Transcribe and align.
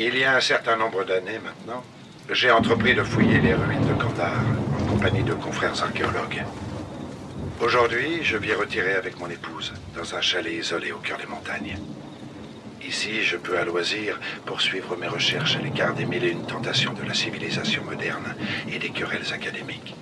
Il 0.00 0.16
y 0.16 0.22
a 0.22 0.36
un 0.36 0.40
certain 0.40 0.76
nombre 0.76 1.02
d'années 1.02 1.40
maintenant, 1.42 1.82
j'ai 2.30 2.52
entrepris 2.52 2.94
de 2.94 3.02
fouiller 3.02 3.40
les 3.40 3.52
ruines 3.52 3.84
de 3.84 4.00
Kandahar 4.00 4.44
en 4.78 4.84
compagnie 4.84 5.24
de 5.24 5.34
confrères 5.34 5.82
archéologues. 5.82 6.44
Aujourd'hui, 7.60 8.22
je 8.22 8.36
vis 8.36 8.52
retiré 8.52 8.94
avec 8.94 9.18
mon 9.18 9.28
épouse 9.28 9.74
dans 9.96 10.14
un 10.14 10.20
chalet 10.20 10.52
isolé 10.52 10.92
au 10.92 10.98
cœur 10.98 11.18
des 11.18 11.26
montagnes. 11.26 11.76
Ici, 12.86 13.24
je 13.24 13.36
peux 13.36 13.58
à 13.58 13.64
loisir 13.64 14.20
poursuivre 14.46 14.96
mes 14.96 15.08
recherches 15.08 15.56
à 15.56 15.62
l'écart 15.62 15.94
des 15.94 16.06
mille 16.06 16.24
et 16.24 16.30
une 16.30 16.46
tentations 16.46 16.92
de 16.92 17.02
la 17.02 17.14
civilisation 17.14 17.82
moderne 17.82 18.36
et 18.70 18.78
des 18.78 18.90
querelles 18.90 19.32
académiques. 19.34 19.96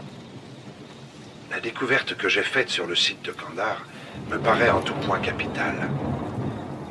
La 1.50 1.60
découverte 1.60 2.18
que 2.18 2.28
j'ai 2.28 2.42
faite 2.42 2.68
sur 2.68 2.86
le 2.86 2.96
site 2.96 3.22
de 3.24 3.32
Kandahar 3.32 3.86
me 4.30 4.36
paraît 4.36 4.68
en 4.68 4.82
tout 4.82 4.94
point 5.06 5.20
capitale. 5.20 5.88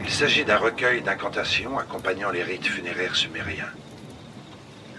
Il 0.08 0.12
s'agit 0.12 0.46
d'un 0.46 0.58
recueil 0.58 1.02
d'incantations 1.02 1.80
accompagnant 1.80 2.30
les 2.30 2.44
rites 2.44 2.68
funéraires 2.68 3.16
sumériens. 3.16 3.71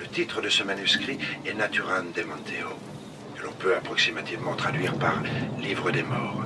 Le 0.00 0.06
titre 0.08 0.42
de 0.42 0.48
ce 0.48 0.64
manuscrit 0.64 1.18
est 1.46 1.54
Naturan 1.54 2.02
Demanteo, 2.14 2.74
que 3.36 3.44
l'on 3.44 3.52
peut 3.52 3.76
approximativement 3.76 4.56
traduire 4.56 4.98
par 4.98 5.22
Livre 5.60 5.92
des 5.92 6.02
morts. 6.02 6.44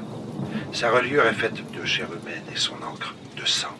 Sa 0.75 0.91
reliure 0.91 1.27
est 1.27 1.33
faite 1.33 1.73
de 1.73 1.87
chair 1.87 2.09
humaine 2.13 2.45
et 2.55 2.59
son 2.59 2.77
encre 2.83 3.15
de 3.35 3.47
sang. 3.47 3.80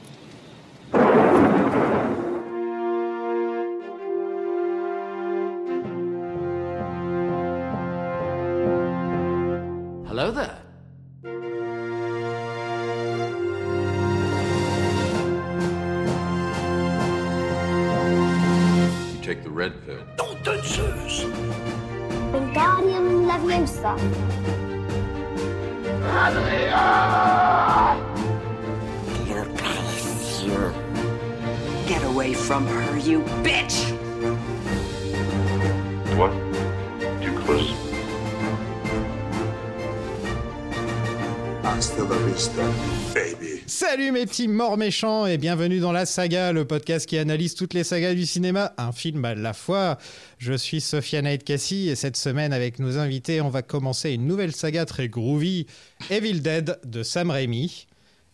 Salut 43.83 44.13
mes 44.13 44.27
petits 44.27 44.47
morts 44.47 44.77
méchants 44.77 45.25
et 45.25 45.39
bienvenue 45.39 45.81
dans 45.81 45.91
La 45.91 46.05
Saga, 46.05 46.53
le 46.53 46.67
podcast 46.67 47.09
qui 47.09 47.17
analyse 47.17 47.55
toutes 47.55 47.73
les 47.73 47.83
sagas 47.83 48.13
du 48.13 48.27
cinéma, 48.27 48.75
un 48.77 48.93
film 48.93 49.25
à 49.25 49.35
la 49.35 49.55
fois. 49.55 49.97
Je 50.37 50.53
suis 50.53 50.83
Sophia 50.83 51.23
Night 51.23 51.45
Cassie 51.45 51.89
et 51.89 51.95
cette 51.95 52.19
semaine 52.19 52.53
avec 52.53 52.79
nos 52.79 52.99
invités, 52.99 53.41
on 53.41 53.49
va 53.49 53.63
commencer 53.63 54.13
une 54.13 54.27
nouvelle 54.27 54.55
saga 54.55 54.85
très 54.85 55.09
groovy, 55.09 55.67
Evil 56.11 56.43
Dead 56.43 56.79
de 56.85 57.03
Sam 57.03 57.31
Raimi. 57.31 57.87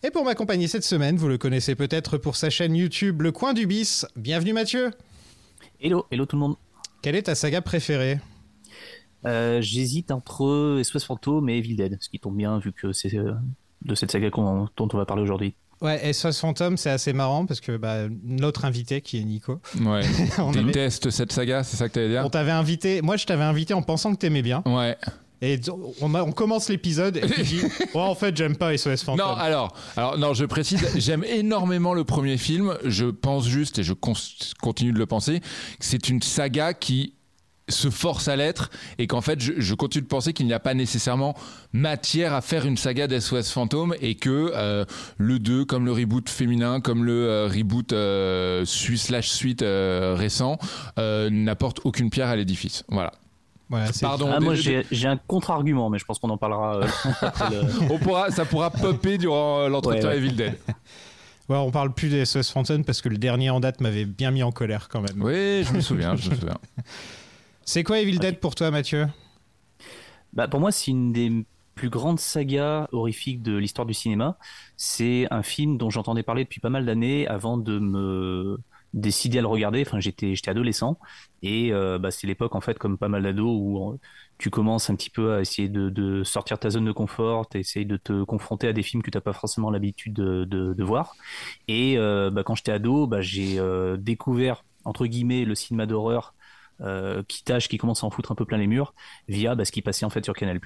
Et 0.03 0.11
pour 0.11 0.25
m'accompagner 0.25 0.67
cette 0.67 0.83
semaine, 0.83 1.15
vous 1.15 1.29
le 1.29 1.37
connaissez 1.37 1.75
peut-être 1.75 2.17
pour 2.17 2.35
sa 2.35 2.49
chaîne 2.49 2.75
YouTube 2.75 3.21
Le 3.21 3.31
Coin 3.31 3.53
du 3.53 3.67
Bis. 3.67 4.05
Bienvenue 4.17 4.51
Mathieu. 4.51 4.91
Hello, 5.79 6.05
hello 6.11 6.25
tout 6.25 6.35
le 6.35 6.41
monde. 6.41 6.55
Quelle 7.01 7.15
est 7.15 7.23
ta 7.23 7.35
saga 7.35 7.61
préférée? 7.61 8.19
Euh, 9.25 9.61
J'hésite 9.61 10.11
entre 10.11 10.81
SOS 10.83 11.05
Fantôme 11.05 11.47
et 11.47 11.59
Evil 11.59 11.77
Dead, 11.77 11.97
ce 12.01 12.09
qui 12.09 12.19
tombe 12.19 12.35
bien 12.35 12.59
vu 12.59 12.73
que 12.73 12.91
c'est 12.91 13.15
euh, 13.15 13.31
de 13.83 13.95
cette 13.95 14.11
saga 14.11 14.29
dont 14.29 14.67
on 14.79 14.97
va 14.97 15.05
parler 15.05 15.23
aujourd'hui. 15.23 15.53
Ouais, 15.81 16.11
SOS 16.11 16.39
Phantom, 16.39 16.75
c'est 16.75 16.89
assez 16.89 17.13
marrant 17.13 17.45
parce 17.45 17.59
que 17.61 17.77
bah, 17.77 18.07
notre 18.23 18.65
invité 18.65 19.01
qui 19.01 19.19
est 19.19 19.23
Nico, 19.23 19.59
Ouais. 19.79 20.01
on, 20.39 20.49
avait- 20.49 20.63
Déteste 20.63 21.11
cette 21.11 21.31
saga, 21.31 21.63
c'est 21.63 21.77
ça 21.77 21.87
que 21.87 21.93
t'allais 21.93 22.09
dire 22.09 22.23
on 22.25 22.29
t'avait 22.29 22.49
invité, 22.51 23.01
moi 23.03 23.15
je 23.15 23.25
t'avais 23.27 23.43
invité 23.43 23.73
en 23.75 23.83
pensant 23.83 24.11
que 24.13 24.17
t'aimais 24.17 24.41
bien. 24.41 24.63
Ouais. 24.65 24.97
Et 25.43 25.59
on, 26.01 26.15
a- 26.15 26.23
on 26.23 26.31
commence 26.31 26.67
l'épisode 26.69 27.17
et 27.17 27.21
tu 27.29 27.43
dis 27.43 27.61
Ouais, 27.93 28.01
en 28.01 28.15
fait, 28.15 28.35
j'aime 28.35 28.55
pas 28.55 28.75
SOS 28.75 29.03
Phantom. 29.03 29.23
Non, 29.27 29.35
alors, 29.35 29.71
alors, 29.95 30.17
non, 30.17 30.33
je 30.33 30.45
précise, 30.45 30.83
j'aime 30.95 31.23
énormément 31.25 31.93
le 31.93 32.03
premier 32.03 32.37
film. 32.37 32.75
Je 32.83 33.05
pense 33.05 33.47
juste, 33.47 33.77
et 33.77 33.83
je 33.83 33.93
con- 33.93 34.13
continue 34.63 34.93
de 34.93 34.97
le 34.97 35.05
penser, 35.05 35.39
que 35.41 35.45
c'est 35.85 36.09
une 36.09 36.23
saga 36.23 36.73
qui 36.73 37.13
se 37.69 37.89
force 37.89 38.27
à 38.27 38.35
l'être 38.35 38.69
et 38.97 39.07
qu'en 39.07 39.21
fait 39.21 39.41
je, 39.41 39.53
je 39.57 39.73
continue 39.75 40.01
de 40.03 40.07
penser 40.07 40.33
qu'il 40.33 40.45
n'y 40.45 40.53
a 40.53 40.59
pas 40.59 40.73
nécessairement 40.73 41.35
matière 41.73 42.33
à 42.33 42.41
faire 42.41 42.65
une 42.65 42.77
saga 42.77 43.07
d'SOS 43.07 43.51
Fantôme 43.51 43.93
et 44.01 44.15
que 44.15 44.51
euh, 44.55 44.85
le 45.17 45.39
2 45.39 45.65
comme 45.65 45.85
le 45.85 45.91
reboot 45.91 46.29
féminin 46.29 46.79
comme 46.79 47.03
le 47.03 47.27
euh, 47.27 47.47
reboot 47.47 47.91
euh, 47.93 48.63
suisse 48.65 49.03
slash 49.07 49.29
suite 49.29 49.61
euh, 49.63 50.15
récent 50.17 50.57
euh, 50.97 51.29
n'apporte 51.29 51.81
aucune 51.83 52.09
pierre 52.09 52.27
à 52.29 52.35
l'édifice 52.35 52.83
voilà 52.89 53.11
pardon 54.01 54.29
Ah, 54.33 54.39
moi 54.39 54.55
j'ai 54.55 54.85
j'ai 54.91 55.09
un 55.09 55.17
contre-argument, 55.17 55.89
mais 55.89 55.99
je 55.99 56.05
pense 56.05 56.19
qu'on 56.19 56.29
en 56.29 56.37
parlera 56.37 56.77
euh, 56.77 56.87
après 57.21 57.49
le- 57.49 57.61
on 57.91 57.97
pourra, 57.99 58.31
ça 58.31 58.45
pourra 58.45 58.69
popper 58.71 59.17
durant 59.17 59.59
euh, 59.59 59.67
l'entretien 59.67 60.03
Ouais, 60.09 60.15
ouais. 60.15 60.17
Evil 60.17 60.35
Dead. 60.35 60.53
Ouais, 61.49 61.55
on 61.55 61.71
parle 61.71 61.93
plus 61.93 62.09
des 62.09 62.25
SOS 62.25 62.51
Phantom 62.51 62.83
parce 62.83 63.01
que 63.01 63.07
le 63.07 63.17
dernier 63.17 63.49
en 63.49 63.61
date 63.61 63.79
m'avait 63.79 64.03
bien 64.03 64.31
mis 64.31 64.43
en 64.43 64.51
colère 64.51 64.89
quand 64.89 64.99
même. 64.99 65.21
Oui, 65.23 65.63
je 65.63 65.71
me 65.71 65.79
souviens, 65.79 66.13
je 66.17 66.29
me 66.29 66.35
souviens. 66.35 66.57
C'est 67.67 67.83
quoi 67.83 67.99
Evil 67.99 68.17
Dead 68.17 68.39
pour 68.39 68.55
toi, 68.55 68.71
Mathieu? 68.71 69.07
Bah, 70.33 70.47
pour 70.47 70.59
moi, 70.59 70.71
c'est 70.71 70.91
une 70.91 71.11
des 71.13 71.45
plus 71.75 71.89
grandes 71.89 72.19
sagas 72.19 72.87
horrifiques 72.91 73.41
de 73.43 73.55
l'histoire 73.57 73.85
du 73.85 73.93
cinéma. 73.93 74.37
C'est 74.77 75.27
un 75.31 75.43
film 75.43 75.77
dont 75.77 75.89
j'entendais 75.89 76.23
parler 76.23 76.43
depuis 76.43 76.59
pas 76.59 76.69
mal 76.69 76.85
d'années 76.85 77.27
avant 77.27 77.57
de 77.57 77.79
me 77.79 78.57
décider 78.93 79.37
à 79.39 79.41
le 79.41 79.47
regarder. 79.47 79.83
Enfin, 79.85 79.99
j'étais 79.99 80.33
j'étais 80.35 80.49
adolescent 80.49 80.97
et 81.43 81.71
euh, 81.73 81.99
bah, 81.99 82.09
c'est 82.11 82.25
l'époque 82.25 82.55
en 82.55 82.61
fait, 82.61 82.79
comme 82.79 82.97
pas 82.97 83.09
mal 83.09 83.23
d'ados, 83.23 83.55
où 83.59 83.91
euh, 83.93 83.97
tu 84.39 84.49
commences 84.49 84.89
un 84.89 84.95
petit 84.95 85.09
peu 85.11 85.33
à 85.35 85.41
essayer 85.41 85.69
de, 85.69 85.89
de 85.89 86.23
sortir 86.23 86.57
de 86.57 86.61
ta 86.61 86.69
zone 86.71 86.85
de 86.85 86.91
confort, 86.91 87.47
essayer 87.53 87.85
de 87.85 87.97
te 87.97 88.23
confronter 88.23 88.67
à 88.67 88.73
des 88.73 88.83
films 88.83 89.03
que 89.03 89.11
tu 89.11 89.17
n'as 89.17 89.21
pas 89.21 89.33
forcément 89.33 89.69
l'habitude 89.69 90.13
de, 90.13 90.45
de, 90.45 90.73
de 90.73 90.83
voir. 90.83 91.15
Et 91.67 91.97
euh, 91.97 92.31
bah, 92.31 92.43
quand 92.43 92.55
j'étais 92.55 92.71
ado, 92.71 93.07
bah, 93.07 93.21
j'ai 93.21 93.59
euh, 93.59 93.97
découvert 93.97 94.63
entre 94.85 95.05
guillemets 95.05 95.45
le 95.45 95.53
cinéma 95.55 95.85
d'horreur 95.85 96.33
euh, 96.81 97.23
qui 97.27 97.43
tâche, 97.43 97.67
qui 97.67 97.77
commence 97.77 98.03
à 98.03 98.07
en 98.07 98.09
foutre 98.09 98.31
un 98.31 98.35
peu 98.35 98.45
plein 98.45 98.57
les 98.57 98.67
murs 98.67 98.93
via 99.27 99.55
bah, 99.55 99.65
ce 99.65 99.71
qui 99.71 99.81
passait 99.81 100.05
en 100.05 100.09
fait 100.09 100.23
sur 100.23 100.33
Canal+. 100.33 100.59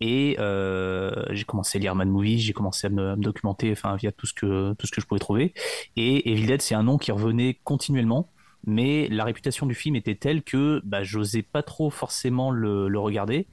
Et 0.00 0.36
euh, 0.38 1.24
j'ai 1.30 1.44
commencé 1.44 1.78
à 1.78 1.80
lire 1.80 1.94
Mad 1.94 2.08
Movies, 2.08 2.40
j'ai 2.40 2.52
commencé 2.52 2.86
à 2.86 2.90
me, 2.90 3.10
à 3.10 3.16
me 3.16 3.22
documenter, 3.22 3.72
enfin 3.72 3.96
via 3.96 4.12
tout 4.12 4.26
ce 4.26 4.34
que 4.34 4.74
tout 4.74 4.86
ce 4.86 4.92
que 4.92 5.00
je 5.00 5.06
pouvais 5.06 5.20
trouver. 5.20 5.54
Et 5.96 6.30
Evil 6.30 6.46
Dead, 6.46 6.60
c'est 6.60 6.74
un 6.74 6.82
nom 6.82 6.98
qui 6.98 7.12
revenait 7.12 7.58
continuellement, 7.64 8.30
mais 8.66 9.08
la 9.08 9.24
réputation 9.24 9.64
du 9.64 9.74
film 9.74 9.94
était 9.94 10.16
telle 10.16 10.42
que 10.42 10.82
bah, 10.84 11.04
j'osais 11.04 11.42
pas 11.42 11.62
trop 11.62 11.88
forcément 11.88 12.50
le, 12.50 12.98
regarder. 12.98 13.46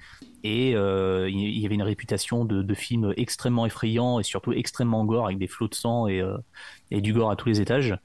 Et 0.44 0.76
euh, 0.76 1.30
il 1.30 1.60
y 1.60 1.66
avait 1.66 1.76
une 1.76 1.84
réputation 1.84 2.44
de, 2.46 2.74
film 2.74 3.14
extrêmement 3.16 3.68
effrayant 3.68 4.20
et 4.20 4.24
surtout 4.24 4.52
extrêmement 4.52 5.06
gore 5.06 5.26
avec 5.26 5.38
des 5.38 5.48
flots 5.48 5.68
de 5.68 5.76
sang 5.76 6.08
et, 6.08 6.20
euh, 6.20 6.38
et 6.90 7.00
du 7.00 7.14
gore 7.14 7.30
à 7.30 7.36
tous 7.36 7.48
les 7.48 7.62
étages. 7.62 7.96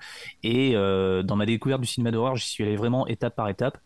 Et 0.42 0.76
euh, 0.76 1.22
dans 1.22 1.36
ma 1.36 1.46
découverte 1.46 1.80
du 1.80 1.86
cinéma 1.86 2.10
d'horreur, 2.10 2.36
j'y 2.36 2.46
suis 2.46 2.62
allé 2.62 2.76
vraiment 2.76 3.06
étape 3.06 3.34
par 3.34 3.48
étape. 3.48 3.78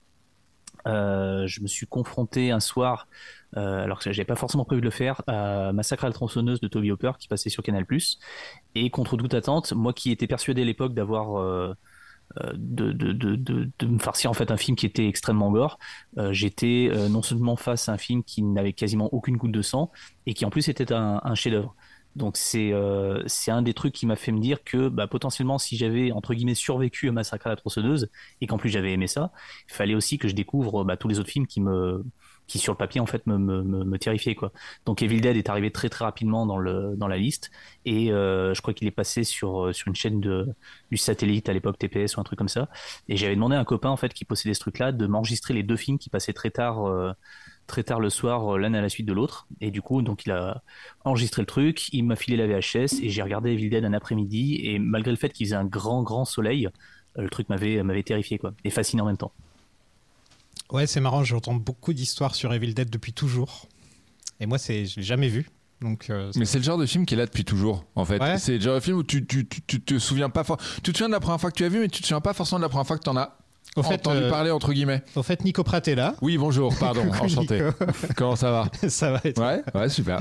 Je 0.84 1.60
me 1.62 1.68
suis 1.68 1.86
confronté 1.86 2.50
un 2.50 2.58
soir, 2.58 3.06
alors 3.54 4.00
que 4.00 4.12
j'avais 4.12 4.26
pas 4.26 4.34
forcément 4.34 4.64
prévu 4.64 4.80
de 4.80 4.86
le 4.86 4.90
faire, 4.90 5.22
à 5.28 5.72
Massacre 5.72 6.04
à 6.04 6.08
la 6.08 6.12
tronçonneuse 6.12 6.60
de 6.60 6.66
Toby 6.66 6.90
Hopper 6.90 7.12
qui 7.20 7.28
passait 7.28 7.50
sur 7.50 7.62
Canal+. 7.62 7.86
Et 8.74 8.90
contre 8.90 9.16
toute 9.16 9.32
attente, 9.32 9.72
moi 9.74 9.92
qui 9.92 10.10
étais 10.10 10.26
persuadé 10.26 10.62
à 10.62 10.64
l'époque 10.64 10.92
d'avoir 10.92 11.76
de, 12.54 12.92
de, 12.92 13.12
de, 13.12 13.36
de, 13.78 13.86
me 13.86 13.98
farcir 13.98 14.30
en 14.30 14.34
fait 14.34 14.50
un 14.50 14.56
film 14.56 14.76
qui 14.76 14.86
était 14.86 15.06
extrêmement 15.06 15.50
gore, 15.50 15.78
euh, 16.18 16.32
j'étais 16.32 16.88
euh, 16.90 17.08
non 17.08 17.22
seulement 17.22 17.56
face 17.56 17.88
à 17.88 17.92
un 17.92 17.98
film 17.98 18.22
qui 18.22 18.42
n'avait 18.42 18.72
quasiment 18.72 19.08
aucune 19.12 19.36
goutte 19.36 19.52
de 19.52 19.62
sang 19.62 19.90
et 20.26 20.34
qui 20.34 20.44
en 20.44 20.50
plus 20.50 20.68
était 20.68 20.92
un, 20.92 21.34
chef-d'œuvre. 21.34 21.74
Donc 22.14 22.36
c'est 22.36 22.72
euh, 22.72 23.22
c'est 23.26 23.50
un 23.50 23.62
des 23.62 23.72
trucs 23.72 23.94
qui 23.94 24.04
m'a 24.04 24.16
fait 24.16 24.32
me 24.32 24.40
dire 24.40 24.62
que 24.64 24.88
bah, 24.88 25.06
potentiellement 25.06 25.58
si 25.58 25.78
j'avais 25.78 26.12
entre 26.12 26.34
guillemets 26.34 26.54
survécu 26.54 27.08
à 27.08 27.12
Massacre 27.12 27.46
à 27.46 27.50
la 27.50 27.56
tronçonneuse 27.56 28.10
et 28.42 28.46
qu'en 28.46 28.58
plus 28.58 28.68
j'avais 28.68 28.92
aimé 28.92 29.06
ça, 29.06 29.32
il 29.68 29.72
fallait 29.72 29.94
aussi 29.94 30.18
que 30.18 30.28
je 30.28 30.34
découvre 30.34 30.84
bah, 30.84 30.98
tous 30.98 31.08
les 31.08 31.20
autres 31.20 31.30
films 31.30 31.46
qui 31.46 31.60
me 31.62 32.04
qui 32.46 32.58
sur 32.58 32.72
le 32.72 32.76
papier 32.76 33.00
en 33.00 33.06
fait 33.06 33.26
me, 33.26 33.38
me, 33.38 33.62
me, 33.62 33.98
terrifiaient 33.98 34.34
quoi. 34.34 34.52
Donc 34.84 35.02
Evil 35.02 35.20
Dead 35.20 35.36
est 35.36 35.48
arrivé 35.48 35.70
très 35.70 35.88
très 35.88 36.04
rapidement 36.04 36.46
dans 36.46 36.58
le 36.58 36.94
dans 36.96 37.08
la 37.08 37.16
liste. 37.16 37.50
Et 37.84 38.12
euh, 38.12 38.54
je 38.54 38.60
crois 38.62 38.74
qu'il 38.74 38.86
est 38.88 38.92
passé 38.92 39.24
sur 39.24 39.74
sur 39.74 39.88
une 39.88 39.94
chaîne 39.94 40.20
de 40.20 40.48
du 40.90 40.96
satellite 40.96 41.48
à 41.48 41.52
l'époque 41.52 41.78
TPS 41.78 42.16
ou 42.16 42.20
un 42.20 42.24
truc 42.24 42.38
comme 42.38 42.48
ça. 42.48 42.68
Et 43.08 43.16
j'avais 43.16 43.34
demandé 43.34 43.56
à 43.56 43.60
un 43.60 43.64
copain 43.64 43.90
en 43.90 43.96
fait 43.96 44.12
qui 44.12 44.24
possédait 44.24 44.54
ce 44.54 44.60
truc 44.60 44.78
là 44.78 44.92
de 44.92 45.06
m'enregistrer 45.06 45.54
les 45.54 45.62
deux 45.62 45.76
films 45.76 45.98
qui 45.98 46.10
passaient 46.10 46.32
très 46.32 46.50
tard 46.50 46.86
euh, 46.86 47.12
très 47.66 47.84
tard 47.84 48.00
le 48.00 48.10
soir 48.10 48.54
euh, 48.54 48.58
l'un 48.58 48.74
à 48.74 48.80
la 48.80 48.88
suite 48.88 49.06
de 49.06 49.12
l'autre. 49.12 49.46
Et 49.60 49.70
du 49.70 49.82
coup 49.82 50.02
donc 50.02 50.26
il 50.26 50.32
a 50.32 50.62
enregistré 51.04 51.42
le 51.42 51.46
truc 51.46 51.88
il 51.92 52.04
m'a 52.04 52.16
filé 52.16 52.36
la 52.36 52.46
VHS 52.46 53.02
et 53.02 53.08
j'ai 53.08 53.22
regardé 53.22 53.52
Evil 53.52 53.70
Dead 53.70 53.84
un 53.84 53.92
après-midi. 53.92 54.60
Et 54.64 54.78
malgré 54.78 55.10
le 55.10 55.16
fait 55.16 55.30
qu'il 55.30 55.46
faisait 55.46 55.56
un 55.56 55.64
grand 55.64 56.02
grand 56.02 56.24
soleil 56.24 56.68
euh, 57.18 57.22
le 57.22 57.30
truc 57.30 57.48
m'avait 57.48 57.82
m'avait 57.82 58.02
terrifié 58.02 58.38
quoi 58.38 58.52
et 58.64 58.70
fasciné 58.70 59.02
en 59.02 59.06
même 59.06 59.16
temps 59.16 59.32
Ouais, 60.72 60.86
c'est 60.86 61.00
marrant, 61.00 61.22
j'entends 61.22 61.54
beaucoup 61.54 61.92
d'histoires 61.92 62.34
sur 62.34 62.52
Evil 62.52 62.72
Dead 62.74 62.88
depuis 62.90 63.12
toujours. 63.12 63.66
Et 64.40 64.46
moi, 64.46 64.58
c'est, 64.58 64.86
je 64.86 64.96
l'ai 64.96 65.02
jamais 65.02 65.28
vu. 65.28 65.48
Donc, 65.82 66.08
euh, 66.10 66.30
Mais 66.36 66.44
c'est 66.44 66.58
le 66.58 66.64
genre 66.64 66.78
de 66.78 66.86
film 66.86 67.04
qui 67.06 67.14
est 67.14 67.16
là 67.16 67.26
depuis 67.26 67.44
toujours, 67.44 67.84
en 67.96 68.04
fait. 68.04 68.20
Ouais. 68.20 68.38
C'est 68.38 68.54
le 68.54 68.60
genre 68.60 68.76
de 68.76 68.80
film 68.80 68.96
où 68.96 69.02
tu, 69.02 69.26
tu, 69.26 69.46
tu, 69.46 69.62
tu 69.62 69.80
te 69.82 69.98
souviens 69.98 70.30
pas 70.30 70.44
fort. 70.44 70.56
Tu 70.82 70.92
te 70.92 70.96
souviens 70.98 71.08
de 71.08 71.12
la 71.14 71.20
première 71.20 71.40
fois 71.40 71.50
que 71.50 71.56
tu 71.56 71.64
as 71.64 71.68
vu, 71.68 71.80
mais 71.80 71.88
tu 71.88 72.00
te 72.02 72.06
souviens 72.06 72.20
pas 72.20 72.32
forcément 72.32 72.58
de 72.60 72.64
la 72.64 72.68
première 72.68 72.86
fois 72.86 72.96
que 72.98 73.02
tu 73.02 73.10
en 73.10 73.16
as 73.16 73.36
au, 73.76 73.82
fait, 73.82 73.94
entendu 73.94 74.22
euh, 74.22 74.30
parler, 74.30 74.50
entre 74.50 74.72
guillemets. 74.72 75.02
au 75.16 75.22
fait, 75.22 75.44
Nico 75.44 75.62
Pratt 75.64 75.86
est 75.88 75.94
là. 75.94 76.14
Oui, 76.22 76.38
bonjour, 76.38 76.74
pardon, 76.78 77.02
enchanté. 77.20 77.60
Comment 78.16 78.36
ça 78.36 78.50
va 78.50 78.70
Ça 78.88 79.12
va 79.12 79.20
être. 79.24 79.40
Ouais, 79.40 79.62
ouais, 79.74 79.88
super. 79.88 80.20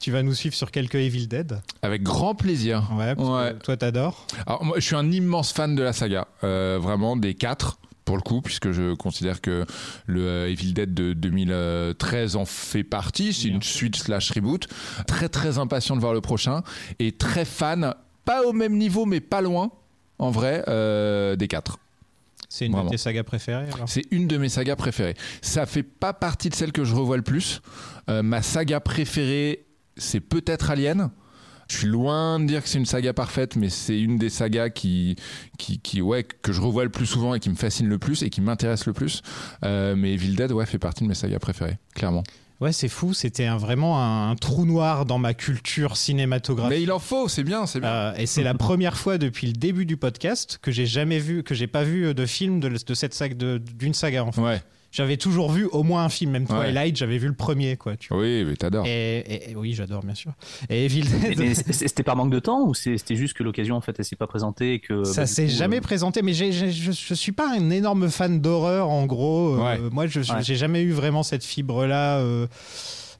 Tu 0.00 0.10
vas 0.12 0.22
nous 0.22 0.34
suivre 0.34 0.54
sur 0.54 0.70
quelques 0.70 0.94
Evil 0.94 1.26
Dead. 1.26 1.60
Avec 1.82 2.02
grand 2.02 2.34
plaisir. 2.34 2.88
Ouais, 2.96 3.14
parce 3.14 3.28
Ouais. 3.28 3.54
que 3.58 3.64
toi, 3.64 3.76
t'adores. 3.76 4.26
Alors, 4.46 4.64
moi, 4.64 4.76
je 4.78 4.84
suis 4.86 4.96
un 4.96 5.10
immense 5.10 5.52
fan 5.52 5.74
de 5.74 5.82
la 5.82 5.92
saga, 5.92 6.28
euh, 6.44 6.78
vraiment 6.80 7.16
des 7.16 7.34
quatre 7.34 7.78
pour 8.06 8.16
le 8.16 8.22
coup, 8.22 8.40
puisque 8.40 8.70
je 8.70 8.94
considère 8.94 9.42
que 9.42 9.66
le 10.06 10.26
euh, 10.26 10.48
Evil 10.50 10.72
Dead 10.72 10.94
de 10.94 11.12
2013 11.12 12.36
en 12.36 12.46
fait 12.46 12.84
partie. 12.84 13.34
C'est 13.34 13.48
une 13.48 13.62
suite 13.62 13.96
slash 13.96 14.30
reboot. 14.30 14.68
Très 15.06 15.28
très 15.28 15.58
impatient 15.58 15.96
de 15.96 16.00
voir 16.00 16.14
le 16.14 16.22
prochain 16.22 16.62
et 16.98 17.12
très 17.12 17.44
fan, 17.44 17.94
pas 18.24 18.46
au 18.46 18.52
même 18.54 18.78
niveau, 18.78 19.04
mais 19.04 19.20
pas 19.20 19.42
loin, 19.42 19.70
en 20.18 20.30
vrai, 20.30 20.64
euh, 20.68 21.36
des 21.36 21.48
quatre. 21.48 21.78
C'est 22.48 22.66
une 22.66 22.72
Vraiment. 22.72 22.86
de 22.86 22.90
tes 22.92 22.98
sagas 22.98 23.24
préférées 23.24 23.68
alors? 23.74 23.88
C'est 23.88 24.04
une 24.12 24.28
de 24.28 24.38
mes 24.38 24.48
sagas 24.48 24.76
préférées. 24.76 25.16
Ça 25.42 25.66
fait 25.66 25.82
pas 25.82 26.12
partie 26.12 26.48
de 26.48 26.54
celle 26.54 26.70
que 26.70 26.84
je 26.84 26.94
revois 26.94 27.16
le 27.16 27.24
plus. 27.24 27.60
Euh, 28.08 28.22
ma 28.22 28.40
saga 28.40 28.78
préférée, 28.78 29.66
c'est 29.96 30.20
peut-être 30.20 30.70
Alien. 30.70 31.10
Je 31.68 31.76
suis 31.78 31.86
loin 31.88 32.38
de 32.38 32.46
dire 32.46 32.62
que 32.62 32.68
c'est 32.68 32.78
une 32.78 32.86
saga 32.86 33.12
parfaite, 33.12 33.56
mais 33.56 33.70
c'est 33.70 33.98
une 34.00 34.18
des 34.18 34.30
sagas 34.30 34.70
qui, 34.70 35.16
qui, 35.58 35.78
qui, 35.80 36.00
ouais, 36.00 36.22
que 36.24 36.52
je 36.52 36.60
revois 36.60 36.84
le 36.84 36.90
plus 36.90 37.06
souvent 37.06 37.34
et 37.34 37.40
qui 37.40 37.50
me 37.50 37.56
fascine 37.56 37.88
le 37.88 37.98
plus 37.98 38.22
et 38.22 38.30
qui 38.30 38.40
m'intéresse 38.40 38.86
le 38.86 38.92
plus. 38.92 39.22
Euh, 39.64 39.96
mais 39.96 40.12
Evil 40.14 40.34
Dead, 40.36 40.52
ouais, 40.52 40.64
fait 40.66 40.78
partie 40.78 41.02
de 41.02 41.08
mes 41.08 41.14
sagas 41.14 41.38
préférées, 41.40 41.78
clairement. 41.94 42.22
Ouais, 42.60 42.72
c'est 42.72 42.88
fou. 42.88 43.12
C'était 43.12 43.44
un- 43.44 43.58
vraiment 43.58 44.00
un, 44.02 44.30
un 44.30 44.34
trou 44.36 44.64
noir 44.64 45.04
dans 45.04 45.18
ma 45.18 45.34
culture 45.34 45.96
cinématographique. 45.98 46.70
Mais 46.70 46.82
il 46.82 46.90
en 46.90 46.98
faut, 46.98 47.28
c'est 47.28 47.44
bien, 47.44 47.66
c'est 47.66 47.80
bien. 47.80 47.88
Euh, 47.90 48.14
et 48.16 48.24
c'est 48.26 48.42
la 48.42 48.54
première 48.66 48.96
fois 48.96 49.18
depuis 49.18 49.46
le 49.48 49.52
début 49.52 49.84
du 49.86 49.96
podcast 49.98 50.58
que 50.62 50.70
j'ai 50.70 50.86
jamais 50.86 51.18
vu, 51.18 51.42
que 51.42 51.54
j'ai 51.54 51.66
pas 51.66 51.82
vu 51.84 52.14
de 52.14 52.26
film 52.26 52.60
de, 52.60 52.68
de 52.70 52.94
cette 52.94 53.12
saga, 53.12 53.58
d'une 53.58 53.92
saga. 53.92 54.24
En 54.24 54.32
fait. 54.32 54.40
Ouais, 54.40 54.62
J'avais 54.96 55.18
toujours 55.18 55.52
vu 55.52 55.66
au 55.72 55.82
moins 55.82 56.04
un 56.04 56.08
film, 56.08 56.30
même 56.30 56.46
Ouais. 56.48 56.56
Twilight, 56.56 56.96
j'avais 56.96 57.18
vu 57.18 57.26
le 57.28 57.34
premier, 57.34 57.76
quoi. 57.76 57.96
Tu 57.98 58.08
vois. 58.08 58.22
oui, 58.22 58.44
mais 58.46 58.56
t'adores. 58.56 58.86
Et, 58.86 59.18
et- 59.18 59.50
et 59.50 59.54
oui, 59.54 59.74
j'adore 59.74 60.02
bien 60.02 60.14
sûr. 60.14 60.32
Et 60.70 60.86
Evil 60.86 61.04
Mais, 61.22 61.34
Dead, 61.34 61.72
c'était 61.74 62.02
par 62.02 62.16
manque 62.16 62.30
de 62.30 62.38
temps 62.38 62.62
ou 62.66 62.72
c'était 62.72 63.14
juste 63.14 63.34
que 63.36 63.42
l'occasion 63.42 63.76
en 63.76 63.82
fait 63.82 63.94
elle 63.98 64.06
s'est 64.06 64.16
pas 64.16 64.26
présentée 64.26 64.72
et 64.74 64.78
que 64.80 65.04
ça 65.04 65.22
bah, 65.22 65.26
s'est 65.26 65.44
coup, 65.44 65.50
jamais 65.52 65.76
euh, 65.78 65.80
présenté. 65.82 66.22
Mais 66.22 66.32
je, 66.32 66.70
je 66.70 67.14
suis 67.14 67.32
pas 67.32 67.50
un 67.54 67.68
énorme 67.68 68.08
fan 68.08 68.40
d'horreur, 68.40 68.88
en 68.88 69.04
gros. 69.04 69.56
Euh, 69.56 69.58
Ouais. 69.62 69.78
moi, 69.92 70.06
je 70.06 70.20
Ouais. 70.20 70.42
j'ai 70.42 70.56
jamais 70.56 70.80
eu 70.82 70.92
vraiment 70.92 71.22
cette 71.22 71.44
fibre-là. 71.44 72.18
euh, 72.20 72.46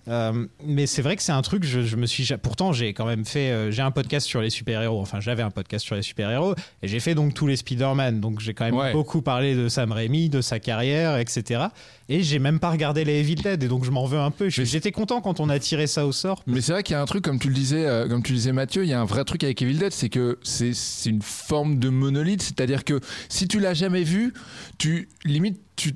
euh, 0.09 0.47
mais 0.65 0.87
c'est 0.87 1.03
vrai 1.03 1.17
que 1.17 1.23
c'est 1.23 1.33
un 1.33 1.43
truc, 1.43 1.65
je, 1.65 1.83
je 1.83 1.97
me 1.97 2.07
suis. 2.07 2.27
Pourtant, 2.43 2.73
j'ai 2.73 2.93
quand 2.95 3.07
même 3.07 3.25
fait. 3.25 3.51
euh, 3.51 3.71
j'ai 3.71 3.83
un 3.83 3.91
podcast 3.91 4.27
sur 4.27 4.41
les 4.41 4.51
super-héros. 4.51 5.01
Enfin, 5.01 5.21
j'avais 5.21 5.43
un 5.43 5.51
podcast 5.51 5.85
sur 5.85 5.95
les 5.97 6.03
super-héros. 6.03 6.55
Et 6.83 6.89
j'ai 6.89 7.01
fait 7.01 7.15
donc 7.15 7.35
tous 7.35 7.47
les 7.47 7.57
Spider-Man. 7.57 8.21
Donc, 8.21 8.41
j'ai 8.41 8.55
quand 8.55 8.65
même 8.67 8.75
Ouais. 8.77 8.93
beaucoup 8.93 9.23
parlé 9.23 9.55
de 9.55 9.69
Sam 9.69 9.93
Raimi, 9.93 10.29
de 10.29 10.41
sa 10.41 10.59
carrière, 10.61 11.17
etc. 11.19 11.65
Et 12.09 12.23
j'ai 12.23 12.39
même 12.39 12.61
pas 12.61 12.71
regardé 12.71 13.05
les 13.05 13.21
Evil 13.21 13.35
Dead. 13.37 13.63
Et 13.63 13.69
donc, 13.69 13.85
je 13.85 13.91
m'en 13.91 14.05
veux 14.07 14.19
un 14.19 14.31
peu. 14.31 14.49
J'étais 14.49 14.93
content 14.93 15.21
quand 15.21 15.41
on 15.41 15.49
a 15.49 15.59
tiré 15.59 15.87
ça 15.87 16.07
au 16.07 16.13
sort. 16.13 16.43
Mais 16.47 16.61
c'est 16.61 16.73
vrai 16.73 16.83
qu'il 16.83 16.95
y 16.95 16.97
a 16.97 17.03
un 17.03 17.07
truc, 17.07 17.25
comme 17.25 17.39
tu 17.39 17.49
le 17.49 17.55
disais, 17.55 17.85
euh, 17.87 18.09
comme 18.09 18.23
tu 18.23 18.33
le 18.33 18.39
disais 18.39 18.53
Mathieu, 18.53 18.85
il 18.85 18.89
y 18.89 18.93
a 18.93 19.01
un 19.01 19.05
vrai 19.07 19.25
truc 19.25 19.43
avec 19.45 19.61
Evil 19.63 19.79
Dead, 19.79 19.93
c'est 19.93 20.09
que 20.09 20.39
c'est 20.43 20.73
c'est 20.75 21.11
une 21.11 21.23
forme 21.23 21.79
de 21.79 21.89
monolithe, 21.89 22.43
c'est-à-dire 22.43 22.85
que 22.85 23.01
si 23.29 23.49
tu 23.49 23.59
l'as 23.61 23.75
jamais 23.75 24.03
vu, 24.05 24.33
tu 24.79 25.09
limite 25.25 25.61
tu 25.77 25.95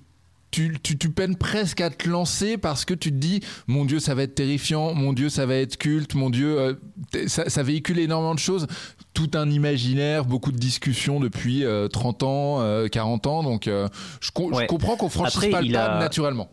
tu, 0.50 0.76
tu, 0.82 0.98
tu 0.98 1.10
peines 1.10 1.36
presque 1.36 1.80
à 1.80 1.90
te 1.90 2.08
lancer 2.08 2.56
parce 2.58 2.84
que 2.84 2.94
tu 2.94 3.10
te 3.10 3.16
dis 3.16 3.40
mon 3.66 3.84
dieu 3.84 4.00
ça 4.00 4.14
va 4.14 4.22
être 4.24 4.34
terrifiant 4.34 4.94
mon 4.94 5.12
dieu 5.12 5.28
ça 5.28 5.46
va 5.46 5.54
être 5.56 5.76
culte 5.76 6.14
mon 6.14 6.28
dieu 6.30 6.58
euh, 6.58 6.74
ça, 7.28 7.48
ça 7.48 7.62
véhicule 7.62 7.98
énormément 7.98 8.34
de 8.34 8.40
choses. 8.40 8.66
Tout 9.14 9.30
un 9.34 9.50
imaginaire 9.50 10.24
beaucoup 10.24 10.52
de 10.52 10.56
discussions 10.58 11.20
depuis 11.20 11.64
euh, 11.64 11.88
30 11.88 12.22
ans 12.22 12.60
euh, 12.60 12.88
40 12.88 13.26
ans. 13.26 13.42
Donc 13.42 13.66
euh, 13.68 13.88
je, 14.20 14.30
co- 14.30 14.50
je 14.52 14.56
Ouais. 14.58 14.66
comprends 14.66 14.96
qu'on 14.96 15.08
franchisse 15.08 15.36
Après, 15.36 15.50
pas 15.50 15.62
le 15.62 15.72
pas 15.72 15.84
a- 15.96 15.98
naturellement 16.00 16.48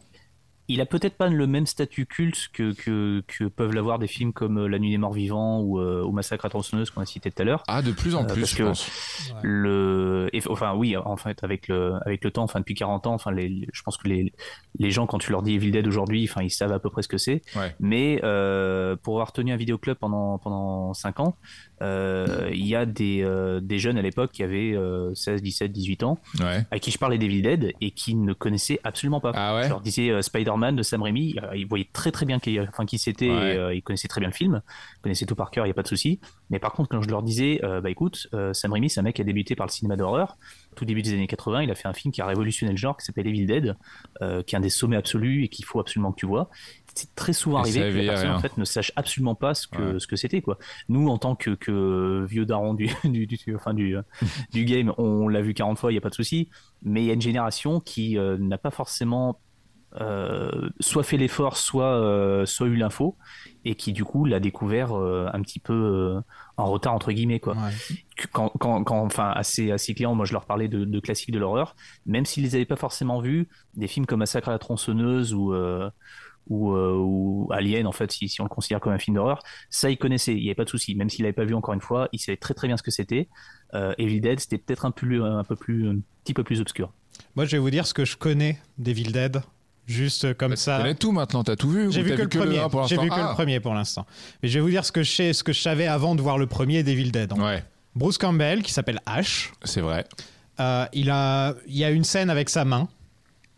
il 0.69 0.81
a 0.81 0.85
peut-être 0.85 1.15
pas 1.17 1.27
le 1.29 1.47
même 1.47 1.65
statut 1.65 2.05
culte 2.05 2.49
que, 2.53 2.73
que, 2.73 3.23
que 3.27 3.45
peuvent 3.45 3.73
l'avoir 3.73 3.99
des 3.99 4.07
films 4.07 4.33
comme 4.33 4.57
euh, 4.59 4.67
La 4.67 4.79
Nuit 4.79 4.91
des 4.91 4.97
Morts 4.97 5.13
Vivants 5.13 5.61
ou, 5.61 5.79
euh, 5.79 6.03
ou 6.03 6.11
Massacre 6.11 6.45
à 6.45 6.49
tronçonneuse 6.49 6.89
qu'on 6.89 7.01
a 7.01 7.05
cité 7.05 7.31
tout 7.31 7.41
à 7.41 7.45
l'heure. 7.45 7.63
ah 7.67 7.81
de 7.81 7.91
plus 7.91 8.15
en 8.15 8.23
Euh, 8.23 8.27
plus 8.27 8.41
parce 8.41 8.51
je 8.51 8.57
que- 8.57 8.63
pense. 8.63 8.89
le 9.43 10.29
et- 10.33 10.41
enfin 10.49 10.73
oui 10.75 10.95
en 10.97 11.17
fait 11.17 11.43
avec 11.43 11.67
le 11.67 11.93
avec 12.05 12.23
le 12.23 12.31
temps 12.31 12.43
enfin 12.43 12.59
depuis 12.59 12.75
40 12.75 13.07
ans 13.07 13.13
enfin 13.13 13.31
les, 13.31 13.47
les- 13.49 13.67
je 13.73 13.81
pense 13.81 13.97
que 13.97 14.07
les 14.07 14.33
les 14.79 14.91
gens 14.91 15.07
quand 15.07 15.17
tu 15.19 15.31
leur 15.31 15.41
dis 15.41 15.53
Evil 15.55 15.71
Dead 15.71 15.87
aujourd'hui 15.87 16.27
enfin 16.29 16.41
ils 16.43 16.49
savent 16.51 16.71
à 16.71 16.79
peu 16.79 16.89
près 16.89 17.01
ce 17.01 17.07
que 17.07 17.17
c'est. 17.17 17.41
Ouais. 17.55 17.75
mais 17.79 18.17
pour 19.03 19.15
avoir 19.15 19.31
tenu 19.31 19.51
un 19.51 19.57
vidéoclub 19.57 19.97
pendant 19.97 20.37
pendant 20.37 20.93
5 20.93 21.19
ans 21.19 21.37
il 21.81 22.65
y 22.65 22.75
a 22.75 22.85
des 22.85 23.25
des 23.61 23.79
jeunes 23.79 23.97
à 23.97 24.01
l'époque 24.01 24.31
qui 24.31 24.43
avaient 24.43 24.73
euh, 24.75 25.13
16 25.15 25.41
17 25.41 25.71
18 25.71 26.03
ans 26.03 26.19
ouais. 26.39 26.65
à 26.71 26.79
qui 26.79 26.91
je 26.91 26.97
parlais 26.97 27.17
d'Evil 27.17 27.41
Dead 27.41 27.73
et 27.81 27.91
qui 27.91 28.15
ne 28.15 28.33
connaissaient 28.33 28.79
absolument 28.83 29.19
pas. 29.19 29.31
Ah 29.35 29.55
ouais? 29.55 29.63
Je 29.63 29.69
leur 29.69 29.81
disais 29.81 30.09
euh, 30.09 30.21
Spider-Man 30.57 30.75
de 30.75 30.81
Sam 30.83 31.01
Raimi, 31.03 31.35
euh, 31.41 31.55
ils 31.55 31.67
voyaient 31.67 31.89
très 31.93 32.11
très 32.11 32.25
bien 32.25 32.39
qui, 32.39 32.59
enfin, 32.59 32.85
qui 32.85 32.97
c'était, 32.97 33.29
Ouais. 33.29 33.53
et, 33.55 33.57
euh, 33.57 33.73
ils 33.73 33.81
connaissaient 33.83 34.07
très 34.07 34.19
bien 34.21 34.29
le 34.29 34.33
film, 34.33 34.61
ils 34.97 35.01
connaissaient 35.01 35.25
tout 35.25 35.35
par 35.35 35.51
cœur, 35.51 35.65
il 35.65 35.69
n'y 35.69 35.71
a 35.71 35.75
pas 35.75 35.83
de 35.83 35.87
souci. 35.87 36.19
Mais 36.49 36.59
par 36.59 36.73
contre, 36.73 36.89
quand 36.89 37.01
je 37.01 37.09
leur 37.09 37.23
disais, 37.23 37.59
euh, 37.63 37.81
bah 37.81 37.89
écoute, 37.89 38.27
euh, 38.33 38.53
Sam 38.53 38.71
Raimi, 38.73 38.89
c'est 38.89 38.99
un 38.99 39.03
mec 39.03 39.15
qui 39.15 39.21
a 39.21 39.25
débuté 39.25 39.55
par 39.55 39.65
le 39.67 39.71
cinéma 39.71 39.95
d'horreur, 39.95 40.37
tout 40.75 40.85
début 40.85 41.01
des 41.01 41.13
années 41.13 41.27
80, 41.27 41.63
il 41.63 41.71
a 41.71 41.75
fait 41.75 41.87
un 41.87 41.93
film 41.93 42.11
qui 42.11 42.21
a 42.21 42.25
révolutionné 42.25 42.71
le 42.71 42.77
genre, 42.77 42.97
qui 42.97 43.05
s'appelle 43.05 43.27
Evil 43.27 43.45
Dead, 43.45 43.75
euh, 44.21 44.43
qui 44.43 44.55
est 44.55 44.57
un 44.57 44.61
des 44.61 44.69
sommets 44.69 44.97
absolus 44.97 45.43
et 45.43 45.47
qu'il 45.49 45.65
faut 45.65 45.79
absolument 45.79 46.11
que 46.11 46.17
tu 46.19 46.25
vois. 46.25 46.49
C'est 46.95 47.13
très 47.13 47.33
souvent 47.33 47.59
Et 47.59 47.61
arrivé 47.61 47.79
que 47.79 47.83
la 47.83 47.89
éveillait 47.89 48.07
personne 48.07 48.27
rien. 48.29 48.37
en 48.37 48.39
fait 48.41 48.57
ne 48.57 48.65
sache 48.65 48.91
absolument 48.95 49.35
pas 49.35 49.53
ce 49.53 49.67
que 49.67 49.77
Ouais. 49.93 49.99
ce 49.99 50.07
que 50.07 50.15
c'était 50.15 50.41
quoi. 50.41 50.57
Nous 50.89 51.07
en 51.09 51.19
tant 51.19 51.35
que, 51.35 51.51
que 51.51 52.25
vieux 52.27 52.45
daron 52.45 52.73
du 52.73 52.87
du, 53.03 53.27
du 53.27 53.37
enfin 53.55 53.75
du 53.75 53.95
du 54.51 54.65
game, 54.65 54.91
on 54.97 55.27
l'a 55.27 55.41
vu 55.41 55.53
40 55.53 55.77
fois, 55.77 55.91
il 55.91 55.95
y 55.95 55.97
a 55.99 56.01
pas 56.01 56.09
de 56.09 56.15
souci. 56.15 56.49
Mais 56.81 57.03
il 57.03 57.05
y 57.05 57.11
a 57.11 57.13
une 57.13 57.21
génération 57.21 57.79
qui 57.81 58.17
euh, 58.17 58.37
n'a 58.39 58.57
pas 58.57 58.71
forcément 58.71 59.39
euh, 60.01 60.69
soit 60.79 61.03
fait 61.03 61.17
l'effort, 61.17 61.55
soit 61.57 61.95
euh, 61.95 62.45
soit 62.45 62.67
eu 62.67 62.75
l'info 62.75 63.15
et 63.63 63.75
qui 63.75 63.93
du 63.93 64.03
coup 64.03 64.25
l'a 64.25 64.39
découvert 64.39 64.93
euh, 64.93 65.27
un 65.33 65.41
petit 65.41 65.59
peu 65.59 66.21
en 66.57 66.65
retard 66.65 66.93
entre 66.93 67.11
guillemets 67.11 67.39
quoi. 67.39 67.55
Ouais. 67.55 67.71
Quand, 68.31 68.49
quand, 68.59 68.83
quand 68.83 68.99
enfin 68.99 69.31
à 69.33 69.43
ces 69.43 69.77
clients, 69.95 70.13
moi 70.13 70.25
je 70.25 70.33
leur 70.33 70.45
parlais 70.45 70.67
de, 70.67 70.83
de 70.83 70.99
classiques 70.99 71.31
de 71.31 71.39
l'horreur, 71.39 71.75
même 72.05 72.25
s'ils 72.25 72.43
les 72.43 72.55
avaient 72.55 72.65
pas 72.65 72.75
forcément 72.75 73.21
vus, 73.21 73.47
des 73.75 73.87
films 73.87 74.05
comme 74.05 74.19
Massacre 74.19 74.49
à 74.49 74.51
la 74.51 74.59
tronçonneuse 74.59 75.33
ou 75.33 75.53
ou, 76.49 76.71
ou 76.75 77.49
Alien 77.51 77.87
en 77.87 77.91
fait 77.91 78.11
si, 78.11 78.29
si 78.29 78.39
on 78.41 78.45
le 78.45 78.49
considère 78.49 78.79
comme 78.79 78.93
un 78.93 78.99
film 78.99 79.15
d'horreur, 79.15 79.41
ça 79.69 79.89
ils 79.89 79.97
connaissaient, 79.97 80.33
il 80.33 80.43
y 80.43 80.47
avait 80.47 80.55
pas 80.55 80.65
de 80.65 80.69
souci. 80.69 80.95
Même 80.95 81.09
s'ils 81.09 81.23
l'avaient 81.23 81.33
pas 81.33 81.45
vu 81.45 81.55
encore 81.55 81.73
une 81.73 81.81
fois, 81.81 82.09
ils 82.11 82.19
savaient 82.19 82.37
très 82.37 82.53
très 82.53 82.67
bien 82.67 82.77
ce 82.77 82.83
que 82.83 82.91
c'était. 82.91 83.29
Evil 83.73 84.19
Dead 84.19 84.39
c'était 84.39 84.57
peut-être 84.57 84.85
un 84.85 84.91
peu 84.91 85.23
un 85.23 85.43
peu 85.43 85.55
plus 85.55 85.89
un 85.89 85.99
petit 86.23 86.33
peu 86.33 86.43
plus 86.43 86.59
obscur. 86.59 86.91
Moi, 87.35 87.45
je 87.45 87.51
vais 87.51 87.57
vous 87.57 87.69
dire 87.69 87.87
ce 87.87 87.93
que 87.93 88.05
je 88.05 88.17
connais 88.17 88.59
d'Evil 88.77 89.11
Dead. 89.11 89.41
Juste 89.87 90.33
comme 90.35 90.51
Tu 90.51 90.57
ça. 90.57 90.77
connais 90.77 90.95
tout 90.95 91.11
maintenant, 91.13 91.43
t'as 91.43 91.55
tout 91.55 91.69
vu 91.71 91.91
J'ai 91.91 92.01
vu 92.03 92.13
que 92.15 92.21
le 92.21 92.27
premier. 92.27 92.59
un 92.59 92.69
pour 92.69 92.85
J'ai 92.87 92.97
vu 92.97 93.07
que 93.09 93.13
Ah. 93.15 93.29
le 93.29 93.33
premier 93.33 93.59
pour 93.61 93.73
l'instant. 93.73 94.05
Mais 94.43 94.49
je 94.49 94.55
vais 94.55 94.61
vous 94.61 94.69
dire 94.69 94.83
ce 94.85 94.91
que 94.91 95.01
je 95.01 95.11
sais, 95.11 95.33
ce 95.33 95.43
que 95.43 95.53
je 95.53 95.61
savais 95.61 95.87
avant 95.87 96.13
de 96.13 96.21
voir 96.21 96.37
le 96.37 96.45
premier 96.45 96.83
d'Evil 96.83 97.11
Dead. 97.11 97.31
Ouais, 97.33 97.63
Bruce 97.95 98.17
Campbell, 98.17 98.61
qui 98.63 98.73
s'appelle 98.73 98.99
Ash, 99.05 99.51
c'est 99.63 99.81
vrai. 99.81 100.05
euh, 100.59 100.85
il 100.93 101.09
a, 101.09 101.55
il 101.67 101.77
y 101.77 101.83
a 101.85 101.89
une 101.89 102.03
scène 102.03 102.29
avec 102.29 102.49
sa 102.49 102.65
main. 102.65 102.87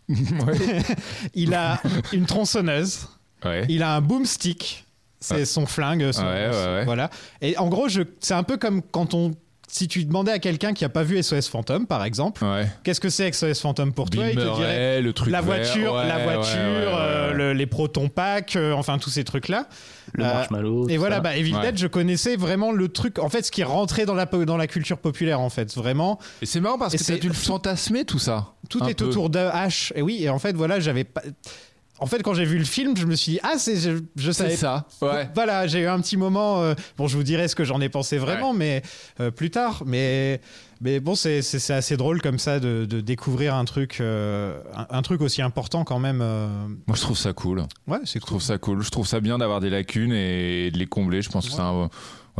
Il 1.35 1.53
a 1.53 1.81
une 2.13 2.25
tronçonneuse. 2.25 3.07
ouais. 3.45 3.65
Il 3.69 3.83
a 3.83 3.95
un 3.95 4.01
boomstick. 4.01 4.85
C'est 5.19 5.45
son 5.45 5.65
flingue. 5.65 6.11
son- 6.11 6.23
Ouais, 6.23 6.49
ouais. 6.49 6.85
Voilà. 6.85 7.09
Et 7.41 7.57
en 7.57 7.67
gros, 7.67 7.87
c'est 8.19 8.33
un 8.33 8.43
peu 8.43 8.57
comme 8.57 8.81
quand 8.81 9.13
on, 9.13 9.31
si 9.71 9.87
tu 9.87 10.03
demandais 10.03 10.31
à 10.31 10.39
quelqu'un 10.39 10.73
qui 10.73 10.83
a 10.83 10.89
pas 10.89 11.03
vu 11.03 11.21
SOS 11.21 11.47
Fantôme, 11.47 11.85
par 11.85 12.03
exemple, 12.03 12.43
Ouais. 12.43 12.67
qu'est-ce 12.83 12.99
que 12.99 13.09
c'est 13.09 13.31
SOS 13.31 13.61
Fantôme 13.61 13.93
pour 13.93 14.09
toi? 14.09 14.27
Il 14.27 14.35
te 14.35 14.55
dirait 14.55 14.99
le 15.01 15.13
truc 15.13 15.29
la 15.31 15.41
vert. 15.41 15.57
voiture, 15.57 15.93
Ouais, 15.93 16.07
la 16.07 16.17
ouais, 16.17 16.23
voiture, 16.23 16.57
ouais, 16.57 16.85
ouais, 16.85 16.91
euh, 16.91 17.33
le- 17.33 17.53
les 17.53 17.65
protons 17.67 18.09
packs, 18.09 18.55
euh, 18.55 18.73
enfin 18.73 18.97
tous 18.97 19.11
ces 19.11 19.23
trucs-là. 19.23 19.67
Le 20.13 20.23
Euh, 20.23 20.33
marshmallow. 20.33 20.89
Et 20.89 20.97
voilà, 20.97 21.17
ça. 21.17 21.21
bah, 21.21 21.37
Evil 21.37 21.53
Ouais. 21.53 21.61
Dead, 21.61 21.77
je 21.77 21.85
connaissais 21.85 22.35
vraiment 22.35 22.71
le 22.71 22.87
truc, 22.87 23.19
en 23.19 23.29
fait, 23.29 23.45
ce 23.45 23.51
qui 23.51 23.61
est 23.61 23.65
rentré 23.65 24.05
dans 24.07 24.15
la, 24.15 24.25
dans 24.25 24.57
la 24.57 24.65
culture 24.65 24.97
populaire, 24.97 25.39
en 25.39 25.51
fait, 25.51 25.71
vraiment. 25.75 26.17
Et 26.41 26.47
c'est 26.47 26.59
marrant 26.59 26.79
parce 26.79 26.95
Et 26.95 26.97
que 26.97 27.03
c'est- 27.03 27.13
t'as 27.13 27.19
dû 27.19 27.27
le 27.27 27.33
fantasmer 27.35 28.05
tout 28.05 28.17
ça. 28.17 28.53
Tout 28.69 28.83
est 28.85 28.95
peu. 28.95 29.05
autour 29.05 29.29
de 29.29 29.37
H. 29.39 29.91
Et 29.95 30.01
oui, 30.01 30.17
et 30.23 30.29
en 30.29 30.39
fait, 30.39 30.55
voilà, 30.55 30.79
j'avais 30.79 31.03
pas. 31.03 31.21
En 32.01 32.05
fait, 32.05 32.23
quand 32.23 32.33
j'ai 32.33 32.45
vu 32.45 32.57
le 32.57 32.63
film, 32.65 32.95
je 32.95 33.05
me 33.05 33.15
suis 33.15 33.33
dit, 33.33 33.39
ah, 33.43 33.55
c'est, 33.57 33.75
je, 33.75 33.97
je 34.15 34.31
C'est 34.31 34.43
savais 34.43 34.55
ça. 34.55 34.85
Ouais. 35.01 35.29
Voilà, 35.35 35.67
j'ai 35.67 35.79
eu 35.81 35.87
un 35.87 35.99
petit 35.99 36.17
moment. 36.17 36.61
euh, 36.61 36.73
bon, 36.97 37.07
je 37.07 37.17
vous 37.17 37.23
dirai 37.23 37.47
ce 37.47 37.55
que 37.55 37.63
j'en 37.63 37.81
ai 37.81 37.89
pensé 37.89 38.17
vraiment, 38.17 38.53
mais 38.53 38.81
euh, 39.19 39.31
plus 39.31 39.51
tard. 39.51 39.83
Mais, 39.85 40.39
mais 40.81 40.99
bon, 40.99 41.15
c'est, 41.15 41.41
c'est, 41.41 41.59
c'est 41.59 41.73
assez 41.73 41.97
drôle 41.97 42.21
comme 42.21 42.39
ça 42.39 42.59
de, 42.59 42.85
de 42.85 43.01
découvrir 43.01 43.53
un 43.55 43.65
truc, 43.65 43.97
euh, 43.99 44.61
un, 44.75 44.87
un 44.97 45.01
truc 45.01 45.21
aussi 45.21 45.41
important 45.41 45.83
quand 45.83 45.99
même. 45.99 46.21
euh. 46.21 46.47
Moi, 46.87 46.95
je 46.95 47.01
trouve 47.01 47.17
ça 47.17 47.33
cool. 47.33 47.63
Ouais, 47.87 47.99
c'est 48.05 48.19
Je 48.19 48.25
trouve 48.25 48.41
ça 48.41 48.57
cool. 48.57 48.81
Je 48.81 48.89
trouve 48.89 49.07
ça 49.07 49.19
bien 49.19 49.37
d'avoir 49.37 49.59
des 49.59 49.69
lacunes 49.69 50.13
et 50.13 50.71
de 50.71 50.77
les 50.77 50.87
combler. 50.87 51.21
Je 51.21 51.29
pense 51.29 51.47
que 51.47 51.53
c'est 51.53 51.59
un. 51.61 51.89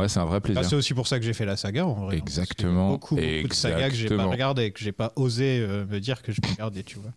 Ouais, 0.00 0.08
c'est 0.08 0.18
un 0.20 0.24
vrai 0.24 0.40
plaisir. 0.40 0.62
Bah, 0.62 0.68
c'est 0.68 0.76
aussi 0.76 0.94
pour 0.94 1.06
ça 1.06 1.18
que 1.18 1.24
j'ai 1.24 1.32
fait 1.32 1.44
la 1.44 1.56
saga 1.56 1.86
en 1.86 1.94
vrai. 1.94 2.16
Exactement. 2.16 2.90
Beaucoup, 2.90 3.16
beaucoup 3.16 3.48
de 3.48 3.52
sagas 3.52 3.90
que 3.90 3.94
j'ai 3.94 4.08
pas 4.08 4.14
Exactement. 4.14 4.30
regardé, 4.30 4.70
que 4.70 4.80
j'ai 4.80 4.92
pas 4.92 5.12
osé 5.16 5.60
euh, 5.60 5.84
me 5.86 6.00
dire 6.00 6.22
que 6.22 6.32
je 6.32 6.40
vais 6.42 6.52
regarder, 6.52 6.82
tu 6.82 6.98
vois. 6.98 7.12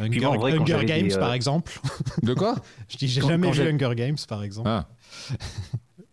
Hunger, 0.00 0.18
vrai, 0.36 0.84
Games 0.84 1.08
des, 1.08 1.14
euh, 1.14 1.18
par 1.18 1.32
exemple. 1.32 1.80
De 2.22 2.34
quoi 2.34 2.56
je 2.88 2.96
dis 2.96 3.08
j'ai 3.08 3.20
jamais 3.20 3.50
vu 3.50 3.62
Hunger 3.62 3.94
Games 3.94 4.18
par 4.28 4.42
exemple. 4.42 4.68
Ah. 4.68 4.86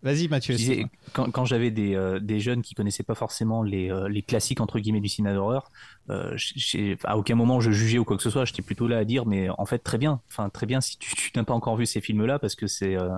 Vas-y 0.04 0.28
Mathieu. 0.28 0.54
Je 0.54 0.58
disais, 0.58 0.72
excuse-moi. 0.74 1.10
quand, 1.14 1.32
quand 1.32 1.46
j'avais 1.46 1.72
des, 1.72 1.96
euh, 1.96 2.20
des 2.20 2.40
jeunes 2.40 2.62
qui 2.62 2.76
connaissaient 2.76 3.04
pas 3.04 3.16
forcément 3.16 3.64
les, 3.64 3.92
euh, 3.92 4.08
les 4.08 4.22
classiques 4.22 4.62
entre 4.62 4.80
guillemets 4.80 5.02
du 5.02 5.10
cinéma 5.10 5.34
d'horreur, 5.34 5.72
euh, 6.10 6.38
à 7.04 7.18
aucun 7.18 7.36
moment 7.36 7.60
je 7.60 7.72
jugeais 7.72 7.98
ou 7.98 8.06
quoi 8.06 8.16
que 8.16 8.24
ce 8.24 8.30
soit. 8.30 8.46
J'étais 8.46 8.62
plutôt 8.62 8.88
là 8.88 9.00
à 9.00 9.06
dire, 9.06 9.26
mais 9.26 9.50
en 9.50 9.66
fait 9.66 9.80
très 9.80 9.98
bien, 9.98 10.22
enfin 10.30 10.50
très 10.50 10.66
bien 10.66 10.82
si 10.82 10.98
tu, 10.98 11.16
tu 11.16 11.32
n'as 11.36 11.44
pas 11.44 11.54
encore 11.54 11.76
vu 11.76 11.86
ces 11.86 12.00
films-là 12.00 12.38
parce 12.40 12.56
que 12.56 12.68
c'est 12.68 12.96
euh, 12.96 13.10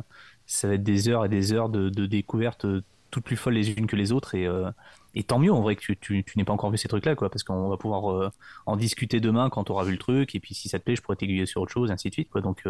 ça 0.50 0.68
va 0.68 0.74
être 0.74 0.84
des 0.84 1.08
heures 1.08 1.26
et 1.26 1.30
des 1.30 1.54
heures 1.54 1.70
de, 1.70 1.90
découvertes 2.08 2.66
euh, 2.66 2.82
toutes 3.12 3.24
plus 3.24 3.38
folles 3.38 3.54
les 3.54 3.70
unes 3.72 3.86
que 3.86 3.96
les 3.96 4.12
autres 4.12 4.34
et 4.34 4.48
euh, 4.48 4.70
et 5.14 5.24
tant 5.24 5.38
mieux 5.38 5.54
en 5.54 5.62
vrai 5.62 5.76
que 5.76 5.82
tu, 5.82 6.24
tu, 6.24 6.24
n'aies 6.36 6.44
pas 6.44 6.54
encore 6.54 6.72
vu 6.72 6.78
ces 6.78 6.88
trucs-là 6.88 7.16
quoi 7.16 7.30
parce 7.30 7.44
qu'on 7.44 7.70
va 7.70 7.78
pouvoir 7.78 8.12
euh, 8.12 8.32
en 8.66 8.76
discuter 8.76 9.20
demain 9.20 9.50
quand 9.52 9.66
tu 9.66 9.72
auras 9.72 9.84
vu 9.84 9.92
le 9.92 9.98
truc 10.00 10.34
et 10.34 10.40
puis 10.40 10.56
si 10.56 10.68
ça 10.68 10.80
te 10.80 10.84
plaît 10.84 10.96
je 10.96 11.04
pourrais 11.04 11.18
t'aiguiller 11.18 11.46
sur 11.46 11.62
autre 11.62 11.72
chose 11.72 11.92
ainsi 11.92 12.10
de 12.10 12.14
suite 12.14 12.30
quoi 12.32 12.42
donc 12.42 12.64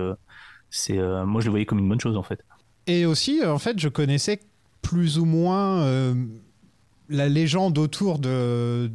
c'est 0.70 0.98
moi 1.26 1.40
je 1.40 1.46
le 1.46 1.52
voyais 1.52 1.66
comme 1.66 1.80
une 1.80 1.90
bonne 1.90 2.00
chose 2.00 2.18
en 2.18 2.24
fait. 2.24 2.46
Et 2.88 3.06
aussi, 3.06 3.46
en 3.46 3.60
fait, 3.60 3.80
je 3.80 3.88
connaissais 3.88 4.40
plus 4.82 5.20
ou 5.20 5.26
moins 5.26 6.16
la 7.10 7.30
légende 7.30 7.78
autour 7.78 8.20
de 8.20 8.92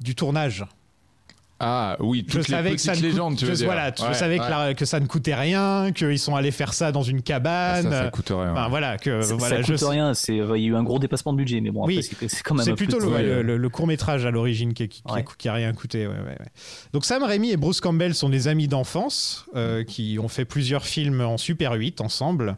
du 0.00 0.14
tournage. 0.14 0.66
Ah 1.62 1.96
oui, 2.00 2.24
Je 2.26 2.32
toutes 2.38 2.48
les 2.48 2.54
savais 2.54 2.70
que 2.72 2.80
ça 2.80 2.94
coûte- 2.94 3.02
légendes, 3.02 3.36
tu 3.36 3.44
je, 3.44 3.50
veux 3.50 3.56
dire. 3.56 3.66
voilà, 3.66 3.92
je 3.96 4.02
Ouais, 4.02 4.14
savais 4.14 4.38
que, 4.38 4.42
ouais. 4.44 4.48
la- 4.48 4.72
que 4.74 4.84
ça 4.86 4.98
ne 4.98 5.06
coûtait 5.06 5.34
rien, 5.34 5.92
qu'ils 5.92 6.18
sont 6.18 6.34
allés 6.34 6.52
faire 6.52 6.72
ça 6.72 6.90
dans 6.90 7.02
une 7.02 7.20
cabane. 7.20 7.86
Ah, 7.86 7.90
ça, 7.90 8.04
ça 8.04 8.10
coûte 8.10 8.30
rien. 8.30 8.52
Enfin, 8.52 8.68
voilà, 8.70 8.96
que 8.96 9.20
Ça, 9.20 9.34
voilà, 9.34 9.56
ça 9.56 9.62
je 9.62 9.72
coûte 9.74 9.88
rien, 9.90 10.14
c'est 10.14 10.40
euh, 10.40 10.56
il 10.56 10.62
y 10.62 10.66
a 10.66 10.68
eu 10.70 10.74
un 10.76 10.82
gros 10.82 10.98
dépassement 10.98 11.32
de 11.34 11.36
budget, 11.38 11.60
mais 11.60 11.70
bon 11.70 11.84
Oui. 11.86 12.02
c'est 12.02 12.42
quand 12.42 12.54
même 12.54 12.64
C'est 12.64 12.70
un 12.72 12.74
plutôt 12.76 12.98
le, 12.98 13.68
court 13.68 13.86
métrage 13.86 14.24
à 14.24 14.30
l'origine 14.30 14.72
qui, 14.72 14.88
qui, 14.88 15.02
qui- 15.02 15.12
Ouais. 15.12 15.24
qui 15.36 15.48
a 15.48 15.52
rien 15.52 15.72
coûté. 15.74 16.06
ouais, 16.06 16.14
ouais, 16.14 16.20
ouais. 16.40 16.46
Donc 16.94 17.04
Sam 17.04 17.22
Raimi 17.22 17.50
et 17.50 17.56
Bruce 17.58 17.80
Campbell 17.82 18.14
sont 18.14 18.30
des 18.30 18.48
amis 18.48 18.66
d'enfance 18.66 19.44
euh, 19.54 19.84
qui 19.84 20.18
ont 20.18 20.28
fait 20.28 20.46
plusieurs 20.46 20.86
films 20.86 21.20
en 21.20 21.36
Super 21.36 21.72
8 21.72 22.00
ensemble. 22.00 22.56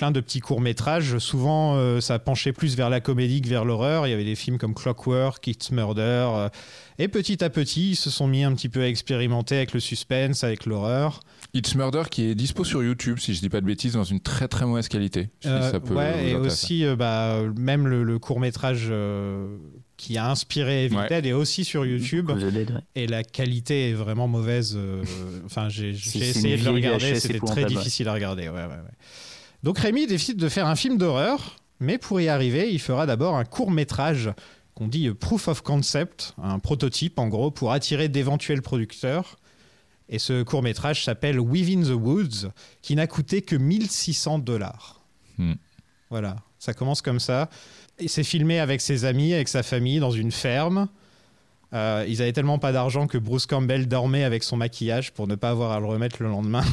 Plein 0.00 0.12
de 0.12 0.20
petits 0.20 0.40
courts 0.40 0.62
métrages. 0.62 1.18
Souvent, 1.18 1.74
euh, 1.76 2.00
ça 2.00 2.18
penchait 2.18 2.54
plus 2.54 2.74
vers 2.74 2.88
la 2.88 3.02
comédie 3.02 3.42
que 3.42 3.48
vers 3.48 3.66
l'horreur. 3.66 4.06
Il 4.06 4.10
y 4.10 4.14
avait 4.14 4.24
des 4.24 4.34
films 4.34 4.56
comme 4.56 4.72
Clockwork, 4.72 5.46
It's 5.46 5.70
Murder. 5.72 6.00
euh, 6.02 6.48
et 6.98 7.06
petit 7.08 7.44
à 7.44 7.50
petit, 7.50 7.90
ils 7.90 7.96
se 7.96 8.08
sont 8.08 8.26
mis 8.26 8.42
un 8.42 8.54
petit 8.54 8.70
peu 8.70 8.80
à 8.80 8.88
expérimenter 8.88 9.56
avec 9.56 9.74
le 9.74 9.80
suspense, 9.80 10.42
avec 10.42 10.64
l'horreur. 10.64 11.20
It's 11.52 11.74
Murder 11.74 12.04
qui 12.10 12.30
est 12.30 12.34
dispo 12.34 12.64
sur 12.64 12.82
YouTube, 12.82 13.18
si 13.18 13.34
je 13.34 13.40
dis 13.40 13.50
pas 13.50 13.60
de 13.60 13.66
bêtises, 13.66 13.92
dans 13.92 14.04
une 14.04 14.20
très 14.20 14.48
très 14.48 14.64
mauvaise 14.64 14.88
qualité. 14.88 15.28
Si 15.42 15.48
Euh, 15.48 15.70
ça 15.70 15.80
peut 15.80 15.92
ouais, 15.92 16.30
et 16.30 16.34
aussi, 16.34 16.86
euh, 16.86 16.96
bah, 16.96 17.36
même 17.58 17.86
le, 17.86 18.18
court 18.18 18.40
métrage 18.40 18.90
qui 19.98 20.16
a 20.16 20.30
inspiré 20.30 20.86
Evil 20.86 20.96
Ouais. 20.96 21.08
Dead 21.10 21.26
est 21.26 21.34
aussi 21.34 21.62
sur 21.66 21.84
YouTube. 21.84 22.30
The 22.30 22.50
Dead, 22.50 22.70
ouais. 22.70 22.80
Et 22.94 23.06
la 23.06 23.22
qualité 23.22 23.90
est 23.90 23.94
vraiment 23.94 24.28
mauvaise. 24.28 24.78
Enfin, 25.44 25.68
j'ai 25.68 25.90
essayé 25.90 26.56
de 26.56 26.64
le 26.64 26.70
regarder, 26.70 27.20
c'était 27.20 27.38
très 27.38 27.66
difficile 27.66 28.08
à 28.08 28.14
regarder. 28.14 28.48
Ouais, 28.48 28.64
ouais, 28.64 28.64
ouais. 28.64 28.96
Donc 29.62 29.78
Rémi 29.78 30.06
décide 30.06 30.38
de 30.38 30.48
faire 30.48 30.66
un 30.66 30.76
film 30.76 30.96
d'horreur, 30.96 31.56
mais 31.80 31.98
pour 31.98 32.20
y 32.20 32.28
arriver, 32.28 32.72
il 32.72 32.80
fera 32.80 33.06
d'abord 33.06 33.36
un 33.36 33.44
court 33.44 33.70
métrage 33.70 34.30
qu'on 34.74 34.88
dit 34.88 35.10
proof 35.10 35.48
of 35.48 35.62
concept, 35.62 36.34
un 36.42 36.58
prototype 36.58 37.18
en 37.18 37.28
gros, 37.28 37.50
pour 37.50 37.72
attirer 37.72 38.08
d'éventuels 38.08 38.62
producteurs. 38.62 39.36
Et 40.08 40.18
ce 40.18 40.42
court 40.42 40.62
métrage 40.62 41.04
s'appelle 41.04 41.38
Within 41.38 41.82
the 41.82 41.94
Woods, 41.94 42.50
qui 42.82 42.96
n'a 42.96 43.06
coûté 43.06 43.42
que 43.42 43.56
1600 43.56 44.40
dollars. 44.40 45.00
Hmm. 45.38 45.54
Voilà, 46.10 46.36
ça 46.58 46.74
commence 46.74 47.02
comme 47.02 47.20
ça. 47.20 47.48
Et 47.98 48.08
c'est 48.08 48.24
filmé 48.24 48.58
avec 48.58 48.80
ses 48.80 49.04
amis, 49.04 49.34
avec 49.34 49.48
sa 49.48 49.62
famille, 49.62 50.00
dans 50.00 50.10
une 50.10 50.32
ferme. 50.32 50.88
Euh, 51.72 52.04
ils 52.08 52.20
avaient 52.20 52.32
tellement 52.32 52.58
pas 52.58 52.72
d'argent 52.72 53.06
que 53.06 53.16
Bruce 53.18 53.46
Campbell 53.46 53.86
dormait 53.86 54.24
avec 54.24 54.42
son 54.42 54.56
maquillage 54.56 55.12
pour 55.12 55.28
ne 55.28 55.34
pas 55.36 55.50
avoir 55.50 55.70
à 55.72 55.80
le 55.80 55.86
remettre 55.86 56.16
le 56.22 56.28
lendemain. 56.28 56.64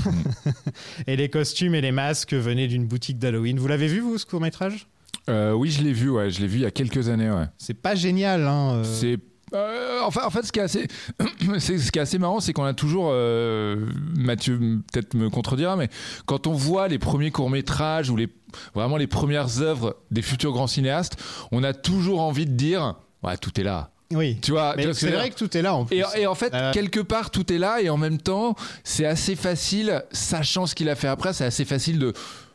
et 1.08 1.16
les 1.16 1.30
costumes 1.30 1.76
et 1.76 1.82
les 1.82 1.92
masques 1.92 2.34
venaient 2.34 2.68
d'une 2.68 2.86
boutique 2.88 3.20
d'Halloween. 3.20 3.60
Vous 3.60 3.68
l'avez 3.68 3.88
vu, 3.88 4.00
vous, 4.00 4.18
ce 4.18 4.26
court-métrage? 4.26 4.88
Euh, 5.30 5.52
oui, 5.52 5.70
je 5.70 5.84
l'ai 5.84 5.94
vu, 5.94 6.10
ouais, 6.10 6.32
je 6.32 6.40
l'ai 6.42 6.48
vu 6.48 6.60
il 6.60 6.62
y 6.64 6.66
a 6.66 6.72
quelques 6.72 7.10
années, 7.10 7.30
ouais. 7.30 7.46
C'est 7.58 7.74
pas 7.74 7.96
génial, 7.96 8.48
hein 8.48 8.76
euh. 8.76 8.84
C'est 8.84 9.20
euh, 9.54 10.02
enfin, 10.04 10.22
en 10.26 10.30
fait, 10.30 10.44
ce 10.46 10.52
qui 10.52 10.60
est 10.60 10.64
assez, 10.64 10.88
c'est- 11.60 11.78
ce 11.78 11.92
qui 11.92 12.00
est 12.00 12.02
assez 12.02 12.18
marrant, 12.18 12.42
c'est 12.42 12.52
qu'on 12.52 12.66
a 12.66 12.74
toujours, 12.74 13.10
euh, 13.12 13.86
Mathieu 14.18 14.58
peut-être 14.92 15.14
me 15.14 15.30
contredira, 15.30 15.78
mais 15.78 15.88
quand 16.26 16.48
on 16.48 16.54
voit 16.54 16.88
les 16.90 17.00
premiers 17.00 17.32
courts 17.32 17.50
métrages 17.50 18.10
ou 18.10 18.18
les 18.18 18.28
vraiment 18.76 18.98
les 18.98 19.08
premières 19.08 19.62
œuvres 19.62 19.96
des 20.12 20.22
futurs 20.22 20.52
grands 20.52 20.68
cinéastes, 20.68 21.18
on 21.52 21.64
a 21.64 21.74
toujours 21.74 22.22
envie 22.22 22.46
de 22.46 22.52
dire, 22.52 22.96
ouais, 23.24 23.38
tout 23.38 23.58
est 23.60 23.64
là. 23.64 23.92
Oui. 24.14 24.38
Tu 24.42 24.52
vois, 24.52 24.76
c'est 24.94 25.12
vrai 25.12 25.30
que 25.30 25.36
tout 25.36 25.56
est 25.58 25.62
là 25.62 25.76
en 25.76 25.86
plus. 25.86 25.98
Et, 25.98 26.04
et 26.22 26.28
en 26.28 26.36
fait, 26.36 26.54
Euh, 26.54 26.72
quelque 26.72 27.00
part, 27.02 27.30
tout 27.30 27.52
est 27.52 27.58
là, 27.58 27.82
et 27.82 27.90
en 27.90 27.98
même 27.98 28.20
temps, 28.20 28.56
c'est 28.84 29.06
assez 29.06 29.36
facile, 29.36 30.04
sachant 30.12 30.66
ce 30.66 30.76
qu'il 30.76 30.88
a 30.90 30.96
fait 30.96 31.08
après, 31.10 31.34
c'est 31.34 31.46
assez 31.46 31.66
facile 31.66 32.00
de 32.00 32.14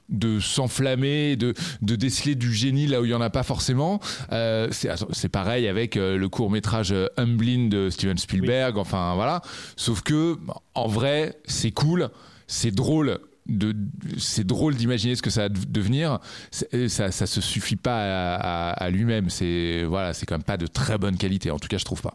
de 0.08 0.40
s'enflammer, 0.40 1.36
de, 1.36 1.54
de 1.80 1.96
déceler 1.96 2.34
du 2.34 2.52
génie 2.52 2.86
là 2.86 3.00
où 3.00 3.04
il 3.06 3.08
n'y 3.08 3.14
en 3.14 3.22
a 3.22 3.30
pas 3.30 3.44
forcément. 3.44 3.98
Euh, 4.30 4.68
c'est 4.70 5.28
pareil 5.30 5.66
avec 5.68 5.96
euh, 5.96 6.18
le 6.18 6.28
court 6.28 6.50
métrage 6.50 6.94
Humblin 7.16 7.68
de 7.68 7.88
Steven 7.88 8.18
Spielberg, 8.18 8.76
enfin 8.76 9.14
voilà. 9.14 9.40
Sauf 9.76 10.02
que, 10.02 10.36
en 10.74 10.86
vrai, 10.86 11.38
c'est 11.46 11.70
cool, 11.70 12.10
c'est 12.46 12.72
drôle. 12.74 13.20
De, 13.46 13.74
c'est 14.18 14.46
drôle 14.46 14.76
d'imaginer 14.76 15.16
ce 15.16 15.22
que 15.22 15.30
ça 15.30 15.42
va 15.42 15.48
devenir. 15.48 16.20
C'est- 16.50 16.88
Ça, 16.88 17.10
ça 17.10 17.26
se 17.26 17.40
suffit 17.40 17.76
pas 17.76 18.34
à, 18.36 18.70
à- 18.70 18.72
à 18.84 18.90
lui-même. 18.90 19.30
C'est 19.30 19.84
voilà, 19.84 20.12
c'est 20.14 20.26
quand 20.26 20.34
même 20.36 20.44
pas 20.44 20.56
de 20.56 20.66
très 20.66 20.96
bonne 20.98 21.16
qualité. 21.16 21.50
En 21.50 21.58
tout 21.58 21.68
cas, 21.68 21.78
je 21.78 21.84
trouve 21.84 22.02
pas. 22.02 22.14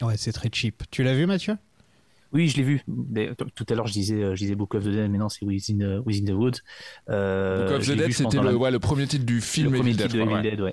Ouais, 0.00 0.16
c'est 0.16 0.32
très 0.32 0.48
cheap. 0.52 0.82
Tu 0.90 1.02
l'as 1.02 1.14
vu, 1.14 1.26
Mathieu? 1.26 1.56
Oui, 2.32 2.48
je 2.48 2.56
l'ai 2.56 2.62
vu. 2.62 2.82
Mais, 2.88 3.30
Tout 3.54 3.66
à 3.68 3.74
l'heure, 3.74 3.86
je 3.86 3.92
disais, 3.92 4.14
euh, 4.22 4.34
je 4.34 4.40
disais 4.40 4.54
Book 4.54 4.74
of 4.74 4.84
the 4.84 4.88
Dead, 4.88 5.10
mais 5.10 5.18
non, 5.18 5.28
c'est 5.28 5.44
Within, 5.44 5.80
euh, 5.82 6.00
Within 6.06 6.24
the 6.24 6.30
Woods. 6.34 6.60
Euh, 7.10 7.68
Book 7.68 7.76
of 7.80 7.86
the 7.86 7.90
Dead, 7.96 8.10
c'était 8.12 8.38
le, 8.38 8.44
la- 8.44 8.56
ouais, 8.56 8.70
le 8.70 8.78
premier 8.78 9.06
titre 9.06 9.26
du 9.26 9.42
film 9.42 9.70
le 9.72 9.76
premier 9.78 9.90
Evil 9.90 9.98
Dead, 9.98 10.06
titre 10.10 10.16
de 10.24 10.30
Evil 10.30 10.34
ouais. 10.36 10.42
Dead, 10.50 10.60
ouais. 10.62 10.72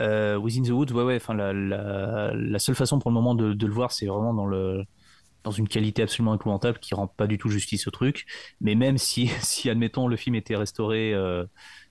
Euh, 0.00 0.36
Within 0.38 0.62
the 0.62 0.70
Woods, 0.70 0.92
ouais, 0.92 1.02
ouais. 1.04 1.16
Enfin, 1.16 1.34
la, 1.34 1.52
la, 1.52 2.32
la 2.34 2.58
seule 2.58 2.74
façon 2.76 2.98
pour 2.98 3.10
le 3.10 3.14
moment 3.14 3.34
de, 3.34 3.52
de 3.52 3.66
le 3.66 3.72
voir, 3.74 3.92
c'est 3.92 4.06
vraiment 4.06 4.32
dans 4.32 4.46
le 4.46 4.84
dans 5.44 5.50
une 5.50 5.68
qualité 5.68 6.02
absolument 6.02 6.34
épouvantable 6.34 6.78
qui 6.78 6.94
rend 6.94 7.06
pas 7.06 7.26
du 7.26 7.38
tout 7.38 7.48
justice 7.48 7.86
au 7.86 7.90
truc. 7.90 8.26
Mais 8.60 8.74
même 8.74 8.98
si, 8.98 9.28
si 9.40 9.70
admettons, 9.70 10.08
le 10.08 10.16
film 10.16 10.34
était 10.34 10.56
restauré, 10.56 11.12
euh, 11.14 11.44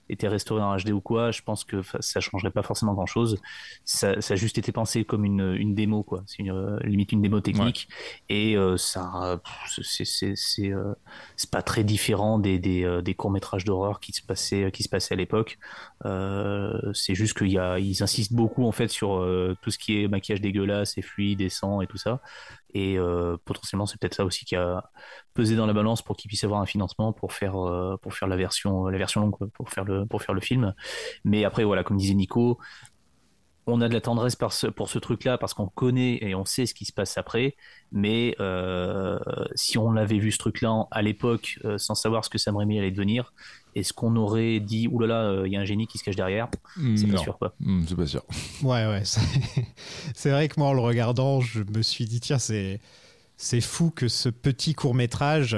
était 0.08 0.28
restauré 0.28 0.62
en 0.62 0.76
HD 0.76 0.90
ou 0.90 1.00
quoi, 1.00 1.30
je 1.30 1.42
pense 1.42 1.64
que 1.64 1.82
ça 2.00 2.20
changerait 2.20 2.50
pas 2.50 2.62
forcément 2.62 2.94
grand 2.94 3.06
chose. 3.06 3.40
Ça, 3.84 4.20
ça 4.20 4.34
a 4.34 4.36
juste 4.36 4.58
été 4.58 4.72
pensé 4.72 5.04
comme 5.04 5.24
une, 5.24 5.54
une 5.54 5.74
démo, 5.74 6.02
quoi. 6.02 6.22
C'est 6.26 6.38
une, 6.38 6.50
euh, 6.50 6.78
limite 6.80 7.12
une 7.12 7.22
démo 7.22 7.40
technique. 7.40 7.88
Et 8.28 8.56
euh, 8.56 8.76
ça, 8.76 9.40
c'est, 9.82 10.04
c'est, 10.04 10.34
c'est, 10.34 10.72
euh, 10.72 10.94
c'est 11.36 11.50
pas 11.50 11.62
très 11.62 11.84
différent 11.84 12.38
des, 12.38 12.58
des, 12.58 13.00
des 13.02 13.14
courts 13.14 13.30
métrages 13.30 13.64
d'horreur 13.64 14.00
qui 14.00 14.12
se 14.12 14.22
passaient, 14.22 14.70
qui 14.72 14.82
se 14.82 14.88
passaient 14.88 15.14
à 15.14 15.16
l'époque. 15.16 15.58
C'est 16.94 17.14
juste 17.14 17.36
qu'il 17.36 17.52
y 17.52 17.58
a, 17.58 17.78
ils 17.78 18.02
insistent 18.02 18.32
beaucoup 18.32 18.64
en 18.64 18.72
fait 18.72 18.88
sur 18.88 19.26
tout 19.60 19.70
ce 19.70 19.78
qui 19.78 20.02
est 20.02 20.08
maquillage 20.08 20.40
dégueulasse 20.40 20.96
et 20.98 21.02
fluide 21.02 21.40
et 21.40 21.48
sang 21.48 21.80
et 21.80 21.86
tout 21.86 21.98
ça. 21.98 22.20
Et 22.74 22.98
euh, 22.98 23.36
potentiellement, 23.44 23.86
c'est 23.86 23.98
peut-être 23.98 24.14
ça 24.14 24.24
aussi 24.24 24.44
qui 24.44 24.56
a 24.56 24.90
pesé 25.34 25.56
dans 25.56 25.66
la 25.66 25.72
balance 25.72 26.02
pour 26.02 26.16
qu'ils 26.16 26.28
puissent 26.28 26.44
avoir 26.44 26.60
un 26.60 26.66
financement 26.66 27.12
pour 27.12 27.32
faire 27.32 27.56
euh, 27.56 27.96
pour 28.02 28.14
faire 28.14 28.28
la 28.28 28.36
version 28.36 28.86
la 28.86 28.98
version 28.98 29.22
longue, 29.22 29.50
pour 29.54 29.70
faire 29.70 29.84
le 29.84 30.06
pour 30.06 30.22
faire 30.22 30.34
le 30.34 30.40
film. 30.40 30.74
Mais 31.24 31.44
après, 31.44 31.64
voilà, 31.64 31.82
comme 31.84 31.96
disait 31.96 32.14
Nico, 32.14 32.58
on 33.68 33.80
a 33.80 33.88
de 33.88 33.94
la 33.94 34.00
tendresse 34.00 34.34
par 34.36 34.52
ce- 34.52 34.66
pour 34.66 34.88
ce 34.88 34.98
truc-là 34.98 35.38
parce 35.38 35.54
qu'on 35.54 35.68
connaît 35.68 36.18
et 36.22 36.34
on 36.34 36.44
sait 36.44 36.66
ce 36.66 36.74
qui 36.74 36.84
se 36.86 36.92
passe 36.92 37.18
après. 37.18 37.54
Mais 37.92 38.34
euh, 38.40 39.18
si 39.54 39.78
on 39.78 39.92
l'avait 39.92 40.18
vu 40.18 40.32
ce 40.32 40.38
truc-là 40.38 40.86
à 40.90 41.02
l'époque 41.02 41.58
euh, 41.64 41.78
sans 41.78 41.94
savoir 41.94 42.24
ce 42.24 42.30
que 42.30 42.38
Sam 42.38 42.56
Raimi 42.56 42.78
allait 42.78 42.90
devenir, 42.90 43.32
est-ce 43.74 43.92
qu'on 43.92 44.16
aurait 44.16 44.60
dit 44.60 44.88
oulala, 44.88 45.22
euh, 45.24 45.46
il 45.46 45.52
y 45.52 45.56
a 45.56 45.60
un 45.60 45.64
génie 45.64 45.86
qui 45.86 45.98
se 45.98 46.04
cache 46.04 46.16
derrière? 46.16 46.48
C'est 46.96 47.06
pas 47.06 47.16
sûr 47.18 47.38
quoi. 47.38 47.54
Hmm, 47.60 47.84
c'est 47.86 47.96
pas 47.96 48.06
sûr. 48.06 48.24
Ouais, 48.62 48.86
ouais. 48.86 49.02
C'est 49.04 49.20
c'est 50.14 50.30
vrai 50.30 50.48
que 50.48 50.58
moi, 50.58 50.68
en 50.70 50.72
le 50.72 50.80
regardant, 50.80 51.40
je 51.40 51.62
me 51.62 51.82
suis 51.82 52.06
dit, 52.06 52.20
tiens, 52.20 52.38
c'est 52.38 52.80
c'est 53.36 53.60
fou 53.60 53.90
que 53.90 54.08
ce 54.08 54.28
petit 54.28 54.74
court 54.74 54.94
métrage, 54.94 55.56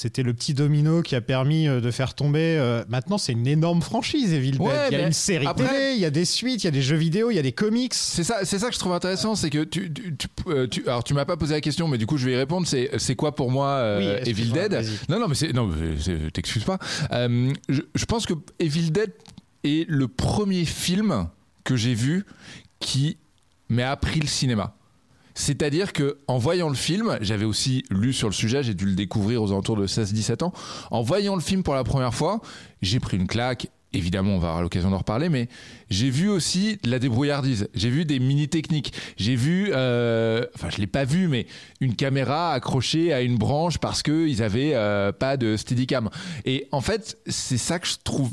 c'était 0.00 0.22
le 0.22 0.32
petit 0.32 0.54
domino 0.54 1.02
qui 1.02 1.16
a 1.16 1.20
permis 1.20 1.66
euh, 1.66 1.80
de 1.80 1.90
faire 1.90 2.14
tomber. 2.14 2.56
euh, 2.56 2.84
maintenant, 2.88 3.18
c'est 3.18 3.32
une 3.32 3.48
énorme 3.48 3.82
franchise, 3.82 4.32
Evil 4.32 4.52
Dead. 4.52 4.60
Ouais, 4.60 4.88
il 4.92 4.96
y 4.96 5.00
a 5.00 5.06
une 5.08 5.12
série 5.12 5.44
après- 5.44 5.66
télé, 5.66 5.92
il 5.96 6.00
y 6.00 6.04
a 6.04 6.10
des 6.10 6.24
suites, 6.24 6.62
il 6.62 6.66
y 6.66 6.68
a 6.68 6.70
des 6.70 6.82
jeux 6.82 6.94
vidéo, 6.96 7.32
il 7.32 7.34
y 7.34 7.38
a 7.40 7.42
des 7.42 7.50
comics. 7.50 7.92
C'est 7.94 8.22
ça, 8.22 8.44
c'est 8.44 8.60
ça 8.60 8.68
que 8.68 8.74
je 8.74 8.78
trouve 8.78 8.92
intéressant, 8.92 9.34
c'est 9.34 9.50
que 9.50 9.64
tu, 9.64 9.92
tu, 9.92 10.16
tu- 10.16 10.28
euh, 10.46 10.68
tu- 10.68 10.86
alors 10.86 11.02
tu 11.02 11.14
m'as 11.14 11.24
pas 11.24 11.36
posé 11.36 11.54
la 11.54 11.60
question, 11.60 11.88
mais 11.88 11.98
du 11.98 12.06
coup 12.06 12.16
je 12.16 12.26
vais 12.26 12.32
y 12.34 12.36
répondre. 12.36 12.64
C'est, 12.68 12.90
c'est 12.98 13.16
quoi 13.16 13.34
pour 13.34 13.50
moi 13.50 13.70
euh, 13.70 14.20
Oui, 14.22 14.30
Evil 14.30 14.52
Dead? 14.52 14.80
Non, 15.08 15.18
non, 15.18 15.26
mais 15.26 15.34
c'est, 15.34 15.52
non, 15.52 15.68
c'est- 15.98 16.30
t'excuses 16.32 16.62
pas. 16.64 16.78
Je, 17.10 17.80
je 17.92 18.04
pense 18.04 18.24
que 18.24 18.34
Evil 18.60 18.92
Dead 18.92 19.12
est 19.64 19.84
le 19.90 20.06
premier 20.06 20.64
film 20.64 21.26
que 21.64 21.74
j'ai 21.74 21.94
vu 21.94 22.24
qui 22.78 23.16
m'a 23.68 23.90
appris 23.90 24.20
le 24.20 24.28
cinéma. 24.28 24.76
C'est-à-dire 25.38 25.92
que 25.92 26.18
en 26.26 26.36
voyant 26.36 26.68
le 26.68 26.74
film, 26.74 27.16
j'avais 27.20 27.44
aussi 27.44 27.84
lu 27.90 28.12
sur 28.12 28.28
le 28.28 28.34
sujet, 28.34 28.64
j'ai 28.64 28.74
dû 28.74 28.86
le 28.86 28.96
découvrir 28.96 29.40
aux 29.40 29.52
alentours 29.52 29.76
de 29.76 29.86
16-17 29.86 30.42
ans. 30.42 30.52
En 30.90 31.00
voyant 31.00 31.36
le 31.36 31.40
film 31.40 31.62
pour 31.62 31.74
la 31.74 31.84
première 31.84 32.12
fois, 32.12 32.40
j'ai 32.82 32.98
pris 32.98 33.16
une 33.16 33.28
claque 33.28 33.68
évidemment, 33.94 34.34
on 34.34 34.38
va 34.38 34.48
avoir 34.48 34.62
l'occasion 34.62 34.90
d'en 34.90 34.98
reparler, 34.98 35.28
mais 35.30 35.48
j'ai 35.88 36.10
vu 36.10 36.28
aussi 36.28 36.78
de 36.82 36.90
la 36.90 36.98
débrouillardise. 36.98 37.68
J'ai 37.72 37.88
vu 37.88 38.04
des 38.04 38.18
mini 38.18 38.48
techniques. 38.48 38.92
J'ai 39.16 39.34
vu, 39.34 39.70
euh, 39.72 40.44
enfin, 40.54 40.68
je 40.70 40.76
l'ai 40.78 40.86
pas 40.86 41.04
vu, 41.04 41.28
mais 41.28 41.46
une 41.80 41.94
caméra 41.94 42.52
accrochée 42.52 43.14
à 43.14 43.22
une 43.22 43.38
branche 43.38 43.78
parce 43.78 44.02
que 44.02 44.26
ils 44.28 44.42
avaient 44.42 44.74
euh, 44.74 45.12
pas 45.12 45.36
de 45.38 45.56
Steadicam. 45.56 46.10
Et 46.44 46.66
en 46.70 46.82
fait, 46.82 47.16
c'est 47.26 47.56
ça 47.58 47.78
que 47.78 47.86
je 47.86 47.94
trouve 48.04 48.30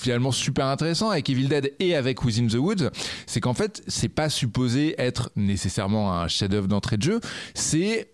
finalement 0.00 0.32
super 0.32 0.66
intéressant 0.66 1.10
avec 1.10 1.28
Evil 1.28 1.48
Dead 1.48 1.72
et 1.78 1.94
avec 1.94 2.24
Within 2.24 2.46
the 2.46 2.54
Woods, 2.54 2.90
c'est 3.26 3.40
qu'en 3.40 3.54
fait, 3.54 3.82
c'est 3.86 4.08
pas 4.08 4.28
supposé 4.28 4.94
être 4.98 5.30
nécessairement 5.36 6.12
un 6.12 6.28
chef-d'œuvre 6.28 6.68
d'entrée 6.68 6.96
de 6.96 7.02
jeu. 7.02 7.20
C'est 7.54 8.10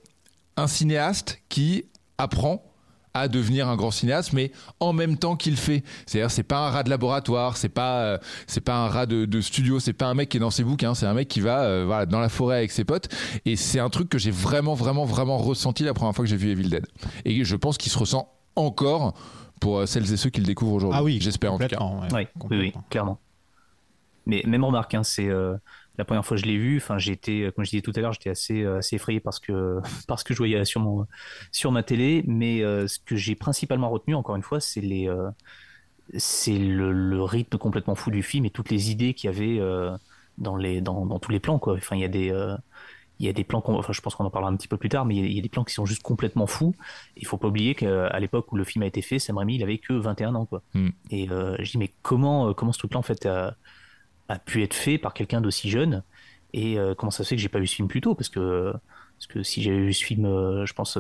un 0.57 0.67
cinéaste 0.67 1.41
qui 1.49 1.85
apprend 2.19 2.65
à 3.15 3.29
devenir 3.29 3.69
un 3.69 3.77
grand 3.77 3.91
cinéaste, 3.91 4.33
mais 4.33 4.53
en 4.81 4.93
même 4.93 5.17
temps 5.17 5.37
qu'il 5.37 5.57
fait. 5.57 5.83
C'est-à-dire, 6.07 6.31
c'est 6.31 6.43
pas 6.43 6.67
un 6.67 6.71
rat 6.71 6.83
de 6.83 6.91
laboratoire, 6.91 7.57
c'est 7.57 7.69
pas, 7.69 8.01
euh, 8.03 8.19
c'est 8.47 8.61
pas 8.61 8.77
un 8.77 8.89
rat 8.89 9.07
de, 9.07 9.25
de 9.25 9.41
studio, 9.41 9.81
c'est 9.81 9.93
pas 9.93 10.07
un 10.07 10.15
mec 10.15 10.29
qui 10.29 10.37
est 10.37 10.41
dans 10.41 10.51
ses 10.51 10.65
bouquins, 10.65 10.95
c'est 10.95 11.07
un 11.07 11.15
mec 11.15 11.29
qui 11.29 11.41
va, 11.41 11.63
euh, 11.63 11.85
voilà, 11.87 12.07
dans 12.07 12.21
la 12.21 12.29
forêt 12.29 12.59
avec 12.59 12.71
ses 12.71 12.85
potes. 12.85 13.09
Et 13.45 13.57
c'est 13.57 13.81
un 13.81 13.91
truc 13.91 14.09
que 14.09 14.19
j'ai 14.19 14.31
vraiment, 14.31 14.75
vraiment, 14.75 15.05
vraiment 15.05 15.39
ressenti 15.39 15.83
la 15.83 15.95
première 15.95 16.15
fois 16.15 16.25
que 16.25 16.29
j'ai 16.31 16.37
vu 16.37 16.51
Evil 16.51 16.69
Dead. 16.69 16.87
Et 17.25 17.45
je 17.45 17.57
pense 17.57 17.79
qu'il 17.79 17.91
se 17.91 17.99
ressent 17.99 18.31
encore 18.57 19.15
pour 19.61 19.79
euh, 19.79 19.87
celles 19.87 20.13
et 20.13 20.17
ceux 20.17 20.31
qui 20.31 20.41
le 20.41 20.47
découvrent 20.47 20.75
aujourd'hui. 20.75 20.99
Ah 20.99 21.03
oui, 21.05 21.19
j'espère 21.21 21.53
en 21.53 21.59
tout 21.59 21.67
cas. 21.67 21.79
ouais, 22.13 22.29
oui, 22.51 22.59
oui, 22.59 22.73
clairement. 22.91 23.19
Mais 24.27 24.43
même 24.47 24.65
remarque, 24.65 24.95
hein, 24.95 25.03
c'est 25.03 25.29
euh, 25.29 25.57
la 25.97 26.05
première 26.05 26.25
fois 26.25 26.37
que 26.37 26.43
je 26.43 26.47
l'ai 26.47 26.59
vu. 26.59 26.77
Enfin, 26.77 26.99
j'ai 26.99 27.13
été, 27.13 27.51
comme 27.55 27.65
je 27.65 27.71
disais 27.71 27.83
tout 27.83 27.93
à 27.97 28.01
l'heure, 28.01 28.13
j'étais 28.13 28.31
assez, 28.31 28.63
euh, 28.63 28.79
assez 28.79 28.97
effrayé 28.97 29.21
parce 29.21 29.41
que 29.41 29.81
parce 30.07 30.23
que 30.23 30.35
je 30.35 30.39
voyais 30.39 30.65
sur 30.65 30.81
mon 30.81 31.07
sur 31.53 31.73
ma 31.73 31.83
télé. 31.83 32.25
Mais 32.27 32.63
euh, 32.63 32.87
ce 32.87 32.99
que 32.99 33.17
j'ai 33.17 33.35
principalement 33.35 33.89
retenu, 33.91 34.15
encore 34.15 34.37
une 34.37 34.43
fois, 34.43 34.61
c'est 34.61 34.81
les 34.83 35.09
euh, 35.09 35.31
c'est 36.17 36.59
le, 36.59 36.93
le 36.93 37.23
rythme 37.23 37.59
complètement 37.59 37.95
fou 37.95 38.11
du 38.11 38.23
film 38.23 38.45
et 38.47 38.51
toutes 38.51 38.71
les 38.71 38.91
idées 38.91 39.15
qu'il 39.15 39.31
y 39.31 39.35
avait 39.35 39.59
euh, 39.61 39.97
dans 40.39 40.57
les 40.57 40.81
dans, 40.81 41.07
dans 41.07 41.19
tous 41.19 41.31
les 41.33 41.41
plans 41.41 41.59
quoi. 41.59 41.75
Enfin, 41.77 41.97
il 41.97 42.03
y 42.03 42.05
a 42.05 42.09
des 42.09 42.31
euh, 42.31 42.57
il 43.19 43.27
y 43.27 43.29
a 43.29 43.33
des 43.33 43.45
plans, 43.45 43.61
qu'on- 43.61 43.77
enfin, 43.79 43.93
je 43.93 44.01
pense 44.01 44.15
qu'on 44.15 44.25
en 44.25 44.31
parlera 44.31 44.51
un 44.53 44.57
petit 44.57 44.69
peu 44.69 44.77
plus 44.77 44.89
tard, 44.89 45.05
mais 45.05 45.17
il 45.17 45.21
y 45.21 45.25
a- 45.25 45.27
il 45.27 45.33
y, 45.33 45.39
a 45.39 45.43
des 45.43 45.49
plans 45.49 45.65
qui 45.65 45.75
sont 45.75 45.87
juste 45.87 46.03
complètement 46.03 46.47
fous. 46.47 46.75
Il 47.17 47.27
faut 47.27 47.37
pas 47.37 47.49
oublier 47.49 47.75
qu'à 47.75 48.19
l'époque 48.21 48.53
où 48.53 48.57
le 48.57 48.65
film 48.65 48.83
a 48.83 48.87
été 48.87 49.03
fait, 49.03 49.19
Sam 49.19 49.39
Raimi, 49.39 49.57
il 49.57 49.63
avait 49.63 49.79
que 49.79 49.93
21 49.93 50.35
ans, 50.35 50.47
quoi. 50.47 50.63
Mm. 50.75 50.89
Et 51.11 51.31
euh, 51.31 51.57
je 51.59 51.73
dis, 51.73 51.79
mais 51.79 51.93
comment, 52.03 52.49
euh, 52.49 52.53
comment 52.55 52.73
ce 52.73 52.79
truc-là, 52.79 52.99
en 52.99 53.03
fait, 53.03 53.27
a, 53.27 53.57
a 54.29 54.39
pu 54.39 54.63
être 54.63 54.75
fait 54.75 54.99
par 54.99 55.15
quelqu'un 55.15 55.41
d'aussi 55.41 55.69
jeune? 55.69 56.05
Et 56.53 56.79
euh, 56.79 56.95
comment 56.95 57.11
ça 57.11 57.25
se 57.25 57.29
fait 57.31 57.37
que 57.37 57.43
j'ai 57.43 57.49
pas 57.49 57.59
vu 57.59 57.67
ce 57.67 57.75
film 57.75 57.89
plus 57.89 58.01
tôt? 58.01 58.15
Parce 58.15 58.29
que, 58.29 58.73
parce 58.73 59.27
que 59.27 59.43
si 59.43 59.63
j'avais 59.63 59.81
vu 59.81 59.93
ce 59.93 60.05
film, 60.05 60.25
euh, 60.25 60.65
je 60.65 60.73
pense, 60.73 60.97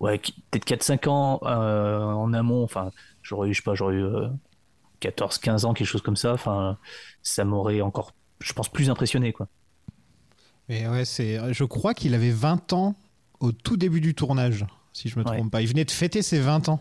ouais, 0.00 0.18
peut-être 0.50 0.64
4-5 0.64 1.08
ans 1.08 1.40
en 1.42 2.32
amont, 2.32 2.62
enfin, 2.62 2.90
j'aurais 3.22 3.48
eu, 3.48 3.52
je 3.54 3.58
sais 3.60 3.64
pas, 3.64 3.74
j'aurais 3.74 3.96
eu 3.96 4.06
14-15 5.00 5.64
ans, 5.64 5.74
quelque 5.74 5.88
chose 5.88 6.02
comme 6.02 6.16
ça, 6.16 6.32
enfin, 6.32 6.78
ça 7.22 7.44
m'aurait 7.44 7.80
encore, 7.80 8.12
je 8.40 8.52
pense, 8.52 8.68
plus 8.68 8.90
impressionné, 8.90 9.32
quoi. 9.32 9.48
Mais 10.70 10.86
ouais, 10.86 11.04
c'est. 11.04 11.52
Je 11.52 11.64
crois 11.64 11.92
qu'il 11.94 12.14
avait 12.14 12.30
20 12.30 12.72
ans 12.72 12.94
au 13.40 13.50
tout 13.52 13.76
début 13.76 14.00
du 14.00 14.14
tournage, 14.14 14.64
si 14.92 15.08
je 15.10 15.18
me 15.18 15.24
Ouais. 15.24 15.36
trompe 15.36 15.50
pas. 15.50 15.60
Il 15.62 15.66
venait 15.68 15.84
de 15.84 15.90
fêter 15.90 16.22
ses 16.22 16.38
20 16.38 16.68
ans. 16.70 16.80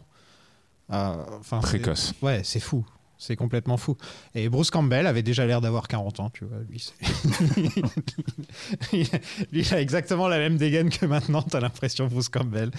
Euh, 0.93 1.15
Précoce. 1.61 2.13
Ouais, 2.21 2.41
c'est 2.43 2.59
fou. 2.59 2.85
C'est 3.17 3.35
complètement 3.35 3.75
fou. 3.77 3.97
Et 4.33 4.47
Bruce 4.47 4.69
Campbell 4.71 5.05
avait 5.07 5.23
déjà 5.23 5.45
l'air 5.45 5.59
d'avoir 5.59 5.87
40 5.89 6.19
ans, 6.21 6.29
tu 6.29 6.45
vois. 6.45 6.59
Lui, 6.69 6.79
c'est- 6.79 6.93
lui, 9.51 9.61
il 9.61 9.73
a 9.73 9.81
exactement 9.81 10.27
la 10.27 10.37
même 10.37 10.55
dégaine 10.57 10.89
que 10.89 11.05
maintenant, 11.05 11.41
t'as 11.41 11.59
l'impression, 11.59 12.07
Bruce 12.07 12.29
Campbell. 12.29 12.71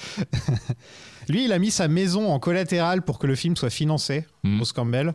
lui, 1.28 1.44
il 1.44 1.52
a 1.52 1.58
mis 1.58 1.70
sa 1.70 1.88
maison 1.88 2.32
en 2.32 2.38
collatéral 2.38 3.02
pour 3.02 3.18
que 3.18 3.26
le 3.26 3.34
film 3.34 3.54
soit 3.56 3.68
financé, 3.70 4.24
Mhm. 4.44 4.56
Bruce 4.58 4.72
Campbell. 4.72 5.12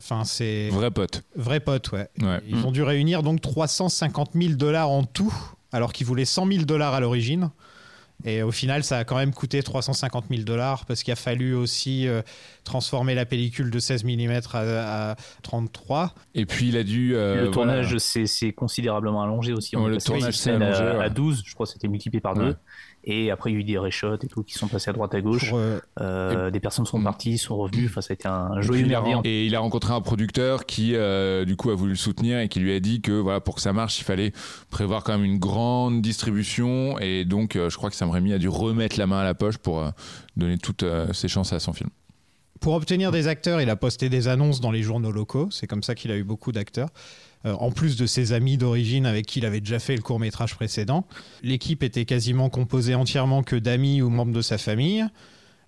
Enfin, 0.00 0.24
c'est 0.24 0.68
Vrai 0.70 0.90
pote. 0.90 1.22
vrai 1.36 1.60
pote, 1.60 1.90
ouais. 1.92 2.08
Ouais. 2.22 2.40
Ils 2.48 2.64
ont 2.64 2.70
dû 2.72 2.82
réunir 2.82 3.22
donc 3.22 3.40
350 3.40 4.30
000 4.34 4.54
dollars 4.54 4.90
en 4.90 5.04
tout, 5.04 5.34
alors 5.72 5.92
qu'ils 5.92 6.06
voulaient 6.06 6.24
100 6.24 6.46
000 6.52 6.64
dollars 6.64 6.94
à 6.94 7.00
l'origine. 7.00 7.50
Et 8.24 8.42
au 8.42 8.50
final, 8.50 8.82
ça 8.82 8.98
a 8.98 9.04
quand 9.04 9.14
même 9.16 9.32
coûté 9.32 9.62
350 9.62 10.24
000 10.28 10.42
dollars 10.42 10.86
parce 10.86 11.04
qu'il 11.04 11.12
a 11.12 11.16
fallu 11.16 11.54
aussi 11.54 12.08
euh, 12.08 12.20
transformer 12.64 13.14
la 13.14 13.24
pellicule 13.26 13.70
de 13.70 13.78
16 13.78 14.02
mm 14.02 14.40
à, 14.54 15.10
à 15.12 15.16
33. 15.44 16.14
Et 16.34 16.44
puis 16.44 16.68
il 16.70 16.76
a 16.76 16.82
dû. 16.82 17.14
euh, 17.14 17.34
le 17.34 17.40
voilà. 17.42 17.52
tournage 17.52 17.96
s'est 17.98 18.26
s'est 18.26 18.52
considérablement 18.52 19.22
allongé 19.22 19.52
aussi. 19.52 19.76
On 19.76 19.84
Ouais, 19.84 19.90
le 19.90 19.98
tournage 19.98 20.36
s'est 20.36 20.50
allongé, 20.50 20.82
à, 20.82 20.98
ouais. 20.98 21.04
à 21.04 21.08
12, 21.10 21.42
je 21.46 21.54
crois 21.54 21.66
que 21.66 21.72
c'était 21.72 21.86
multiplié 21.86 22.20
par 22.20 22.36
Ouais. 22.36 22.54
Et 23.10 23.30
après, 23.30 23.50
il 23.50 23.54
y 23.54 23.56
a 23.56 23.60
eu 23.60 23.64
des 23.64 23.78
reshots 23.78 24.16
et 24.22 24.26
tout 24.28 24.42
qui 24.42 24.52
sont 24.52 24.68
passés 24.68 24.90
à 24.90 24.92
droite 24.92 25.14
à 25.14 25.20
gauche. 25.22 25.48
Pour, 25.48 25.58
euh, 25.58 25.78
Euh, 26.00 26.50
Des 26.50 26.60
personnes 26.60 26.84
sont 26.84 27.02
parties, 27.02 27.38
sont 27.38 27.56
revenues. 27.56 27.86
Enfin, 27.86 28.02
ça 28.02 28.12
a 28.12 28.14
été 28.14 28.28
un 28.28 28.60
joyeux 28.60 28.86
merdier. 28.86 29.16
Et 29.24 29.46
il 29.46 29.54
a 29.56 29.60
rencontré 29.60 29.94
un 29.94 30.02
producteur 30.02 30.66
qui, 30.66 30.94
euh, 30.94 31.46
du 31.46 31.56
coup, 31.56 31.70
a 31.70 31.74
voulu 31.74 31.92
le 31.92 31.96
soutenir 31.96 32.38
et 32.38 32.48
qui 32.48 32.60
lui 32.60 32.72
a 32.74 32.80
dit 32.80 33.00
que, 33.00 33.12
voilà, 33.12 33.40
pour 33.40 33.54
que 33.54 33.62
ça 33.62 33.72
marche, 33.72 33.98
il 33.98 34.04
fallait 34.04 34.32
prévoir 34.70 35.04
quand 35.04 35.12
même 35.12 35.24
une 35.24 35.38
grande 35.38 36.02
distribution. 36.02 36.98
Et 36.98 37.24
donc, 37.24 37.56
euh, 37.56 37.70
je 37.70 37.76
crois 37.78 37.88
que 37.88 37.96
Sam 37.96 38.10
Raimi 38.10 38.34
a 38.34 38.38
dû 38.38 38.48
remettre 38.48 38.98
la 38.98 39.06
main 39.06 39.20
à 39.20 39.24
la 39.24 39.34
poche 39.34 39.56
pour 39.56 39.80
euh, 39.80 39.88
donner 40.36 40.58
toutes 40.58 40.82
euh, 40.82 41.10
ses 41.14 41.28
chances 41.28 41.54
à 41.54 41.60
son 41.60 41.72
film. 41.72 41.88
pour 42.60 42.74
obtenir 42.74 43.10
des 43.12 43.26
acteurs, 43.28 43.60
il 43.60 43.70
a 43.70 43.76
posté 43.76 44.08
des 44.08 44.26
annonces 44.28 44.60
dans 44.60 44.72
les 44.72 44.82
journaux 44.82 45.12
locaux. 45.12 45.48
C'est 45.50 45.66
comme 45.66 45.82
ça 45.82 45.94
qu'il 45.94 46.10
a 46.10 46.16
eu 46.16 46.24
beaucoup 46.24 46.52
d'acteurs. 46.52 46.88
Euh, 47.46 47.52
en 47.52 47.70
plus 47.70 47.96
de 47.96 48.06
ses 48.06 48.32
amis 48.32 48.56
d'origine 48.56 49.06
avec 49.06 49.26
qui 49.26 49.38
il 49.38 49.46
avait 49.46 49.60
déjà 49.60 49.78
fait 49.78 49.94
le 49.94 50.02
court 50.02 50.18
métrage 50.18 50.56
précédent. 50.56 51.06
L'équipe 51.42 51.84
était 51.84 52.04
quasiment 52.04 52.50
composée 52.50 52.96
entièrement 52.96 53.44
que 53.44 53.54
d'amis 53.54 54.02
ou 54.02 54.10
membres 54.10 54.32
de 54.32 54.42
sa 54.42 54.58
famille. 54.58 55.06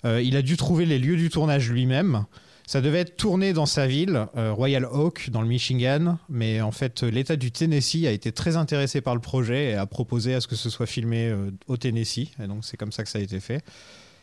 Euh, 0.05 0.21
il 0.21 0.37
a 0.37 0.43
dû 0.43 0.57
trouver 0.57 0.85
les 0.85 0.99
lieux 0.99 1.17
du 1.17 1.29
tournage 1.29 1.71
lui-même. 1.71 2.25
Ça 2.67 2.81
devait 2.81 3.01
être 3.01 3.17
tourné 3.17 3.53
dans 3.53 3.67
sa 3.67 3.87
ville, 3.87 4.27
euh, 4.37 4.53
Royal 4.53 4.85
Oak, 4.85 5.31
dans 5.31 5.43
le 5.43 5.49
Michigan, 5.49 6.19
mais 6.29 6.61
en 6.61 6.71
fait, 6.71 7.03
l'État 7.03 7.37
du 7.37 7.51
Tennessee 7.51 8.07
a 8.07 8.13
été 8.13 8.33
très 8.33 8.57
intéressé 8.57 9.01
par 9.01 9.15
le 9.15 9.21
projet 9.21 9.71
et 9.71 9.75
a 9.75 9.87
proposé 9.87 10.35
à 10.35 10.41
ce 10.41 10.49
que 10.49 10.57
ce 10.57 10.71
soit 10.71 10.87
filmé 10.87 11.33
au 11.67 11.77
Tennessee. 11.77 12.29
Et 12.43 12.47
donc, 12.47 12.65
c'est 12.65 12.77
comme 12.77 12.93
ça 12.93 13.03
que 13.03 13.09
ça 13.09 13.19
a 13.19 13.23
été 13.23 13.41
fait. 13.41 13.63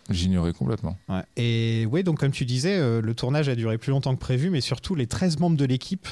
J'ignorais 0.09 0.53
complètement. 0.53 0.97
Et 1.35 1.85
oui, 1.91 2.03
donc 2.03 2.19
comme 2.19 2.31
tu 2.31 2.45
disais, 2.45 2.77
euh, 2.77 3.01
le 3.01 3.13
tournage 3.13 3.49
a 3.49 3.55
duré 3.55 3.77
plus 3.77 3.91
longtemps 3.91 4.15
que 4.15 4.19
prévu, 4.19 4.49
mais 4.49 4.61
surtout 4.61 4.95
les 4.95 5.07
13 5.07 5.39
membres 5.39 5.57
de 5.57 5.65
l'équipe 5.65 6.07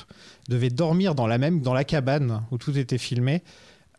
devaient 0.49 0.69
dormir 0.69 1.15
dans 1.15 1.27
la 1.27 1.38
même 1.38 1.62
dans 1.62 1.73
la 1.73 1.84
cabane 1.84 2.43
où 2.51 2.58
tout 2.58 2.77
était 2.77 2.97
filmé. 2.97 3.41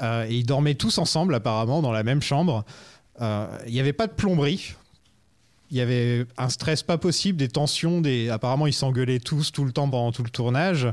Euh, 0.02 0.26
et 0.28 0.35
ils 0.35 0.46
dormaient 0.46 0.74
tous 0.74 0.98
ensemble 0.98 1.35
apparemment 1.35 1.80
dans 1.80 1.92
la 1.92 2.02
même 2.02 2.20
chambre. 2.20 2.64
Euh, 3.22 3.46
Il 3.66 3.72
n'y 3.72 3.80
avait 3.80 3.94
pas 3.94 4.06
de 4.06 4.12
plomberie. 4.12 4.74
Il 5.70 5.76
y 5.76 5.80
avait 5.80 6.26
un 6.37 6.48
stress 6.48 6.82
pas 6.85 6.96
possible, 6.96 7.38
des 7.38 7.48
tensions, 7.48 8.00
des... 8.00 8.28
apparemment 8.28 8.68
ils 8.68 8.72
s'engueulaient 8.72 9.18
tous 9.18 9.50
tout 9.50 9.64
le 9.64 9.72
temps 9.72 9.88
pendant 9.88 10.12
tout 10.12 10.22
le 10.22 10.30
tournage. 10.30 10.87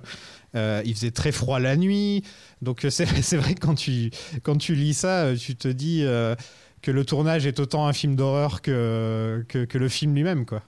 Euh, 0.56 0.82
il 0.86 0.94
faisait 0.94 1.12
très 1.12 1.32
froid 1.32 1.60
la 1.60 1.76
nuit. 1.76 2.24
Donc 2.62 2.86
euh, 2.86 2.90
c'est 2.90 3.06
vrai 3.38 3.56
que 3.56 3.60
quand 3.60 3.76
tu, 3.76 4.12
quand 4.44 4.58
tu 4.58 4.76
lis 4.76 4.94
ça, 4.94 5.26
euh, 5.26 5.36
tu 5.36 5.56
te 5.56 5.68
dis 5.68 6.02
euh, 6.04 6.36
que 6.84 6.92
le 6.92 7.06
tournage 7.06 7.48
est 7.48 7.60
autant 7.60 7.88
un 7.88 7.94
film 7.94 8.16
d'horreur 8.16 8.62
que, 8.62 9.44
le 9.74 9.90
film 9.90 10.14
lui-même. 10.14 10.46
quoi. 10.46 10.62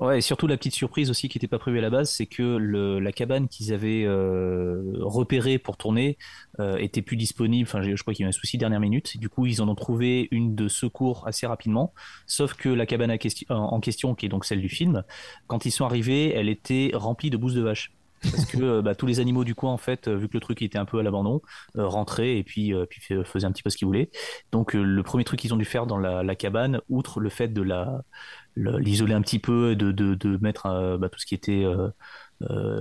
Ouais, 0.00 0.18
et 0.18 0.20
surtout 0.22 0.46
la 0.46 0.56
petite 0.56 0.74
surprise 0.74 1.10
aussi 1.10 1.28
qui 1.28 1.36
n'était 1.36 1.46
pas 1.46 1.58
prévue 1.58 1.78
à 1.78 1.82
la 1.82 1.90
base, 1.90 2.10
c'est 2.10 2.24
que 2.24 2.56
la 2.98 3.12
cabane 3.12 3.48
qu'ils 3.48 3.74
avaient 3.74 4.04
euh, 4.06 4.94
repérée 5.00 5.58
pour 5.58 5.76
tourner 5.76 6.16
euh, 6.58 6.78
était 6.78 7.02
plus 7.02 7.18
disponible. 7.18 7.68
Enfin, 7.68 7.82
je 7.82 8.00
crois 8.00 8.14
qu'il 8.14 8.22
y 8.22 8.26
a 8.26 8.28
un 8.30 8.32
souci 8.32 8.56
dernière 8.56 8.80
minute. 8.80 9.18
Du 9.18 9.28
coup, 9.28 9.44
ils 9.44 9.60
en 9.60 9.68
ont 9.68 9.74
trouvé 9.74 10.28
une 10.30 10.54
de 10.54 10.68
secours 10.68 11.28
assez 11.28 11.46
rapidement. 11.46 11.92
Sauf 12.26 12.54
que 12.54 12.70
la 12.70 12.86
cabane 12.86 13.14
en 13.50 13.80
question, 13.80 14.14
qui 14.14 14.24
est 14.24 14.30
donc 14.30 14.46
celle 14.46 14.62
du 14.62 14.70
film, 14.70 15.04
quand 15.48 15.66
ils 15.66 15.70
sont 15.70 15.84
arrivés, 15.84 16.32
elle 16.34 16.48
était 16.48 16.92
remplie 16.94 17.28
de 17.28 17.36
bousses 17.36 17.54
de 17.54 17.60
vache. 17.60 17.92
Parce 18.22 18.44
que 18.46 18.58
euh, 18.58 18.82
bah, 18.82 18.94
tous 18.94 19.06
les 19.06 19.20
animaux 19.20 19.44
du 19.44 19.54
coin, 19.54 19.72
en 19.72 19.78
fait, 19.78 20.08
euh, 20.08 20.16
vu 20.16 20.28
que 20.28 20.34
le 20.34 20.40
truc 20.40 20.60
était 20.62 20.78
un 20.78 20.84
peu 20.84 20.98
à 20.98 21.02
l'abandon, 21.02 21.40
euh, 21.76 21.86
rentraient 21.86 22.36
et 22.36 22.44
puis, 22.44 22.74
euh, 22.74 22.86
faisaient 23.24 23.46
un 23.46 23.52
petit 23.52 23.62
peu 23.62 23.70
ce 23.70 23.76
qu'ils 23.76 23.86
voulaient. 23.86 24.10
Donc 24.52 24.74
le 24.74 25.02
premier 25.02 25.24
truc 25.24 25.40
qu'ils 25.40 25.54
ont 25.54 25.58
dû 25.58 25.64
faire 25.64 25.86
dans 25.86 25.96
la, 25.96 26.34
cabane, 26.34 26.80
outre 26.88 27.20
le 27.20 27.30
fait 27.30 27.48
de 27.48 27.62
l'isoler 28.56 29.14
un 29.14 29.22
petit 29.22 29.38
peu, 29.38 29.74
de, 29.76 29.92
de, 29.92 30.38
mettre 30.38 30.98
bah, 30.98 31.08
tout 31.08 31.18
ce 31.18 31.26
qui 31.26 31.34
était 31.34 31.64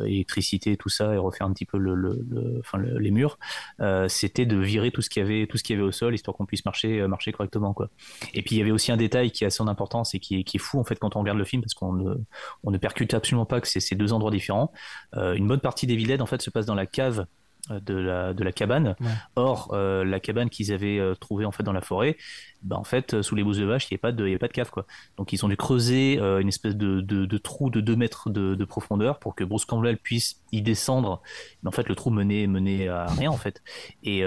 électricité, 0.05 0.77
tout 0.77 0.89
ça, 0.89 1.13
et 1.13 1.17
refaire 1.17 1.47
un 1.47 1.53
petit 1.53 1.65
peu 1.65 1.77
le, 1.77 1.95
le, 1.95 2.19
le- 2.29 2.57
enfin, 2.59 2.77
le- 2.77 2.97
les 2.97 3.11
murs, 3.11 3.37
euh, 3.81 4.07
c'était 4.07 4.45
de 4.45 4.57
virer 4.57 4.91
tout 4.91 5.01
ce 5.01 5.09
qu'il 5.09 5.21
y 5.21 5.25
avait, 5.25 5.47
tout 5.47 5.57
ce 5.57 5.63
qu'il 5.63 5.75
y 5.75 5.79
avait 5.79 5.87
au 5.87 5.91
sol, 5.91 6.13
histoire 6.15 6.35
qu'on 6.35 6.45
puisse 6.45 6.65
marcher, 6.65 7.01
euh, 7.01 7.07
marcher 7.07 7.31
correctement, 7.31 7.73
quoi. 7.73 7.89
Et 8.33 8.41
puis 8.41 8.55
il 8.55 8.59
y 8.59 8.61
avait 8.61 8.71
aussi 8.71 8.91
un 8.91 8.97
détail 8.97 9.31
qui 9.31 9.45
a 9.45 9.49
son 9.49 9.67
importance 9.67 10.15
et 10.15 10.19
qui 10.19 10.39
est, 10.39 10.43
qui 10.43 10.57
est 10.57 10.59
fou 10.59 10.79
en 10.79 10.83
fait 10.83 10.97
quand 10.99 11.15
on 11.15 11.19
regarde 11.19 11.37
le 11.37 11.45
film, 11.45 11.61
parce 11.61 11.73
qu'on 11.73 11.93
ne, 11.93 12.15
on 12.63 12.71
ne 12.71 12.77
percute 12.77 13.13
absolument 13.13 13.45
pas 13.45 13.61
que 13.61 13.67
c'est 13.67 13.79
ces 13.79 13.95
deux 13.95 14.13
endroits 14.13 14.31
différents. 14.31 14.71
Euh, 15.15 15.33
une 15.33 15.47
bonne 15.47 15.59
partie 15.61 15.87
des 15.87 15.95
Villed 15.95 16.21
en 16.21 16.25
fait 16.25 16.41
se 16.41 16.49
passe 16.49 16.65
dans 16.65 16.75
la 16.75 16.85
cave 16.85 17.19
euh, 17.19 17.25
de 17.69 17.93
la, 17.93 18.33
de 18.33 18.43
la 18.43 18.51
cabane. 18.51 18.95
Ouais. 18.99 19.07
Or, 19.35 19.69
euh, 19.73 20.03
la 20.03 20.19
cabane 20.19 20.49
qu'ils 20.49 20.71
avaient 20.71 20.99
euh, 20.99 21.15
trouvée 21.15 21.45
en 21.45 21.51
fait 21.51 21.63
dans 21.63 21.73
la 21.73 21.81
forêt, 21.81 22.17
bah, 22.63 22.77
en 22.77 22.83
fait, 22.83 23.13
euh, 23.13 23.21
sous 23.21 23.35
les 23.35 23.43
bousses 23.43 23.57
de 23.57 23.65
vache, 23.65 23.85
il 23.85 23.93
n'y 23.93 23.95
avait 23.95 24.01
pas 24.01 24.11
de, 24.11 24.25
il 24.25 24.29
y 24.29 24.31
avait 24.31 24.39
pas 24.39 24.47
de 24.47 24.53
cave, 24.53 24.69
quoi. 24.69 24.85
Donc, 25.17 25.33
ils 25.33 25.45
ont 25.45 25.49
dû 25.49 25.57
creuser 25.57 26.19
une 26.19 26.47
espèce 26.47 26.75
de, 26.75 27.01
de, 27.01 27.25
de 27.25 27.37
trou 27.37 27.69
de 27.69 27.79
2 27.81 27.95
mètres 27.95 28.29
de, 28.29 28.55
de 28.55 28.65
profondeur 28.65 29.19
pour 29.19 29.35
que 29.35 29.43
Bruce 29.43 29.65
Campbell 29.65 29.97
puisse 29.97 30.41
y 30.51 30.61
descendre. 30.61 31.21
Mais 31.63 31.69
en 31.69 31.71
fait, 31.71 31.87
le 31.87 31.95
trou 31.95 32.09
menait, 32.09 32.47
menait 32.47 32.87
à 32.87 33.05
rien, 33.05 33.29
en 33.29 33.37
fait. 33.37 33.61
Et 34.03 34.23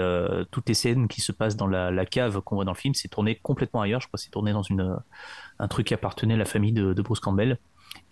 toutes 0.51 0.67
les 0.67 0.73
scènes 0.73 1.07
qui 1.07 1.21
se 1.21 1.31
passent 1.31 1.55
dans 1.55 1.67
la, 1.67 1.91
la 1.91 2.05
cave 2.05 2.41
qu'on 2.41 2.55
voit 2.55 2.65
dans 2.65 2.71
le 2.71 2.77
film, 2.77 2.93
c'est 2.93 3.07
tourné 3.07 3.35
complètement 3.35 3.81
ailleurs. 3.81 4.01
Je 4.01 4.07
crois 4.07 4.17
que 4.17 4.23
c'est 4.23 4.31
tourné 4.31 4.51
dans 4.53 4.63
une, 4.63 4.97
un 5.59 5.67
truc 5.67 5.87
qui 5.87 5.93
appartenait 5.93 6.33
à 6.33 6.37
la 6.37 6.45
famille 6.45 6.73
de, 6.73 6.93
de 6.93 7.01
Bruce 7.01 7.19
Campbell. 7.19 7.59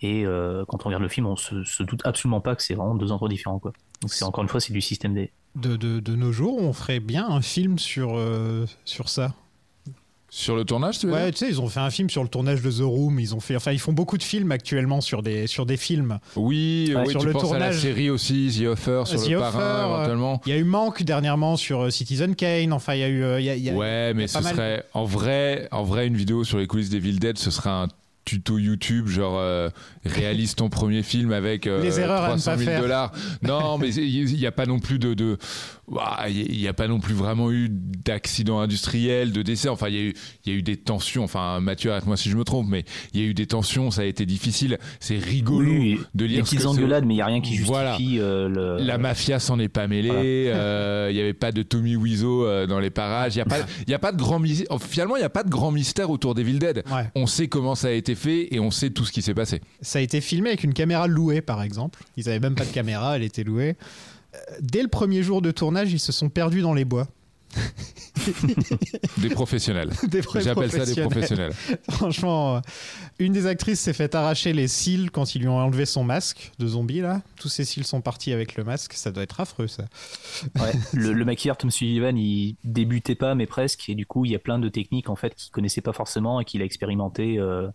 Et 0.00 0.24
euh, 0.26 0.64
quand 0.68 0.78
on 0.84 0.88
regarde 0.88 1.02
le 1.02 1.08
film, 1.08 1.26
on 1.26 1.36
se, 1.36 1.64
se 1.64 1.82
doute 1.82 2.00
absolument 2.04 2.40
pas 2.40 2.56
que 2.56 2.62
c'est 2.62 2.74
vraiment 2.74 2.94
deux 2.94 3.12
endroits 3.12 3.28
différents. 3.28 3.58
Quoi. 3.58 3.72
Donc 4.00 4.12
c'est 4.12 4.24
encore 4.24 4.42
une 4.42 4.48
fois, 4.48 4.60
c'est 4.60 4.72
du 4.72 4.80
système 4.80 5.14
D. 5.14 5.30
De, 5.54 5.76
de, 5.76 6.00
de 6.00 6.16
nos 6.16 6.32
jours, 6.32 6.60
on 6.62 6.72
ferait 6.72 6.98
bien 7.00 7.28
un 7.28 7.42
film 7.42 7.78
sur, 7.78 8.14
euh, 8.16 8.66
sur 8.84 9.08
ça. 9.08 9.34
Sur 10.34 10.56
le 10.56 10.64
tournage, 10.64 10.98
tu 10.98 11.06
veux 11.06 11.12
Ouais, 11.12 11.24
dire 11.26 11.32
tu 11.34 11.38
sais, 11.44 11.48
ils 11.50 11.60
ont 11.60 11.68
fait 11.68 11.80
un 11.80 11.90
film 11.90 12.08
sur 12.08 12.22
le 12.22 12.28
tournage 12.30 12.62
de 12.62 12.70
The 12.70 12.80
Room. 12.80 13.20
Ils 13.20 13.34
ont 13.34 13.40
fait, 13.40 13.54
enfin, 13.54 13.70
ils 13.72 13.78
font 13.78 13.92
beaucoup 13.92 14.16
de 14.16 14.22
films 14.22 14.50
actuellement 14.50 15.02
sur 15.02 15.22
des, 15.22 15.46
sur 15.46 15.66
des 15.66 15.76
films. 15.76 16.18
Oui, 16.36 16.90
Ouais, 16.96 17.02
oui 17.04 17.10
sur 17.10 17.20
tu 17.20 17.26
le 17.26 17.32
penses 17.32 17.42
à 17.52 17.58
la 17.58 17.66
tournage- 17.66 17.80
série 17.82 18.08
aussi, 18.08 18.50
The 18.58 18.64
Offer, 18.68 19.02
sur 19.04 19.22
The 19.22 19.28
le 19.28 19.36
Offer, 19.36 19.58
parrain, 19.58 19.60
euh, 19.60 19.94
éventuellement. 19.94 20.40
Il 20.46 20.52
y 20.52 20.52
a 20.54 20.58
eu 20.58 20.64
Manque 20.64 21.02
dernièrement 21.02 21.58
sur 21.58 21.92
Citizen 21.92 22.34
Kane. 22.34 22.72
Enfin, 22.72 22.94
il 22.94 23.00
y 23.00 23.02
a 23.02 23.08
eu, 23.10 23.22
il 23.40 23.44
y 23.44 23.50
a- 23.50 23.56
il 23.56 23.62
y 23.62 23.68
a- 23.68 23.74
Ouais, 23.74 24.14
mais 24.14 24.22
pas 24.22 24.38
ce 24.38 24.42
mal. 24.42 24.54
serait 24.54 24.84
en 24.94 25.04
vrai, 25.04 25.68
en 25.70 25.82
vrai 25.84 26.06
une 26.06 26.16
vidéo 26.16 26.44
sur 26.44 26.56
les 26.56 26.66
coulisses 26.66 26.88
d'Evil 26.88 27.20
Dead, 27.20 27.36
ce 27.36 27.50
serait 27.50 27.68
un 27.68 27.88
tuto 28.24 28.58
YouTube 28.58 29.08
genre 29.08 29.36
euh, 29.38 29.68
réalise 30.04 30.54
ton 30.54 30.68
premier 30.68 31.02
film 31.02 31.32
avec 31.32 31.66
euh, 31.66 31.82
Les 31.82 31.98
erreurs 32.00 32.22
à 32.22 32.34
ne 32.34 32.40
300 32.40 32.50
pas 32.52 32.56
000 32.58 32.70
faire. 32.70 32.80
dollars. 32.80 33.12
Non, 33.42 33.78
mais 33.78 33.92
il 33.94 34.24
n'y 34.36 34.46
a 34.46 34.52
pas 34.52 34.66
non 34.66 34.78
plus 34.78 34.98
de, 34.98 35.14
de 35.14 35.38
Ouah, 35.88 36.28
il 36.28 36.56
n'y 36.58 36.68
a 36.68 36.72
pas 36.72 36.86
non 36.88 37.00
plus 37.00 37.14
vraiment 37.14 37.50
eu 37.50 37.68
d'accident 37.70 38.60
industriel, 38.60 39.32
de 39.32 39.42
décès. 39.42 39.68
Enfin, 39.68 39.88
il 39.88 39.94
y, 39.94 39.98
a 39.98 40.02
eu- 40.02 40.14
il 40.46 40.52
y 40.52 40.54
a 40.54 40.58
eu 40.58 40.62
des 40.62 40.76
tensions. 40.76 41.24
Enfin, 41.24 41.60
Mathieu, 41.60 41.90
arrête-moi 41.90 42.16
si 42.16 42.30
je 42.30 42.36
me 42.36 42.44
trompe, 42.44 42.68
mais 42.68 42.84
il 43.12 43.20
y 43.20 43.24
a 43.24 43.26
eu 43.26 43.34
des 43.34 43.46
tensions. 43.46 43.90
Ça 43.90 44.02
a 44.02 44.04
été 44.04 44.24
difficile. 44.24 44.78
C'est 45.00 45.18
rigolo 45.18 45.68
Oui, 45.68 45.98
de 46.14 46.26
Des 46.26 46.28
lire 46.34 46.46
ce 46.46 46.54
petites 46.54 46.66
engueulades, 46.66 47.04
mais 47.04 47.14
il 47.14 47.16
n'y 47.16 47.22
a 47.22 47.26
rien 47.26 47.40
qui 47.40 47.50
justifie 47.56 47.68
Voilà. 47.72 47.96
euh, 48.00 48.48
le. 48.78 48.84
La 48.84 48.96
mafia 48.98 49.38
s'en 49.40 49.58
est 49.58 49.68
pas 49.68 49.88
mêlée. 49.88 50.10
euh, 50.12 51.08
Il 51.10 51.14
n'y 51.14 51.20
avait 51.20 51.34
pas 51.34 51.52
de 51.52 51.62
Tommy 51.62 51.96
Wiseau 51.96 52.46
euh, 52.46 52.66
dans 52.66 52.78
les 52.80 52.90
parages. 52.90 53.34
Il 53.34 53.38
n'y 53.38 53.42
a, 53.42 53.46
pas- 53.46 53.66
il 53.86 53.90
y 53.90 53.94
a 53.94 53.98
pas 53.98 54.12
de 54.12 54.18
grand 54.18 54.38
mystère. 54.38 54.66
Finalement, 54.80 55.16
il 55.16 55.20
n'y 55.20 55.24
a 55.26 55.30
pas 55.30 55.42
de 55.42 55.50
grand 55.50 55.72
mystère 55.72 56.10
autour 56.10 56.34
d'Evil 56.34 56.58
Dead. 56.58 56.84
Ouais. 56.90 57.10
On 57.16 57.26
sait 57.26 57.48
comment 57.48 57.74
ça 57.74 57.88
a 57.88 57.92
été 57.92 58.11
fait 58.14 58.48
et 58.54 58.60
on 58.60 58.70
sait 58.70 58.90
tout 58.90 59.04
ce 59.04 59.12
qui 59.12 59.22
s'est 59.22 59.34
passé. 59.34 59.60
Ça 59.80 59.98
a 59.98 60.02
été 60.02 60.20
filmé 60.20 60.50
avec 60.50 60.64
une 60.64 60.74
caméra 60.74 61.06
louée, 61.06 61.40
par 61.40 61.62
exemple. 61.62 62.02
Ils 62.16 62.28
avaient 62.28 62.40
même 62.40 62.54
pas 62.54 62.64
de 62.64 62.72
caméra, 62.72 63.16
elle 63.16 63.22
était 63.22 63.44
louée. 63.44 63.76
Euh, 64.34 64.38
Dès 64.60 64.82
le 64.82 64.88
premier 64.88 65.22
jour 65.22 65.42
de 65.42 65.50
tournage, 65.50 65.92
ils 65.92 66.00
se 66.00 66.12
sont 66.12 66.28
perdus 66.28 66.62
dans 66.62 66.74
les 66.74 66.84
bois. 66.84 67.08
Des 69.18 69.30
professionnels. 69.30 69.90
J'appelle 70.40 70.70
ça 70.70 70.84
des 70.86 71.00
professionnels. 71.00 71.52
Franchement, 71.90 72.56
euh, 72.56 72.60
une 73.18 73.32
des 73.32 73.46
actrices 73.46 73.80
s'est 73.80 73.92
fait 73.92 74.14
arracher 74.14 74.52
les 74.52 74.68
cils 74.68 75.10
quand 75.10 75.34
ils 75.34 75.42
lui 75.42 75.48
ont 75.48 75.58
enlevé 75.58 75.86
son 75.86 76.04
masque 76.04 76.52
de 76.58 76.66
zombie 76.66 77.00
là. 77.00 77.22
Tous 77.36 77.48
ses 77.48 77.64
cils 77.64 77.84
sont 77.84 78.00
partis 78.00 78.32
avec 78.32 78.56
le 78.56 78.64
masque. 78.64 78.94
Ça 78.94 79.10
doit 79.10 79.22
être 79.22 79.40
affreux 79.40 79.66
ça. 79.66 79.84
Ouais. 80.58 80.72
le, 80.92 81.12
le 81.12 81.24
maquilleur 81.24 81.56
Tom 81.56 81.70
Sullivan, 81.70 82.16
il 82.16 82.56
débutait 82.64 83.14
pas, 83.14 83.34
mais 83.34 83.46
presque. 83.46 83.88
Et 83.88 83.94
du 83.94 84.06
coup, 84.06 84.24
il 84.24 84.30
y 84.30 84.36
a 84.36 84.38
plein 84.38 84.58
de 84.58 84.68
techniques 84.68 85.10
en 85.10 85.16
fait 85.16 85.34
qu'il 85.34 85.50
connaissait 85.50 85.80
pas 85.80 85.92
forcément 85.92 86.40
et 86.40 86.44
qu'il 86.44 86.62
a 86.62 86.64
expérimenté 86.64 87.38
euh, 87.38 87.68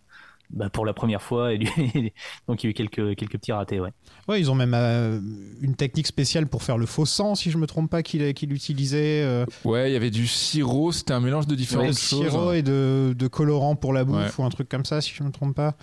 bah, 0.50 0.70
pour 0.70 0.86
la 0.86 0.94
première 0.94 1.22
fois. 1.22 1.54
Et 1.54 1.58
du- 1.58 1.68
donc, 2.48 2.64
il 2.64 2.68
y 2.68 2.68
a 2.68 2.72
eu 2.72 2.74
quelques, 2.74 3.16
quelques 3.16 3.34
petits 3.38 3.52
ratés. 3.52 3.80
Ouais. 3.80 3.92
Ouais, 4.28 4.40
ils 4.40 4.50
ont 4.52 4.56
même 4.56 4.74
euh, 4.74 5.20
une 5.62 5.76
technique 5.76 6.08
spéciale 6.08 6.48
pour 6.48 6.64
faire 6.64 6.78
le 6.78 6.86
faux 6.86 7.06
sang, 7.06 7.36
si 7.36 7.52
je 7.52 7.58
me 7.58 7.68
trompe 7.68 7.90
pas, 7.90 8.04
qu'il 8.04 8.34
qu'il 8.34 8.54
utilisait. 8.54 9.22
euh, 9.24 9.46
Ouais, 9.66 9.90
il 9.90 9.94
y 9.94 9.98
avait 9.98 10.12
du 10.12 10.28
sirop. 10.28 10.92
C'était 10.92 11.14
un 11.14 11.20
mélange 11.20 11.48
de 11.48 11.56
différentes 11.56 11.88
de 11.88 11.92
choses. 11.92 12.00
sirop 12.30 12.54
et 12.54 12.62
de, 12.62 13.14
de 13.18 13.28
colorant 13.28 13.76
pour 13.76 13.94
la 13.94 14.04
bouffe 14.04 14.18
Ouais. 14.38 14.44
ou 14.44 14.46
un 14.46 14.50
truc 14.50 14.70
comme 14.70 14.86
ça, 14.86 15.02
si 15.02 15.12
je 15.14 15.24
me 15.24 15.32
trompe 15.32 15.56
pas. 15.56 15.76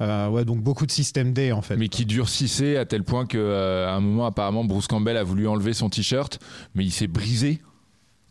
Euh, 0.00 0.28
ouais, 0.28 0.44
donc 0.44 0.60
beaucoup 0.60 0.86
de 0.86 0.90
système 0.90 1.32
D 1.32 1.52
en 1.52 1.62
fait. 1.62 1.76
mais 1.76 1.86
qui 1.88 2.04
durcissait 2.04 2.76
à 2.76 2.84
tel 2.84 3.04
point 3.04 3.26
que 3.26 3.38
euh, 3.38 3.86
à 3.88 3.92
un 3.92 4.00
moment 4.00 4.26
apparemment 4.26 4.64
Bruce 4.64 4.88
Campbell 4.88 5.16
a 5.16 5.22
voulu 5.22 5.46
enlever 5.46 5.72
son 5.72 5.88
t-shirt 5.88 6.40
mais 6.74 6.84
il 6.84 6.90
s'est 6.90 7.06
brisé 7.06 7.62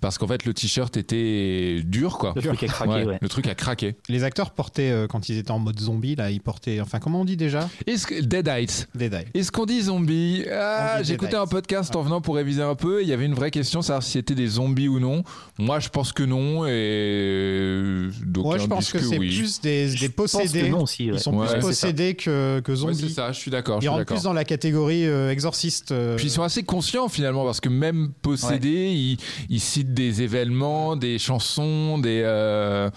parce 0.04 0.18
qu'en 0.18 0.28
fait 0.28 0.46
le 0.46 0.54
t-shirt 0.54 0.96
était 0.98 1.82
dur 1.84 2.18
quoi 2.18 2.34
Le 2.36 2.42
truc 2.42 2.62
a 2.64 2.68
craqué, 2.68 3.06
ouais. 3.06 3.18
le 3.22 3.30
truc 3.30 3.48
a 3.48 3.56
craqué 3.56 3.96
Les 4.10 4.24
acteurs 4.26 4.52
portaient, 4.52 4.92
euh, 4.92 5.08
quand 5.08 5.30
ils 5.30 5.38
étaient 5.38 5.52
en 5.52 5.60
mode 5.60 5.80
zombie, 5.80 6.16
là, 6.16 6.30
ils 6.30 6.42
portaient. 6.42 6.82
Enfin, 6.82 7.00
comment 7.00 7.22
on 7.22 7.26
dit 7.26 7.38
déjà? 7.38 7.70
Est-ce 7.88 8.06
que 8.06 8.22
Dead 8.22 8.48
Heights 8.48 8.90
Dead 8.94 9.14
Eye. 9.14 9.26
Est-ce 9.34 9.52
qu'on 9.52 9.66
dit 9.66 9.82
zombie? 9.84 10.44
Ah, 10.52 11.02
j'écoutais 11.04 11.36
un 11.36 11.44
Eyes. 11.44 11.50
podcast 11.50 11.96
en 11.96 12.02
venant 12.02 12.20
pour 12.20 12.36
réviser 12.36 12.62
un 12.62 12.76
peu. 12.76 13.02
Il 13.02 13.08
y 13.08 13.14
avait 13.14 13.26
une 13.26 13.34
vraie 13.34 13.50
question, 13.52 13.82
savoir 13.82 14.04
si 14.04 14.12
c'était 14.12 14.36
des 14.36 14.48
zombies 14.48 14.90
ou 14.90 15.00
non. 15.00 15.24
Moi, 15.58 15.80
je 15.80 15.88
pense 15.90 16.12
que 16.12 16.24
non. 16.24 16.66
Et 16.68 18.10
donc, 18.26 18.44
Moi, 18.46 18.58
je 18.58 18.68
pense 18.68 18.92
que, 18.92 19.00
c'est 19.00 19.18
plus 19.18 19.62
des, 19.62 20.10
possédés. 20.10 20.70
non 20.70 20.84
aussi. 20.84 21.10
ouais. 21.10 21.18
Ils 21.18 21.20
sont 21.22 21.34
Ouais, 21.38 21.48
plus 21.48 21.62
possédés 21.62 22.16
que, 22.16 22.60
que 22.60 22.72
Ouais, 22.72 22.78
zombies. 22.78 22.96
c'est 22.96 23.10
ça. 23.10 23.32
Je 23.32 23.40
suis 23.40 23.52
d'accord. 23.52 23.80
Ils 23.82 23.90
rentrent 23.90 24.06
plus 24.06 24.24
dans 24.24 24.34
la 24.34 24.44
catégorie 24.46 25.06
euh, 25.06 25.32
exorciste. 25.32 25.92
euh, 25.92 26.16
Puis 26.18 26.28
ils 26.28 26.32
sont 26.32 26.44
assez 26.44 26.64
conscients 26.64 27.08
finalement 27.08 27.46
parce 27.46 27.62
que 27.62 27.70
même 27.70 28.12
possédés, 28.22 28.92
ils, 28.92 29.18
ils 29.50 29.60
citent 29.60 29.93
des 29.94 30.22
événements, 30.22 30.96
des 30.96 31.20
chansons, 31.20 31.98
des 31.98 32.22
euh, 32.26 32.90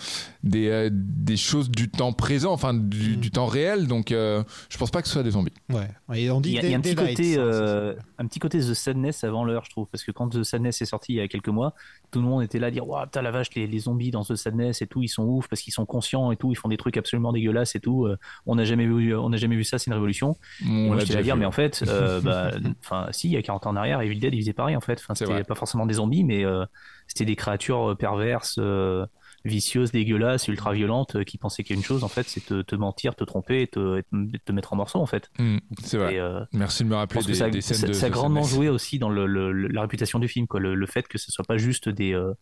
des, 0.47 0.69
euh, 0.69 0.89
des 0.93 1.37
choses 1.37 1.71
du 1.71 1.91
temps 1.91 2.13
présent, 2.13 2.53
enfin 2.53 2.73
du, 2.75 3.17
Mm. 3.17 3.21
du 3.21 3.31
temps 3.31 3.47
réel. 3.47 3.87
Donc, 3.87 4.13
euh, 4.13 4.43
je 4.69 4.79
pense 4.79 4.91
pas 4.91 5.03
que 5.03 5.09
ce 5.09 5.15
soit 5.15 5.23
des 5.23 5.33
zombies. 5.33 5.53
Ouais. 5.71 5.89
Et 6.15 6.31
on 6.31 6.41
dit 6.41 6.51
Il 6.51 6.55
y 6.55 6.59
a, 6.59 6.69
y 6.69 6.75
a 6.75 6.77
un, 6.77 6.81
petit 6.81 6.95
côté, 6.95 7.37
hein, 7.37 7.41
euh, 7.41 7.95
un 8.19 8.27
petit 8.27 8.39
côté 8.39 8.59
The 8.61 8.75
Sadness 8.75 9.25
avant 9.25 9.45
l'heure, 9.45 9.65
je 9.65 9.71
trouve. 9.71 9.87
Parce 9.91 10.05
que 10.05 10.13
quand 10.13 10.29
The 10.29 10.43
Sadness 10.45 10.81
est 10.83 10.87
sorti 10.87 11.13
il 11.15 11.17
y 11.17 11.21
a 11.21 11.29
quelques 11.29 11.49
mois, 11.49 11.75
tout 12.11 12.21
le 12.21 12.27
monde 12.27 12.43
était 12.43 12.59
là 12.59 12.69
à 12.69 12.71
dire 12.71 12.87
Waouh, 12.89 13.05
putain, 13.05 13.23
la 13.23 13.31
vache, 13.31 13.49
les, 13.55 13.67
les 13.67 13.79
zombies 13.81 14.11
dans 14.11 14.25
The 14.25 14.37
Sadness 14.37 14.83
et 14.83 14.87
tout, 14.87 15.03
ils 15.03 15.09
sont 15.09 15.25
ouf 15.25 15.49
parce 15.49 15.61
qu'ils 15.63 15.73
sont 15.73 15.87
conscients 15.87 16.31
et 16.33 16.37
tout, 16.37 16.51
ils 16.53 16.57
font 16.57 16.69
des 16.69 16.77
trucs 16.77 16.97
absolument 16.97 17.33
dégueulasses 17.33 17.75
et 17.77 17.81
tout. 17.81 18.07
Euh, 18.07 18.17
on 18.47 18.55
n'a 18.55 18.65
jamais, 18.65 18.87
vu- 18.87 19.15
on 19.17 19.29
n'a 19.31 19.37
jamais 19.37 19.57
vu 19.57 19.65
ça, 19.65 19.79
c'est 19.79 19.87
une 19.89 19.95
révolution. 19.95 20.37
On 20.65 20.69
Et 20.69 20.87
moi, 20.89 20.99
j'étais 21.01 21.17
à 21.19 21.23
dire, 21.23 21.37
mais 21.37 21.47
en 21.47 21.53
fait, 21.53 21.83
euh, 21.89 22.21
bah, 22.23 22.53
enfin, 22.81 23.09
si, 23.11 23.29
il 23.29 23.33
y 23.33 23.37
a 23.37 23.43
40 23.43 23.67
ans 23.67 23.71
en 23.71 23.77
arrière, 23.77 24.01
Evil 24.01 24.19
Dead, 24.21 24.33
ils 24.35 24.41
faisaient 24.41 24.53
pareil 24.53 24.77
en 24.77 24.81
fait. 24.81 25.01
Enfin, 25.01 25.15
C'est 25.15 25.25
c'était 25.25 25.33
vrai. 25.33 25.45
pas 25.45 25.55
forcément 25.55 25.87
des 25.87 25.95
zombies, 25.95 26.25
mais 26.25 26.45
euh, 26.45 26.65
c'était 27.09 27.25
des 27.25 27.37
créatures 27.37 27.97
perverses. 27.99 28.57
euh, 28.59 29.05
vicieuses, 29.47 29.93
dégueulasses, 29.93 30.49
ultra 30.49 30.73
violentes, 30.73 31.17
euh, 31.17 31.25
qui 31.25 31.39
pensaient 31.39 31.63
qu'une 31.65 31.83
chose, 31.83 32.05
en 32.05 32.09
fait, 32.09 32.29
c'est 32.29 32.45
te, 32.45 32.63
te 32.63 32.75
mentir, 32.75 33.15
te 33.15 33.25
tromper 33.25 33.63
et 33.63 33.67
te, 33.67 33.99
et 33.99 34.03
te- 34.45 34.53
mettre 34.53 34.73
en 34.73 34.77
morceaux, 34.77 34.99
en 35.01 35.07
fait. 35.07 35.31
Mm, 35.39 35.59
c'est 35.83 35.99
vrai. 35.99 36.15
Et, 36.15 36.21
euh, 36.21 36.41
Merci 36.53 36.85
de 36.85 36.89
me 36.89 36.95
rappeler 36.97 37.21
des, 37.23 37.27
que 37.29 37.35
ça, 37.35 37.49
des 37.51 37.61
scènes 37.61 37.77
ça- 37.77 37.87
de 37.89 37.93
ça 37.93 38.07
a 38.07 38.09
de 38.09 38.15
grandement 38.15 38.43
joué 38.43 38.69
aussi 38.69 38.99
dans 38.99 39.09
le, 39.09 39.27
le- 39.27 39.53
le- 39.53 39.69
la 39.69 39.81
réputation 39.83 40.19
du 40.19 40.29
film, 40.29 40.47
quoi. 40.47 40.61
Le, 40.61 40.75
le 40.75 40.87
fait 40.87 41.07
que 41.09 41.19
ce 41.19 41.31
soit 41.33 41.45
pas 41.45 41.57
juste 41.59 41.89
des, 41.89 42.13
euh, 42.13 42.33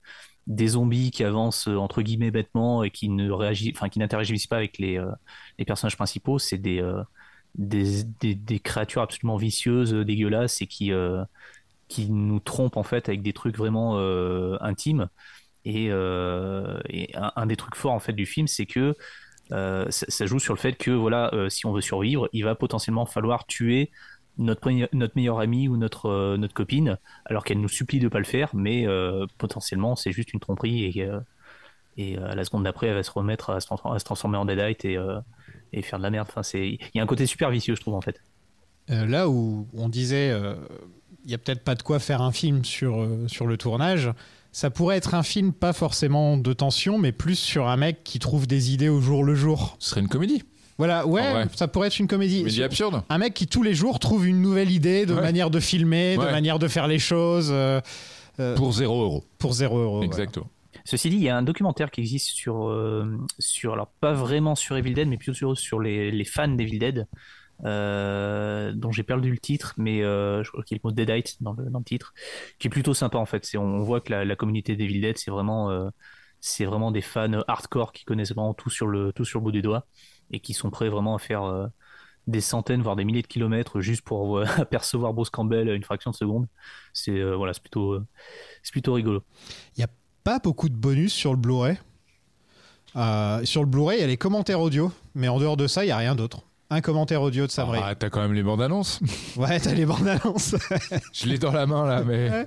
des 0.47 0.69
zombies 0.69 1.11
qui 1.11 1.25
avancent 1.25 1.69
entre 1.69 2.03
guillemets 2.03 2.31
bêtement 2.31 2.83
et 2.85 2.91
qui 2.91 3.09
ne 3.09 3.31
réagissent, 3.31 3.73
enfin 3.77 3.89
qui 3.89 3.99
n'interagissent 3.99 4.47
pas 4.47 4.57
avec 4.57 4.79
les, 4.79 4.99
euh, 4.99 5.11
les 5.59 5.65
personnages 5.65 5.97
principaux, 5.97 6.39
c'est 6.39 6.59
des, 6.59 6.83
des, 7.55 8.05
des, 8.21 8.35
des 8.35 8.59
créatures 8.61 9.03
absolument 9.03 9.37
vicieuses, 9.37 9.93
dégueulasses 9.95 10.61
et 10.61 10.67
qui, 10.67 10.91
qui 11.89 12.11
nous 12.11 12.41
trompent 12.41 12.77
en 12.77 12.83
fait 12.83 13.09
avec 13.09 13.23
des 13.23 13.33
trucs 13.33 13.57
vraiment 13.57 13.99
intimes. 14.61 15.09
Et, 15.65 15.89
euh, 15.91 16.79
un, 17.15 17.47
des 17.47 17.57
trucs 17.57 17.75
forts 17.75 17.93
en 17.93 17.99
fait 17.99 18.13
du 18.13 18.27
film, 18.27 18.47
c'est 18.47 18.67
que 18.67 18.95
euh, 19.53 19.87
ça, 19.91 20.27
joue 20.27 20.39
sur 20.39 20.55
le 20.55 20.59
fait 20.59 20.75
que 20.75 20.91
voilà, 20.91 21.33
euh, 21.35 21.49
si 21.49 21.67
on 21.67 21.73
veut 21.73 21.81
survivre, 21.81 22.29
il 22.33 22.45
va 22.45 22.55
potentiellement 22.55 23.07
falloir 23.07 23.47
tuer 23.47 23.91
notre, 24.37 24.69
pre- 24.69 24.89
notre 24.93 25.15
meilleure 25.17 25.41
amie 25.41 25.69
ou 25.69 25.77
notre, 25.77 26.37
notre 26.37 26.55
copine, 26.55 26.99
alors 27.25 27.45
qu'elle 27.45 27.61
nous 27.61 27.69
supplie 27.69 27.99
de 27.99 28.09
pas 28.09 28.19
le 28.19 28.25
faire, 28.25 28.51
mais 28.55 28.87
potentiellement 29.39 29.97
c'est 29.97 30.13
juste 30.13 30.33
une 30.33 30.41
tromperie 30.41 30.85
et, 30.85 31.09
et 31.97 32.19
à 32.19 32.35
la 32.35 32.45
seconde 32.45 32.65
d'après 32.65 32.89
elle 32.89 32.95
va 32.95 33.03
se 33.03 33.13
remettre 33.13 33.51
à 33.51 33.61
se, 33.61 33.69
à 33.73 33.99
se 33.99 34.05
transformer 34.05 34.39
en 34.39 34.45
Deadite 34.45 34.85
et, 34.85 34.99
et 35.73 35.83
faire 35.83 35.99
de 35.99 36.03
la 36.03 36.11
merde. 36.11 36.27
Enfin, 36.29 36.43
c'est 36.43 36.69
il 36.69 36.91
y 36.95 37.01
a 37.01 37.03
un 37.03 37.07
côté 37.07 37.27
super 37.27 37.51
vicieux 37.51 37.75
je 37.75 37.81
trouve 37.81 37.95
en 37.95 38.01
fait. 38.01 38.21
Là 38.89 39.29
où 39.29 39.69
on 39.73 39.89
disait, 39.89 40.37
il 41.25 41.31
y 41.31 41.35
a 41.35 41.39
peut-être 41.39 41.63
pas 41.63 41.75
de 41.75 41.83
quoi 41.83 42.01
faire 42.01 42.21
un 42.21 42.33
film 42.33 42.65
sur, 42.65 43.09
sur 43.29 43.47
le 43.47 43.57
tournage. 43.57 44.11
Ça 44.57 44.71
pourrait 44.71 44.97
être 44.97 45.15
un 45.15 45.25
film 45.25 45.53
pas 45.53 45.73
forcément 45.73 46.37
de 46.37 46.53
tension, 46.53 46.97
mais 46.97 47.11
plus 47.11 47.35
sur 47.35 47.67
un 47.67 47.77
mec 47.77 48.05
qui 48.05 48.21
trouve 48.21 48.47
des 48.47 48.73
idées 48.73 48.89
au 48.89 49.01
jour 49.01 49.25
le 49.25 49.35
jour. 49.35 49.75
Ce 49.81 49.91
serait 49.91 50.01
une 50.01 50.07
comédie. 50.09 50.45
Voilà, 50.79 51.07
ouais, 51.09 51.47
ça 51.57 51.67
pourrait 51.67 51.89
être 51.89 51.99
une 51.99 52.07
comédie. 52.07 52.39
Comédie 52.39 52.63
absurde. 52.63 53.03
Un 53.09 53.19
mec 53.19 53.35
qui 53.35 53.49
tous 53.49 53.65
les 53.65 53.75
jours 53.75 53.99
trouve 53.99 54.29
une 54.29 54.41
nouvelle 54.41 54.71
idée 54.71 55.07
de 55.07 55.15
Ouais. 55.15 55.21
manière 55.21 55.51
de 55.51 55.59
filmer, 55.59 56.15
de 56.17 56.21
Ouais. 56.21 56.31
manière 56.31 56.61
de 56.61 56.69
faire 56.69 56.87
les 56.87 57.01
choses 57.01 57.49
euh, 57.53 57.81
euh, 58.39 58.55
Pour 58.55 58.73
0 58.73 59.03
euros. 59.03 59.25
pour 59.39 59.53
zéro 59.55 59.77
euro. 59.79 59.97
voilà. 59.97 60.07
Exactement. 60.07 60.47
Ceci 60.85 61.11
dit, 61.11 61.17
il 61.17 61.23
y 61.23 61.29
a 61.29 61.37
un 61.37 61.43
documentaire 61.43 61.91
qui 61.91 62.01
existe 62.01 62.29
sur, 62.29 62.69
euh, 62.69 63.07
sur 63.41 63.73
alors 63.73 63.89
pas 64.01 64.13
vraiment 64.13 64.55
sur 64.55 64.77
Evil 64.77 64.95
Dead, 64.95 65.09
mais 65.09 65.17
plutôt 65.17 65.35
sur, 65.35 65.59
sur 65.59 65.81
les, 65.81 66.13
les 66.13 66.25
fans 66.25 66.47
d'Evil 66.49 66.79
Dead, 66.79 67.07
euh, 67.65 68.73
dont 68.75 68.91
j'ai 68.91 69.05
perdu 69.05 69.31
le 69.31 69.39
titre, 69.39 69.75
mais 69.77 70.03
euh, 70.03 70.43
je 70.43 70.51
crois 70.51 70.65
qu'il 70.65 70.77
y 70.77 70.79
a 70.79 70.81
le 70.83 70.89
mot 70.89 70.95
Deadite 70.95 71.43
dans 71.43 71.53
le, 71.53 71.71
dans 71.71 71.79
le 71.79 71.85
titre, 71.85 72.13
qui 72.59 72.67
est 72.67 72.71
plutôt 72.71 72.95
sympa 72.95 73.19
en 73.19 73.27
fait. 73.27 73.49
On 73.57 73.81
voit 73.81 74.01
que 74.01 74.13
la, 74.13 74.37
communauté 74.37 74.77
d'Evil 74.77 75.01
Dead, 75.01 75.17
c'est 75.19 75.31
vraiment, 75.31 75.71
euh, 75.71 75.89
vraiment 76.61 76.91
des 76.91 77.01
fans 77.01 77.43
hardcore 77.47 77.93
qui 77.93 78.05
connaissent 78.05 78.33
vraiment 78.33 78.55
tout 78.55 78.71
sur 78.71 78.87
le, 78.87 79.13
tout 79.13 79.25
sur 79.25 79.39
le 79.39 79.45
bout 79.45 79.53
des 79.53 79.63
doigts 79.63 79.87
et 80.31 80.41
qui 80.41 80.53
sont 80.53 80.71
prêts 80.71 80.89
vraiment 80.89 81.15
à 81.15 81.19
faire 81.19 81.71
des 82.27 82.41
centaines, 82.41 82.83
voire 82.83 82.97
des 82.97 83.05
milliers 83.05 83.23
de 83.23 83.27
kilomètres 83.27 83.81
juste 83.81 84.03
pour 84.03 84.41
apercevoir 84.59 85.15
Bruce 85.15 85.31
Campbell 85.31 85.69
une 85.69 85.85
fraction 85.85 86.11
de 86.11 86.17
seconde. 86.17 86.49
C'est 86.93 87.23
voilà, 87.35 87.53
plutôt, 87.53 87.99
c'est 88.63 88.73
plutôt 88.73 88.95
rigolo. 88.95 89.23
Pas 90.25 90.39
beaucoup 90.39 90.71
de 90.71 90.75
bonus 90.75 91.13
sur 91.13 91.33
le 91.33 91.37
Blu-ray. 91.37 91.77
Sur 93.45 93.63
le 93.63 93.67
Blu-ray, 93.67 93.99
il 93.99 94.01
y 94.01 94.05
a 94.05 94.07
les 94.07 94.17
commentaires 94.17 94.61
audio, 94.61 94.91
mais 95.15 95.29
en 95.29 95.39
dehors 95.39 95.59
de 95.59 95.67
ça, 95.67 95.85
il 95.85 95.89
y 95.89 95.91
a 95.91 95.99
rien 95.99 96.15
d'autre. 96.15 96.45
Un 96.71 96.81
commentaire 96.81 97.23
audio 97.23 97.47
de 97.47 97.53
Raimi. 97.61 97.85
Ah, 97.85 97.95
t'as 97.95 98.11
quand 98.11 98.21
même 98.23 98.33
les 98.33 98.43
bandes 98.43 98.63
annonces. 98.63 99.01
Ouais, 99.37 99.61
t'as 99.61 99.75
les 99.75 99.87
bandes 99.87 100.09
annonces. 100.09 100.55
Je 101.13 101.27
l'ai 101.27 101.39
dans 101.39 101.53
la 101.53 101.67
main 101.67 101.87
là, 101.87 102.03
mais. 102.05 102.31
Ouais. 102.31 102.47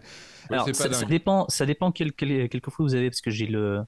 Alors, 0.49 0.69
ça, 0.73 0.87
dépend, 1.05 1.45
ça 1.49 1.65
dépend 1.65 1.91
quel, 1.91 2.13
quel, 2.13 2.47
quel 2.49 2.61
coffret 2.61 2.83
vous 2.83 2.95
avez, 2.95 3.09
parce 3.09 3.19
que 3.21 3.31
j'ai 3.31 3.47
le, 3.47 3.81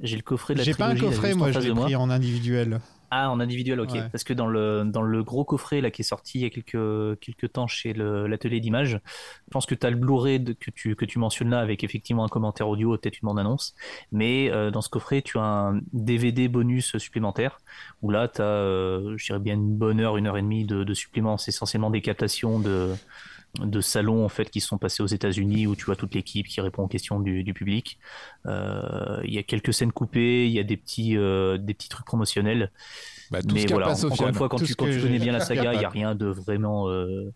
j'ai 0.00 0.16
le 0.16 0.22
coffret 0.22 0.52
de 0.54 0.58
la 0.58 0.64
J'ai 0.64 0.74
pas 0.74 0.88
un 0.88 0.96
coffret, 0.96 1.34
moi, 1.34 1.50
je 1.52 1.58
l'ai 1.60 1.72
moi. 1.72 1.84
pris 1.84 1.96
en 1.96 2.10
individuel. 2.10 2.80
Ah, 3.14 3.30
en 3.30 3.40
individuel, 3.40 3.78
ok. 3.78 3.90
Ouais. 3.90 4.08
Parce 4.10 4.24
que 4.24 4.32
dans 4.32 4.46
le, 4.46 4.84
dans 4.86 5.02
le 5.02 5.22
gros 5.22 5.44
coffret 5.44 5.82
là, 5.82 5.90
qui 5.90 6.00
est 6.00 6.04
sorti 6.04 6.38
il 6.38 6.42
y 6.44 6.44
a 6.46 6.50
quelques, 6.50 7.20
quelques 7.20 7.52
temps 7.52 7.66
chez 7.66 7.92
l'atelier 7.92 8.58
d'image, 8.58 9.00
je 9.02 9.50
pense 9.50 9.66
que 9.66 9.74
tu 9.74 9.86
as 9.86 9.90
le 9.90 9.96
Blu-ray 9.96 10.42
que 10.58 10.70
tu, 10.70 10.96
que 10.96 11.04
tu 11.04 11.18
mentionnes 11.18 11.50
là 11.50 11.60
avec 11.60 11.84
effectivement 11.84 12.24
un 12.24 12.28
commentaire 12.28 12.70
audio 12.70 12.96
peut-être 12.96 13.20
une 13.20 13.26
bande-annonce. 13.26 13.74
Mais 14.12 14.50
euh, 14.50 14.70
dans 14.70 14.80
ce 14.80 14.88
coffret, 14.88 15.20
tu 15.20 15.36
as 15.36 15.42
un 15.42 15.80
DVD 15.92 16.48
bonus 16.48 16.96
supplémentaire 16.96 17.58
où 18.00 18.10
là, 18.10 18.28
tu 18.28 18.40
as, 18.40 19.02
je 19.18 19.26
dirais 19.26 19.40
bien 19.40 19.54
une 19.56 19.76
bonne 19.76 20.00
heure, 20.00 20.16
une 20.16 20.26
heure 20.26 20.38
et 20.38 20.42
demie 20.42 20.64
de, 20.64 20.82
de 20.82 20.94
suppléments. 20.94 21.36
C'est 21.36 21.50
essentiellement 21.50 21.90
des 21.90 22.00
captations 22.00 22.60
de, 22.60 22.94
de 23.60 23.80
salons 23.82 24.24
en 24.24 24.28
fait 24.28 24.48
qui 24.50 24.60
sont 24.60 24.78
passés 24.78 25.02
aux 25.02 25.06
États-Unis 25.06 25.66
où 25.66 25.76
tu 25.76 25.84
vois 25.84 25.96
toute 25.96 26.14
l'équipe 26.14 26.46
qui 26.46 26.60
répond 26.60 26.84
aux 26.84 26.88
questions 26.88 27.20
du, 27.20 27.44
du 27.44 27.52
public. 27.52 27.98
Euh, 28.46 29.20
Il 29.24 29.32
y 29.32 29.38
a 29.38 29.42
quelques 29.42 29.74
scènes 29.74 29.92
coupées, 29.92 30.46
il 30.46 30.52
y 30.52 30.58
a 30.58 30.62
des 30.62 30.76
petits, 30.76 31.16
euh, 31.16 31.58
des 31.58 31.74
petits 31.74 31.88
trucs 31.88 32.06
promotionnels. 32.06 32.72
Bah, 33.30 33.42
tout 33.42 33.54
Mais 33.54 33.66
ce 33.66 33.72
voilà, 33.72 33.90
encore 33.90 34.28
une 34.28 34.34
fois, 34.34 34.48
quand 34.48 34.58
Tout 34.58 34.64
tu, 34.64 34.74
quand 34.74 34.86
tu 34.86 35.00
connais 35.00 35.18
bien 35.18 35.32
la 35.32 35.40
y 35.44 35.46
saga, 35.46 35.74
il 35.74 35.78
n'y 35.78 35.84
a 35.84 35.90
rien 35.90 36.14
de 36.14 36.26
vraiment 36.26 36.88
euh, 36.88 37.30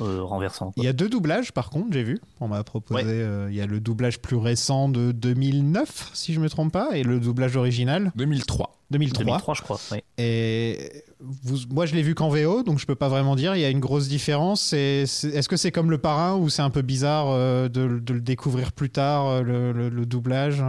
euh, 0.00 0.22
renversant. 0.22 0.66
quoi. 0.72 0.74
Il 0.76 0.84
y 0.84 0.88
a 0.88 0.92
deux 0.92 1.08
doublages 1.08 1.52
par 1.52 1.70
contre, 1.70 1.88
j'ai 1.92 2.02
vu. 2.02 2.20
On 2.40 2.48
m'a 2.48 2.62
proposé. 2.64 3.04
Ouais. 3.04 3.10
euh, 3.10 3.48
il 3.50 3.56
y 3.56 3.60
a 3.60 3.66
le 3.66 3.80
doublage 3.80 4.20
plus 4.20 4.36
récent 4.36 4.88
de 4.88 5.12
2009, 5.12 6.10
si 6.14 6.32
je 6.32 6.40
me 6.40 6.48
trompe 6.48 6.72
pas, 6.72 6.96
et 6.96 7.02
le 7.02 7.20
doublage 7.20 7.56
original 7.56 8.12
2003. 8.16 8.78
2003. 8.90 9.24
2003, 9.24 9.54
je 9.54 9.62
crois. 9.62 9.80
ouais. 9.90 10.04
Et 10.18 10.90
vous, 11.20 11.56
moi, 11.70 11.86
je 11.86 11.94
l'ai 11.94 12.02
vu 12.02 12.14
qu'en 12.14 12.28
VO, 12.28 12.62
donc 12.62 12.78
je 12.78 12.84
peux 12.86 12.94
pas 12.94 13.08
vraiment 13.08 13.36
dire. 13.36 13.54
Il 13.56 13.60
y 13.60 13.64
a 13.64 13.70
une 13.70 13.80
grosse 13.80 14.06
différence. 14.08 14.72
Et 14.74 15.04
c'est- 15.06 15.28
Est-ce 15.30 15.48
que 15.48 15.56
c'est 15.56 15.70
comme 15.72 15.90
le 15.90 15.96
parrain 15.98 16.36
ou 16.36 16.48
c'est 16.50 16.60
un 16.62 16.68
peu 16.70 16.82
bizarre 16.82 17.28
euh, 17.30 17.68
de, 17.68 17.98
de 17.98 18.12
le 18.12 18.20
découvrir 18.20 18.72
plus 18.72 18.90
tard, 18.90 19.42
le, 19.42 19.72
le- 19.72 19.88
le 19.88 20.04
doublage? 20.06 20.62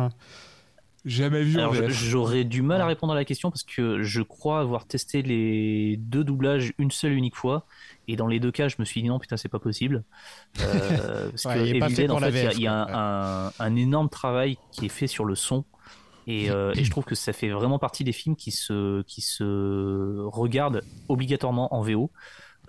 Jamais 1.06 1.44
vu 1.44 1.60
j'aurais 1.90 2.46
du 2.46 2.62
mal 2.62 2.80
à 2.80 2.86
répondre 2.86 3.12
à 3.12 3.16
la 3.18 3.26
question 3.26 3.52
parce 3.52 3.64
que 3.64 4.04
je 4.04 4.22
crois 4.22 4.62
avoir 4.62 4.86
testé 4.86 5.22
les 5.22 5.98
deux 5.98 6.24
doublages 6.24 6.72
une 6.78 6.92
seule 6.92 7.12
et 7.12 7.16
unique 7.16 7.36
fois. 7.36 7.66
Et 8.08 8.16
dans 8.16 8.28
les 8.28 8.40
deux 8.40 8.52
cas, 8.52 8.68
je 8.68 8.76
me 8.80 8.86
suis 8.86 9.02
dit 9.02 9.08
non, 9.10 9.20
putain, 9.20 9.38
c'est 9.38 9.50
pas 9.50 9.60
possible. 9.60 10.04
Euh, 10.62 11.30
parce 11.32 11.46
Ouais, 11.46 11.54
que 11.56 11.60
il 11.60 11.76
Evil 11.78 11.80
Dead, 11.96 12.12
en 12.12 12.20
fait, 12.20 12.32
il 12.34 12.42
y 12.42 12.48
a- 12.48 12.52
VF, 12.52 12.58
il 12.58 12.62
y 12.64 12.68
a, 12.68 12.72
quoi. 12.86 12.94
un, 12.94 13.54
un 13.60 13.76
énorme 13.76 14.10
travail 14.10 14.60
qui 14.72 14.86
est 14.86 14.90
fait 14.90 15.08
sur 15.08 15.26
le 15.26 15.36
son. 15.36 15.66
Et, 16.28 16.50
euh, 16.52 16.74
et 16.78 16.84
je 16.86 16.90
trouve 16.92 17.06
que 17.06 17.16
ça 17.16 17.34
fait 17.34 17.50
vraiment 17.50 17.80
partie 17.80 18.04
des 18.04 18.14
films 18.14 18.36
qui 18.36 18.52
se, 18.52 19.02
qui 19.04 19.22
se 19.22 19.44
regardent 20.28 20.86
obligatoirement 21.10 21.74
en 21.76 21.82
VO. 21.82 22.12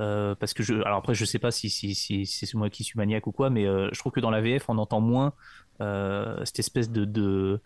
Euh, 0.00 0.34
parce 0.34 0.54
que 0.54 0.62
je, 0.64 0.74
alors 0.74 0.98
après, 0.98 1.14
je 1.14 1.24
sais 1.24 1.38
pas 1.38 1.52
si, 1.52 1.70
si, 1.70 1.94
si, 1.94 2.26
si 2.26 2.46
c'est 2.46 2.54
moi 2.56 2.70
qui 2.70 2.84
suis 2.84 2.98
maniaque 2.98 3.26
ou 3.28 3.32
quoi, 3.32 3.50
mais 3.50 3.64
je 3.64 3.98
trouve 3.98 4.12
que 4.12 4.20
dans 4.20 4.30
la 4.30 4.40
VF, 4.40 4.68
on 4.68 4.78
entend 4.78 5.00
moins 5.00 5.34
cette 5.80 6.58
espèce 6.58 6.90
de, 6.90 7.04
de, 7.04 7.60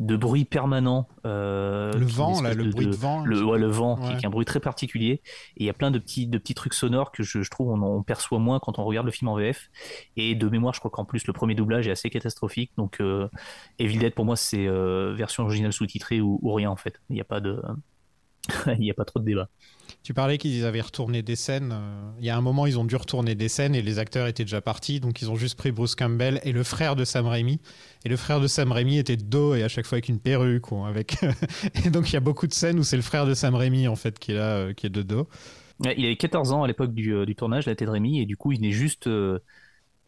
de 0.00 0.16
bruit 0.16 0.44
permanent. 0.46 1.06
euh, 1.26 1.92
Le 1.92 2.06
vent, 2.06 2.40
là, 2.40 2.54
le 2.54 2.64
bruit 2.70 2.86
de 2.86 2.96
vent. 2.96 3.22
le, 3.24 3.44
ouais, 3.44 3.58
le 3.58 3.66
vent, 3.68 4.00
Ouais. 4.00 4.16
qui, 4.16 4.24
est 4.24 4.26
un 4.26 4.30
bruit 4.30 4.46
très 4.46 4.58
particulier. 4.58 5.20
Et 5.56 5.64
il 5.64 5.66
y 5.66 5.70
a 5.70 5.74
plein 5.74 5.90
de 5.90 5.98
petits, 5.98 6.26
de 6.26 6.38
petits 6.38 6.54
trucs 6.54 6.72
sonores 6.74 7.12
que 7.12 7.22
je, 7.22 7.42
je 7.42 7.50
trouve 7.50 7.68
on, 7.68 7.82
on 7.82 8.02
perçoit 8.02 8.38
moins 8.38 8.58
quand 8.60 8.78
on 8.78 8.84
regarde 8.84 9.04
le 9.06 9.12
film 9.12 9.28
en 9.28 9.36
VF. 9.36 9.68
Et 10.16 10.34
de 10.34 10.48
mémoire, 10.48 10.72
je 10.74 10.78
crois 10.80 10.90
qu'en 10.90 11.04
plus, 11.04 11.26
le 11.26 11.32
premier 11.34 11.54
doublage 11.54 11.86
est 11.86 11.90
assez 11.92 12.08
catastrophique. 12.10 12.72
Donc, 12.78 13.00
euh, 13.00 13.28
Evil 13.78 13.98
Dead, 13.98 14.14
pour 14.14 14.24
moi, 14.24 14.36
c'est 14.36 14.66
euh, 14.66 15.12
version 15.14 15.44
originale 15.44 15.72
sous-titrée 15.72 16.20
ou, 16.20 16.38
ou 16.42 16.52
rien, 16.54 16.70
en 16.70 16.76
fait. 16.76 17.00
Il 17.10 17.14
n'y 17.14 17.20
a 17.20 17.24
pas 17.24 17.40
de. 17.40 17.60
Il 18.66 18.80
n'y 18.80 18.90
a 18.90 18.94
pas 18.94 19.04
trop 19.04 19.20
de 19.20 19.24
débat. 19.26 19.48
Tu 20.02 20.14
parlais 20.14 20.38
qu'ils 20.38 20.64
avaient 20.64 20.80
retourné 20.80 21.22
des 21.22 21.36
scènes. 21.36 21.72
euh, 21.72 22.10
Il 22.18 22.24
y 22.24 22.30
a 22.30 22.36
un 22.36 22.40
moment, 22.40 22.66
ils 22.66 22.78
ont 22.78 22.84
dû 22.84 22.96
retourner 22.96 23.34
des 23.34 23.48
scènes 23.48 23.74
et 23.74 23.82
les 23.82 23.98
acteurs 23.98 24.26
étaient 24.28 24.44
déjà 24.44 24.62
partis. 24.62 24.98
Donc, 24.98 25.20
ils 25.20 25.30
ont 25.30 25.36
juste 25.36 25.56
pris 25.58 25.72
Bruce 25.72 25.94
Campbell 25.94 26.40
et 26.42 26.52
le 26.52 26.62
frère 26.64 26.96
de 26.96 27.04
Sam 27.04 27.26
Raimi. 27.26 27.60
Et 28.04 28.08
le 28.08 28.16
frère 28.16 28.40
de 28.40 28.46
Sam 28.46 28.72
Raimi 28.72 28.96
était 28.98 29.18
de 29.18 29.24
dos 29.24 29.54
et 29.54 29.62
à 29.62 29.68
chaque 29.68 29.84
fois 29.86 29.96
avec 29.96 30.08
une 30.08 30.18
perruque. 30.18 30.72
Ou 30.72 30.84
avec... 30.86 31.18
et 31.84 31.90
donc, 31.90 32.08
il 32.10 32.14
y 32.14 32.16
a 32.16 32.20
beaucoup 32.20 32.46
de 32.46 32.54
scènes 32.54 32.78
où 32.78 32.82
c'est 32.82 32.96
le 32.96 33.02
frère 33.02 33.26
de 33.26 33.34
Sam 33.34 33.54
Raimi, 33.54 33.88
en 33.88 33.96
fait, 33.96 34.18
qui 34.18 34.32
est 34.32 34.36
là, 34.36 34.56
euh, 34.56 34.72
qui 34.72 34.86
est 34.86 34.90
de 34.90 35.02
dos. 35.02 35.28
Il 35.82 36.04
avait 36.04 36.16
14 36.16 36.52
ans 36.52 36.62
à 36.62 36.66
l'époque 36.68 36.92
du, 36.92 37.14
euh, 37.14 37.24
du 37.26 37.34
tournage, 37.34 37.66
la 37.66 37.74
Ted 37.74 37.90
Rémy, 37.90 38.20
et 38.20 38.26
du 38.26 38.36
coup, 38.36 38.52
il 38.52 38.58
venait 38.58 38.70
juste. 38.72 39.08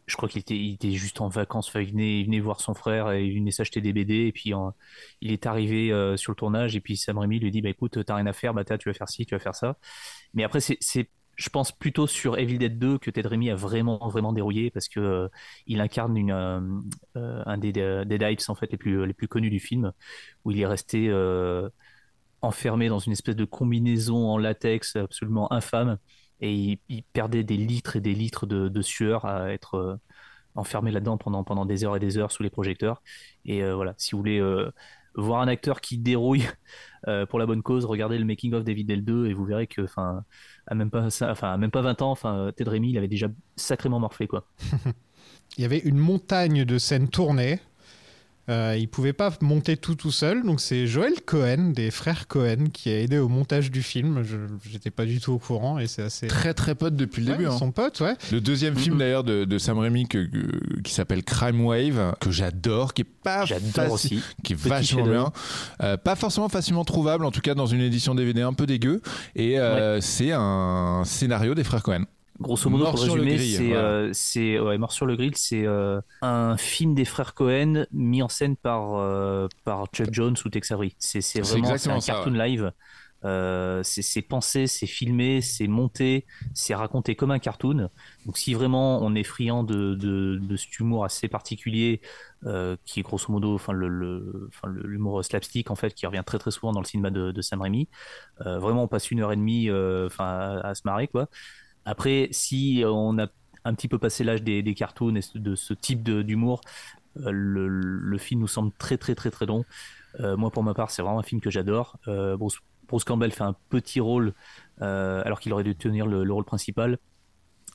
Je 0.05 0.15
crois 0.17 0.27
qu'il 0.27 0.41
était, 0.41 0.91
juste 0.91 1.21
en 1.21 1.29
vacances. 1.29 1.71
Il, 1.75 1.91
venait, 1.91 2.19
il 2.19 2.25
venait 2.25 2.39
voir 2.39 2.59
son 2.61 2.73
frère 2.73 3.11
et 3.11 3.25
il 3.25 3.39
venait 3.39 3.51
s'acheter 3.51 3.81
des 3.81 3.93
BD. 3.93 4.27
Et 4.27 4.31
puis, 4.31 4.51
il 5.21 5.31
est 5.31 5.45
arrivé 5.45 5.91
euh, 5.91 6.17
sur 6.17 6.31
le 6.31 6.35
tournage. 6.35 6.75
Et 6.75 6.81
puis, 6.81 6.97
Sam 6.97 7.17
Raimi 7.17 7.39
lui 7.39 7.51
dit 7.51 7.61
Bah 7.61 7.69
écoute, 7.69 8.03
t'as 8.05 8.15
rien 8.15 8.25
à 8.25 8.33
faire, 8.33 8.53
bah, 8.53 8.63
tu 8.65 8.89
vas 8.89 8.93
faire 8.93 9.09
ci, 9.09 9.25
tu 9.25 9.35
vas 9.35 9.39
faire 9.39 9.55
ça. 9.55 9.77
Mais 10.33 10.43
après, 10.43 10.59
c'est, 10.59 11.09
je 11.35 11.49
pense 11.49 11.71
plutôt 11.71 12.05
sur 12.05 12.37
Evil 12.37 12.57
Dead 12.57 12.77
2 12.77 12.97
que 12.99 13.09
Ted 13.11 13.27
Raimi 13.27 13.49
a 13.49 13.55
vraiment, 13.55 14.07
vraiment 14.09 14.33
dérouillé 14.33 14.69
parce 14.71 14.87
que 14.87 14.99
euh, 14.99 15.27
il 15.67 15.81
incarne 15.81 16.17
euh, 16.29 17.43
un 17.45 17.57
des 17.57 17.71
Dead 17.71 18.21
Hypes 18.21 18.49
en 18.49 18.55
fait, 18.55 18.71
les, 18.71 18.77
plus, 18.77 19.27
connus 19.27 19.49
du 19.49 19.59
film, 19.59 19.93
où 20.43 20.51
il 20.51 20.59
est 20.59 20.67
resté. 20.67 21.11
enfermé 22.41 22.89
dans 22.89 22.99
une 22.99 23.13
espèce 23.13 23.37
de 23.37 23.45
combinaison 23.45 24.27
en 24.29 24.37
latex 24.37 24.97
absolument 24.97 25.51
infâme 25.53 25.97
et 26.43 26.77
il, 26.89 27.03
perdait 27.13 27.43
des 27.43 27.55
litres 27.55 27.95
et 27.95 28.01
des 28.01 28.13
litres 28.13 28.45
de, 28.45 28.81
sueur 28.81 29.25
à 29.25 29.51
être 29.53 29.75
euh, 29.75 29.95
enfermé 30.55 30.91
là-dedans 30.91 31.17
pendant, 31.17 31.43
pendant 31.45 31.65
des 31.65 31.85
heures 31.85 31.95
et 31.95 31.99
des 31.99 32.17
heures 32.17 32.31
sous 32.31 32.43
les 32.43 32.49
projecteurs. 32.49 33.01
Et 33.45 33.63
euh, 33.63 33.75
voilà, 33.75 33.93
si 33.97 34.11
vous 34.11 34.17
voulez 34.17 34.39
euh, 34.39 34.69
voir 35.15 35.39
un 35.41 35.47
acteur 35.47 35.79
qui 35.79 35.97
dérouille 35.97 36.45
pour 37.29 37.39
la 37.39 37.45
bonne 37.45 37.63
cause, 37.63 37.85
regardez 37.85 38.17
le 38.17 38.25
making 38.25 38.53
of 38.53 38.65
David 38.65 38.87
Del 38.87 39.05
2 39.05 39.27
et 39.27 39.33
vous 39.33 39.45
verrez 39.45 39.67
que, 39.67 39.81
enfin, 39.81 40.25
à 40.67 40.75
même 40.75 40.91
pas 40.91 41.07
enfin, 41.23 41.57
même 41.57 41.71
pas 41.71 41.81
20 41.81 42.01
ans, 42.01 42.11
enfin, 42.11 42.51
Ted 42.55 42.69
Raimi, 42.69 42.91
il 42.91 42.97
avait 42.97 43.07
déjà 43.07 43.27
sacrément 43.55 43.99
morflé 43.99 44.27
quoi. 44.27 44.45
Il 45.57 45.61
y 45.61 45.65
avait 45.65 45.79
une 45.79 45.97
montagne 45.97 46.65
de 46.65 46.77
scènes 46.77 47.09
tournées. 47.09 47.59
Euh, 48.49 48.75
il 48.77 48.89
pouvait 48.89 49.13
pas 49.13 49.31
monter 49.39 49.77
tout 49.77 49.95
tout 49.95 50.11
seul, 50.11 50.43
donc 50.43 50.59
c'est 50.59 50.85
Joel 50.85 51.13
Cohen, 51.25 51.71
des 51.73 51.91
frères 51.91 52.27
Cohen, 52.27 52.65
qui 52.73 52.89
a 52.89 52.99
aidé 52.99 53.17
au 53.17 53.29
montage 53.29 53.71
du 53.71 53.81
film. 53.81 54.21
Je 54.23 54.35
j'étais 54.69 54.91
pas 54.91 55.05
du 55.05 55.21
tout 55.21 55.31
au 55.31 55.39
courant 55.39 55.79
et 55.79 55.87
c'est 55.87 56.01
assez. 56.01 56.27
Très 56.27 56.53
très 56.53 56.75
pote 56.75 56.97
depuis 56.97 57.21
le 57.23 57.31
Ouais, 57.31 57.37
début. 57.37 57.49
hein. 57.49 57.57
sont 57.57 57.71
potes, 57.71 58.01
ouais. 58.01 58.15
Le 58.33 58.41
deuxième 58.41 58.75
film 58.75 58.95
Mhm. 58.95 58.99
d'ailleurs 58.99 59.23
de, 59.23 59.45
de 59.45 59.57
Sam 59.57 59.79
Raimi 59.79 60.09
que, 60.09 60.25
que- 60.25 60.81
qui 60.81 60.93
s'appelle 60.93 61.23
Crime 61.23 61.61
Wave, 61.63 62.15
que 62.19 62.31
j'adore, 62.31 62.93
qui 62.93 63.03
est 63.03 63.05
pas 63.23 63.45
J'adore 63.45 63.93
aussi. 63.93 64.21
qui 64.43 64.53
est 64.53 64.55
Petit 64.57 64.67
vachement 64.67 65.07
bien, 65.07 65.31
Euh, 65.81 65.95
pas 65.95 66.15
forcément 66.17 66.49
facilement 66.49 66.83
trouvable, 66.83 67.23
en 67.23 67.31
tout 67.31 67.39
cas 67.41 67.55
dans 67.55 67.65
une 67.67 67.79
édition 67.81 68.13
DVD 68.13 68.41
un 68.41 68.53
peu 68.53 68.65
dégueu. 68.65 69.01
Et 69.37 69.57
euh, 69.57 70.01
c'est 70.01 70.33
un 70.33 71.03
scénario 71.05 71.55
des 71.55 71.63
frères 71.63 71.81
Cohen. 71.83 72.03
Grosso 72.39 72.69
modo, 72.69 72.85
Mort 72.85 72.95
pour 72.95 72.99
le 72.99 73.03
résumer, 73.03 73.37
c'est 73.37 73.67
voilà. 73.67 73.81
euh, 73.81 74.09
c'est- 74.13 74.59
ouais, 74.59 74.77
Mort 74.77 74.91
sur 74.91 75.05
le 75.05 75.15
grill, 75.15 75.35
c'est 75.37 75.65
euh, 75.65 76.01
un 76.21 76.57
film 76.57 76.95
des 76.95 77.05
frères 77.05 77.33
Cohen 77.35 77.85
mis 77.91 78.21
en 78.23 78.27
scène 78.27 78.55
par 78.57 78.95
euh, 78.95 79.47
par 79.63 79.85
Chuck 79.93 80.11
Jones 80.11 80.35
ou 80.43 80.49
Tex 80.49 80.71
Avery. 80.71 80.95
C'est 80.99 81.21
vraiment 81.41 81.73
un 81.73 81.77
ça, 81.77 82.01
cartoon 82.01 82.31
live. 82.31 82.71
Euh, 83.25 83.81
c'est 83.83 84.21
pensé, 84.21 84.67
c'est 84.67 84.85
filmé, 84.87 85.39
c'est 85.39 85.67
monté, 85.67 86.25
c'est 86.53 86.75
raconté 86.75 87.15
comme 87.15 87.31
un 87.31 87.39
cartoon. 87.39 87.89
Donc 88.25 88.37
si 88.37 88.53
vraiment 88.53 89.01
on 89.01 89.15
est 89.15 89.23
friand 89.23 89.63
de, 89.63 89.95
de, 89.95 90.37
de 90.41 90.57
cet 90.57 90.77
humour 90.79 91.05
assez 91.05 91.29
particulier, 91.29 92.01
euh, 92.45 92.75
qui 92.83 92.99
est 92.99 93.03
grosso 93.03 93.31
modo, 93.31 93.55
enfin 93.55 93.71
le, 93.71 93.87
le, 93.87 94.49
enfin 94.49 94.67
l'humour 94.83 95.23
slapstick 95.23 95.71
en 95.71 95.75
fait, 95.75 95.93
qui 95.93 96.05
revient 96.05 96.23
très 96.25 96.37
très 96.37 96.51
souvent 96.51 96.73
dans 96.73 96.81
le 96.81 96.85
cinéma 96.85 97.11
de, 97.11 97.31
de 97.31 97.41
Sam 97.41 97.61
Raimi. 97.61 97.87
Euh, 98.45 98.59
vraiment, 98.59 98.83
on 98.83 98.87
passe 98.87 99.11
une 99.11 99.21
heure 99.21 99.31
et 99.31 99.35
demie, 99.37 99.69
euh, 99.69 100.07
enfin 100.07 100.25
à, 100.25 100.69
à 100.69 100.75
se 100.75 100.81
marrer 100.85 101.07
quoi. 101.07 101.29
Après, 101.85 102.29
si 102.31 102.83
on 102.85 103.19
a 103.19 103.27
un 103.65 103.73
petit 103.73 103.87
peu 103.87 103.97
passé 103.97 104.23
l'âge 104.23 104.43
des, 104.43 104.73
cartoons 104.73 105.15
et 105.15 105.21
de 105.35 105.55
ce 105.55 105.73
type 105.73 106.03
d'humour, 106.03 106.61
euh, 107.17 107.31
le, 107.31 108.17
film 108.17 108.41
nous 108.41 108.47
semble 108.47 108.71
très 108.77 108.97
très 108.97 109.15
très 109.15 109.31
très 109.31 109.45
long. 109.45 109.65
Euh, 110.19 110.37
moi, 110.37 110.51
pour 110.51 110.63
ma 110.63 110.73
part, 110.73 110.91
c'est 110.91 111.01
vraiment 111.01 111.19
un 111.19 111.23
film 111.23 111.41
que 111.41 111.49
j'adore. 111.49 111.97
Euh, 112.07 112.37
Bruce, 112.37 112.59
Campbell 113.05 113.31
fait 113.31 113.43
un 113.43 113.55
petit 113.69 113.99
rôle 113.99 114.33
alors 114.79 115.39
qu'il 115.39 115.53
aurait 115.53 115.63
dû 115.63 115.75
tenir 115.75 116.05
le, 116.05 116.23
le 116.23 116.33
rôle 116.33 116.45
principal. 116.45 116.97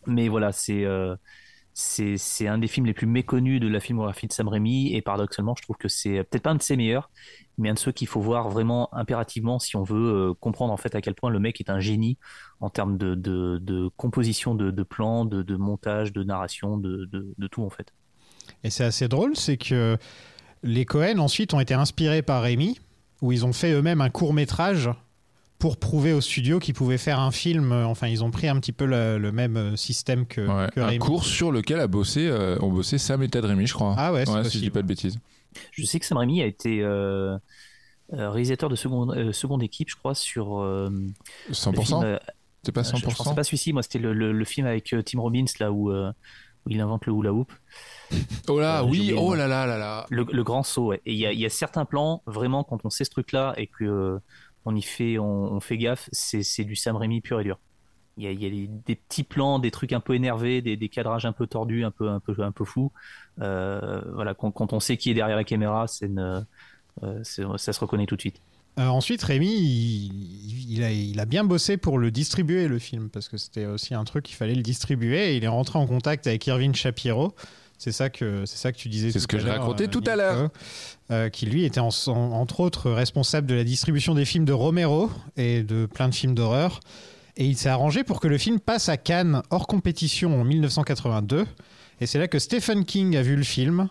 Mais 0.06 0.28
voilà, 0.28 0.52
c'est 0.52 0.84
c'est 1.80 2.48
un 2.48 2.58
des 2.58 2.66
films 2.66 2.86
les 2.86 2.92
plus 2.92 3.06
méconnus 3.06 3.60
de 3.60 3.68
la 3.68 3.78
filmographie 3.78 4.26
de 4.26 4.32
Sam 4.32 4.48
Raimi 4.48 4.96
et 4.96 5.00
paradoxalement, 5.00 5.54
je 5.56 5.62
trouve 5.62 5.76
que 5.76 5.86
c'est 5.86 6.24
peut-être 6.24 6.42
pas 6.42 6.50
un 6.50 6.56
de 6.56 6.62
ses 6.62 6.76
meilleurs, 6.76 7.08
mais 7.56 7.68
un 7.68 7.74
de 7.74 7.78
ceux 7.78 7.92
qu'il 7.92 8.08
faut 8.08 8.20
voir 8.20 8.48
vraiment 8.48 8.92
impérativement 8.92 9.60
si 9.60 9.76
on 9.76 9.84
veut 9.84 10.30
euh, 10.30 10.34
comprendre 10.34 10.72
en 10.72 10.76
fait 10.76 10.96
à 10.96 11.00
quel 11.00 11.14
point 11.14 11.30
le 11.30 11.38
mec 11.38 11.60
est 11.60 11.70
un 11.70 11.78
génie 11.78 12.18
en 12.58 12.68
termes 12.68 12.98
de, 12.98 13.90
composition 13.96 14.56
de, 14.56 14.82
plans, 14.82 15.24
de, 15.24 15.56
montage, 15.56 16.12
de 16.12 16.24
narration, 16.24 16.78
de, 16.78 17.08
tout 17.48 17.62
en 17.62 17.70
fait. 17.70 17.94
Et 18.64 18.70
c'est 18.70 18.84
assez 18.84 19.06
drôle, 19.06 19.36
c'est 19.36 19.56
que 19.56 19.96
les 20.64 20.84
Cohen 20.84 21.18
ensuite 21.18 21.54
ont 21.54 21.60
été 21.60 21.74
inspirés 21.74 22.22
par 22.22 22.42
Rémi, 22.42 22.80
où 23.22 23.30
ils 23.30 23.46
ont 23.46 23.52
fait 23.52 23.70
eux-mêmes 23.70 24.00
un 24.00 24.10
court 24.10 24.34
métrage 24.34 24.90
pour 25.58 25.76
prouver 25.76 26.12
au 26.12 26.20
studio 26.20 26.58
qu'ils 26.60 26.74
pouvaient 26.74 26.98
faire 26.98 27.18
un 27.20 27.30
film. 27.32 27.72
Enfin, 27.72 28.06
ils 28.08 28.22
ont 28.22 28.30
pris 28.30 28.48
un 28.48 28.58
petit 28.60 28.72
peu 28.72 28.84
le, 28.84 29.18
le 29.18 29.32
même 29.32 29.56
euh, 29.56 29.76
système 29.76 30.26
que, 30.26 30.40
Ouais, 30.46 30.68
que 30.72 30.80
un 30.80 30.98
cours 30.98 31.24
sur 31.24 31.50
lequel 31.50 31.80
a 31.80 31.86
bossé, 31.88 32.28
euh, 32.28 32.56
ont 32.60 32.70
bossé 32.70 32.98
Sam 32.98 33.22
et 33.22 33.28
Ted 33.28 33.46
Raimi, 33.46 33.66
je 33.66 33.74
crois. 33.74 33.94
Ah 33.98 34.12
ouais, 34.12 34.24
c'est 34.24 34.44
si 34.50 34.58
je 34.58 34.62
dis 34.64 34.70
pas 34.70 34.82
de 34.82 34.86
bêtises. 34.86 35.18
Je 35.72 35.84
sais 35.84 35.98
que 35.98 36.06
Sam 36.06 36.18
Raimi 36.18 36.42
a 36.42 36.46
été 36.46 36.80
euh, 36.82 37.36
réalisateur 38.12 38.68
de 38.68 38.76
seconde, 38.76 39.16
euh, 39.16 39.32
seconde 39.32 39.62
équipe, 39.62 39.88
je 39.90 39.96
crois, 39.96 40.14
sur 40.14 40.60
euh, 40.60 40.88
le 41.48 41.52
100% 41.54 41.84
film, 41.84 42.00
euh, 42.04 42.18
C'est 42.62 42.72
pas 42.72 42.82
je, 42.82 42.96
je 42.96 43.02
pensais 43.04 43.22
100% 43.30 43.34
pas 43.34 43.44
celui-ci, 43.44 43.72
moi 43.72 43.82
c'était 43.82 43.98
le, 43.98 44.12
le, 44.12 44.32
le 44.32 44.44
film 44.44 44.66
avec 44.66 44.84
Tim 45.04 45.20
Robbins 45.20 45.44
là 45.58 45.72
où, 45.72 45.90
euh, 45.90 46.10
où 46.66 46.70
il 46.70 46.80
invente 46.80 47.06
le 47.06 47.12
hula 47.12 47.32
hoop. 47.32 47.50
Oh 48.48 48.58
là, 48.60 48.80
Euh, 48.82 48.86
oui, 48.86 49.12
oh 49.16 49.34
là 49.34 49.48
là 49.48 49.66
là 49.66 49.76
là. 49.78 50.06
Le, 50.10 50.24
le 50.30 50.44
grand 50.44 50.62
saut, 50.62 50.86
ouais. 50.88 51.00
Et 51.04 51.12
il 51.12 51.18
y 51.18 51.26
a, 51.26 51.32
il 51.32 51.38
y 51.40 51.46
a 51.46 51.50
certains 51.50 51.84
plans, 51.84 52.22
vraiment, 52.26 52.62
quand 52.64 52.84
on 52.84 52.90
sait 52.90 53.04
ce 53.04 53.10
truc-là 53.10 53.54
et 53.56 53.66
que 53.66 53.84
euh, 53.84 54.18
on 54.64 54.74
y 54.74 54.82
fait, 54.82 55.18
on, 55.18 55.60
fait 55.60 55.78
gaffe, 55.78 56.08
c'est 56.12 56.64
du 56.64 56.76
Sam 56.76 56.96
Raimi 56.96 57.20
pur 57.20 57.40
et 57.40 57.44
dur. 57.44 57.58
Il 58.16 58.24
y 58.24 58.26
a, 58.26 58.32
y 58.32 58.46
a 58.46 58.66
des, 58.86 58.96
petits 58.96 59.22
plans, 59.22 59.60
des 59.60 59.70
trucs 59.70 59.92
un 59.92 60.00
peu 60.00 60.14
énervés, 60.14 60.60
des, 60.60 60.76
des 60.76 60.88
cadrages 60.88 61.24
un 61.24 61.32
peu 61.32 61.46
tordus, 61.46 61.84
un 61.84 61.92
peu, 61.92 62.08
un 62.08 62.18
peu, 62.18 62.34
un 62.42 62.50
peu 62.50 62.64
fous. 62.64 62.90
Euh, 63.40 64.02
voilà, 64.12 64.34
quand, 64.34 64.50
quand 64.50 64.72
on 64.72 64.80
sait 64.80 64.96
qui 64.96 65.10
est 65.10 65.14
derrière 65.14 65.36
la 65.36 65.44
caméra, 65.44 65.86
euh, 66.02 66.42
ça 67.22 67.72
se 67.72 67.80
reconnaît 67.80 68.06
tout 68.06 68.16
de 68.16 68.20
suite. 68.20 68.40
Euh, 68.78 68.86
ensuite, 68.86 69.22
Rémi, 69.22 69.48
il, 69.48 70.72
il 70.72 70.84
a, 70.84 70.90
il 70.90 71.18
a 71.18 71.24
bien 71.24 71.44
bossé 71.44 71.76
pour 71.76 71.98
le 71.98 72.10
distribuer, 72.10 72.68
le 72.68 72.78
film, 72.78 73.08
parce 73.08 73.28
que 73.28 73.36
c'était 73.36 73.66
aussi 73.66 73.94
un 73.94 74.04
truc, 74.04 74.30
il 74.30 74.34
fallait 74.34 74.54
le 74.54 74.62
distribuer. 74.62 75.32
Et 75.32 75.36
il 75.36 75.44
est 75.44 75.48
rentré 75.48 75.78
en 75.78 75.86
contact 75.86 76.26
avec 76.26 76.46
Irving 76.46 76.74
Shapiro. 76.74 77.34
C'est 77.78 77.92
ça 77.92 78.10
que 78.10 78.44
c'est 78.44 78.56
ça 78.58 78.72
que 78.72 78.76
tu 78.76 78.88
disais. 78.88 79.12
C'est 79.12 79.20
ce 79.20 79.28
que 79.28 79.38
je 79.38 79.46
racontais 79.46 79.84
euh, 79.84 79.88
tout 79.88 80.02
à 80.06 80.16
l'heure. 80.16 80.50
euh, 81.10 81.28
qui 81.30 81.46
lui 81.46 81.64
était 81.64 81.80
en- 81.80 81.88
en- 82.08 82.10
entre 82.12 82.60
autres 82.60 82.90
responsable 82.90 83.46
de 83.46 83.54
la 83.54 83.64
distribution 83.64 84.14
des 84.14 84.24
films 84.24 84.44
de 84.44 84.52
Romero 84.52 85.10
et 85.36 85.62
de 85.62 85.86
plein 85.86 86.08
de 86.08 86.14
films 86.14 86.34
d'horreur. 86.34 86.80
Et 87.36 87.44
il 87.46 87.56
s'est 87.56 87.68
arrangé 87.68 88.02
pour 88.02 88.18
que 88.20 88.26
le 88.26 88.36
film 88.36 88.58
passe 88.58 88.88
à 88.88 88.96
Cannes 88.96 89.42
hors 89.50 89.68
compétition 89.68 90.40
en 90.40 90.44
1982. 90.44 91.46
Et 92.00 92.06
c'est 92.06 92.18
là 92.18 92.26
que 92.26 92.38
Stephen 92.40 92.84
King 92.84 93.16
a 93.16 93.22
vu 93.22 93.36
le 93.36 93.44
film. 93.44 93.88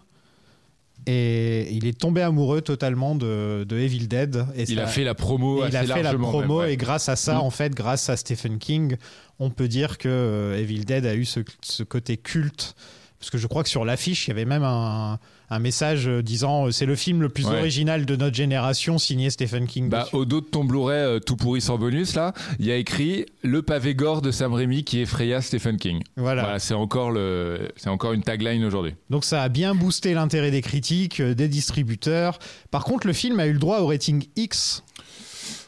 Et 1.05 1.71
il 1.71 1.85
est 1.87 1.97
tombé 1.97 2.21
amoureux 2.21 2.59
totalement 2.61 3.15
de, 3.15 3.65
de 3.67 3.77
Evil 3.77 4.07
Dead. 4.07 4.45
Et 4.55 4.63
Il 4.63 4.75
ça- 4.75 4.83
a 4.83 4.87
fait 4.87 5.03
la 5.05 5.15
promo 5.15 5.63
et 5.63 5.69
il 5.69 5.75
a 5.75 5.79
assez 5.81 5.93
fait 5.93 6.03
la 6.03 6.13
promo 6.15 6.39
même, 6.41 6.51
ouais. 6.51 6.73
et 6.73 6.77
grâce 6.77 7.07
à 7.07 7.15
ça, 7.15 7.35
Mm. 7.35 7.41
en 7.41 7.49
fait, 7.49 7.73
grâce 7.73 8.09
à 8.09 8.17
Stephen 8.17 8.57
King, 8.57 8.97
on 9.39 9.49
peut 9.49 9.69
dire 9.69 9.97
que 9.97 10.09
euh, 10.09 10.59
Evil 10.59 10.83
Dead 10.83 11.05
a 11.05 11.15
eu 11.15 11.23
ce, 11.23 11.39
ce 11.61 11.83
côté 11.83 12.17
culte. 12.17 12.75
Parce 13.19 13.29
que 13.31 13.37
je 13.39 13.47
crois 13.47 13.63
que 13.63 13.69
sur 13.69 13.83
l'affiche, 13.83 14.27
il 14.27 14.29
y 14.29 14.31
avait 14.33 14.45
même 14.45 14.63
un, 14.63 15.17
un 15.49 15.59
message 15.59 16.07
euh, 16.07 16.21
disant 16.21 16.67
euh, 16.67 16.71
c'est 16.71 16.85
le 16.85 16.95
film 16.95 17.21
le 17.21 17.29
plus 17.29 17.47
Ouais. 17.47 17.57
original 17.59 18.05
de 18.05 18.15
notre 18.15 18.35
génération, 18.35 18.97
signé 18.99 19.29
Stephen 19.31 19.65
King. 19.65 19.89
Bah, 19.89 20.07
au 20.13 20.25
dos 20.25 20.41
de 20.41 20.45
ton 20.45 20.63
Blu-ray 20.65 20.99
euh, 20.99 21.19
tout 21.19 21.35
pourri 21.35 21.59
sans 21.61 21.77
bonus, 21.79 22.13
là, 22.13 22.33
il 22.59 22.65
y 22.67 22.71
a 22.71 22.75
écrit 22.75 23.25
le 23.41 23.63
pavé 23.63 23.95
gore 23.95 24.21
de 24.21 24.29
Sam 24.29 24.53
Raimi 24.53 24.83
qui 24.83 24.99
effraya 24.99 25.41
Stephen 25.41 25.77
King. 25.77 26.03
Voilà. 26.15 26.59
c'est 26.59 26.75
encore, 26.75 27.09
le, 27.11 27.69
c'est 27.75 27.89
encore 27.89 28.13
une 28.13 28.21
tagline 28.23 28.63
aujourd'hui. 28.63 28.93
Donc 29.09 29.23
ça 29.25 29.41
a 29.41 29.49
bien 29.49 29.73
boosté 29.73 30.13
l'intérêt 30.13 30.51
des 30.51 30.61
critiques, 30.61 31.19
euh, 31.19 31.33
des 31.33 31.47
distributeurs. 31.47 32.37
Par 32.69 32.83
contre, 32.83 33.07
le 33.07 33.13
film 33.13 33.39
a 33.39 33.47
eu 33.47 33.53
le 33.53 33.59
droit 33.59 33.79
au 33.79 33.87
rating 33.87 34.25
X 34.35 34.83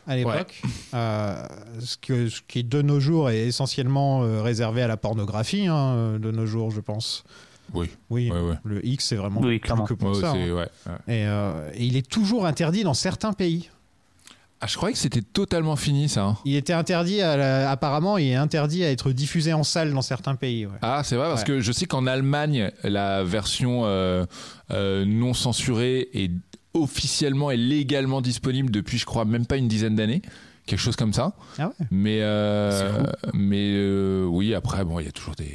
à 0.07 0.15
l'époque, 0.15 0.61
Euh, 0.93 1.43
ce, 1.79 1.97
que- 1.97 2.29
ce 2.29 2.41
qui 2.47 2.63
de 2.63 2.81
nos 2.81 2.99
jours 2.99 3.29
est 3.29 3.47
essentiellement 3.47 4.23
euh, 4.23 4.41
réservé 4.41 4.81
à 4.81 4.87
la 4.87 4.97
pornographie, 4.97 5.67
hein, 5.67 5.75
euh, 5.95 6.17
de 6.19 6.31
nos 6.31 6.45
jours, 6.45 6.71
je 6.71 6.81
pense. 6.81 7.23
Oui. 7.73 7.89
Oui, 8.09 8.31
Ouais, 8.31 8.39
ouais. 8.41 8.55
le 8.63 8.83
X 8.85 9.05
c'est 9.05 9.15
vraiment 9.15 9.41
Oui, 9.41 9.59
que 9.59 9.93
pour 9.93 10.09
Ouais, 10.15 10.21
ça. 10.21 10.31
hein. 10.31 10.35
ouais, 10.35 10.51
ouais. 10.51 10.67
Et, 11.07 11.25
euh, 11.27 11.69
et 11.75 11.85
il 11.85 11.95
est 11.97 12.07
toujours 12.09 12.45
interdit 12.47 12.83
dans 12.83 12.95
certains 12.95 13.33
pays. 13.33 13.69
Ah, 14.61 14.67
je 14.67 14.75
croyais 14.75 14.91
que 14.93 14.99
c'était 14.99 15.21
totalement 15.21 15.77
fini, 15.77 16.09
ça. 16.09 16.23
hein. 16.25 16.37
Il 16.43 16.55
était 16.57 16.73
interdit, 16.73 17.21
à 17.21 17.37
la- 17.37 17.71
apparemment, 17.71 18.17
il 18.17 18.27
est 18.27 18.35
interdit 18.35 18.83
à 18.83 18.91
être 18.91 19.11
diffusé 19.13 19.53
en 19.53 19.63
salle 19.63 19.93
dans 19.93 20.01
certains 20.01 20.35
pays. 20.35 20.65
ouais. 20.65 20.73
Ah, 20.81 21.01
c'est 21.05 21.15
vrai, 21.15 21.29
parce 21.29 21.41
Ouais. 21.43 21.47
que 21.47 21.59
je 21.61 21.71
sais 21.71 21.85
qu'en 21.85 22.05
Allemagne, 22.07 22.69
la 22.83 23.23
version 23.23 23.83
euh, 23.85 24.25
euh, 24.71 25.05
non 25.05 25.33
censurée 25.33 26.09
est 26.13 26.31
officiellement 26.73 27.51
et 27.51 27.57
légalement 27.57 28.21
disponible 28.21 28.71
depuis, 28.71 28.97
je 28.97 29.05
crois, 29.05 29.25
même 29.25 29.45
pas 29.45 29.57
une 29.57 29.67
dizaine 29.67 29.95
d'années. 29.95 30.21
Quelque 30.65 30.79
chose 30.81 30.95
comme 30.95 31.13
ça. 31.13 31.33
Ah 31.57 31.69
ouais. 31.69 31.85
Mais, 31.89 32.19
euh, 32.21 33.01
mais 33.33 33.71
euh, 33.73 34.25
oui, 34.25 34.53
après, 34.53 34.85
bon, 34.85 34.99
il 34.99 35.05
y 35.07 35.09
a 35.09 35.11
toujours 35.11 35.33
des. 35.35 35.51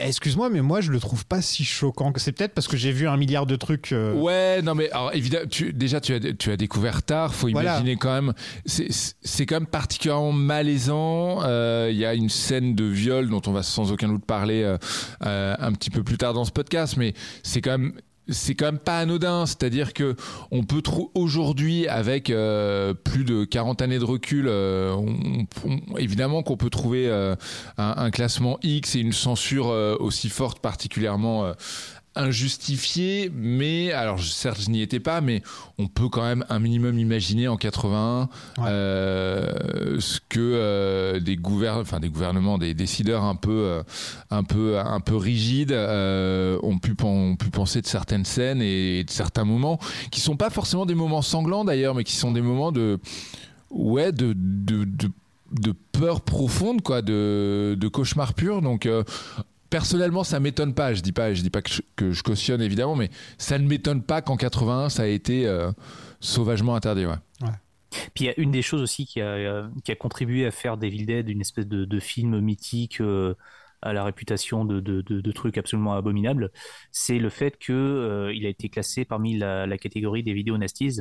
Excuse-moi, 0.00 0.48
mais 0.48 0.60
moi 0.62 0.80
je 0.80 0.92
le 0.92 1.00
trouve 1.00 1.26
pas 1.26 1.42
si 1.42 1.64
choquant. 1.64 2.12
que 2.12 2.20
C'est 2.20 2.30
peut-être 2.30 2.54
parce 2.54 2.68
que 2.68 2.76
j'ai 2.76 2.92
vu 2.92 3.08
un 3.08 3.16
milliard 3.16 3.46
de 3.46 3.56
trucs. 3.56 3.90
euh, 3.90 4.14
Ouais, 4.14 4.62
non 4.62 4.76
mais 4.76 4.92
alors 4.92 5.12
évidemment, 5.12 5.46
tu, 5.50 5.72
déjà 5.72 6.00
tu 6.00 6.14
as, 6.14 6.20
tu 6.34 6.52
as 6.52 6.56
découvert 6.56 7.02
tard, 7.02 7.34
faut 7.34 7.48
Voilà. 7.48 7.70
imaginer 7.72 7.96
quand 7.96 8.14
même, 8.14 8.32
c'est 8.64 8.86
c'est 9.22 9.44
quand 9.44 9.56
même 9.56 9.66
particulièrement 9.66 10.30
malaisant. 10.30 11.40
Euh, 11.42 11.88
Il 11.90 11.98
y 11.98 12.04
a 12.04 12.14
une 12.14 12.28
scène 12.28 12.76
de 12.76 12.84
viol 12.84 13.28
dont 13.28 13.42
on 13.46 13.52
va 13.52 13.64
sans 13.64 13.90
aucun 13.90 14.06
doute 14.06 14.24
parler 14.24 14.62
euh, 14.62 14.78
euh, 15.26 15.56
un 15.58 15.72
petit 15.72 15.90
peu 15.90 16.04
plus 16.04 16.16
tard 16.18 16.32
dans 16.32 16.44
ce 16.44 16.52
podcast, 16.52 16.96
mais 16.96 17.14
c'est 17.42 17.60
quand 17.60 17.72
même 17.76 17.92
c'est 18.28 18.54
quand 18.54 18.66
même 18.66 18.78
pas 18.78 18.98
anodin, 18.98 19.46
c'est-à-dire 19.46 19.92
que 19.92 20.16
on 20.50 20.62
peut 20.62 20.82
trouver 20.82 21.08
aujourd'hui 21.14 21.88
avec 21.88 22.30
euh, 22.30 22.94
plus 22.94 23.24
de 23.24 23.44
40 23.44 23.82
années 23.82 23.98
de 23.98 24.04
recul, 24.04 24.46
euh, 24.48 24.96
évidemment 25.96 26.42
qu'on 26.42 26.56
peut 26.56 26.70
trouver 26.70 27.08
euh, 27.08 27.34
un, 27.76 28.10
classement 28.10 28.58
X 28.62 28.96
et 28.96 29.00
une 29.00 29.12
censure 29.12 29.66
aussi 30.00 30.28
forte, 30.28 30.60
particulièrement 30.60 31.52
injustifiée. 32.18 33.30
Mais 33.34 33.92
alors, 33.92 34.20
certes, 34.22 34.60
je 34.60 34.70
n'y 34.70 34.82
étais 34.82 35.00
pas, 35.00 35.20
mais 35.20 35.42
on 35.78 35.86
peut 35.86 36.08
quand 36.08 36.22
même 36.22 36.44
un 36.48 36.58
minimum 36.58 36.98
imaginer 36.98 37.48
en 37.48 37.56
81 37.56 38.28
Ouais. 38.58 38.64
euh, 38.68 40.00
ce 40.00 40.20
que 40.28 40.38
euh, 40.40 41.20
des 41.20 41.36
gouvernements, 41.36 41.80
enfin 41.82 42.00
des 42.00 42.08
gouvernements, 42.10 42.58
des 42.58 42.74
décideurs 42.74 43.24
un 43.24 43.34
peu, 43.36 43.50
euh, 43.50 43.82
un 44.30 44.42
peu, 44.44 44.78
un 44.78 45.00
peu 45.00 45.16
rigides 45.16 45.72
ont 45.72 46.78
pu, 46.78 46.94
pen- 46.94 47.06
ont 47.32 47.36
pu 47.36 47.50
penser 47.50 47.80
de 47.80 47.86
certaines 47.86 48.24
scènes 48.24 48.60
et 48.62 49.04
de 49.04 49.10
certains 49.10 49.44
moments 49.44 49.78
qui 50.10 50.20
sont 50.20 50.36
pas 50.36 50.50
forcément 50.50 50.86
des 50.86 50.94
moments 50.94 51.22
sanglants 51.22 51.64
d'ailleurs, 51.64 51.94
mais 51.94 52.04
qui 52.04 52.16
sont 52.16 52.32
des 52.32 52.42
moments 52.42 52.72
de, 52.72 52.98
ouais, 53.70 54.12
de, 54.12 54.34
de, 54.36 54.84
de, 54.84 55.10
de 55.52 55.74
peur 55.92 56.20
profonde, 56.20 56.82
quoi, 56.82 57.02
de, 57.02 57.76
de 57.78 57.88
cauchemar 57.88 58.34
pur. 58.34 58.60
Donc 58.62 58.86
euh, 58.86 59.02
Personnellement, 59.70 60.24
ça 60.24 60.40
m'étonne 60.40 60.74
pas. 60.74 60.94
Je 60.94 61.02
dis 61.02 61.12
pas, 61.12 61.34
je 61.34 61.42
dis 61.42 61.50
pas 61.50 61.62
que 61.62 61.70
je, 61.70 61.82
que 61.96 62.12
je 62.12 62.22
cautionne 62.22 62.62
évidemment, 62.62 62.96
mais 62.96 63.10
ça 63.36 63.58
ne 63.58 63.66
m'étonne 63.66 64.02
pas 64.02 64.22
qu'en 64.22 64.36
81 64.36 64.88
ça 64.88 65.02
a 65.02 65.06
été 65.06 65.46
euh, 65.46 65.70
sauvagement 66.20 66.74
interdit. 66.74 67.06
Ouais. 67.06 67.16
Puis 68.14 68.24
il 68.24 68.26
y 68.26 68.30
a 68.30 68.38
une 68.38 68.50
des 68.50 68.62
choses 68.62 68.82
aussi 68.82 69.06
qui 69.06 69.20
a, 69.20 69.26
euh, 69.26 69.68
qui 69.84 69.92
a 69.92 69.96
contribué 69.96 70.46
à 70.46 70.50
faire 70.50 70.76
Devil 70.76 71.06
Dead 71.06 71.28
une 71.28 71.40
espèce 71.40 71.66
de, 71.66 71.84
de 71.84 72.00
film 72.00 72.40
mythique 72.40 73.00
euh, 73.00 73.34
à 73.82 73.92
la 73.92 74.04
réputation 74.04 74.64
de, 74.64 74.80
de, 74.80 75.02
de, 75.02 75.20
de 75.20 75.32
trucs 75.32 75.58
absolument 75.58 75.94
abominables, 75.94 76.50
c'est 76.90 77.18
le 77.18 77.28
fait 77.28 77.56
que 77.58 77.72
euh, 77.72 78.34
il 78.34 78.44
a 78.46 78.48
été 78.48 78.68
classé 78.68 79.04
parmi 79.04 79.38
la, 79.38 79.66
la 79.66 79.78
catégorie 79.78 80.22
des 80.22 80.32
vidéos 80.32 80.58
nasties, 80.58 81.00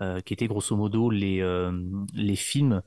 euh, 0.00 0.20
qui 0.20 0.34
était 0.34 0.46
grosso 0.48 0.76
modo 0.76 1.10
les, 1.10 1.40
euh, 1.40 1.72
les 2.14 2.36
films 2.36 2.82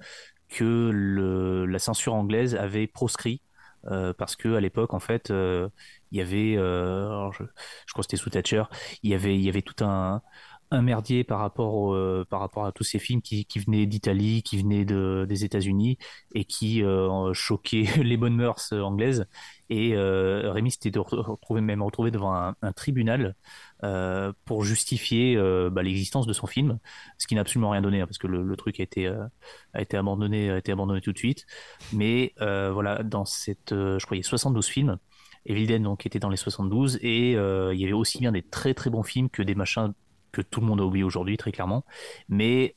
que 0.49 0.89
le, 0.91 1.65
la 1.65 1.79
censure 1.79 2.13
anglaise 2.13 2.55
avait 2.55 2.87
proscrit. 2.87 3.41
Euh, 3.85 4.13
parce 4.13 4.35
que 4.35 4.55
à 4.55 4.59
l'époque 4.61 4.93
en 4.93 4.99
fait 4.99 5.31
euh, 5.31 5.69
il 6.11 6.17
y 6.17 6.21
avait 6.21 6.55
euh, 6.57 7.31
je 7.31 7.93
crois 7.93 8.03
que 8.03 8.03
c'était 8.03 8.17
sous 8.17 8.29
Thatcher 8.29 8.63
il 9.03 9.11
y 9.11 9.13
avait 9.13 9.35
il 9.35 9.41
y 9.41 9.49
avait 9.49 9.61
tout 9.61 9.83
un 9.83 10.21
un 10.71 10.81
merdier 10.81 11.23
par 11.23 11.39
rapport 11.39 11.73
au, 11.73 11.93
euh, 11.93 12.25
par 12.29 12.39
rapport 12.39 12.65
à 12.65 12.71
tous 12.71 12.83
ces 12.83 12.99
films 12.99 13.21
qui, 13.21 13.45
qui 13.45 13.59
venaient 13.59 13.85
d'Italie, 13.85 14.43
qui 14.43 14.61
venaient 14.61 14.85
de, 14.85 15.25
des 15.27 15.45
États-Unis 15.45 15.97
et 16.35 16.45
qui 16.45 16.83
euh, 16.83 17.33
choquaient 17.33 17.85
les 18.03 18.17
bonnes 18.17 18.35
mœurs 18.35 18.71
anglaises. 18.73 19.25
Et 19.69 19.95
euh, 19.95 20.51
Rémi 20.51 20.71
s'était 20.71 20.97
retrouvé 20.97 21.61
même 21.61 21.81
retrouvé 21.81 22.11
devant 22.11 22.33
un, 22.33 22.55
un 22.61 22.71
tribunal 22.71 23.35
euh, 23.83 24.33
pour 24.43 24.65
justifier 24.65 25.37
euh, 25.37 25.69
bah, 25.69 25.83
l'existence 25.83 26.27
de 26.27 26.33
son 26.33 26.47
film, 26.47 26.79
ce 27.17 27.27
qui 27.27 27.35
n'a 27.35 27.41
absolument 27.41 27.69
rien 27.69 27.81
donné 27.81 28.01
hein, 28.01 28.07
parce 28.07 28.17
que 28.17 28.27
le, 28.27 28.43
le 28.43 28.55
truc 28.57 28.79
a 28.81 28.83
été 28.83 29.07
euh, 29.07 29.25
a 29.73 29.81
été 29.81 29.95
abandonné 29.95 30.49
a 30.49 30.57
été 30.57 30.71
abandonné 30.73 31.01
tout 31.01 31.13
de 31.13 31.17
suite. 31.17 31.45
Mais 31.93 32.33
voilà, 32.39 33.03
dans 33.03 33.25
cette, 33.25 33.69
je 33.71 34.19
a 34.19 34.23
72 34.23 34.67
films. 34.67 34.97
Evil 35.45 35.67
Dead 35.67 35.81
donc 35.81 36.05
était 36.05 36.19
dans 36.19 36.29
les 36.29 36.37
72 36.37 36.99
et 37.01 37.31
il 37.31 37.79
y 37.79 37.83
avait 37.83 37.93
aussi 37.93 38.19
bien 38.19 38.31
des 38.31 38.41
très 38.43 38.73
très 38.73 38.89
bons 38.89 39.03
films 39.03 39.29
que 39.29 39.41
des 39.41 39.55
machins 39.55 39.93
que 40.31 40.41
tout 40.41 40.61
le 40.61 40.67
monde 40.67 40.79
a 40.81 40.83
oublié 40.83 41.03
aujourd'hui, 41.03 41.37
très 41.37 41.51
clairement. 41.51 41.83
Mais 42.29 42.75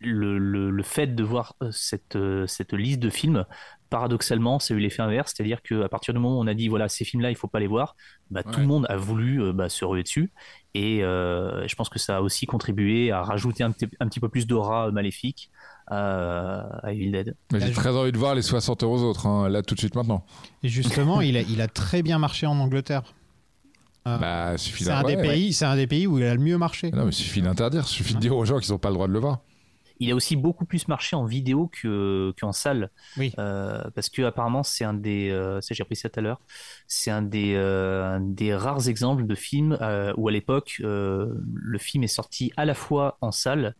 le, 0.00 0.38
le, 0.38 0.70
le 0.70 0.82
fait 0.82 1.14
de 1.14 1.24
voir 1.24 1.54
euh, 1.62 1.70
cette, 1.72 2.16
euh, 2.16 2.46
cette 2.46 2.72
liste 2.74 3.00
de 3.00 3.08
films, 3.10 3.44
paradoxalement, 3.88 4.58
ça 4.58 4.74
a 4.74 4.76
eu 4.76 4.80
l'effet 4.80 5.00
inverse, 5.02 5.32
c'est-à-dire 5.34 5.62
qu'à 5.62 5.88
partir 5.88 6.12
du 6.12 6.20
moment 6.20 6.38
où 6.38 6.42
on 6.42 6.46
a 6.46 6.54
dit, 6.54 6.68
voilà, 6.68 6.88
ces 6.88 7.04
films-là, 7.04 7.30
il 7.30 7.36
faut 7.36 7.46
pas 7.48 7.60
les 7.60 7.66
voir, 7.66 7.96
bah, 8.30 8.42
tout 8.42 8.60
le 8.60 8.66
monde 8.66 8.84
a 8.90 8.96
voulu 8.96 9.40
euh, 9.42 9.52
bah, 9.52 9.68
se 9.68 9.84
ruer 9.84 10.02
dessus. 10.02 10.32
Et 10.74 11.02
euh, 11.02 11.66
je 11.66 11.74
pense 11.76 11.88
que 11.88 11.98
ça 11.98 12.18
a 12.18 12.20
aussi 12.20 12.44
contribué 12.46 13.10
à 13.10 13.22
rajouter 13.22 13.62
un 13.64 13.70
petit, 13.70 13.86
un 14.00 14.08
petit 14.08 14.20
peu 14.20 14.28
plus 14.28 14.46
d'aura 14.46 14.90
maléfique 14.90 15.50
à, 15.86 16.80
à 16.84 16.92
Evil 16.92 17.12
Dead. 17.12 17.36
Mais 17.52 17.60
J'ai 17.60 17.68
je- 17.68 17.72
très 17.72 17.96
envie 17.96 18.12
de 18.12 18.18
voir 18.18 18.34
les 18.34 18.42
60 18.42 18.82
euros 18.82 18.98
autres, 19.02 19.26
hein, 19.26 19.48
là 19.48 19.62
tout 19.62 19.74
de 19.74 19.80
suite 19.80 19.94
maintenant. 19.94 20.26
Et 20.62 20.68
justement, 20.68 21.20
il, 21.20 21.36
a, 21.36 21.42
il 21.42 21.60
a 21.60 21.68
très 21.68 22.02
bien 22.02 22.18
marché 22.18 22.46
en 22.46 22.58
Angleterre. 22.58 23.02
Ah. 24.08 24.18
Bah, 24.18 24.56
suffit 24.56 24.84
c'est 24.84 24.92
un, 24.92 25.02
des 25.02 25.16
ouais. 25.16 25.22
pays, 25.22 25.52
c'est 25.52 25.64
un 25.64 25.74
des 25.74 25.88
pays 25.88 26.06
où 26.06 26.16
il 26.18 26.24
a 26.24 26.32
le 26.32 26.40
mieux 26.40 26.56
marché. 26.56 26.92
Non, 26.92 27.06
mais 27.06 27.12
suffit 27.12 27.42
d'interdire, 27.42 27.88
suffit 27.88 28.14
de 28.14 28.20
dire 28.20 28.36
aux 28.36 28.44
gens 28.44 28.60
qu'ils 28.60 28.70
n'ont 28.70 28.78
pas 28.78 28.90
le 28.90 28.94
droit 28.94 29.08
de 29.08 29.12
le 29.12 29.18
voir. 29.18 29.40
Il 29.98 30.12
a 30.12 30.14
aussi 30.14 30.36
beaucoup 30.36 30.64
plus 30.64 30.86
marché 30.86 31.16
en 31.16 31.24
vidéo 31.24 31.68
que 31.72 32.32
qu'en 32.38 32.52
salle. 32.52 32.90
Oui. 33.16 33.32
Euh, 33.40 33.82
parce 33.96 34.08
que 34.08 34.22
apparemment 34.22 34.62
c'est 34.62 34.84
un 34.84 34.94
des, 34.94 35.30
euh, 35.30 35.58
j'ai 35.68 35.82
appris 35.82 35.96
ça 35.96 36.08
tout 36.08 36.20
à 36.20 36.22
l'heure, 36.22 36.40
c'est 36.86 37.10
un 37.10 37.22
des, 37.22 37.54
euh, 37.56 38.04
un 38.04 38.20
des 38.20 38.54
rares 38.54 38.88
exemples 38.88 39.26
de 39.26 39.34
films 39.34 39.76
euh, 39.80 40.12
où 40.16 40.28
à 40.28 40.30
l'époque 40.30 40.76
euh, 40.84 41.34
le 41.52 41.78
film 41.78 42.04
est 42.04 42.08
sorti 42.08 42.52
à 42.56 42.64
la 42.64 42.74
fois 42.74 43.18
en 43.22 43.32
salle 43.32 43.74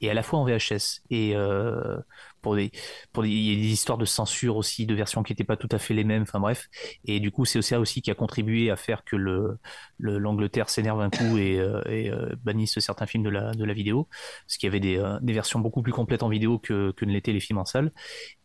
et 0.00 0.08
à 0.08 0.14
la 0.14 0.22
fois 0.22 0.38
en 0.38 0.44
VHS. 0.44 1.00
Et 1.10 1.34
euh, 1.34 1.96
pour 2.42 2.56
des, 2.56 2.70
pour 3.12 3.22
des, 3.22 3.30
il 3.30 3.52
y 3.52 3.52
a 3.52 3.62
des 3.62 3.68
histoires 3.72 3.98
de 3.98 4.04
censure 4.04 4.56
aussi, 4.56 4.86
de 4.86 4.94
versions 4.94 5.22
qui 5.22 5.32
n'étaient 5.32 5.44
pas 5.44 5.56
tout 5.56 5.68
à 5.72 5.78
fait 5.78 5.94
les 5.94 6.04
mêmes. 6.04 6.22
Enfin 6.22 6.40
bref. 6.40 6.68
Et 7.04 7.20
du 7.20 7.30
coup, 7.30 7.44
c'est 7.44 7.62
ça 7.62 7.80
aussi 7.80 8.02
qui 8.02 8.10
a 8.10 8.14
contribué 8.14 8.70
à 8.70 8.76
faire 8.76 9.04
que 9.04 9.16
le, 9.16 9.58
le- 9.98 10.18
l'Angleterre 10.18 10.68
s'énerve 10.70 11.00
un 11.00 11.10
coup 11.10 11.38
et, 11.38 11.58
euh, 11.58 11.80
euh, 11.88 12.34
bannisse 12.42 12.78
certains 12.80 13.06
films 13.06 13.22
de 13.24 13.30
la, 13.30 13.52
de 13.52 13.64
la 13.64 13.72
vidéo, 13.74 14.08
parce 14.46 14.56
qu'il 14.58 14.66
y 14.66 14.70
avait 14.70 14.80
des, 14.80 14.98
euh, 14.98 15.18
des 15.22 15.32
versions 15.32 15.60
beaucoup 15.60 15.82
plus 15.82 15.92
complètes 15.92 16.22
en 16.22 16.28
vidéo 16.28 16.58
que, 16.58 16.92
que 16.92 17.04
ne 17.04 17.12
l'étaient 17.12 17.32
les 17.32 17.40
films 17.40 17.58
en 17.58 17.64
salle. 17.64 17.92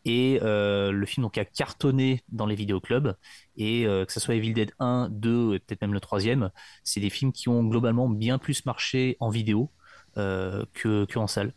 Et 0.04 0.38
le 0.42 1.04
film 1.06 1.24
donc 1.24 1.38
a 1.38 1.44
cartonné 1.44 2.22
dans 2.28 2.46
les 2.46 2.54
vidéoclubs. 2.54 3.14
Et 3.56 3.84
que 3.84 4.12
ce 4.12 4.20
soit 4.20 4.34
Evil 4.36 4.52
Dead 4.54 4.72
1, 4.78 5.08
2, 5.10 5.54
et 5.54 5.58
peut-être 5.58 5.82
même 5.82 5.92
le 5.92 6.00
troisième, 6.00 6.50
c'est 6.84 7.00
des 7.00 7.10
films 7.10 7.32
qui 7.32 7.48
ont 7.48 7.64
globalement 7.64 8.08
bien 8.08 8.38
plus 8.38 8.64
marché 8.66 9.16
en 9.20 9.30
vidéo 9.30 9.70
euh, 10.16 10.64
que, 10.74 11.06
en 11.18 11.26
salle. 11.26 11.52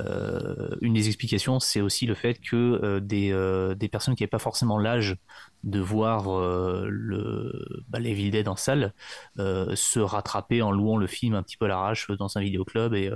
Euh, 0.00 0.76
une 0.80 0.94
des 0.94 1.06
explications, 1.06 1.60
c'est 1.60 1.80
aussi 1.80 2.06
le 2.06 2.14
fait 2.14 2.34
que 2.34 2.56
euh, 2.56 3.00
des, 3.00 3.30
des 3.76 3.88
personnes 3.88 4.14
qui 4.14 4.22
n'avaient 4.22 4.30
pas 4.30 4.38
forcément 4.38 4.78
l'âge 4.78 5.16
de 5.64 5.80
voir 5.80 6.28
le, 6.88 7.82
bah, 7.88 7.98
les 7.98 8.10
Evil 8.10 8.30
Dead 8.30 8.46
en 8.46 8.54
salle 8.54 8.94
se 9.36 9.98
rattraper 9.98 10.62
en 10.62 10.70
louant 10.70 10.96
le 10.96 11.08
film 11.08 11.34
un 11.34 11.42
petit 11.42 11.56
peu 11.56 11.64
à 11.64 11.68
l'arrache 11.68 12.08
dans 12.12 12.38
un 12.38 12.40
vidéoclub 12.40 12.94
et, 12.94 13.10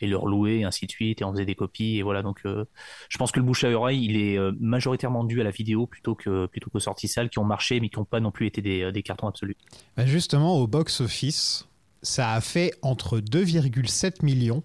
et 0.00 0.06
le 0.06 0.16
relouer 0.16 0.58
et 0.58 0.64
ainsi 0.64 0.86
de 0.86 0.90
suite 0.90 1.22
et 1.22 1.24
en 1.24 1.32
faisait 1.32 1.46
des 1.46 1.54
copies 1.54 1.96
et 1.96 2.02
voilà 2.02 2.22
donc 2.22 2.42
je 2.44 3.18
pense 3.18 3.32
que 3.32 3.40
le 3.40 3.46
bouche 3.46 3.64
à 3.64 3.70
oreille 3.70 4.04
il 4.04 4.18
est 4.18 4.38
majoritairement 4.60 5.24
dû 5.24 5.40
à 5.40 5.44
la 5.44 5.50
vidéo 5.50 5.86
plutôt 5.86 6.14
que 6.14 6.44
plutôt 6.44 6.68
qu'aux 6.68 6.80
sorties 6.80 7.08
salles 7.08 7.30
qui 7.30 7.38
ont 7.38 7.44
marché 7.44 7.80
mais 7.80 7.88
qui 7.88 7.98
n'ont 7.98 8.04
pas 8.04 8.20
non 8.20 8.32
plus 8.32 8.48
été 8.48 8.60
des, 8.60 8.92
des 8.92 9.02
cartons 9.02 9.28
absolus. 9.28 9.56
Bah, 9.96 10.04
justement, 10.04 10.58
au 10.58 10.66
box-office, 10.66 11.66
ça 12.04 12.32
a 12.32 12.40
fait 12.40 12.72
entre 12.82 13.18
2,7 13.18 14.24
millions 14.24 14.62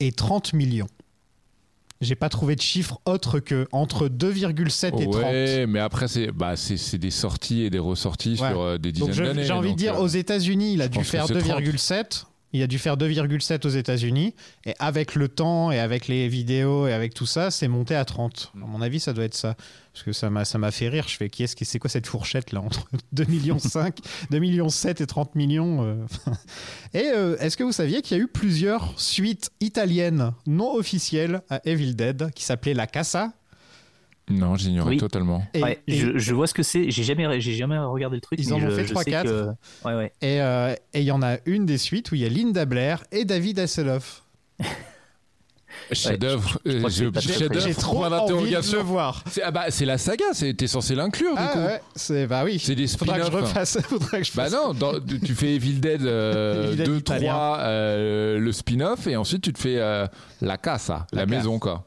et 0.00 0.10
30 0.10 0.52
millions. 0.54 0.88
J'ai 2.00 2.14
pas 2.14 2.28
trouvé 2.28 2.54
de 2.54 2.60
chiffre 2.60 3.00
autre 3.06 3.40
que 3.40 3.66
entre 3.72 4.08
2,7 4.08 5.00
et 5.00 5.10
30. 5.10 5.14
Ouais, 5.16 5.66
mais 5.66 5.80
après, 5.80 6.06
c'est 6.06 6.30
bah, 6.30 6.54
c'est 6.56 6.98
des 6.98 7.10
sorties 7.10 7.62
et 7.62 7.70
des 7.70 7.80
ressorties 7.80 8.38
Ouais. 8.40 8.50
sur 8.50 8.60
euh, 8.60 8.78
des 8.78 8.92
dizaines 8.92 9.14
d'années. 9.14 9.44
j'ai 9.44 9.52
envie 9.52 9.72
de 9.72 9.76
dire, 9.78 9.94
euh, 9.96 10.02
aux 10.02 10.06
États-Unis, 10.08 10.74
il 10.74 10.82
a 10.82 10.88
dû 10.88 11.02
faire 11.02 11.26
c'est 11.26 11.38
30. 11.38 11.60
2,7. 11.60 12.24
Il 12.52 12.62
a 12.62 12.66
dû 12.66 12.78
faire 12.78 12.96
2,7 12.96 13.66
aux 13.66 13.70
États-Unis. 13.70 14.34
Et 14.64 14.74
avec 14.78 15.14
le 15.14 15.28
temps 15.28 15.70
et 15.70 15.78
avec 15.78 16.08
les 16.08 16.28
vidéos 16.28 16.86
et 16.86 16.92
avec 16.92 17.14
tout 17.14 17.26
ça, 17.26 17.50
c'est 17.50 17.68
monté 17.68 17.94
à 17.94 18.04
30. 18.04 18.52
À 18.54 18.66
mon 18.66 18.80
avis, 18.80 19.00
ça 19.00 19.12
doit 19.12 19.24
être 19.24 19.34
ça. 19.34 19.54
Parce 19.92 20.04
que 20.04 20.12
ça 20.12 20.30
m'a, 20.30 20.44
ça 20.44 20.58
m'a 20.58 20.70
fait 20.70 20.88
rire. 20.88 21.06
Je 21.08 21.16
fais, 21.16 21.28
qui 21.28 21.42
est-ce 21.42 21.56
qui, 21.56 21.64
c'est 21.64 21.78
quoi 21.78 21.90
cette 21.90 22.06
fourchette 22.06 22.52
là 22.52 22.60
entre 22.60 22.88
2 23.12 23.24
millions 23.24 23.58
5, 23.58 23.98
2 24.30 24.38
millions 24.38 24.68
7 24.68 25.00
et 25.00 25.06
30 25.06 25.34
millions 25.34 25.84
euh, 25.84 26.06
Et 26.94 27.10
euh, 27.14 27.36
est-ce 27.38 27.56
que 27.56 27.64
vous 27.64 27.72
saviez 27.72 28.00
qu'il 28.00 28.16
y 28.16 28.20
a 28.20 28.22
eu 28.22 28.28
plusieurs 28.28 28.98
suites 28.98 29.50
italiennes 29.60 30.32
non 30.46 30.74
officielles 30.74 31.42
à 31.50 31.60
Evil 31.64 31.94
Dead 31.94 32.30
qui 32.34 32.44
s'appelaient 32.44 32.74
La 32.74 32.86
Casa 32.86 33.32
Non, 34.30 34.56
j'ignorais 34.56 34.90
Oui. 34.90 34.96
totalement. 34.98 35.42
et, 35.54 35.62
ouais, 35.62 35.80
et- 35.86 35.96
je, 35.96 36.18
je 36.18 36.34
vois 36.34 36.46
ce 36.46 36.54
que 36.54 36.62
c'est. 36.62 36.90
J'ai 36.90 37.02
jamais, 37.04 37.40
j'ai 37.40 37.54
jamais 37.54 37.78
regardé 37.78 38.16
le 38.16 38.20
truc. 38.20 38.38
Ils 38.40 38.52
en 38.52 38.56
ont 38.56 38.60
je- 38.60 38.70
fait 38.70 38.84
je 38.84 38.90
trois, 38.90 39.02
sais 39.04 39.10
quatre. 39.10 39.26
que- 39.26 39.48
Ouais, 39.88 39.94
ouais. 39.94 40.12
et, 40.20 40.40
euh, 40.40 40.74
et 40.94 41.00
il 41.00 41.04
y 41.06 41.10
en 41.12 41.22
a 41.22 41.36
une 41.46 41.64
des 41.66 41.78
suites 41.78 42.10
où 42.12 42.14
il 42.14 42.20
y 42.22 42.26
a 42.26 42.28
Linda 42.28 42.64
Blair 42.64 43.04
et 43.12 43.24
David 43.24 43.58
Hasselhoff. 43.58 44.22
Euh, 44.60 44.64
très- 45.90 45.94
chef-d'œuvre, 45.94 46.58
J'ai 46.66 47.74
trop 47.74 48.04
envie 48.04 48.10
de 48.10 48.14
le 48.14 48.20
d'interrogation. 48.20 48.82
voir. 48.84 49.22
C'est 49.30 49.42
ah 49.42 49.50
bah, 49.50 49.66
c'est 49.70 49.84
la 49.84 49.96
saga, 49.98 50.24
c'est- 50.32 50.52
t'es 50.54 50.66
censé 50.66 50.94
l'inclure 50.94 51.32
du 51.34 51.40
Ah 51.42 51.48
coup. 51.52 51.58
ouais, 51.60 51.80
c'est 51.94 52.26
bah 52.26 52.42
oui. 52.44 52.58
C'est 52.62 52.74
des 52.74 52.86
Faudra 52.88 53.16
que 53.18 53.22
je 53.22 53.26
spin-offs. 53.28 53.48
refasse. 53.48 53.78
Faudra 53.88 54.18
que 54.18 54.24
je 54.24 54.32
Bah 54.34 54.50
non, 54.50 54.74
dans- 54.74 54.98
tu 55.00 55.34
fais 55.34 55.54
Evil 55.54 55.74
Dead 55.80 56.02
euh, 56.02 56.64
Evil 56.72 56.76
Dead 56.76 56.86
2, 56.86 56.96
italien. 56.98 57.32
3, 57.32 57.58
euh, 57.60 58.38
le 58.38 58.52
spin-off, 58.52 59.06
et 59.06 59.16
ensuite 59.16 59.42
tu 59.42 59.52
te 59.52 59.58
fais 59.58 59.76
euh, 59.78 60.06
la 60.42 60.56
casa, 60.58 61.06
la, 61.12 61.20
La 61.20 61.26
maison 61.26 61.58
quoi. 61.58 61.86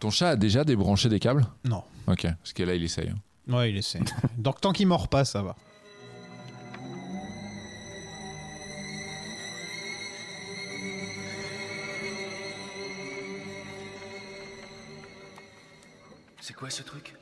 Ton 0.00 0.10
chat 0.10 0.30
a 0.30 0.36
déjà 0.36 0.64
débranché 0.64 1.08
des 1.08 1.20
câbles 1.20 1.46
Non. 1.64 1.82
Ok, 2.06 2.22
parce 2.22 2.52
que 2.52 2.62
là 2.62 2.74
il 2.74 2.82
essaye. 2.82 3.10
hein. 3.10 3.52
Ouais, 3.54 3.70
il 3.70 3.76
essaie. 3.76 4.00
Donc 4.38 4.60
tant 4.60 4.72
qu'il 4.72 4.86
mord 4.86 5.08
pas, 5.08 5.24
ça 5.24 5.42
va. 5.42 5.56
C'est 16.40 16.54
quoi 16.54 16.70
ce 16.70 16.82
truc? 16.82 17.14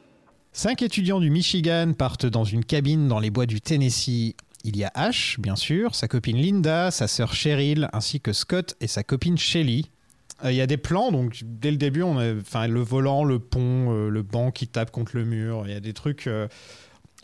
Cinq 0.53 0.83
étudiants 0.83 1.20
du 1.20 1.31
Michigan 1.31 1.93
partent 1.97 2.26
dans 2.26 2.45
une 2.45 2.64
cabine 2.64 3.09
dans 3.09 3.18
les 3.18 3.31
bois 3.31 3.47
du 3.47 3.61
Tennessee. 3.61 4.35
Il 4.64 4.76
y 4.76 4.85
a 4.85 4.91
Ash, 4.95 5.39
bien 5.39 5.57
sûr, 5.57 5.95
sa 5.95 6.09
copine 6.09 6.37
Linda, 6.37 6.91
sa 6.91 7.07
sœur 7.07 7.33
Cheryl, 7.35 7.89
ainsi 7.93 8.20
que 8.20 8.33
Scott 8.33 8.74
et 8.81 8.87
sa 8.87 9.03
copine 9.03 9.39
Shelly. 9.39 9.91
Euh, 10.45 10.53
Il 10.53 10.57
y 10.57 10.61
a 10.61 10.66
des 10.66 10.76
plans, 10.76 11.11
donc 11.12 11.41
dès 11.45 11.70
le 11.70 11.76
début, 11.76 12.03
on 12.03 12.18
a, 12.18 12.66
le 12.68 12.80
volant, 12.80 13.24
le 13.24 13.39
pont, 13.39 13.93
euh, 13.93 14.09
le 14.09 14.22
banc 14.22 14.51
qui 14.51 14.68
tape 14.68 14.91
contre 14.91 15.16
le 15.16 15.24
mur. 15.24 15.62
Il 15.66 15.72
y 15.72 15.76
a 15.76 15.80
des 15.80 15.93
trucs. 15.93 16.26
euh, 16.26 16.49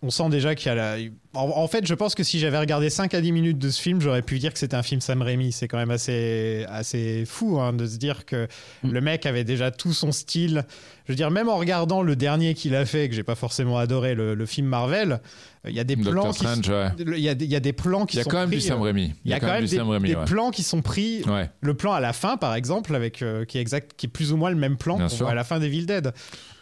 on 0.02 0.10
sent 0.10 0.28
déjà 0.28 0.54
qu'il 0.54 0.68
y 0.68 0.70
a 0.70 0.74
la. 0.74 0.96
En, 1.34 1.66
fait, 1.68 1.86
je 1.86 1.94
pense 1.94 2.14
que 2.14 2.22
si 2.22 2.38
j'avais 2.38 2.58
regardé 2.58 2.90
5 2.90 3.12
à 3.14 3.20
10 3.20 3.32
minutes 3.32 3.58
de 3.58 3.70
ce 3.70 3.80
film, 3.80 4.00
j'aurais 4.00 4.22
pu 4.22 4.38
dire 4.38 4.52
que 4.52 4.58
c'était 4.58 4.76
un 4.76 4.82
film 4.82 5.00
Sam 5.00 5.20
Raimi. 5.22 5.52
C'est 5.52 5.68
quand 5.68 5.78
même 5.78 5.90
assez, 5.90 6.64
assez 6.68 7.24
fou 7.26 7.58
hein, 7.60 7.72
de 7.72 7.86
se 7.86 7.96
dire 7.96 8.24
que 8.24 8.46
Mm. 8.82 8.90
le 8.92 9.00
mec 9.00 9.26
avait 9.26 9.44
déjà 9.44 9.70
tout 9.70 9.92
son 9.92 10.12
style. 10.12 10.64
Je 11.06 11.12
veux 11.12 11.16
dire, 11.16 11.30
même 11.30 11.48
en 11.48 11.56
regardant 11.56 12.02
le 12.02 12.16
dernier 12.16 12.54
qu'il 12.54 12.74
a 12.74 12.86
fait, 12.86 13.08
que 13.08 13.14
j'ai 13.14 13.22
pas 13.22 13.34
forcément 13.34 13.76
adoré, 13.78 14.14
le, 14.14 14.34
le 14.34 14.46
film 14.46 14.66
Marvel, 14.66 15.12
euh, 15.12 15.70
il 15.70 15.74
y 15.76 15.80
a 15.80 15.84
des 15.84 15.96
plans 15.96 16.30
qui 16.32 16.38
Strange, 16.38 16.68
ouais. 16.70 16.88
il 16.98 17.18
y, 17.18 17.28
a, 17.28 17.34
des- 17.34 17.44
il 17.44 17.50
y 17.50 17.56
a 17.56 17.60
des 17.60 17.74
plans 17.74 18.06
qui 18.06 18.16
Il 18.16 18.18
y 18.18 18.20
a 18.20 18.24
sont 18.24 18.30
quand 18.30 18.38
même 18.38 18.48
pris, 18.48 18.56
du 18.56 18.62
Sam 18.62 18.78
euh, 18.78 18.84
Raimi. 18.84 19.12
Il 19.24 19.30
y 19.30 19.34
a 19.34 19.40
quand 19.40 19.46
même 19.48 19.66
des, 19.66 19.76
Sam 19.76 19.88
Raimi, 19.90 20.08
des 20.08 20.14
ouais. 20.16 20.24
plans 20.24 20.50
qui 20.50 20.62
sont 20.62 20.80
pris. 20.80 21.22
Ouais. 21.26 21.50
Le 21.60 21.74
plan 21.74 21.92
à 21.92 22.00
la 22.00 22.12
fin, 22.14 22.36
par 22.38 22.54
exemple, 22.54 22.94
avec 22.94 23.20
euh, 23.20 23.44
qui 23.44 23.58
est 23.58 23.60
exact, 23.60 23.92
qui 23.98 24.06
est 24.06 24.08
plus 24.08 24.32
ou 24.32 24.36
moins 24.38 24.48
le 24.50 24.56
même 24.56 24.76
plan 24.78 24.96
qu'on 24.96 25.06
voit 25.16 25.30
à 25.30 25.34
la 25.34 25.44
fin 25.44 25.58
Dead. 25.60 26.12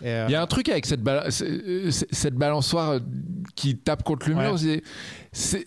Et, 0.02 0.08
euh, 0.08 0.26
Il 0.28 0.32
y 0.32 0.34
a 0.34 0.42
un 0.42 0.46
truc 0.46 0.68
avec 0.68 0.86
cette, 0.86 1.00
cette 1.30 2.34
balançoire 2.34 2.98
qui 3.54 3.76
tape 3.76 4.02
contre 4.02 4.28
le 4.28 4.34
mur. 4.34 4.58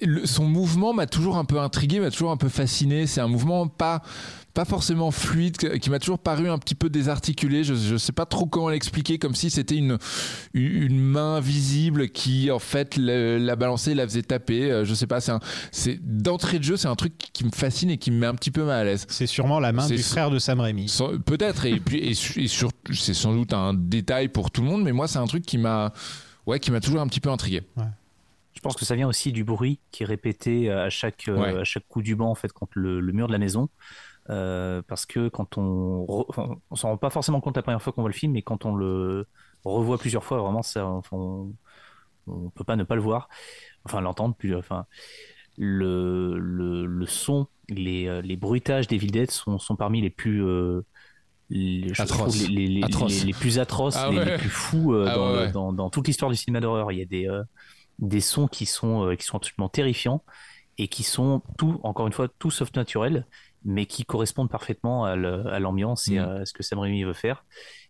Le- 0.02 0.26
son 0.26 0.46
mouvement 0.46 0.94
m'a 0.94 1.08
toujours 1.08 1.38
un 1.38 1.46
peu 1.46 1.60
intrigué, 1.60 2.00
m'a 2.00 2.12
toujours 2.12 2.32
un 2.32 2.38
peu 2.38 2.50
fasciné. 2.50 3.08
C'est 3.08 3.22
un 3.22 3.28
mouvement 3.28 3.68
pas 3.68 4.02
pas 4.54 4.64
forcément 4.64 5.12
fluide, 5.12 5.58
qui 5.58 5.90
m'a 5.90 6.00
toujours 6.00 6.18
paru 6.18 6.48
un 6.50 6.58
petit 6.58 6.76
peu 6.76 6.90
désarticulé. 6.90 7.66
Je 7.66 7.74
ne 7.94 7.98
sais 7.98 8.14
pas 8.14 8.26
trop 8.26 8.46
comment 8.46 8.70
l'expliquer, 8.70 9.18
comme 9.20 9.36
si 9.36 9.50
c'était 9.50 9.76
une, 9.76 9.98
une 10.54 10.98
main 10.98 11.42
visible 11.42 12.08
qui 12.08 12.50
en 12.52 12.60
fait 12.60 12.96
le- 12.96 13.38
la 13.38 13.58
balançait, 13.58 13.94
la 13.96 14.08
faisait 14.08 14.22
taper. 14.22 14.72
Euh, 14.72 14.86
Je 14.86 14.94
sais 14.94 15.08
pas. 15.08 15.20
C'est 15.74 16.00
d'entrée 16.02 16.60
de 16.60 16.64
jeu, 16.64 16.78
c'est 16.78 16.88
un 16.88 16.96
truc 16.96 17.18
qui 17.34 17.44
me 17.44 17.52
fascine 17.52 17.90
et 17.90 17.98
qui 17.98 18.12
me 18.12 18.18
met 18.20 18.28
un 18.28 18.36
petit 18.36 18.52
peu 18.52 18.64
mal 18.64 18.80
à 18.80 18.84
l'aise. 18.86 19.06
c'est 19.10 19.28
sûrement 19.28 19.60
la 19.60 19.74
main 19.74 19.88
du 19.98 20.04
frère 20.04 20.32
de 20.32 20.40
Sam 20.40 20.62
Raimi. 20.62 20.88
Peut-être, 21.26 21.66
et 21.66 21.80
puis 21.82 21.98
et, 21.98 22.12
et 22.12 22.48
c'est 22.94 23.14
sans 23.14 23.34
doute 23.34 23.52
un 23.52 23.74
détail 23.74 24.30
pour 24.30 24.52
tout 24.52 24.62
le 24.62 24.68
monde, 24.70 24.84
mais 24.84 24.94
moi 24.94 25.10
c'est 25.10 25.20
un 25.20 25.28
truc 25.28 25.44
qui 25.46 25.58
m'a, 25.58 25.92
ouais, 26.46 26.62
qui 26.62 26.72
m'a 26.72 26.80
toujours 26.80 27.02
un 27.02 27.08
petit 27.08 27.20
peu 27.20 27.30
intrigué. 27.30 27.64
Pense 28.66 28.76
que 28.76 28.86
ça 28.86 28.96
vient 28.96 29.08
aussi 29.08 29.32
du 29.32 29.44
bruit 29.44 29.80
qui 29.92 30.04
est 30.04 30.06
répété 30.06 30.70
à 30.72 30.90
chaque, 30.90 31.28
euh, 31.30 31.38
Ouais. 31.40 31.58
à 31.60 31.64
chaque 31.64 31.88
coup 31.88 32.02
du 32.02 32.16
banc 32.16 32.30
en 32.30 32.36
fait 32.36 32.52
contre 32.52 32.74
le, 32.78 33.00
le 33.00 33.14
mur 33.14 33.28
de 33.28 33.32
la 33.32 33.38
maison. 33.40 33.70
Euh, 34.32 34.82
parce 34.88 35.06
que 35.06 35.30
quand 35.30 35.58
on, 35.60 36.04
re- 36.06 36.26
enfin, 36.30 36.56
on 36.72 36.76
s'en 36.76 36.90
rend 36.90 36.98
pas 36.98 37.12
forcément 37.12 37.42
compte 37.42 37.56
la 37.56 37.62
première 37.62 37.82
fois 37.82 37.94
qu'on 37.94 38.02
voit 38.02 38.10
le 38.10 38.16
film, 38.16 38.34
mais 38.34 38.42
quand 38.42 38.66
on 38.66 38.76
le 38.76 39.28
revoit 39.64 39.98
plusieurs 40.00 40.24
fois, 40.24 40.40
vraiment 40.40 40.64
ça, 40.64 40.86
enfin, 40.88 41.16
on, 41.16 41.54
on 42.28 42.50
peut 42.50 42.64
pas 42.64 42.76
ne 42.76 42.84
pas 42.84 42.96
le 42.96 43.02
voir, 43.02 43.30
enfin 43.84 44.02
l'entendre 44.02 44.34
plus, 44.36 44.56
enfin 44.56 44.88
le, 45.58 46.38
le, 46.40 46.86
le 46.88 47.06
son, 47.06 47.48
les, 47.70 48.08
euh, 48.08 48.22
les 48.22 48.36
bruitages 48.36 48.88
des 48.88 48.98
Dead 48.98 49.30
sont, 49.32 49.60
sont 49.60 49.76
parmi 49.76 50.02
les 50.02 50.10
plus 50.10 50.44
euh, 50.44 50.82
les, 51.52 51.94
je 51.94 52.04
trouve 52.04 52.36
les, 52.36 52.48
les, 52.48 52.68
les- 52.68 52.84
Atroces. 52.84 53.24
les- 53.26 53.32
plus 53.34 53.60
atroces, 53.60 53.96
Ah 53.96 54.10
les, 54.10 54.18
ouais. 54.18 54.26
les 54.26 54.38
plus 54.38 54.50
fous 54.50 54.94
euh, 54.94 55.06
Ah 55.08 55.16
dans, 55.16 55.34
ouais. 55.36 55.52
dans, 55.52 55.72
dans 55.74 55.90
toute 55.92 56.08
l'histoire 56.08 56.32
du 56.32 56.36
cinéma 56.38 56.60
d'horreur. 56.62 56.92
Il 56.92 56.98
y 56.98 57.02
a 57.04 57.06
des, 57.06 57.28
euh, 57.30 57.44
des 58.00 58.22
sons 58.22 58.48
qui 58.48 58.66
sont, 58.66 59.06
euh, 59.12 59.16
qui 59.16 59.26
sont 59.26 59.38
absolument 59.38 59.70
terrifiants 59.70 60.24
et 60.78 60.88
qui 60.88 61.04
sont 61.04 61.42
tout, 61.58 61.80
encore 61.84 62.08
une 62.08 62.14
fois, 62.14 62.28
tout 62.40 62.52
sauf 62.52 62.74
naturels, 62.76 63.28
mais 63.64 63.86
qui 63.86 64.06
correspondent 64.06 64.50
parfaitement 64.50 65.06
à 65.06 65.16
l'ambiance 65.60 66.10
et 66.12 66.20
Mm. 66.20 66.20
à 66.20 66.46
ce 66.46 66.54
que 66.54 66.64
Sam 66.64 66.80
Raimi 66.80 67.04
veut 67.04 67.14
faire. 67.14 67.46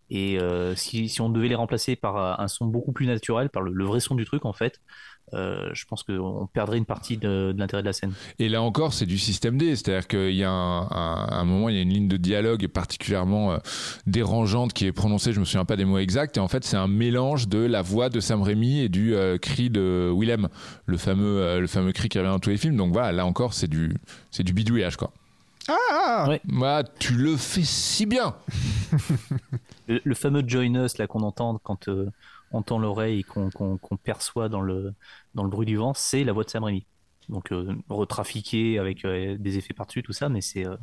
Et 0.10 0.40
euh, 0.40 0.76
si, 0.76 1.10
si 1.10 1.22
on 1.22 1.30
devait 1.30 1.48
les 1.48 1.56
remplacer 1.56 1.96
par 1.96 2.18
euh, 2.18 2.36
un 2.38 2.48
son 2.48 2.66
beaucoup 2.68 2.94
plus 2.94 3.08
naturel, 3.08 3.50
par 3.50 3.64
le, 3.64 3.72
le 3.74 3.86
vrai 3.86 4.00
son 4.00 4.16
du 4.16 4.26
truc, 4.26 4.46
en 4.46 4.54
fait, 4.54 4.80
euh, 5.34 5.70
je 5.74 5.86
pense 5.86 6.04
qu'on 6.04 6.48
perdrait 6.54 6.78
une 6.78 6.86
partie 6.86 7.18
de, 7.18 7.52
de 7.52 7.60
l'intérêt 7.60 7.82
de 7.82 7.88
la 7.88 7.94
scène. 7.94 8.14
Et 8.40 8.48
là 8.48 8.62
encore, 8.62 8.94
c'est 8.94 9.06
du 9.06 9.18
système 9.18 9.58
D, 9.58 9.76
c'est-à-dire 9.76 10.08
qu'il 10.08 10.36
y 10.36 10.44
a 10.44 10.50
un, 10.52 10.82
un- 10.84 11.28
un 11.32 11.44
moment, 11.46 11.70
il 11.70 11.76
y 11.76 11.80
a 11.80 11.82
une 11.82 11.90
ligne 11.94 12.08
de 12.08 12.18
dialogue 12.18 12.68
particulièrement 12.68 13.54
euh, 13.54 13.58
dérangeante 14.08 14.74
qui 14.74 14.86
est 14.86 14.92
prononcée, 14.92 15.34
je 15.34 15.40
me 15.40 15.46
souviens 15.46 15.66
pas 15.66 15.76
des 15.78 15.86
mots 15.86 15.98
exacts, 15.98 16.38
et 16.38 16.40
en 16.40 16.48
fait, 16.48 16.64
c'est 16.64 16.78
un 16.78 16.88
mélange 16.88 17.48
de 17.48 17.58
la 17.60 17.82
voix 17.82 18.10
de 18.10 18.20
Sam 18.20 18.42
Raimi 18.42 18.80
et 18.82 18.90
du 18.90 19.16
euh, 19.16 19.38
cri 19.38 19.70
de 19.70 20.12
Willem, 20.16 20.48
le 20.86 20.98
fameux, 20.98 21.40
euh, 21.42 21.60
le 21.60 21.68
fameux 21.68 21.92
cri 21.92 22.08
qui 22.10 22.18
revient 22.20 22.30
dans 22.30 22.40
tous 22.40 22.50
les 22.52 22.58
films. 22.58 22.76
Donc 22.78 22.94
voilà, 22.94 23.12
là 23.12 23.26
encore, 23.26 23.54
c'est 23.54 23.68
du, 23.68 23.94
c'est 24.32 24.44
du 24.44 24.54
bidouillage, 24.54 24.96
quoi. 24.98 25.12
Ah 25.68 26.28
Ouais. 26.30 26.40
Moi, 26.46 26.84
tu 27.00 27.14
le 27.16 27.36
fais 27.38 27.64
si 27.64 28.06
bien. 28.06 28.36
Le, 29.88 30.02
le 30.04 30.16
fameux 30.16 30.44
Join 30.48 30.76
Us 30.84 30.98
là 30.98 31.06
qu'on 31.06 31.22
entend 31.22 31.60
quand 31.64 31.90
euh, 31.90 32.10
on 32.56 32.62
tend 32.64 32.80
l'oreille 32.80 33.20
et 33.20 33.24
qu'on 33.24 33.80
perçoit 34.04 34.50
dans 34.50 34.62
le, 34.62 34.94
dans 35.34 35.44
le 35.44 35.50
bruit 35.50 35.66
du 35.66 35.76
vent, 35.78 35.94
c'est 35.94 36.24
la 36.24 36.34
voix 36.34 36.44
de 36.44 36.50
Sam 36.50 36.64
Raimi. 36.64 36.86
Donc 37.30 37.52
euh, 37.52 37.74
retrafiqué 37.90 38.78
avec 38.80 39.04
euh, 39.06 39.36
des 39.40 39.58
effets 39.58 39.74
par-dessus, 39.74 40.04
tout 40.04 40.14
ça, 40.14 40.30
mais 40.30 40.42
c'est 40.42 40.66
euh, 40.68 40.76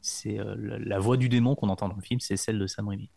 c'est 0.00 0.38
euh, 0.38 0.54
la, 0.58 0.78
la 0.78 0.98
voix 0.98 1.16
du 1.16 1.28
démon 1.28 1.54
qu'on 1.54 1.68
entend 1.68 1.88
dans 1.88 1.96
le 1.96 2.02
film, 2.02 2.20
c'est 2.20 2.36
celle 2.36 2.58
de 2.58 2.66
Sam 2.66 2.88
Raimi. 2.88 3.08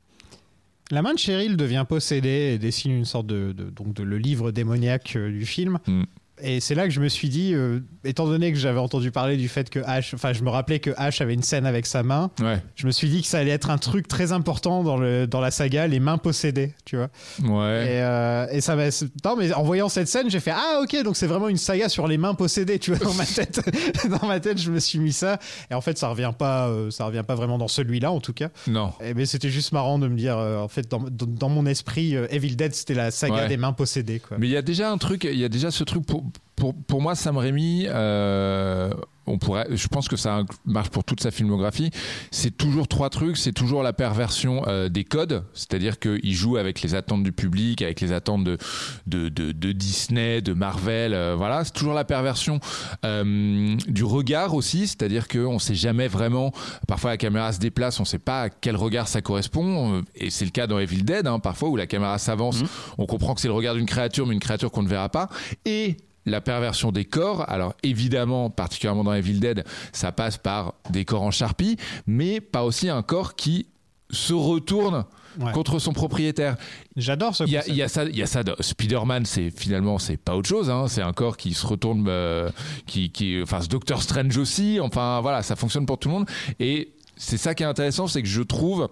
La 0.91 1.01
main 1.01 1.13
de 1.13 1.19
Cheryl 1.19 1.55
devient 1.57 1.85
possédée 1.87 2.51
et 2.53 2.59
dessine 2.59 2.91
une 2.91 3.05
sorte 3.05 3.25
de, 3.27 3.53
de- 3.53 3.69
donc 3.69 3.93
de 3.93 4.03
le 4.03 4.17
livre 4.17 4.51
démoniaque 4.51 5.17
du 5.17 5.45
film. 5.45 5.79
Mm. 5.87 6.03
Et 6.43 6.59
c'est 6.59 6.75
là 6.75 6.85
que 6.85 6.91
je 6.93 6.99
me 6.99 7.07
suis 7.07 7.29
dit, 7.29 7.53
euh, 7.53 7.79
étant 8.03 8.25
donné 8.27 8.51
que 8.51 8.57
j'avais 8.57 8.79
entendu 8.79 9.11
parler 9.11 9.37
du 9.37 9.47
fait 9.47 9.69
que 9.69 9.79
Ash, 9.85 10.13
enfin 10.13 10.33
je 10.33 10.43
me 10.43 10.49
rappelais 10.49 10.79
que 10.79 10.91
Ash 10.97 11.21
avait 11.21 11.33
une 11.33 11.43
scène 11.43 11.65
avec 11.65 11.85
sa 11.85 12.03
main, 12.03 12.31
Ouais, 12.41 12.61
je 12.75 12.85
me 12.87 12.91
suis 12.91 13.09
dit 13.09 13.21
que 13.21 13.27
ça 13.27 13.39
allait 13.39 13.51
être 13.51 13.69
un 13.69 13.77
truc 13.77 14.07
très 14.07 14.31
important 14.31 14.83
dans, 14.83 14.97
le, 14.97 15.27
dans 15.27 15.39
la 15.41 15.51
saga, 15.51 15.87
les 15.87 15.99
mains 15.99 16.17
possédées, 16.17 16.73
tu 16.85 16.97
vois. 16.97 17.09
ouais. 17.43 17.85
Et, 17.85 18.01
euh, 18.01 18.47
et 18.51 18.61
ça 18.61 18.75
m'a. 18.75 18.89
Non, 19.25 19.35
mais 19.37 19.53
en 19.53 19.63
voyant 19.63 19.89
cette 19.89 20.07
scène, 20.07 20.29
j'ai 20.29 20.39
fait 20.39 20.51
Ah, 20.51 20.81
ok, 20.83 21.03
donc 21.03 21.15
c'est 21.15 21.27
vraiment 21.27 21.47
une 21.49 21.57
saga 21.57 21.89
sur 21.89 22.07
les 22.07 22.17
mains 22.17 22.33
possédées, 22.33 22.79
tu 22.79 22.93
vois, 22.93 23.05
dans 23.05 23.13
ma 23.13 23.25
tête. 23.25 23.61
dans 24.21 24.27
ma 24.27 24.39
tête, 24.39 24.57
je 24.59 24.71
me 24.71 24.79
suis 24.79 24.99
mis 24.99 25.13
ça. 25.13 25.39
Et 25.69 25.73
en 25.73 25.81
fait, 25.81 25.97
ça 25.97 26.07
revient 26.09 26.31
pas, 26.37 26.67
euh, 26.69 26.89
ça 26.91 27.05
revient 27.05 27.23
pas 27.25 27.35
vraiment 27.35 27.57
dans 27.57 27.67
celui-là, 27.67 28.11
en 28.11 28.19
tout 28.19 28.33
cas. 28.33 28.49
Non. 28.67 28.91
Et, 29.03 29.13
mais 29.13 29.25
c'était 29.25 29.49
juste 29.49 29.71
marrant 29.71 29.99
de 29.99 30.07
me 30.07 30.15
dire, 30.17 30.37
en 30.37 30.67
fait, 30.67 30.89
dans, 30.89 30.99
dans- 30.99 31.25
dans 31.27 31.49
mon 31.49 31.65
esprit, 31.65 32.15
Evil 32.29 32.55
Dead, 32.55 32.73
c'était 32.73 32.93
la 32.93 33.11
saga 33.11 33.31
Ouais. 33.43 33.47
des 33.47 33.57
mains 33.57 33.73
possédées, 33.73 34.19
quoi. 34.19 34.37
Mais 34.39 34.47
il 34.47 34.51
y 34.51 34.57
a 34.57 34.61
déjà 34.61 34.91
un 34.91 34.97
truc, 34.97 35.23
il 35.23 35.37
y 35.39 35.45
a 35.45 35.49
déjà 35.49 35.71
ce 35.71 35.83
truc 35.83 36.05
pour, 36.05 36.23
pour, 36.61 36.75
pour 36.75 37.01
moi, 37.01 37.15
Sam 37.15 37.37
Raimi, 37.37 37.87
euh, 37.87 38.93
on 39.25 39.39
pourrait, 39.39 39.65
je 39.71 39.87
pense 39.87 40.07
que 40.07 40.15
ça 40.15 40.43
marche 40.63 40.89
pour 40.89 41.03
toute 41.03 41.19
sa 41.19 41.31
filmographie. 41.31 41.89
C'est 42.29 42.55
toujours 42.55 42.87
trois 42.87 43.09
trucs. 43.09 43.37
C'est 43.37 43.51
toujours 43.51 43.81
la 43.81 43.93
perversion 43.93 44.61
euh, 44.67 44.87
des 44.87 45.03
codes, 45.03 45.43
c'est-à-dire 45.55 45.97
qu'il 45.97 46.35
joue 46.35 46.57
avec 46.57 46.83
les 46.83 46.93
attentes 46.93 47.23
du 47.23 47.31
public, 47.31 47.81
avec 47.81 47.99
les 47.99 48.11
attentes 48.11 48.43
de, 48.43 48.59
de, 49.07 49.29
de, 49.29 49.53
de 49.53 49.71
Disney, 49.71 50.43
de 50.43 50.53
Marvel. 50.53 51.15
euh, 51.15 51.33
voilà, 51.35 51.65
c'est 51.65 51.73
toujours 51.73 51.95
la 51.95 52.03
perversion 52.03 52.59
du 53.01 54.03
regard 54.03 54.53
aussi, 54.53 54.85
c'est-à-dire 54.85 55.27
qu'on 55.27 55.55
ne 55.55 55.59
sait 55.59 55.73
jamais 55.73 56.07
vraiment. 56.07 56.51
Parfois, 56.87 57.09
la 57.09 57.17
caméra 57.17 57.51
se 57.53 57.59
déplace, 57.59 57.99
on 57.99 58.03
ne 58.03 58.07
sait 58.07 58.19
pas 58.19 58.43
à 58.43 58.49
quel 58.51 58.75
regard 58.75 59.07
ça 59.07 59.23
correspond. 59.23 60.03
Et 60.13 60.29
c'est 60.29 60.45
le 60.45 60.51
cas 60.51 60.67
dans 60.67 60.77
Evil 60.77 61.01
Dead, 61.01 61.25
hein, 61.25 61.39
parfois 61.39 61.69
où 61.69 61.75
la 61.75 61.87
caméra 61.87 62.19
s'avance, 62.19 62.61
on 62.99 63.07
comprend 63.07 63.33
que 63.33 63.41
c'est 63.41 63.47
le 63.47 63.55
regard 63.55 63.73
d'une 63.73 63.87
créature, 63.87 64.27
mais 64.27 64.35
une 64.35 64.39
créature 64.39 64.69
qu'on 64.69 64.83
ne 64.83 64.89
verra 64.89 65.09
pas. 65.09 65.27
Et 65.65 65.97
la 66.25 66.41
perversion 66.41 66.91
des 66.91 67.05
corps, 67.05 67.49
alors 67.49 67.73
évidemment, 67.83 68.49
particulièrement 68.49 69.03
dans 69.03 69.13
Evil 69.13 69.39
Dead, 69.39 69.63
ça 69.91 70.11
passe 70.11 70.37
par 70.37 70.73
des 70.89 71.05
corps 71.05 71.23
en 71.23 71.31
charpie, 71.31 71.77
mais 72.05 72.41
pas 72.41 72.63
aussi 72.63 72.89
un 72.89 73.01
corps 73.01 73.35
qui 73.35 73.67
se 74.09 74.33
retourne 74.33 75.05
Ouais. 75.39 75.53
contre 75.53 75.79
son 75.79 75.93
propriétaire. 75.93 76.57
J'adore 76.97 77.33
ce 77.37 77.45
Il 77.45 77.51
y 77.51 77.55
a, 77.55 77.61
concept. 77.61 77.73
il 77.73 77.77
y 77.77 77.81
a 77.83 77.87
ça, 77.87 78.03
il 78.03 78.17
y 78.17 78.21
a 78.21 78.25
ça. 78.25 78.41
Spider-Man, 78.59 79.25
c'est 79.25 79.49
finalement 79.49 79.97
c'est 79.97 80.17
pas 80.17 80.35
autre 80.35 80.49
chose. 80.49 80.69
Hein, 80.69 80.87
c'est 80.89 81.01
un 81.01 81.13
corps 81.13 81.37
qui 81.37 81.53
se 81.53 81.65
retourne, 81.65 82.03
euh, 82.09 82.49
qui, 82.85 83.11
qui, 83.11 83.39
enfin, 83.41 83.61
ce 83.61 83.69
Doctor 83.69 84.03
Strange 84.03 84.37
aussi. 84.37 84.79
Enfin, 84.81 85.21
voilà, 85.21 85.41
ça 85.41 85.55
fonctionne 85.55 85.85
pour 85.85 85.97
tout 85.99 86.09
le 86.09 86.15
monde. 86.15 86.29
Et 86.59 86.91
c'est 87.21 87.37
ça 87.37 87.53
qui 87.53 87.61
est 87.61 87.67
intéressant, 87.67 88.07
c'est 88.07 88.23
que 88.23 88.27
je 88.27 88.41
trouve 88.41 88.89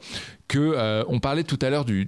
que 0.48 0.60
euh, 0.60 1.04
on 1.08 1.20
parlait 1.20 1.44
tout 1.44 1.58
à 1.64 1.72
l'heure 1.72 1.84
du, 1.84 2.08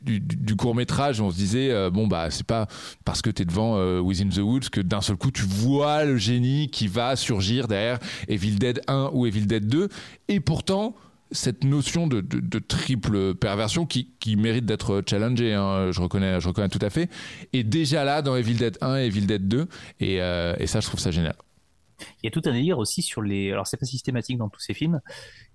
court 0.56 0.76
métrage. 0.76 1.20
On 1.20 1.32
se 1.32 1.36
disait 1.36 1.72
euh, 1.72 1.90
bon 1.90 2.06
bah 2.06 2.30
c'est 2.30 2.46
pas 2.46 2.68
parce 3.06 3.24
que 3.24 3.32
t'es 3.32 3.44
devant 3.44 3.78
euh, 3.78 4.00
Within 4.00 4.30
the 4.30 4.38
Woods 4.38 4.70
que 4.72 4.82
d'un 4.82 5.02
seul 5.02 5.18
coup 5.18 5.32
tu 5.32 5.42
vois 5.42 6.06
le 6.06 6.18
génie 6.18 6.70
qui 6.70 6.88
va 6.88 7.16
surgir 7.16 7.68
derrière 7.68 7.98
Evil 8.28 8.58
Dead 8.58 8.82
1 8.88 9.10
ou 9.14 9.26
Evil 9.26 9.48
Dead 9.48 9.66
2. 9.66 9.90
Et 10.28 10.40
pourtant 10.40 10.96
cette 11.32 11.64
notion 11.64 12.08
de, 12.08 12.22
triple 12.60 13.34
perversion 13.36 13.86
qui, 13.86 14.36
mérite 14.36 14.66
d'être 14.66 15.02
challengée, 15.10 15.54
hein, 15.54 15.90
je, 15.92 16.02
reconnais, 16.02 16.42
je 16.42 16.48
reconnais 16.50 16.68
tout 16.68 16.80
à 16.82 16.90
fait, 16.90 17.10
est 17.54 17.64
déjà 17.64 18.04
là 18.04 18.22
dans 18.22 18.36
Evil 18.36 18.56
Dead 18.56 18.78
1 18.82 18.98
et 18.98 19.06
Evil 19.06 19.22
Dead 19.22 19.48
2, 19.48 19.66
et, 20.02 20.16
et 20.16 20.68
ça 20.68 20.82
je 20.82 20.88
trouve 20.88 21.00
ça 21.00 21.10
génial. 21.10 21.36
Il 22.22 22.26
y 22.26 22.28
a 22.28 22.32
tout 22.32 22.41
un 22.45 22.52
délire 22.54 22.78
aussi 22.80 23.02
sur 23.02 23.22
les. 23.22 23.52
Alors, 23.52 23.68
c'est 23.68 23.78
pas 23.78 23.86
systématique 23.86 24.38
dans 24.38 24.49
tous 24.49 24.60
ces 24.62 24.74
films, 24.74 25.02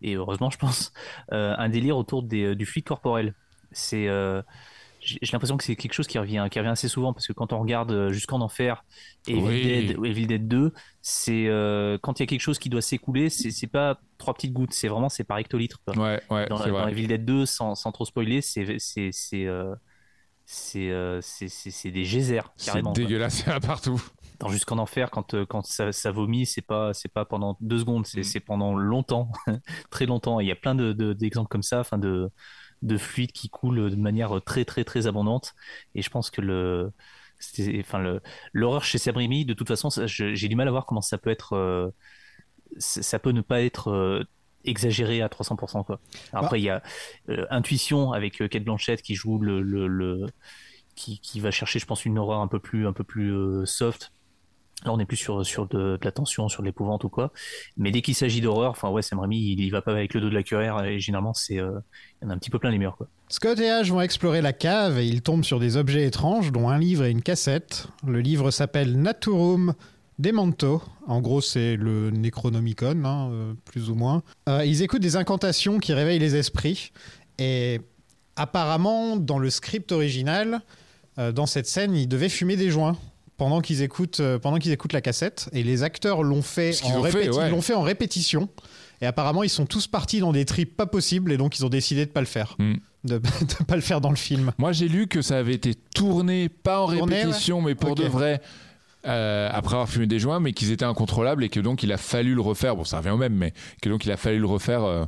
et 0.03 0.15
heureusement, 0.15 0.51
je 0.51 0.59
pense, 0.59 0.93
euh, 1.33 1.55
un 1.59 1.69
délire 1.69 1.97
autour 1.97 2.23
des, 2.23 2.55
du 2.55 2.67
fluide 2.67 2.85
corporel. 2.85 3.35
C'est. 3.73 4.09
euh, 4.09 4.43
j'ai 5.01 5.19
l'impression 5.33 5.57
que 5.57 5.63
c'est 5.63 5.77
quelque 5.77 5.93
chose 5.93 6.09
qui 6.09 6.19
revient, 6.19 6.49
qui 6.51 6.59
revient 6.59 6.71
assez 6.71 6.89
souvent 6.89 7.13
parce 7.13 7.29
que 7.29 7.33
quand 7.33 7.53
on 7.53 7.61
regarde 7.61 7.93
euh, 7.93 8.13
Jusqu'en 8.13 8.41
Enfer 8.41 8.85
et 9.29 9.35
Evil, 9.35 9.45
Oui. 9.47 9.63
Dead, 9.63 10.05
Evil 10.05 10.27
Dead 10.27 10.49
2, 10.49 10.73
c'est 11.01 11.47
euh, 11.47 11.97
quand 12.03 12.19
il 12.19 12.23
y 12.23 12.25
a 12.25 12.27
quelque 12.27 12.41
chose 12.41 12.59
qui 12.59 12.71
doit 12.71 12.81
s'écouler, 12.83 13.29
c'est 13.31 13.53
c'est 13.53 13.69
pas 13.69 14.01
trois 14.19 14.35
petites 14.35 14.53
gouttes, 14.53 14.73
c'est 14.73 14.89
vraiment 14.89 15.09
c'est 15.09 15.23
par 15.23 15.39
hectolitre. 15.39 15.81
quoi. 15.85 15.97
Ouais, 15.97 16.21
ouais, 16.31 16.47
dans, 16.49 16.57
c'est 16.57 16.71
dans. 16.71 16.89
Evil 16.89 17.07
Dead 17.07 17.25
2, 17.25 17.47
sans, 17.47 17.77
sans 17.77 17.93
trop 17.93 18.05
spoiler, 18.05 18.41
c'est 18.41 18.79
c'est 18.81 19.11
c'est 19.13 19.47
euh, 19.47 19.77
c'est 20.45 20.91
euh, 20.91 21.21
c'est- 21.21 21.49
c'est- 21.49 21.71
c'est 21.71 21.91
des 21.93 22.03
geysers 22.03 22.41
C'est 22.57 22.67
carrément. 22.67 22.93
quoi 22.93 23.03
dégueulasse, 23.05 23.45
partout. 23.65 24.03
Dans 24.41 24.49
Jusqu'en 24.49 24.79
Enfer, 24.79 25.11
quand, 25.11 25.35
euh, 25.35 25.47
quand 25.47 25.65
ça, 25.65 25.93
ça 25.93 26.11
vomit, 26.13 26.47
c'est 26.47 26.61
pas, 26.63 26.93
c'est 26.95 27.09
pas 27.13 27.25
pendant 27.25 27.57
deux 27.61 27.79
secondes, 27.79 28.03
Mm. 28.03 28.05
c'est 28.07 28.23
c'est 28.23 28.41
pendant 28.41 28.75
longtemps, 28.75 29.31
très 29.91 30.07
longtemps. 30.07 30.41
Et 30.41 30.45
Il 30.45 30.49
y 30.49 30.53
a 30.53 30.57
plein 30.57 30.75
de- 30.75 30.93
de- 30.93 31.13
d'exemples 31.13 31.49
comme 31.49 31.63
ça, 31.63 31.81
enfin 31.81 31.99
de, 31.99 32.31
de 32.83 32.97
fluides 32.99 33.33
qui 33.33 33.49
coulent 33.49 33.91
de 33.91 33.97
manière 33.97 34.41
très, 34.45 34.65
très, 34.65 34.85
très 34.85 35.07
abondante. 35.07 35.55
Et 35.95 36.03
je 36.03 36.11
pense 36.11 36.31
que 36.31 36.41
le, 36.43 36.93
c'était- 37.39 37.79
enfin 37.81 37.99
le, 37.99 38.21
l'horreur 38.53 38.85
chez 38.85 38.99
Sam 38.99 39.17
Raimi, 39.17 39.45
de 39.45 39.55
toute 39.55 39.69
façon, 39.69 39.89
j'ai 40.07 40.49
du 40.49 40.57
mal 40.57 40.69
à 40.69 40.71
voir 40.71 40.87
comment 40.87 41.01
ça 41.01 41.17
peut 41.19 41.31
être, 41.31 41.55
euh, 41.55 41.89
ça 42.79 43.19
peut 43.19 43.31
ne 43.33 43.41
pas 43.41 43.63
être 43.63 43.89
euh, 43.91 44.25
exagéré 44.65 45.23
à 45.23 45.29
300%. 45.29 45.85
Quoi. 45.85 46.01
Alors. 46.33 46.45
Après, 46.45 46.61
il 46.61 46.65
y 46.65 46.71
a 46.71 46.83
euh, 47.31 47.47
Intuition 47.51 48.13
avec 48.13 48.37
Kate 48.49 48.65
Blanchett 48.65 49.01
qui 49.01 49.15
joue 49.15 49.39
le, 49.39 49.63
le, 49.63 49.87
le- 49.87 50.27
qui, 50.95 51.19
qui 51.21 51.41
va 51.41 51.51
chercher, 51.51 51.79
je 51.79 51.87
pense, 51.87 52.05
une 52.05 52.19
horreur 52.19 52.41
un 52.41 52.49
peu 52.49 52.59
plus, 52.59 52.87
un 52.87 52.93
peu 52.93 53.05
plus 53.05 53.31
euh, 53.33 53.65
soft. 53.67 54.13
Là, 54.85 54.93
on 54.93 54.99
est 54.99 55.07
plus 55.07 55.17
sur, 55.17 55.45
sur 55.45 55.67
de, 55.67 55.99
la 56.03 56.13
tension, 56.13 56.49
sur 56.49 56.63
l'épouvante 56.63 57.05
ou 57.05 57.09
quoi. 57.09 57.33
Mais 57.79 57.91
dès 57.91 58.03
qu'il 58.03 58.15
s'agit 58.15 58.43
d'horreur, 58.43 58.73
enfin, 58.73 58.91
ouais, 58.91 59.01
Sam 59.01 59.19
Raimi, 59.19 59.53
il, 59.53 59.61
il 59.61 59.71
va 59.71 59.81
pas 59.81 59.93
avec 59.93 60.13
le 60.13 60.21
dos 60.21 60.29
de 60.29 60.35
la 60.35 60.43
cuillère 60.43 60.85
et 60.85 61.01
généralement, 61.01 61.33
c'est, 61.33 61.59
euh, 61.59 61.81
il 62.21 62.25
y 62.25 62.29
en 62.29 62.31
a 62.31 62.35
un 62.35 62.39
petit 62.39 62.51
peu 62.51 62.59
plein 62.59 62.71
les 62.71 62.79
murs. 62.79 62.99
Scott 63.29 63.59
et 63.59 63.71
Ash 63.71 63.91
vont 63.91 64.03
explorer 64.03 64.43
la 64.43 64.53
cave 64.53 64.99
et 64.99 65.07
ils 65.07 65.23
tombent 65.23 65.45
sur 65.45 65.61
des 65.61 65.79
objets 65.79 66.05
étranges, 66.05 66.53
dont 66.53 66.69
un 66.69 66.79
livre 66.79 67.05
et 67.05 67.11
une 67.11 67.23
cassette. 67.23 67.89
Le 68.07 68.21
livre 68.21 68.51
s'appelle 68.51 69.01
Naturum 69.01 69.73
Demanto. 70.19 70.83
En 71.07 71.23
gros, 71.23 71.41
c'est 71.41 71.77
le 71.77 72.11
Necronomicon, 72.11 73.03
hein, 73.05 73.31
euh, 73.33 73.55
plus 73.65 73.89
ou 73.89 73.95
moins. 73.95 74.23
Euh, 74.49 74.65
ils 74.67 74.83
écoutent 74.83 75.03
des 75.03 75.17
incantations 75.17 75.79
qui 75.79 75.95
réveillent 75.95 76.19
les 76.19 76.37
esprits. 76.37 76.93
Et 77.39 77.81
apparemment, 78.37 79.17
dans 79.17 79.39
le 79.39 79.49
script 79.49 79.91
original, 79.91 80.61
dans 81.17 81.47
cette 81.47 81.67
scène, 81.67 81.95
ils 81.95 82.09
devaient 82.09 82.29
fumer 82.29 82.57
des 82.57 82.69
joints. 82.69 82.99
Pendant 83.37 83.61
qu'ils 83.61 83.83
écoutent, 83.83 84.21
euh, 84.21 84.39
pendant 84.39 84.59
qu'ils 84.59 84.73
écoutent 84.73 84.95
la 84.95 85.03
cassette, 85.03 85.49
et 85.53 85.63
les 85.63 85.83
acteurs 85.83 86.23
l'ont 86.23 86.41
fait, 86.43 86.73
en 86.85 86.99
ont 87.01 87.03
fait, 87.05 87.11
répéti- 87.27 87.37
ouais. 87.37 87.49
ils 87.49 87.51
l'ont 87.51 87.61
fait 87.61 87.75
en 87.75 87.83
répétition. 87.83 88.49
Et 89.03 89.07
apparemment, 89.07 89.43
ils 89.43 89.51
sont 89.51 89.67
tous 89.67 89.87
partis 89.87 90.21
dans 90.21 90.33
des 90.33 90.47
trips 90.47 90.75
pas 90.75 90.87
possibles, 90.87 91.31
et 91.33 91.37
donc 91.37 91.59
ils 91.59 91.67
ont 91.67 91.69
décidé 91.69 92.07
de 92.07 92.11
pas 92.11 92.21
le 92.21 92.27
faire, 92.27 92.57
Mm. 92.59 92.75
de, 93.05 93.19
de 93.19 93.65
pas 93.67 93.75
le 93.77 93.83
faire 93.83 94.01
dans 94.01 94.09
le 94.09 94.17
film. 94.17 94.53
Moi 94.57 94.73
j'ai 94.73 94.89
lu 94.89 95.07
que 95.07 95.21
ça 95.21 95.37
avait 95.37 95.53
été 95.53 95.75
tourné, 95.95 96.49
pas 96.49 96.81
en 96.81 96.89
Tourné, 96.97 97.17
répétition, 97.21 97.61
mais 97.61 97.75
pour 97.75 97.95
de 97.95 98.05
vrai. 98.05 98.41
euh, 99.07 99.51
après 99.53 99.75
avoir 99.75 99.89
fumé 99.89 100.07
des 100.07 100.19
joints, 100.19 100.41
mais 100.41 100.53
qu'ils 100.55 100.73
étaient 100.73 100.87
incontrôlables 100.87 101.45
et 101.45 101.51
que 101.51 101.61
donc 101.61 101.83
il 101.83 101.93
a 101.93 101.99
fallu 101.99 102.35
le 102.35 102.41
refaire. 102.41 102.75
Bon, 102.75 102.85
ça 102.85 102.97
revient 102.99 103.11
au 103.11 103.17
même, 103.19 103.35
mais 103.35 103.53
que 103.83 103.91
donc 103.91 104.07
il 104.07 104.11
a 104.13 104.17
fallu 104.17 104.39
le 104.39 104.47
refaire 104.47 104.83
euh, 104.83 105.05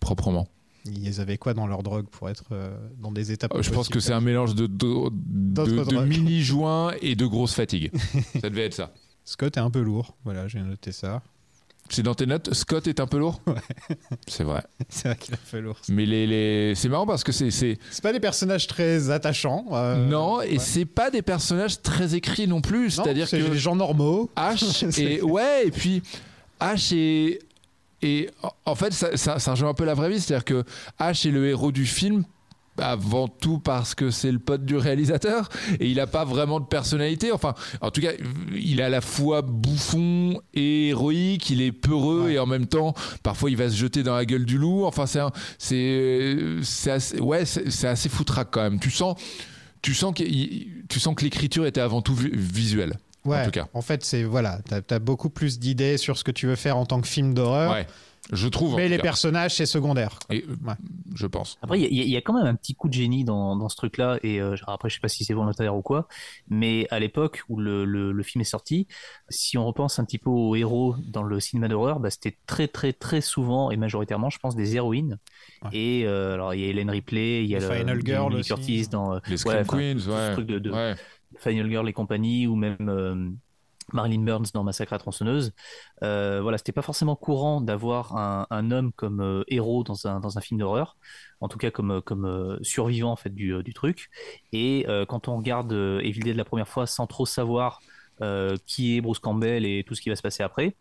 proprement. 0.00 0.48
Ils 0.86 1.20
avaient 1.20 1.36
quoi 1.38 1.54
dans 1.54 1.66
leur 1.66 1.82
drogue 1.82 2.06
pour 2.10 2.28
être 2.30 2.44
euh, 2.52 2.76
dans 2.98 3.12
des 3.12 3.32
étapes 3.32 3.54
Euh, 3.54 3.62
Je 3.62 3.70
pense 3.70 3.88
que 3.88 4.00
c'est 4.00 4.12
un 4.12 4.20
mélange 4.20 4.54
de, 4.54 4.66
de, 4.66 6.04
mini-joints 6.04 6.92
et 7.02 7.14
de 7.14 7.26
grosse 7.26 7.54
fatigue. 7.54 7.90
ça 8.40 8.48
devait 8.50 8.66
être 8.66 8.74
ça. 8.74 8.92
Scott 9.24 9.56
est 9.56 9.60
un 9.60 9.70
peu 9.70 9.80
lourd. 9.82 10.16
Voilà, 10.24 10.48
j'ai 10.48 10.60
noté 10.60 10.92
ça. 10.92 11.22
C'est 11.90 12.02
dans 12.02 12.14
tes 12.14 12.26
notes, 12.26 12.52
Scott 12.52 12.86
est 12.86 13.00
un 13.00 13.06
peu 13.06 13.18
lourd? 13.18 13.40
C'est 14.26 14.44
vrai. 14.44 14.62
C'est 14.90 15.08
vrai 15.08 15.16
qu'il 15.16 15.34
a 15.34 15.38
fait 15.38 15.60
lourd. 15.60 15.78
Mais 15.88 16.04
les, 16.06 16.26
les... 16.26 16.74
c'est 16.74 16.88
marrant 16.90 17.06
parce 17.06 17.24
que 17.24 17.32
c'est. 17.32 17.50
c'est- 17.50 17.78
C'est 17.90 18.02
pas 18.02 18.12
des 18.12 18.20
personnages 18.20 18.66
très 18.66 19.08
attachants. 19.10 19.64
euh, 19.72 20.06
non, 20.06 20.42
et 20.42 20.52
ouais. 20.52 20.58
c'est 20.58 20.84
pas 20.84 21.10
des 21.10 21.22
personnages 21.22 21.80
très 21.80 22.14
écrits 22.14 22.46
non 22.46 22.60
plus. 22.60 22.90
C'est-à-dire 22.90 23.26
c'est 23.26 23.40
que. 23.40 23.48
des 23.50 23.58
gens 23.58 23.74
normaux. 23.74 24.30
H 24.36 24.90
C'est- 24.90 25.02
et 25.02 25.22
ouais 25.22 25.66
et 25.66 25.70
puis 25.70 26.02
H 26.60 26.94
et 26.94 27.38
et 28.02 28.30
en- 28.64 28.74
fait 28.74 28.92
ça, 28.92 29.16
ça, 29.16 29.38
ça 29.38 29.50
rejoint 29.52 29.70
un 29.70 29.74
peu 29.74 29.84
la 29.84 29.94
vraie 29.94 30.10
vie 30.10 30.20
c'est 30.20 30.34
à 30.34 30.38
dire 30.38 30.44
que 30.44 30.64
H 31.00 31.26
est 31.28 31.30
le 31.32 31.46
héros 31.48 31.72
du 31.72 31.84
film 31.86 32.24
avant 32.80 33.26
tout 33.26 33.58
parce 33.58 33.96
que 33.96 34.10
c'est 34.12 34.30
le 34.30 34.38
pote 34.38 34.64
du 34.64 34.76
réalisateur 34.76 35.48
et 35.80 35.88
il 35.90 35.98
a 35.98 36.06
pas 36.06 36.24
vraiment 36.24 36.60
de 36.60 36.64
personnalité. 36.64 37.32
Enfin 37.32 37.54
en 37.80 37.90
tout 37.90 38.00
cas 38.00 38.12
il 38.54 38.78
est 38.78 38.84
à 38.84 38.88
la 38.88 39.00
fois 39.00 39.42
bouffon 39.42 40.40
et 40.54 40.90
héroïque 40.90 41.50
il 41.50 41.60
est 41.60 41.72
peureux 41.72 42.26
Ouais. 42.26 42.34
et 42.34 42.38
en 42.38 42.46
même 42.46 42.66
temps 42.66 42.94
parfois 43.24 43.50
il 43.50 43.56
va 43.56 43.68
se 43.68 43.74
jeter 43.74 44.04
dans 44.04 44.14
la 44.14 44.24
gueule 44.24 44.44
du 44.44 44.58
loup. 44.58 44.84
Enfin 44.84 45.06
c'est 45.06 45.18
assez, 46.90 47.18
ouais 47.20 47.44
c'est 47.44 47.88
assez 47.88 48.08
foutraque 48.08 48.48
quand 48.52 48.62
même. 48.62 48.78
Tu 48.78 48.90
sens 48.92 49.16
tu 49.82 49.92
sens 49.94 50.14
que 50.14 50.22
tu 50.88 51.00
sens 51.00 51.14
que 51.16 51.24
l'écriture 51.24 51.66
était 51.66 51.80
avant 51.80 52.00
tout 52.02 52.14
vi- 52.14 52.30
visuelle 52.32 52.96
Ouais, 53.28 53.40
en 53.42 53.44
tout 53.44 53.50
cas. 53.50 53.68
En 53.74 53.82
fait, 53.82 54.04
c'est 54.04 54.24
voilà, 54.24 54.58
t'as 54.68 54.96
as 54.96 54.98
beaucoup 54.98 55.30
plus 55.30 55.58
d'idées 55.58 55.96
sur 55.98 56.16
ce 56.18 56.24
que 56.24 56.30
tu 56.32 56.46
veux 56.46 56.56
faire 56.56 56.76
en 56.76 56.86
tant 56.86 57.00
que 57.00 57.06
film 57.08 57.34
d'horreur. 57.34 57.72
Ouais, 57.72 57.86
je 58.32 58.46
trouve. 58.48 58.74
en 58.74 58.76
Mais 58.76 58.86
tout 58.86 58.90
les 58.90 58.96
cas. 58.98 59.02
personnages, 59.04 59.54
c'est 59.54 59.64
secondaire. 59.64 60.18
quoi. 60.26 60.34
Et, 60.36 60.44
Ouais. 60.66 60.74
je 61.14 61.26
pense. 61.26 61.56
Après, 61.62 61.80
il 61.80 61.94
y, 61.94 62.00
a- 62.00 62.04
il 62.04 62.10
y 62.10 62.16
a 62.16 62.20
quand 62.20 62.34
même 62.34 62.46
un 62.46 62.54
petit 62.56 62.74
coup 62.74 62.88
de 62.88 62.92
génie 62.92 63.24
dans, 63.24 63.56
dans 63.56 63.68
ce 63.70 63.76
truc-là, 63.76 64.18
et 64.22 64.40
euh, 64.40 64.54
après, 64.66 64.90
je 64.90 64.94
sais 64.96 65.00
pas 65.00 65.08
si 65.08 65.24
c'est 65.24 65.32
volontaire 65.34 65.74
ou 65.74 65.80
quoi, 65.82 66.08
mais 66.48 66.86
à 66.90 66.98
l'époque 66.98 67.42
où 67.48 67.58
le, 67.58 67.84
le, 67.86 68.12
le 68.12 68.22
film 68.22 68.42
est 68.42 68.44
sorti, 68.44 68.86
si 69.30 69.56
on 69.56 69.64
repense 69.66 69.98
un 69.98 70.04
petit 70.04 70.18
peu 70.18 70.28
aux 70.30 70.54
héros 70.56 70.96
dans 71.06 71.22
le 71.22 71.40
cinéma 71.40 71.68
d'horreur, 71.68 72.00
bah, 72.00 72.10
c'était 72.10 72.36
très, 72.46 72.68
très, 72.68 72.92
très 72.92 73.20
souvent 73.22 73.70
et 73.70 73.76
majoritairement, 73.78 74.28
je 74.30 74.38
pense, 74.38 74.56
des 74.56 74.76
héroïnes. 74.76 75.18
Ouais. 75.62 75.70
Et 75.72 76.02
euh, 76.06 76.34
alors, 76.34 76.52
il 76.54 76.60
y 76.60 76.64
a 76.64 76.68
Hélène 76.68 76.90
Ripley, 76.90 77.44
il 77.44 77.50
y 77.50 77.56
a 77.56 77.60
Le 77.60 77.70
Final 77.70 78.00
Girl. 78.04 78.42
Curtis 78.44 78.88
dans 78.88 79.14
euh, 79.14 79.18
Les 79.28 79.46
ouais, 79.46 79.62
Queens, 79.66 79.94
tout 79.94 80.00
ce 80.00 80.32
truc 80.32 80.46
de, 80.46 80.58
de 80.58 80.70
ouais. 80.70 80.96
Final 81.40 81.68
Girl 81.70 81.88
et 81.88 81.92
compagnie, 81.92 82.46
ou 82.46 82.54
même 82.56 82.76
euh, 82.88 83.30
Marilyn 83.92 84.20
Burns 84.22 84.46
dans 84.52 84.64
Massacre 84.64 84.92
à 84.92 84.98
tronçonneuse. 84.98 85.52
Euh, 86.02 86.40
voilà, 86.42 86.58
c'était 86.58 86.72
pas 86.72 86.82
forcément 86.82 87.16
courant 87.16 87.60
d'avoir 87.60 88.16
un, 88.16 88.46
un 88.50 88.70
homme 88.70 88.92
comme 88.92 89.20
euh, 89.20 89.44
héros 89.48 89.82
dans 89.84 90.06
un, 90.06 90.20
dans 90.20 90.36
un 90.36 90.40
film 90.42 90.60
d'horreur, 90.60 90.96
en 91.40 91.48
tout 91.48 91.58
cas 91.58 91.70
comme, 91.70 91.92
euh, 91.92 92.00
comme 92.02 92.26
euh, 92.26 92.58
survivant 92.62 93.12
en 93.12 93.16
fait 93.16 93.34
du, 93.34 93.62
du 93.62 93.72
truc. 93.74 94.10
Et 94.52 94.86
quand 95.08 95.28
on 95.28 95.36
regarde 95.38 95.72
Evil 95.72 96.20
Dead 96.20 96.36
la 96.36 96.44
première 96.44 96.68
fois 96.68 96.86
sans 96.86 97.06
trop 97.06 97.26
savoir 97.26 97.80
qui 98.66 98.96
est 98.96 99.00
Bruce 99.00 99.20
Campbell 99.20 99.64
et 99.64 99.84
tout 99.86 99.94
ce 99.94 100.02
qui 100.02 100.08
va 100.08 100.16
se 100.16 100.22
passer 100.22 100.42
après, 100.42 100.74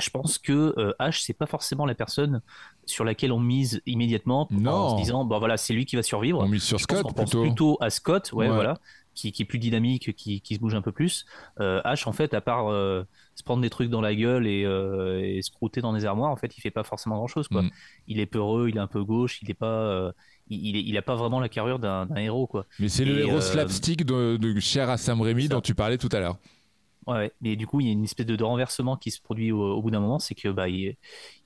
je 0.00 0.10
pense 0.10 0.38
que 0.38 0.74
euh, 0.78 0.92
Ash 1.00 1.22
c'est 1.22 1.32
pas 1.32 1.46
forcément 1.46 1.84
la 1.86 1.94
personne 1.94 2.40
sur 2.84 3.04
laquelle 3.04 3.32
on 3.32 3.40
mise 3.40 3.80
immédiatement 3.86 4.46
Non. 4.50 4.70
en 4.72 4.96
se 4.96 5.02
disant 5.02 5.24
bon 5.24 5.38
voilà 5.40 5.56
c'est 5.56 5.72
lui 5.74 5.86
qui 5.86 5.96
va 5.96 6.02
survivre. 6.02 6.38
On 6.40 6.48
mise 6.48 6.62
sur 6.62 6.78
Je 6.78 6.84
pense 6.84 6.98
Scott 6.98 7.06
qu'on 7.08 7.12
pense 7.14 7.30
plutôt. 7.30 7.42
plutôt 7.42 7.78
à 7.80 7.90
Scott, 7.90 8.32
ouais, 8.32 8.46
Ouais. 8.48 8.54
voilà, 8.54 8.78
qui, 9.18 9.32
qui 9.32 9.42
est 9.42 9.44
plus 9.44 9.58
dynamique, 9.58 10.14
qui, 10.14 10.40
qui 10.40 10.54
se 10.54 10.60
bouge 10.60 10.74
un 10.74 10.82
peu 10.82 10.92
plus. 10.92 11.26
Euh, 11.60 11.80
Ash, 11.84 12.06
en 12.06 12.12
fait, 12.12 12.34
à 12.34 12.40
part 12.40 12.68
euh, 12.70 13.02
se 13.34 13.42
prendre 13.42 13.62
des 13.62 13.70
trucs 13.70 13.90
dans 13.90 14.00
la 14.00 14.14
gueule 14.14 14.46
et, 14.46 14.64
euh, 14.64 15.20
et 15.22 15.42
se 15.42 15.50
croûter 15.50 15.80
dans 15.80 15.92
des 15.92 16.04
armoires, 16.04 16.30
en 16.30 16.36
fait, 16.36 16.56
il 16.56 16.60
fait 16.60 16.70
pas 16.70 16.84
forcément 16.84 17.16
grand 17.16 17.26
chose, 17.26 17.48
quoi. 17.48 17.62
Mm. 17.62 17.70
Il 18.06 18.20
est 18.20 18.26
peureux, 18.26 18.68
il 18.68 18.76
est 18.76 18.80
un 18.80 18.86
peu 18.86 19.02
gauche, 19.02 19.40
il 19.42 19.50
est 19.50 19.54
pas, 19.54 19.66
euh, 19.66 20.12
il, 20.48 20.64
il, 20.66 20.76
est- 20.76 20.82
il 20.82 20.96
a 20.96 21.02
pas 21.02 21.16
vraiment 21.16 21.40
la 21.40 21.48
carrure 21.48 21.78
d'un 21.78 22.06
héros, 22.16 22.46
quoi. 22.46 22.66
Mais 22.78 22.88
c'est 22.88 23.04
le 23.04 23.18
héros 23.18 23.36
euh, 23.36 23.40
slapstick 23.40 24.04
de, 24.04 24.36
de 24.36 24.60
cher 24.60 24.88
à 24.88 24.96
Sam 24.96 25.20
Raimi 25.20 25.48
dont 25.48 25.60
tu 25.60 25.74
parlais 25.74 25.98
tout 25.98 26.08
à 26.12 26.20
l'heure. 26.20 26.38
Ouais. 27.06 27.32
Mais 27.40 27.56
du 27.56 27.66
coup, 27.66 27.80
il 27.80 27.86
y 27.86 27.88
a 27.88 27.92
une 27.92 28.04
espèce 28.04 28.26
de, 28.26 28.36
de 28.36 28.44
renversement 28.44 28.96
qui 28.98 29.10
se 29.10 29.20
produit 29.20 29.50
au, 29.50 29.62
au 29.62 29.80
bout 29.80 29.90
d'un 29.90 30.00
moment, 30.00 30.18
c'est 30.18 30.34
que 30.34 30.48
bah 30.48 30.68
il, 30.68 30.94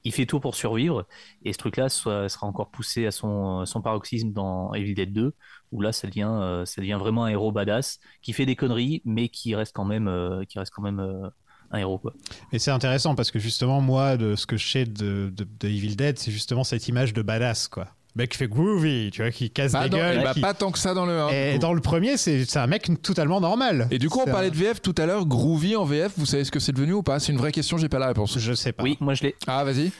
il 0.02 0.12
fait 0.12 0.26
tout 0.26 0.40
pour 0.40 0.56
survivre, 0.56 1.06
et 1.44 1.52
ce 1.52 1.58
truc-là 1.58 1.88
sera 1.88 2.46
encore 2.46 2.70
poussé 2.72 3.06
à 3.06 3.12
son, 3.12 3.64
son 3.64 3.80
paroxysme 3.80 4.32
dans 4.32 4.74
Evil 4.74 4.94
Dead 4.94 5.12
2, 5.12 5.32
où 5.72 5.80
là, 5.80 5.92
ça 5.92 6.06
devient, 6.06 6.28
euh, 6.30 6.64
ça 6.64 6.80
devient 6.80 6.96
vraiment 7.00 7.24
un 7.24 7.28
héros 7.28 7.50
badass 7.52 7.98
qui 8.22 8.32
fait 8.32 8.46
des 8.46 8.54
conneries, 8.56 9.02
mais 9.04 9.28
qui 9.28 9.54
reste 9.54 9.72
quand 9.74 9.84
même, 9.84 10.06
euh, 10.08 10.44
qui 10.44 10.58
reste 10.58 10.72
quand 10.74 10.82
même 10.82 11.00
euh, 11.00 11.28
un 11.70 11.78
héros, 11.78 11.98
quoi. 11.98 12.12
Et 12.52 12.58
c'est 12.58 12.70
intéressant 12.70 13.14
parce 13.14 13.30
que 13.30 13.38
justement, 13.38 13.80
moi, 13.80 14.16
de 14.16 14.36
ce 14.36 14.46
que 14.46 14.56
je 14.56 14.68
sais 14.70 14.84
de, 14.84 15.32
de, 15.34 15.46
de 15.60 15.68
Evil 15.68 15.96
Dead, 15.96 16.18
c'est 16.18 16.30
justement 16.30 16.62
cette 16.64 16.86
image 16.88 17.12
de 17.14 17.22
badass, 17.22 17.68
quoi. 17.68 17.88
Le 18.14 18.20
mec 18.24 18.32
qui 18.32 18.36
fait 18.36 18.46
groovy, 18.48 19.10
tu 19.10 19.22
vois, 19.22 19.30
qui 19.30 19.50
casse 19.50 19.72
Pas, 19.72 19.84
des 19.84 19.88
dans- 19.88 19.96
gueules. 19.96 20.22
bah, 20.22 20.34
qui- 20.34 20.40
pas 20.42 20.52
tant 20.52 20.70
que 20.70 20.78
ça 20.78 20.92
dans 20.92 21.06
le 21.06 21.18
1. 21.18 21.28
Et 21.30 21.58
dans 21.58 21.72
le 21.72 21.80
premier, 21.80 22.18
c'est 22.18 22.56
un 22.58 22.66
mec 22.66 22.90
totalement 23.00 23.40
normal. 23.40 23.88
Et 23.90 23.98
du 23.98 24.10
coup, 24.10 24.20
on 24.20 24.30
parlait 24.30 24.48
un- 24.48 24.50
de 24.50 24.54
VF 24.56 24.82
tout 24.82 24.94
à 24.98 25.06
l'heure. 25.06 25.24
Groovy 25.24 25.76
en 25.76 25.86
VF, 25.86 26.12
vous 26.18 26.26
savez 26.26 26.44
ce 26.44 26.50
que 26.50 26.60
c'est 26.60 26.72
devenu 26.72 26.92
ou 26.92 27.02
pas? 27.02 27.18
C'est 27.20 27.32
une 27.32 27.38
vraie 27.38 27.52
question, 27.52 27.78
j'ai 27.78 27.88
pas 27.88 27.98
la 27.98 28.08
réponse. 28.08 28.38
Je 28.38 28.52
sais 28.52 28.72
pas. 28.72 28.82
Oui, 28.82 28.98
moi 29.00 29.14
je 29.14 29.22
l'ai. 29.22 29.34
Ah, 29.46 29.64
vas-y. 29.64 29.92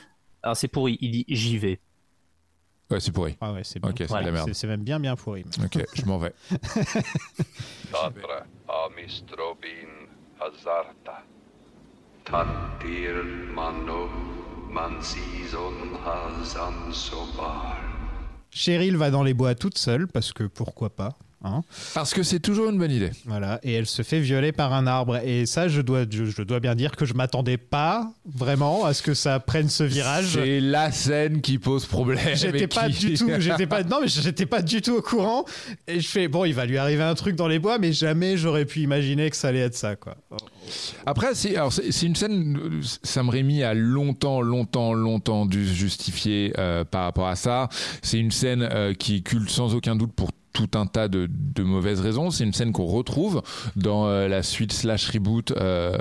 Alors 0.42 0.58
c'est 0.58 0.68
pourri, 0.68 0.98
il 1.00 1.10
dit 1.10 1.24
j'y 1.28 1.56
vais. 1.56 1.80
Ouais, 2.92 3.00
c'est 3.00 3.12
pourri. 3.12 3.36
Ah 3.40 3.52
ouais, 3.52 3.62
c'est 3.64 3.80
bien. 3.80 3.90
Ok, 3.90 3.96
c'est 3.98 4.04
de 4.04 4.08
Voilà. 4.08 4.26
la 4.26 4.32
merde. 4.32 4.48
C'est- 4.48 4.54
C'est 4.54 4.66
même 4.66 4.82
bien, 4.82 5.00
bien 5.00 5.16
pourri. 5.16 5.44
Ok, 5.64 5.84
je 5.94 6.04
m'en 6.04 6.18
vais. 6.18 6.32
Tatra 7.92 8.44
amistrobin 8.86 10.08
hazarta. 10.40 11.22
Tantir 12.24 13.14
mano 13.54 14.08
mansizon 14.70 15.74
hazan 16.04 16.92
sobar. 16.92 17.76
Cheryl 18.50 18.96
va 18.96 19.10
dans 19.10 19.22
les 19.22 19.34
bois 19.34 19.54
toute 19.54 19.78
seule 19.78 20.06
parce 20.06 20.32
que 20.32 20.44
pourquoi 20.44 20.90
pas. 20.90 21.16
Hein 21.44 21.62
Parce 21.94 22.14
que 22.14 22.22
c'est 22.22 22.38
toujours 22.40 22.70
une 22.70 22.78
bonne 22.78 22.90
idée. 22.92 23.10
voilà, 23.26 23.58
et 23.62 23.72
elle 23.72 23.86
se 23.86 24.02
fait 24.02 24.20
violer 24.20 24.52
par 24.52 24.72
un 24.72 24.86
arbre. 24.86 25.16
Et 25.24 25.44
ça, 25.46 25.66
je 25.68 25.80
dois, 25.80 26.04
je, 26.08 26.24
je 26.26 26.42
dois 26.42 26.60
bien 26.60 26.74
dire 26.76 26.94
que 26.94 27.04
je 27.04 27.14
m'attendais 27.14 27.56
pas 27.56 28.12
vraiment 28.24 28.84
à 28.84 28.94
ce 28.94 29.02
que 29.02 29.12
ça 29.14 29.40
prenne 29.40 29.68
ce 29.68 29.82
virage. 29.82 30.34
C'est 30.34 30.60
la 30.60 30.92
scène 30.92 31.40
qui 31.40 31.58
pose 31.58 31.84
problème. 31.86 32.20
J'étais 32.34 32.68
pas 32.68 32.88
qui- 32.88 33.06
du 33.06 33.14
tout, 33.14 33.28
j'étais 33.38 33.66
pas, 33.66 33.82
non 33.82 33.98
mais 34.02 34.08
j'étais 34.08 34.46
pas 34.46 34.62
du 34.62 34.80
tout 34.82 34.92
au 34.96 35.02
courant. 35.02 35.44
Et 35.88 35.98
je 36.00 36.08
fais 36.08 36.28
bon, 36.28 36.44
il 36.44 36.54
va 36.54 36.64
lui 36.66 36.78
arriver 36.78 37.02
un 37.02 37.14
truc 37.14 37.34
dans 37.34 37.48
les 37.48 37.58
bois, 37.58 37.78
mais 37.78 37.92
jamais 37.92 38.36
j'aurais 38.36 38.64
pu 38.64 38.80
imaginer 38.80 39.28
que 39.30 39.36
ça 39.36 39.48
allait 39.48 39.58
être 39.60 39.74
ça, 39.74 39.96
quoi. 39.96 40.16
Après, 41.06 41.34
c'est 41.34 41.56
alors, 41.56 41.72
c'est- 41.72 42.02
une 42.06 42.14
scène. 42.14 42.56
euh, 42.56 42.80
Sam 43.02 43.28
Raimi 43.28 43.62
a 43.64 43.74
longtemps, 43.74 44.40
longtemps, 44.40 44.92
longtemps 44.92 45.44
dû 45.46 45.66
se 45.66 45.72
justifier 45.74 46.52
euh, 46.58 46.84
par 46.84 47.02
rapport 47.04 47.26
à 47.26 47.34
ça. 47.36 47.68
C'est 48.00 48.18
une 48.18 48.30
scène 48.30 48.62
euh, 48.62 48.94
qui 48.94 49.22
culte 49.22 49.50
sans 49.50 49.74
aucun 49.74 49.96
doute 49.96 50.12
pour 50.12 50.30
tout 50.52 50.68
un 50.74 50.86
tas 50.86 51.08
de, 51.08 51.28
de 51.30 51.62
mauvaises 51.62 52.00
raisons. 52.00 52.30
C'est 52.30 52.44
une 52.44 52.52
scène 52.52 52.72
qu'on 52.72 52.84
retrouve 52.86 53.42
dans 53.76 54.06
euh, 54.06 54.28
la 54.28 54.42
suite 54.42 54.72
slash 54.72 55.08
reboot 55.10 55.52
euh, 55.52 55.96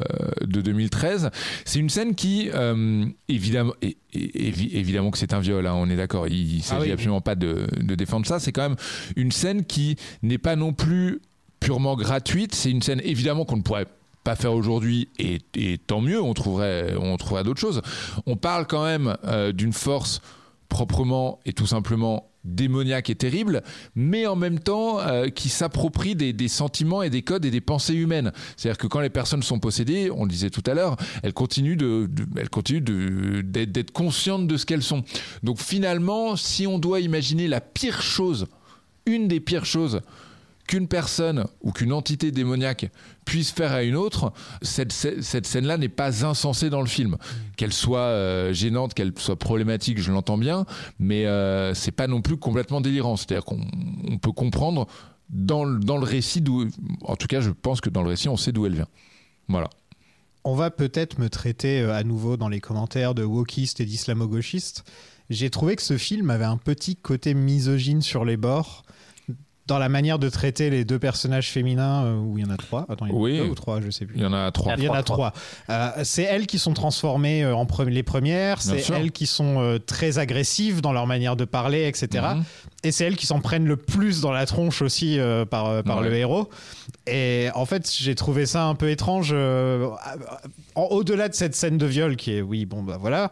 de 0.45 0.62
2013. 0.62 1.30
C'est 1.66 1.80
une 1.80 1.89
scène 1.89 2.16
qui, 2.16 2.49
euh, 2.54 3.06
évidemment, 3.30 3.74
é- 3.82 3.97
é- 4.14 4.52
évi- 4.52 4.76
évidemment 4.76 5.12
que 5.12 5.18
c'est 5.18 5.34
un 5.34 5.39
viol, 5.39 5.66
hein, 5.66 5.74
on 5.76 5.89
est 5.89 5.95
d'accord. 5.95 6.28
Il 6.28 6.58
ne 6.58 6.62
s'agit 6.62 6.88
oui. 6.88 6.91
absolument 6.91 7.22
pas 7.22 7.36
de, 7.36 7.68
de 7.80 7.95
défendre 7.95 8.26
ça. 8.26 8.39
C'est 8.39 8.52
quand 8.52 8.64
même 8.70 8.78
une 9.16 9.32
scène 9.32 9.64
qui 9.66 9.95
n'est 10.22 10.38
pas 10.38 10.56
non 10.56 10.74
plus 10.74 11.22
purement 11.60 11.95
gratuite. 11.95 12.54
C'est 12.56 12.72
une 12.72 12.82
scène 12.82 13.02
évidemment 13.04 13.45
qu'on 13.45 13.58
ne 13.58 13.62
pourrait 13.62 13.88
pas 14.24 14.36
faire 14.36 14.54
aujourd'hui 14.54 15.10
et, 15.18 15.39
et 15.56 15.78
tant 15.80 16.02
mieux, 16.02 16.22
on 16.22 16.34
trouverait, 16.34 16.93
on 16.99 17.16
trouverait 17.18 17.43
d'autres 17.43 17.60
choses. 17.60 17.82
On 18.26 18.36
parle 18.36 18.68
quand 18.68 18.84
même 18.84 19.16
d'une 19.54 19.74
force 19.74 20.22
proprement 20.70 21.39
et 21.45 21.54
tout 21.54 21.66
simplement 21.66 22.30
démoniaque 22.43 23.09
et 23.09 23.15
terrible, 23.15 23.61
mais 23.95 24.25
en 24.27 24.35
même 24.35 24.59
temps 24.59 24.99
euh, 24.99 25.27
qui 25.27 25.49
s'approprie 25.49 26.15
des, 26.15 26.47
sentiments 26.47 27.03
et 27.03 27.09
des 27.09 27.21
codes 27.21 27.45
et 27.45 27.51
des 27.51 27.61
pensées 27.61 27.93
humaines. 27.93 28.31
C'est-à-dire 28.57 28.77
que 28.77 28.87
quand 28.87 28.99
les 28.99 29.09
personnes 29.09 29.43
sont 29.43 29.59
possédées, 29.59 30.09
on 30.11 30.25
le 30.25 30.29
disait 30.29 30.49
tout 30.49 30.63
à 30.65 30.73
l'heure, 30.73 30.97
elles 31.23 31.33
continuent 31.33 31.77
de, 31.77 32.09
elles 32.35 32.49
continuent 32.49 32.81
d'être 33.43 33.91
conscientes 33.91 34.47
de 34.47 34.57
ce 34.57 34.65
qu'elles 34.65 34.83
sont. 34.83 35.03
Donc 35.43 35.59
finalement, 35.59 36.35
si 36.35 36.67
on 36.67 36.79
doit 36.79 36.99
imaginer 36.99 37.47
la 37.47 37.61
pire 37.61 38.01
chose, 38.01 38.47
une 39.05 39.27
des 39.27 39.39
pires 39.39 39.65
choses 39.65 40.01
qu'une 40.68 40.88
personne 40.88 41.45
ou 41.62 41.72
qu'une 41.72 41.93
entité 41.93 42.32
démoniaque 42.32 42.89
puisse 43.26 43.51
faire 43.51 43.72
à 43.72 43.84
une 43.84 43.95
autre, 43.95 44.34
cette, 44.62 44.91
cette, 44.91 45.45
scène-là 45.45 45.78
n'est 45.78 45.89
pas 45.89 46.26
insensée 46.26 46.70
dans 46.70 46.82
le 46.82 46.88
film. 46.88 47.18
Qu'elle 47.57 47.74
soit 47.74 47.99
euh, 47.99 48.53
gênante, 48.53 48.93
qu'elle 48.93 49.14
soit 49.18 49.38
problématique, 49.38 49.99
je 49.99 50.12
l'entends 50.12 50.38
bien, 50.38 50.66
mais 50.99 51.26
euh, 51.26 51.74
c'est 51.74 51.91
pas 51.91 52.07
non 52.07 52.22
plus 52.22 52.38
complètement 52.38 52.82
délirant. 52.82 53.16
C'est-à-dire 53.16 53.45
qu'on 53.45 53.62
on 54.09 54.18
peut 54.18 54.32
comprendre 54.32 54.88
dans 55.30 55.64
le, 55.64 55.80
dans 55.80 55.97
le 55.97 56.05
récit 56.05 56.41
d'où. 56.41 56.68
En 57.03 57.16
tout 57.16 57.28
cas, 57.28 57.41
je 57.41 57.51
pense 57.51 57.82
que 57.82 57.89
dans 57.89 58.03
le 58.03 58.09
récit, 58.09 58.30
on 58.30 58.38
sait 58.38 58.51
d'où 58.51 58.66
elle 58.66 58.76
vient. 58.76 58.88
Voilà. 59.47 59.70
On 60.43 60.55
va 60.55 60.72
peut-être 60.72 61.20
me 61.20 61.30
traiter 61.30 61.82
euh, 61.82 61.93
à 61.93 62.03
nouveau 62.03 62.38
dans 62.38 62.49
les 62.49 62.59
commentaires 62.59 63.14
de 63.14 63.24
wokiste 63.24 63.80
et 63.80 63.86
d'islamo-gauchiste. 63.86 64.84
J'ai 65.30 65.49
trouvé 65.49 65.76
que 65.76 65.82
ce 65.82 65.97
film 65.97 66.30
avait 66.30 66.45
un 66.45 66.57
petit 66.57 66.95
côté 66.95 67.34
misogyne 67.34 68.01
sur 68.01 68.26
les 68.26 68.38
bords 68.38 68.84
dans 69.68 69.78
la 69.78 69.89
manière 69.89 70.20
de 70.20 70.28
traiter 70.28 70.70
les 70.70 70.84
deux 70.86 70.99
personnages 70.99 71.49
féminins, 71.49 72.03
euh, 72.05 72.18
où 72.20 72.38
il 72.38 72.43
y 72.43 72.47
en 72.47 72.49
a 72.49 72.57
trois? 72.57 72.86
Attends, 72.89 73.05
il 73.05 73.12
y 73.12 73.16
en 73.16 73.18
a 73.18 73.22
Oui. 73.22 73.38
deux 73.38 73.45
ou 73.49 73.55
trois, 73.55 73.80
je 73.80 73.89
sais 73.89 74.05
plus. 74.05 74.16
Il 74.18 74.22
y 74.22 74.26
en 74.26 74.34
a 74.34 74.51
trois. 74.51 74.74
Il 74.78 74.84
y 74.84 74.89
en 74.89 74.93
a 74.93 75.03
Trois, 75.03 75.32
trois. 75.32 75.34
Euh, 75.70 76.01
c'est 76.03 76.24
elles 76.24 76.47
qui 76.47 76.59
sont 76.59 76.74
transformées 76.74 77.43
euh, 77.43 77.55
en 77.55 77.66
pre- 77.66 77.86
les 77.88 78.03
premières, 78.03 78.62
c'est 78.62 78.89
elles 78.89 79.12
qui 79.12 79.28
sont 79.28 79.59
euh, 79.59 79.78
très 79.78 80.18
agressives 80.18 80.82
dans 80.82 80.91
leur 80.93 81.07
manière 81.07 81.36
de 81.36 81.45
parler, 81.45 81.88
etc. 81.88 82.24
Mhm. 82.36 82.43
Et 82.84 82.91
c'est 82.91 83.05
elles 83.05 83.16
qui 83.16 83.28
s'en 83.28 83.39
prennent 83.39 83.66
le 83.68 83.78
plus 83.78 84.22
dans 84.22 84.32
la 84.32 84.45
tronche 84.47 84.82
aussi 84.82 85.20
euh, 85.20 85.45
par, 85.45 85.68
euh, 85.68 85.84
par 85.84 85.99
Ouais. 85.99 86.09
le 86.09 86.16
héros. 86.16 86.49
Et 87.07 87.49
en 87.55 87.65
fait, 87.65 87.89
j'ai 87.99 88.15
trouvé 88.15 88.45
ça 88.45 88.65
un 88.65 88.75
peu 88.75 88.89
étrange. 88.89 89.31
euh, 89.33 89.87
Au-delà 90.75 91.27
de 91.29 91.33
cette 91.33 91.55
scène 91.55 91.77
de 91.77 91.85
viol 91.85 92.15
qui 92.15 92.31
est, 92.33 92.41
oui, 92.41 92.65
bon, 92.65 92.81
bah 92.83 92.97
voilà, 92.99 93.31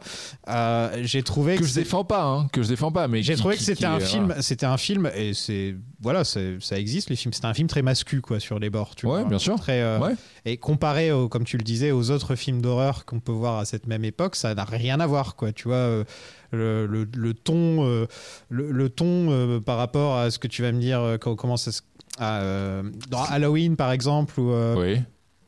euh, 0.49 0.89
j'ai 1.03 1.24
trouvé 1.24 1.55
Que 1.55 1.62
que 1.62 1.68
je 1.68 1.74
défends 1.74 2.03
pas, 2.03 2.24
hein, 2.24 2.47
que 2.51 2.62
je 2.64 2.68
défends 2.68 2.91
pas, 2.91 3.07
mais 3.07 3.24
j'ai 3.24 3.36
trouvé 3.36 3.55
qui- 3.55 3.60
que 3.60 3.66
c'était 3.66 3.86
un 3.86 3.97
est- 3.97 4.05
film, 4.05 4.26
voilà. 4.26 4.41
c'était 4.41 4.66
un 4.66 4.78
film 4.78 5.10
et 5.16 5.34
c'est 5.34 5.76
voilà, 6.01 6.24
ça 6.24 6.39
existe 6.78 7.10
les 7.10 7.16
films. 7.16 7.34
C'était 7.34 7.47
un 7.47 7.53
film 7.53 7.68
très 7.68 7.82
mascu 7.82 8.22
quoi 8.22 8.39
sur 8.39 8.57
les 8.60 8.70
bords. 8.70 8.95
Tu 8.95 9.05
Ouais, 9.05 9.22
vois, 9.22 9.30
bien 9.30 9.39
sûr. 9.39 9.55
Très, 9.60 9.82
euh, 9.82 9.99
Ouais. 9.99 10.14
Et 10.45 10.57
comparé, 10.57 11.12
au, 11.12 11.28
comme 11.30 11.43
tu 11.43 11.57
le 11.57 11.64
disais, 11.64 11.91
aux 11.91 12.10
autres 12.12 12.36
films 12.36 12.62
d'horreur 12.62 13.05
qu'on 13.05 13.20
peut 13.20 13.32
voir 13.34 13.57
à 13.60 13.66
cette 13.66 13.88
même 13.88 14.03
époque, 14.05 14.36
ça 14.36 14.55
n'a 14.55 14.64
rien 14.64 14.99
à 14.99 15.07
voir 15.07 15.36
quoi. 15.36 15.51
Tu 15.51 15.68
vois. 15.68 16.03
le, 16.51 16.88
le- 16.88 17.07
le 17.16 17.34
ton, 17.36 17.86
euh, 17.86 18.07
le, 18.49 18.72
le 18.72 18.89
ton 18.89 19.30
euh, 19.30 19.60
par 19.60 19.78
rapport 19.78 20.18
à 20.18 20.32
ce 20.32 20.39
que 20.39 20.47
tu 20.47 20.64
vas 20.64 20.72
me 20.72 20.80
dire, 20.80 20.99
euh, 20.99 21.18
co- 21.20 21.36
comment 21.36 21.57
ça 21.57 21.72
se- 21.72 21.82
à, 22.18 22.39
euh, 22.41 22.84
dans 23.10 23.24
Halloween 23.24 23.76
par 23.76 23.91
exemple, 23.91 24.39
ou 24.39 24.51
Oui. 24.78 24.99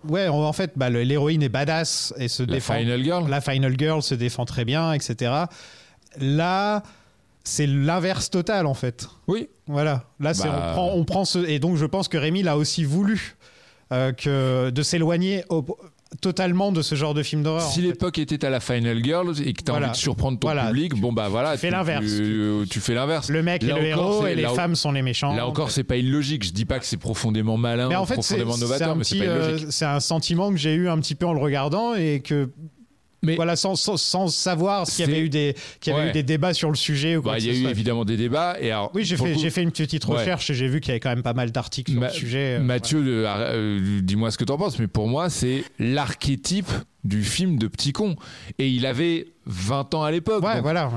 ouais, 0.07 0.28
en 0.28 0.53
fait, 0.53 0.72
bah, 0.76 0.89
l'héroïne 0.89 1.43
est 1.43 1.49
badass 1.49 2.14
et 2.18 2.28
se 2.28 2.43
La 2.43 2.53
défend. 2.53 2.76
Final 2.76 3.03
Girl. 3.03 3.30
La 3.30 3.41
Final 3.41 3.76
Girl 3.78 4.01
se 4.01 4.16
défend 4.16 4.45
très 4.45 4.66
bien, 4.66 4.93
etc. 4.93 5.32
Là, 6.20 6.84
c'est 7.43 7.68
l'inverse 7.68 8.30
total 8.30 8.66
en 8.66 8.74
fait. 8.74 9.07
Oui. 9.28 9.49
Voilà. 9.68 10.03
Là, 10.20 10.34
Bah. 10.34 10.43
on 10.45 10.74
prend, 10.74 10.91
on 10.95 11.05
prend 11.05 11.26
ce 11.26 11.39
et 11.39 11.59
donc 11.59 11.78
je 11.78 11.86
pense 11.86 12.07
que 12.07 12.18
Rémi 12.18 12.43
l'a 12.43 12.57
aussi 12.57 12.84
voulu 12.84 13.36
euh, 13.91 14.12
que 14.12 14.70
de 14.70 14.82
s'éloigner 14.84 15.43
totalement 16.20 16.72
de 16.72 16.82
ce 16.82 16.95
genre 16.95 17.14
de 17.14 17.24
film 17.24 17.41
d'horreur. 17.43 17.62
Si 17.62 17.82
l'époque 17.82 18.20
était 18.20 18.43
à 18.45 18.49
la 18.49 18.59
Final 18.59 19.01
Girl 19.03 19.34
et 19.45 19.53
que 19.53 19.64
t'as 19.64 19.72
Voilà. 19.72 19.88
envie 19.88 19.97
de 19.97 20.01
surprendre 20.01 20.38
ton 20.38 20.47
Voilà. 20.49 20.68
public, 20.68 20.93
bon 20.95 21.14
bah 21.14 21.30
voilà, 21.30 21.53
Tu 21.53 21.59
fais 21.59 21.68
tu- 21.68 21.74
l'inverse. 21.74 22.05
Tu, 22.05 22.51
tu 22.70 22.80
fais 22.82 22.93
l'inverse. 22.93 23.30
Le 23.30 23.41
mec 23.41 23.64
Là 23.64 23.78
est 23.78 23.82
le 23.82 23.86
héros 23.88 24.28
et 24.28 24.36
les 24.36 24.43
femmes 24.47 24.76
sont 24.76 24.91
les 24.91 25.01
méchants. 25.01 25.34
Là 25.36 25.47
encore, 25.47 25.72
c'est 25.72 25.84
pas 25.86 25.95
illogique. 25.95 26.43
Je 26.43 26.51
dis 26.51 26.66
pas 26.66 26.80
que 26.80 26.86
c'est 26.86 26.97
profondément 26.97 27.55
malin, 27.57 27.88
mais 27.88 27.95
en 27.95 28.05
fait, 28.05 28.16
profondément 28.16 28.57
novateur, 28.57 28.95
mais 28.95 29.03
c'est 29.05 29.18
pas 29.20 29.24
euh, 29.26 29.49
illogique. 29.49 29.68
c'est 29.72 29.86
un 29.86 29.99
sentiment 30.01 30.51
que 30.51 30.57
j'ai 30.57 30.74
eu 30.74 30.89
un 30.89 30.97
petit 30.99 31.16
peu 31.16 31.26
en 31.26 31.34
le 31.34 31.39
regardant 31.39 31.95
et 31.95 32.20
que. 32.24 32.49
Mais- 33.24 33.36
voilà, 33.36 33.56
sans, 33.56 33.76
sans, 33.76 33.98
sans 33.98 34.28
savoir 34.28 34.88
s'il 34.88 35.06
y 35.06 35.10
avait 35.12 35.20
eu 35.22 35.30
des 35.30 35.56
qu'il 35.80 35.92
y 35.92 35.96
avait 35.96 36.06
Ouais. 36.06 36.10
eu 36.10 36.14
des 36.14 36.24
débats 36.24 36.54
sur 36.56 36.70
le 36.70 36.76
sujet 36.76 37.16
ou 37.18 37.22
quoi 37.22 37.34
Bah, 37.34 37.38
il 37.40 37.46
y 37.46 37.50
a 37.50 37.54
eu 37.54 37.62
soit. 37.62 37.70
évidemment 37.72 38.04
des 38.04 38.18
débats. 38.18 38.58
Et 38.60 38.72
alors, 38.72 38.92
Oui, 38.96 39.04
j'ai 39.06 39.16
fait, 39.18 39.34
coup, 39.34 39.40
j'ai 39.40 39.50
fait 39.52 39.62
une 39.64 39.72
petite 39.72 40.06
Ouais. 40.08 40.18
recherche 40.18 40.50
et 40.50 40.54
j'ai 40.56 40.68
vu 40.68 40.80
qu'il 40.82 40.90
y 40.90 40.92
avait 40.92 41.00
quand 41.00 41.10
même 41.10 41.22
pas 41.24 41.34
mal 41.34 41.52
d'articles 41.52 41.92
sur 41.92 42.00
Ma- 42.02 42.08
le 42.08 42.14
sujet. 42.14 42.58
euh, 42.58 42.60
Mathieu, 42.60 43.00
euh, 43.06 43.26
euh, 43.28 44.00
dis-moi 44.02 44.32
ce 44.32 44.38
que 44.38 44.44
t'en 44.44 44.58
penses, 44.58 44.80
mais 44.80 44.88
pour 44.88 45.08
moi, 45.08 45.30
c'est 45.30 45.64
l'archétype 45.80 46.70
du 47.04 47.24
film 47.24 47.58
de 47.58 47.68
petit 47.68 47.93
con. 47.93 48.16
Et 48.60 48.70
il 48.70 48.86
avait 48.86 49.28
20 49.47 49.95
ans 49.95 50.04
à 50.04 50.12
l'époque. 50.12 50.43
Ouais, 50.43 50.62
voilà. 50.62 50.88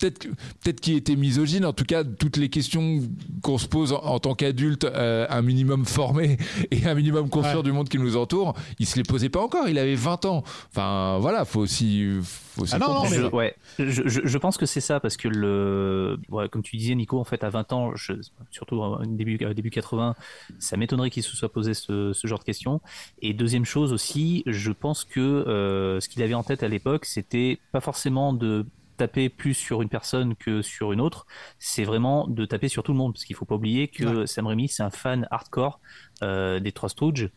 Peut-être 0.00 0.18
que- 0.18 0.28
peut-être 0.28 0.80
qu'il 0.80 0.94
était 0.96 1.14
misogyne. 1.14 1.64
En 1.64 1.72
tout 1.72 1.84
cas, 1.84 2.02
toutes 2.02 2.36
les 2.36 2.48
questions 2.48 3.00
qu'on 3.42 3.56
se 3.56 3.68
pose 3.68 3.92
en, 3.92 3.98
en 4.02 4.18
tant 4.18 4.34
qu'adulte, 4.34 4.84
euh, 4.84 5.26
un 5.30 5.42
minimum 5.42 5.84
formé 5.84 6.38
et 6.72 6.86
un 6.86 6.94
minimum 6.94 7.28
conscient 7.30 7.58
Ouais. 7.58 7.62
du 7.62 7.70
monde 7.72 7.88
qui 7.88 7.98
nous 7.98 8.16
entoure, 8.16 8.54
il 8.80 8.86
se 8.86 8.96
les 8.96 9.04
posait 9.04 9.28
pas 9.28 9.40
encore. 9.40 9.68
Il 9.68 9.78
avait 9.78 9.94
20 9.94 10.24
ans. 10.24 10.42
Enfin, 10.70 11.18
voilà, 11.20 11.44
faut 11.44 11.60
aussi, 11.60 12.08
faut 12.22 12.62
aussi 12.62 12.74
Ah 12.74 12.78
non, 12.80 12.88
non, 12.88 12.94
comprendre 13.02 13.10
mais-. 13.14 13.16
Je, 13.22 13.26
ouais, 13.36 13.56
je, 13.78 14.08
je- 14.08 14.20
je 14.26 14.38
pense 14.38 14.56
que 14.56 14.66
c'est 14.66 14.80
ça 14.80 14.98
parce 14.98 15.16
que 15.16 15.28
le, 15.28 16.18
ouais, 16.30 16.48
comme 16.48 16.62
tu 16.62 16.76
disais, 16.76 16.96
Nico, 16.96 17.20
en 17.20 17.24
fait, 17.24 17.44
à 17.44 17.50
20 17.50 17.72
ans, 17.72 17.94
je, 17.94 18.14
surtout 18.50 18.82
début 19.06 19.38
euh, 19.42 19.54
début 19.54 19.70
80, 19.70 20.16
ça 20.58 20.76
m'étonnerait 20.76 21.10
qu'il 21.10 21.22
se 21.22 21.36
soit 21.36 21.52
posé 21.52 21.74
ce, 21.74 22.12
ce 22.12 22.26
genre 22.26 22.40
de 22.40 22.44
questions. 22.44 22.80
Et 23.22 23.34
deuxième 23.34 23.64
chose 23.64 23.92
aussi, 23.92 24.42
je 24.46 24.72
pense 24.72 25.04
que 25.04 25.43
euh, 25.46 26.00
ce 26.00 26.08
qu'il 26.08 26.22
avait 26.22 26.34
en 26.34 26.42
tête 26.42 26.62
à 26.62 26.68
l'époque, 26.68 27.04
c'était 27.04 27.60
pas 27.72 27.80
forcément 27.80 28.32
de 28.32 28.66
taper 28.96 29.28
plus 29.28 29.54
sur 29.54 29.82
une 29.82 29.88
personne 29.88 30.36
que 30.36 30.62
sur 30.62 30.92
une 30.92 31.00
autre, 31.00 31.26
c'est 31.58 31.84
vraiment 31.84 32.26
de 32.28 32.44
taper 32.44 32.68
sur 32.68 32.82
tout 32.82 32.92
le 32.92 32.98
monde 32.98 33.12
parce 33.12 33.24
qu'il 33.24 33.34
faut 33.36 33.44
pas 33.44 33.56
oublier 33.56 33.88
que 33.88 34.24
Sam 34.26 34.46
Raimi 34.46 34.68
c'est 34.68 34.82
un 34.82 34.90
fan 34.90 35.26
hardcore 35.30 35.80
euh, 36.22 36.60
des 36.60 36.72
Trois 36.72 36.88
Stooges. 36.88 37.30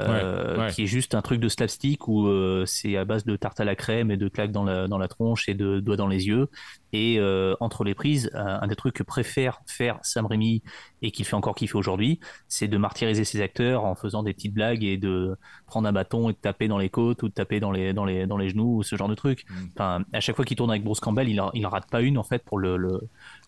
Euh, 0.00 0.56
Ouais, 0.56 0.60
ouais. 0.64 0.70
qui 0.72 0.82
est 0.82 0.86
juste 0.86 1.14
un 1.14 1.22
truc 1.22 1.40
de 1.40 1.48
slapstick 1.48 2.08
où 2.08 2.26
euh, 2.26 2.64
c'est 2.66 2.96
à 2.96 3.04
base 3.04 3.24
de 3.24 3.36
tarte 3.36 3.60
à 3.60 3.64
la 3.64 3.76
crème 3.76 4.10
et 4.10 4.16
de 4.16 4.28
claques 4.28 4.52
dans 4.52 4.64
la, 4.64 4.88
dans 4.88 4.98
la 4.98 5.08
tronche 5.08 5.48
et 5.48 5.54
de 5.54 5.80
doigts 5.80 5.96
dans 5.96 6.08
les 6.08 6.26
yeux. 6.26 6.48
Et 6.92 7.18
euh, 7.18 7.54
entre 7.60 7.84
les 7.84 7.94
prises, 7.94 8.30
un, 8.34 8.60
un 8.62 8.66
des 8.66 8.76
trucs 8.76 8.94
que 8.94 9.02
préfère 9.02 9.60
faire 9.66 9.98
Sam 10.02 10.26
Raimi 10.26 10.62
et 11.02 11.10
qu'il 11.10 11.24
fait 11.24 11.34
encore 11.34 11.54
kiffer 11.54 11.76
aujourd'hui, 11.76 12.20
c'est 12.48 12.68
de 12.68 12.76
martyriser 12.76 13.24
ses 13.24 13.40
acteurs 13.40 13.84
en 13.84 13.94
faisant 13.94 14.22
des 14.22 14.32
petites 14.32 14.54
blagues 14.54 14.84
et 14.84 14.96
de 14.96 15.36
prendre 15.66 15.88
un 15.88 15.92
bâton 15.92 16.30
et 16.30 16.32
de 16.32 16.38
taper 16.38 16.68
dans 16.68 16.78
les 16.78 16.90
côtes 16.90 17.22
ou 17.22 17.28
de 17.28 17.34
taper 17.34 17.58
dans 17.60 17.72
les, 17.72 17.92
dans 17.92 18.04
les, 18.04 18.26
dans 18.26 18.36
les 18.36 18.48
genoux 18.48 18.78
ou 18.78 18.82
ce 18.82 18.96
genre 18.96 19.08
de 19.08 19.14
truc. 19.14 19.44
Mm. 19.48 19.54
Enfin, 19.74 20.04
à 20.12 20.20
chaque 20.20 20.36
fois 20.36 20.44
qu'il 20.44 20.56
tourne 20.56 20.70
avec 20.70 20.84
Bruce 20.84 21.00
Campbell, 21.00 21.28
il 21.28 21.40
en, 21.40 21.50
il 21.52 21.66
en 21.66 21.70
rate 21.70 21.90
pas 21.90 22.00
une 22.00 22.18
en 22.18 22.22
fait 22.22 22.44
pour 22.44 22.58
le, 22.58 22.76
le, 22.76 23.00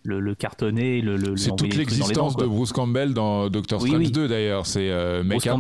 le, 0.07 0.21
le 0.21 0.35
cartonner, 0.35 1.01
le, 1.01 1.37
C'est 1.37 1.55
toute 1.57 1.75
l'existence 1.75 2.37
de 2.37 2.47
Bruce 2.47 2.73
Campbell 2.73 3.13
dans 3.15 3.49
Doctor 3.51 3.81
Strange 3.81 3.97
oui. 3.99 4.11
2 4.11 4.29
d'ailleurs. 4.29 4.65
C'est 4.67 4.91
euh, 4.91 5.23
mec 5.25 5.47
à 5.47 5.57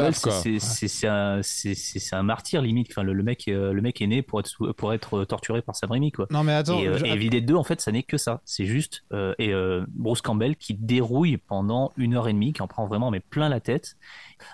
c'est- 1.43 2.13
un, 2.15 2.23
martyr 2.23 2.63
limite. 2.63 2.89
Enfin, 2.91 3.03
le, 3.03 3.13
le 3.13 3.23
mec, 3.23 3.49
euh, 3.49 3.73
le 3.73 3.83
mec 3.83 4.01
est 4.01 4.07
né 4.07 4.23
pour 4.23 4.41
être, 4.41 4.73
pour 4.73 4.93
être 4.93 5.25
torturé 5.25 5.63
par 5.63 5.75
Sam 5.77 5.91
Raimi, 5.91 6.13
quoi. 6.13 6.27
Non, 6.31 6.45
mais 6.45 6.53
attends. 6.53 6.79
et, 6.79 6.87
euh, 6.89 6.99
je- 6.99 7.05
et 7.07 7.17
Vidé 7.17 7.41
2, 7.41 7.55
en 7.55 7.65
fait, 7.65 7.81
ça 7.81 7.93
n'est 7.93 8.03
que 8.03 8.17
ça. 8.17 8.41
C'est 8.45 8.67
juste 8.67 9.05
euh, 9.13 9.35
et 9.39 9.53
euh, 9.53 9.85
Bruce 9.89 10.23
Campbell 10.23 10.57
qui 10.57 10.75
dérouille 10.75 11.37
pendant 11.37 11.93
une 11.97 12.15
heure 12.15 12.29
et 12.29 12.33
demie, 12.33 12.53
qui 12.53 12.63
en 12.63 12.69
prend 12.69 12.87
vraiment 12.87 13.11
mais 13.11 13.21
plein 13.21 13.49
la 13.49 13.61
tête. 13.61 13.97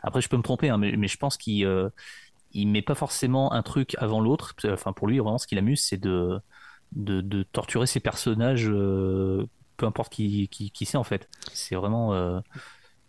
Après, 0.02 0.20
je 0.20 0.28
peux 0.28 0.36
me 0.36 0.42
tromper, 0.42 0.68
hein, 0.70 0.78
mais, 0.78 0.96
mais 0.96 1.08
je 1.08 1.16
pense 1.18 1.36
qu'il 1.36 1.64
euh, 1.66 1.88
il 2.52 2.66
met 2.68 2.82
pas 2.82 2.94
forcément 2.94 3.52
un 3.52 3.62
truc 3.62 3.94
avant 3.98 4.20
l'autre. 4.20 4.54
Enfin, 4.66 4.92
pour 4.92 5.06
lui, 5.08 5.18
vraiment, 5.18 5.38
ce 5.38 5.46
qui 5.46 5.54
l'amuse, 5.54 5.82
c'est 5.82 6.00
de, 6.00 6.38
de 6.92 7.20
de 7.20 7.42
torturer 7.42 7.86
ses 7.86 8.00
personnages, 8.00 8.68
euh, 8.68 9.46
peu 9.76 9.86
importe 9.86 10.12
qui 10.12 10.48
qui, 10.48 10.70
qui 10.70 10.86
c'est 10.86 10.96
en 10.98 11.04
fait. 11.04 11.28
C'est 11.52 11.74
vraiment, 11.74 12.14
euh, 12.14 12.38
à 12.38 12.42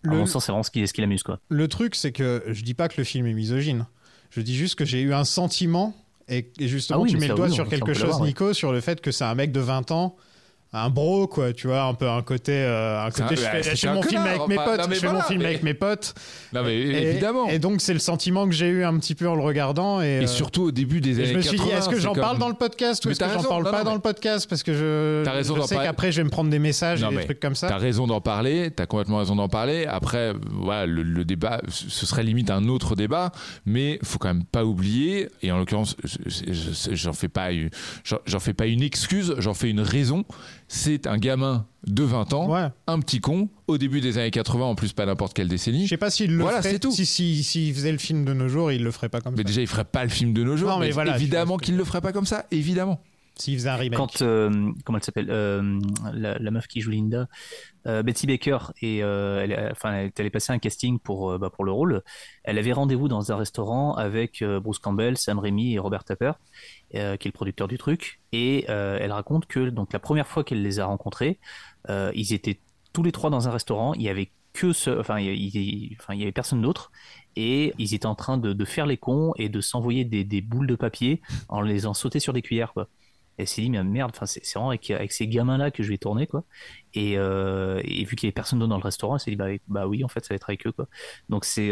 Le- 0.03 0.18
mon 0.18 0.26
sens, 0.26 0.45
c'est 0.45 0.51
vraiment 0.51 0.64
ce 0.64 0.72
qui 0.72 0.88
ce 0.88 0.93
qui 0.93 1.01
l'amuse, 1.01 1.24
quoi. 1.24 1.39
Le 1.49 1.68
truc, 1.68 1.95
c'est 1.95 2.11
que 2.11 2.43
je 2.47 2.64
dis 2.64 2.74
pas 2.74 2.89
que 2.89 2.95
le 2.97 3.03
film 3.03 3.26
est 3.28 3.34
misogyne. 3.34 3.86
Je 4.32 4.41
dis 4.41 4.55
juste 4.55 4.76
que 4.76 4.86
j'ai 4.86 5.01
eu 5.01 5.14
un 5.14 5.24
sentiment, 5.26 5.95
et, 6.28 6.51
et 6.59 6.68
justement, 6.68 6.99
Ah 6.99 7.03
oui, 7.03 7.11
tu 7.11 7.18
mets 7.18 7.28
le 7.28 7.36
doigt 7.36 7.47
oui, 7.47 7.53
sur 7.53 7.68
quelque 7.68 7.93
chose, 7.93 8.20
ouais. 8.20 8.28
Nico, 8.28 8.53
sur 8.53 8.72
le 8.72 8.82
fait 8.82 8.99
que 9.01 9.11
c'est 9.11 9.24
un 9.26 9.36
mec 9.36 9.51
de 9.51 9.59
20 9.59 9.91
ans, 9.91 10.16
un 10.76 10.90
bro, 10.90 11.28
quoi, 11.28 11.54
tu 11.54 11.68
vois, 11.68 11.84
un 11.84 11.94
peu 11.94 12.10
un 12.10 12.22
côté. 12.24 12.52
euh, 12.54 13.06
un 13.06 13.12
côté 13.12 13.24
un- 13.24 13.36
je 13.36 13.42
fais, 13.64 13.76
je 13.76 13.88
mon 13.90 14.02
film 14.02 14.24
avec 14.24 14.48
mes 14.48 14.56
potes, 14.56 14.80
non, 14.80 14.86
je 14.90 15.00
fais 15.00 15.12
mon 15.12 15.22
film 15.22 15.40
mais- 15.40 15.46
avec 15.46 15.64
mes 15.64 15.74
potes. 15.76 16.16
Non, 16.52 16.64
mais 16.64 16.76
Et- 16.76 17.10
évidemment. 17.12 17.48
Et 17.48 17.60
donc, 17.60 17.80
c'est 17.80 17.94
le 17.94 18.00
sentiment 18.00 18.46
que 18.48 18.54
j'ai 18.54 18.68
eu 18.70 18.84
un 18.84 18.98
petit 18.98 19.14
peu 19.14 19.28
en 19.30 19.36
le 19.36 19.44
regardant. 19.44 20.02
Et, 20.02 20.06
Et 20.06 20.24
euh, 20.24 20.28
surtout 20.28 20.64
au 20.64 20.72
début 20.72 21.00
des 21.00 21.20
années 21.20 21.28
je 21.28 21.34
me 21.36 21.42
suis 21.42 21.58
80. 21.58 21.70
dit, 21.72 21.78
est-ce 21.78 21.90
que 21.90 22.00
j'en 22.00 22.14
comme- 22.14 22.22
parle 22.24 22.38
dans 22.40 22.50
le 22.50 22.56
podcast 22.56 23.06
ou 23.06 23.12
est-ce 23.12 23.20
que 23.20 23.26
j'en 23.30 23.44
parle 23.44 23.64
non, 23.66 23.72
pas 23.72 23.84
dans 23.84 23.94
le 23.94 24.00
podcast? 24.00 24.50
Parce 24.50 24.64
que 24.64 24.74
je, 24.74 25.30
raison 25.30 25.56
je 25.58 25.62
sais 25.62 25.76
qu'après, 25.76 26.12
je 26.12 26.18
vais 26.18 26.24
me 26.24 26.30
prendre 26.30 26.50
des 26.50 26.60
messages 26.60 27.04
et 27.04 27.08
des 27.16 27.24
trucs 27.26 27.40
comme 27.40 27.56
ça. 27.56 27.68
T'as 27.68 27.78
raison 27.78 28.08
d'en 28.08 28.22
parler, 28.22 28.72
t'as 28.72 28.86
complètement 28.88 29.18
raison 29.20 29.36
d'en 29.36 29.50
parler. 29.50 29.86
Après, 29.86 30.34
voilà, 30.52 30.86
le, 30.88 31.04
le 31.04 31.24
débat, 31.26 31.62
ce 31.70 32.06
serait 32.06 32.24
limite 32.24 32.50
un 32.50 32.68
autre 32.68 32.96
débat, 32.96 33.32
mais 33.66 34.00
faut 34.04 34.18
quand 34.18 34.30
même 34.30 34.44
pas 34.44 34.66
oublier, 34.66 35.30
et 35.44 35.52
en 35.52 35.58
l'occurrence, 35.60 35.96
je- 36.04 36.18
je- 36.26 36.52
je- 36.52 36.96
j'en 36.96 37.14
fais 37.14 37.28
pas, 37.28 37.50
j'en 38.26 38.40
fais 38.40 38.54
pas 38.54 38.66
une 38.66 38.82
excuse, 38.82 39.36
j'en 39.38 39.54
fais 39.54 39.70
une 39.70 39.82
raison. 39.82 40.26
C'est 40.68 41.07
un 41.07 41.18
gamin 41.18 41.66
de 41.86 42.03
20 42.03 42.34
ans, 42.34 42.49
Ouais. 42.49 42.68
un 42.88 42.99
petit 42.99 43.20
con, 43.20 43.49
au 43.68 43.78
début 43.78 44.01
des 44.01 44.18
années 44.18 44.32
80, 44.32 44.66
en 44.66 44.76
plus 44.76 44.93
pas 44.93 45.05
n'importe 45.05 45.34
quelle 45.34 45.47
décennie. 45.49 45.84
Je 45.84 45.89
sais 45.89 45.97
pas 45.97 46.09
s'il 46.09 46.36
le 46.36 46.41
Voilà, 46.41 46.59
ferait. 46.59 46.72
c'est 46.74 46.80
tout. 46.80 46.91
Si, 46.91 47.05
si, 47.05 47.43
s'il 47.43 47.74
faisait 47.74 47.91
le 47.91 47.97
film 47.97 48.26
de 48.26 48.34
nos 48.34 48.47
jours, 48.47 48.72
il 48.72 48.84
le 48.84 48.91
ferait 48.91 49.09
pas 49.09 49.22
comme 49.22 49.34
Mais 49.34 49.39
ça. 49.39 49.43
déjà, 49.43 49.61
il 49.61 49.68
ferait 49.68 49.84
pas 49.86 50.03
le 50.03 50.09
film 50.09 50.34
de 50.34 50.43
nos 50.43 50.55
jours. 50.57 50.70
Non, 50.70 50.80
mais 50.80 50.91
voilà, 50.91 51.16
évidemment 51.16 51.55
ce 51.55 51.59
que 51.59 51.66
qu'il 51.66 51.78
le 51.78 51.84
ferait 51.84 52.01
pas 52.01 52.11
comme 52.14 52.26
ça, 52.26 52.45
évidemment. 52.51 53.01
S'il 53.36 53.55
faisait 53.57 53.70
un 53.70 53.76
remake. 53.78 53.97
quand 53.97 54.22
euh, 54.22 54.70
comment 54.86 54.99
elle 54.99 55.03
s'appelle 55.03 55.32
euh, 55.32 55.80
la, 56.14 56.38
la 56.38 56.51
meuf 56.51 56.68
qui 56.68 56.82
joue 56.82 56.91
Linda 56.91 57.28
euh, 57.88 58.03
Betty 58.03 58.28
Baker 58.28 58.59
et 58.80 59.01
euh, 59.03 59.41
elle, 59.43 59.53
a- 59.53 59.72
enfin 59.72 59.91
elle 59.91 60.05
est 60.05 60.20
allée 60.20 60.30
passer 60.30 60.53
un 60.53 60.59
casting 60.59 60.99
pour 60.99 61.32
euh, 61.32 61.38
bah, 61.39 61.49
pour 61.49 61.66
le 61.66 61.72
rôle 61.72 62.03
elle 62.43 62.59
avait 62.59 62.74
rendez-vous 62.74 63.07
dans 63.07 63.32
un 63.32 63.36
restaurant 63.36 63.95
avec 63.95 64.43
euh, 64.43 64.59
Bruce 64.59 64.78
Campbell 64.78 65.18
Sam 65.18 65.39
Raimi 65.39 65.74
et 65.74 65.80
Robert 65.80 66.03
Tapper 66.03 66.34
euh, 66.96 67.18
qui 67.18 67.28
est 67.28 67.32
le 67.32 67.34
producteur 67.34 67.68
du 67.68 67.78
truc 67.78 68.22
et 68.32 68.66
euh, 68.70 68.98
elle 69.02 69.12
raconte 69.12 69.48
que 69.48 69.70
donc 69.70 69.94
la 69.94 70.00
première 70.00 70.28
fois 70.28 70.44
qu'elle 70.44 70.62
les 70.62 70.80
a 70.80 70.86
rencontrés 70.86 71.39
euh, 71.89 72.12
ils 72.14 72.34
étaient 72.34 72.60
tous 72.94 73.04
les 73.04 73.12
trois 73.12 73.30
dans 73.30 73.48
un 73.48 73.52
restaurant 73.52 73.94
il 73.94 74.04
y 74.04 74.10
avait 74.10 74.32
que 74.54 74.74
ce 74.74 74.91
enfin 75.00 75.20
il 75.20 75.96
enfin, 76.00 76.14
y 76.14 76.22
avait 76.22 76.32
personne 76.32 76.62
d'autre 76.62 76.91
et 77.36 77.74
ils 77.80 77.94
étaient 77.96 78.06
en 78.06 78.16
train 78.16 78.38
de, 78.38 78.54
de 78.54 78.66
faire 78.66 78.86
les 78.86 78.98
cons 78.98 79.34
et 79.38 79.50
de 79.50 79.60
s'envoyer 79.60 80.06
des, 80.06 80.24
des 80.24 80.41
boules 80.41 80.68
de 80.68 80.76
papier 80.76 81.22
en 81.50 81.62
les 81.62 81.86
en 81.88 81.94
sauter 81.94 82.20
sur 82.20 82.34
des 82.34 82.41
cuillères 82.41 82.74
elle 83.38 83.48
s'est 83.48 83.64
dit, 83.64 83.72
mais 83.72 83.84
merde, 83.84 84.16
c'est 84.26 84.46
vraiment 84.54 84.70
avec, 84.70 84.91
avec 84.91 85.12
ces 85.12 85.28
gamins-là 85.28 85.72
que 85.72 85.82
je 85.82 85.89
vais 85.89 85.98
tourner, 85.98 86.28
quoi. 86.28 86.44
Et, 86.94 87.18
vu 87.18 88.16
qu'il 88.16 88.28
y 88.28 88.28
avait 88.28 88.32
personne 88.32 88.60
d'autre 88.60 88.70
dans 88.70 88.78
le 88.78 88.84
restaurant, 88.84 89.16
elle 89.16 89.22
s'est 89.22 89.32
dit, 89.32 89.38
bah, 89.38 89.48
bah 89.68 89.88
oui, 89.88 90.04
en 90.04 90.08
fait, 90.08 90.24
ça 90.24 90.34
va 90.34 90.36
être 90.36 90.52
avec 90.52 90.68
eux, 90.68 90.72
quoi. 90.72 90.88
Donc 91.30 91.44
c'est 91.44 91.72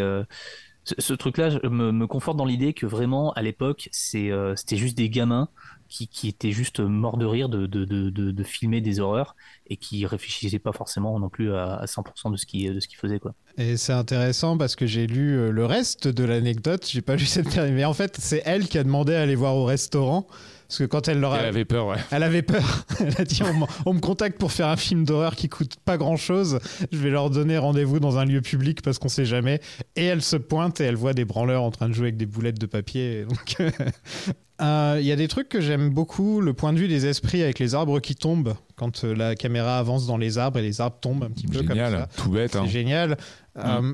ce, 0.83 1.13
truc-là 1.13 1.59
me, 1.63 2.05
conforte 2.07 2.37
dans 2.37 2.45
l'idée 2.45 2.73
que 2.73 2.85
vraiment, 2.85 3.31
à 3.33 3.41
l'époque, 3.41 3.89
euh, 4.15 4.55
c'était 4.55 4.77
juste 4.77 4.97
des 4.97 5.09
gamins 5.09 5.47
qui, 5.89 6.27
étaient 6.27 6.51
juste 6.51 6.79
morts 6.79 7.17
de 7.17 7.25
rire 7.25 7.49
de, 7.49 8.43
filmer 8.43 8.81
des 8.81 8.99
horreurs 8.99 9.35
et 9.67 9.77
qui 9.77 10.05
réfléchissaient 10.05 10.59
pas 10.59 10.71
forcément 10.71 11.19
non 11.19 11.29
plus 11.29 11.53
à, 11.53 11.75
à 11.75 11.85
100% 11.85 12.31
de 12.31 12.37
ce 12.37 12.45
qu'ils 12.45 12.79
qu'ils 12.79 12.97
faisaient, 12.97 13.19
quoi. 13.19 13.33
Et 13.57 13.77
c'est 13.77 13.93
intéressant 13.93 14.57
parce 14.57 14.75
que 14.75 14.85
j'ai 14.85 15.07
lu 15.07 15.37
euh, 15.37 15.51
le 15.51 15.65
reste 15.65 16.07
de 16.07 16.23
l'anecdote. 16.23 16.87
J'ai 16.89 17.01
pas 17.01 17.15
lu 17.15 17.25
cette 17.25 17.49
dernière. 17.49 17.75
Mais 17.75 17.85
en 17.85 17.93
fait, 17.93 18.17
c'est 18.19 18.41
elle 18.45 18.67
qui 18.67 18.77
a 18.77 18.83
demandé 18.83 19.13
à 19.13 19.21
aller 19.21 19.35
voir 19.35 19.55
au 19.55 19.65
restaurant. 19.65 20.27
Parce 20.71 20.79
que 20.79 20.83
quand 20.85 21.09
elle 21.09 21.19
leur 21.19 21.33
a. 21.33 21.39
Elle 21.39 21.47
avait 21.47 21.65
peur, 21.65 21.87
ouais. 21.87 21.97
Elle 22.11 22.23
avait 22.23 22.43
peur. 22.43 22.85
Elle 23.01 23.13
a 23.17 23.25
dit 23.25 23.41
on, 23.85 23.93
me 23.93 23.99
contacte 23.99 24.39
pour 24.39 24.53
faire 24.53 24.67
un 24.67 24.77
film 24.77 25.03
d'horreur 25.03 25.35
qui 25.35 25.49
coûte 25.49 25.75
pas 25.83 25.97
grand 25.97 26.15
chose. 26.15 26.59
Je 26.93 26.97
vais 26.97 27.09
leur 27.09 27.29
donner 27.29 27.57
rendez-vous 27.57 27.99
dans 27.99 28.17
un 28.17 28.23
lieu 28.23 28.39
public 28.39 28.81
parce 28.81 28.97
qu'on 28.97 29.09
sait 29.09 29.25
jamais. 29.25 29.59
Et 29.97 30.05
elle 30.05 30.21
se 30.21 30.37
pointe 30.37 30.79
et 30.79 30.85
elle 30.85 30.95
voit 30.95 31.13
des 31.13 31.25
branleurs 31.25 31.63
en 31.63 31.71
train 31.71 31.89
de 31.89 31.93
jouer 31.93 32.05
avec 32.05 32.15
des 32.15 32.25
boulettes 32.25 32.57
de 32.57 32.67
papier. 32.67 33.25
Donc, 33.25 33.57
euh, 34.61 34.97
il 35.01 35.05
y 35.05 35.11
a 35.11 35.17
des 35.17 35.27
trucs 35.27 35.49
que 35.49 35.59
j'aime 35.59 35.89
beaucoup. 35.89 36.39
Le 36.39 36.53
point 36.53 36.71
de 36.71 36.79
vue 36.79 36.87
des 36.87 37.05
esprits 37.05 37.43
avec 37.43 37.59
les 37.59 37.75
arbres 37.75 37.99
qui 37.99 38.15
tombent 38.15 38.55
quand 38.77 39.03
euh, 39.03 39.13
la 39.13 39.35
caméra 39.35 39.77
avance 39.77 40.07
dans 40.07 40.17
les 40.17 40.37
arbres 40.37 40.59
et 40.59 40.61
les 40.61 40.79
arbres 40.79 40.99
tombent 41.01 41.25
un 41.25 41.31
petit 41.31 41.47
peu 41.47 41.63
comme 41.63 41.77
ça. 41.77 41.89
Génial, 41.89 42.07
tout 42.15 42.29
bête. 42.29 42.55
hein. 42.55 42.61
C'est 42.63 42.71
génial. 42.71 43.17
Euh, 43.57 43.91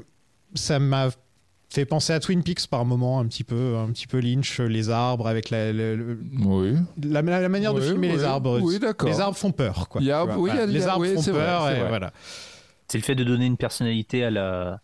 ça 0.53 0.77
m'a 0.77 1.09
fait 1.69 1.85
penser 1.85 2.13
à 2.13 2.19
Twin 2.19 2.43
Peaks 2.43 2.67
par 2.67 2.85
moment, 2.85 3.19
un 3.19 3.25
petit 3.27 3.43
peu, 3.43 3.75
un 3.77 3.87
petit 3.91 4.07
peu 4.07 4.19
Lynch, 4.19 4.59
les 4.61 4.89
arbres 4.89 5.27
avec 5.27 5.49
la, 5.49 5.73
la, 5.73 5.95
Oui. 6.45 6.75
la- 7.03 7.21
la 7.21 7.49
manière 7.49 7.73
de 7.73 7.81
Oui, 7.81 7.87
filmer 7.87 8.07
les 8.09 8.19
oui, 8.19 8.23
arbres. 8.23 8.59
oui, 8.61 8.79
d'accord. 8.79 9.09
Les 9.09 9.19
arbres 9.19 9.37
font 9.37 9.51
peur, 9.51 9.89
quoi. 9.89 10.01
A- 10.01 10.21
a- 10.21 10.25
Voilà. 10.25 10.63
il 10.65 10.69
y 10.71 10.73
les 10.73 10.87
a- 10.87 10.91
arbres 10.93 11.01
oui, 11.05 11.13
font 11.15 11.21
c'est 11.21 11.31
vrai, 11.31 11.45
peur 11.45 11.65
c'est 11.67 11.75
et 11.75 11.79
vrai. 11.79 11.89
voilà. 11.89 12.13
C'est 12.87 12.97
le 12.97 13.03
fait 13.03 13.15
de 13.15 13.23
donner 13.25 13.45
une 13.45 13.57
personnalité 13.57 14.23
à 14.23 14.31
la 14.31 14.79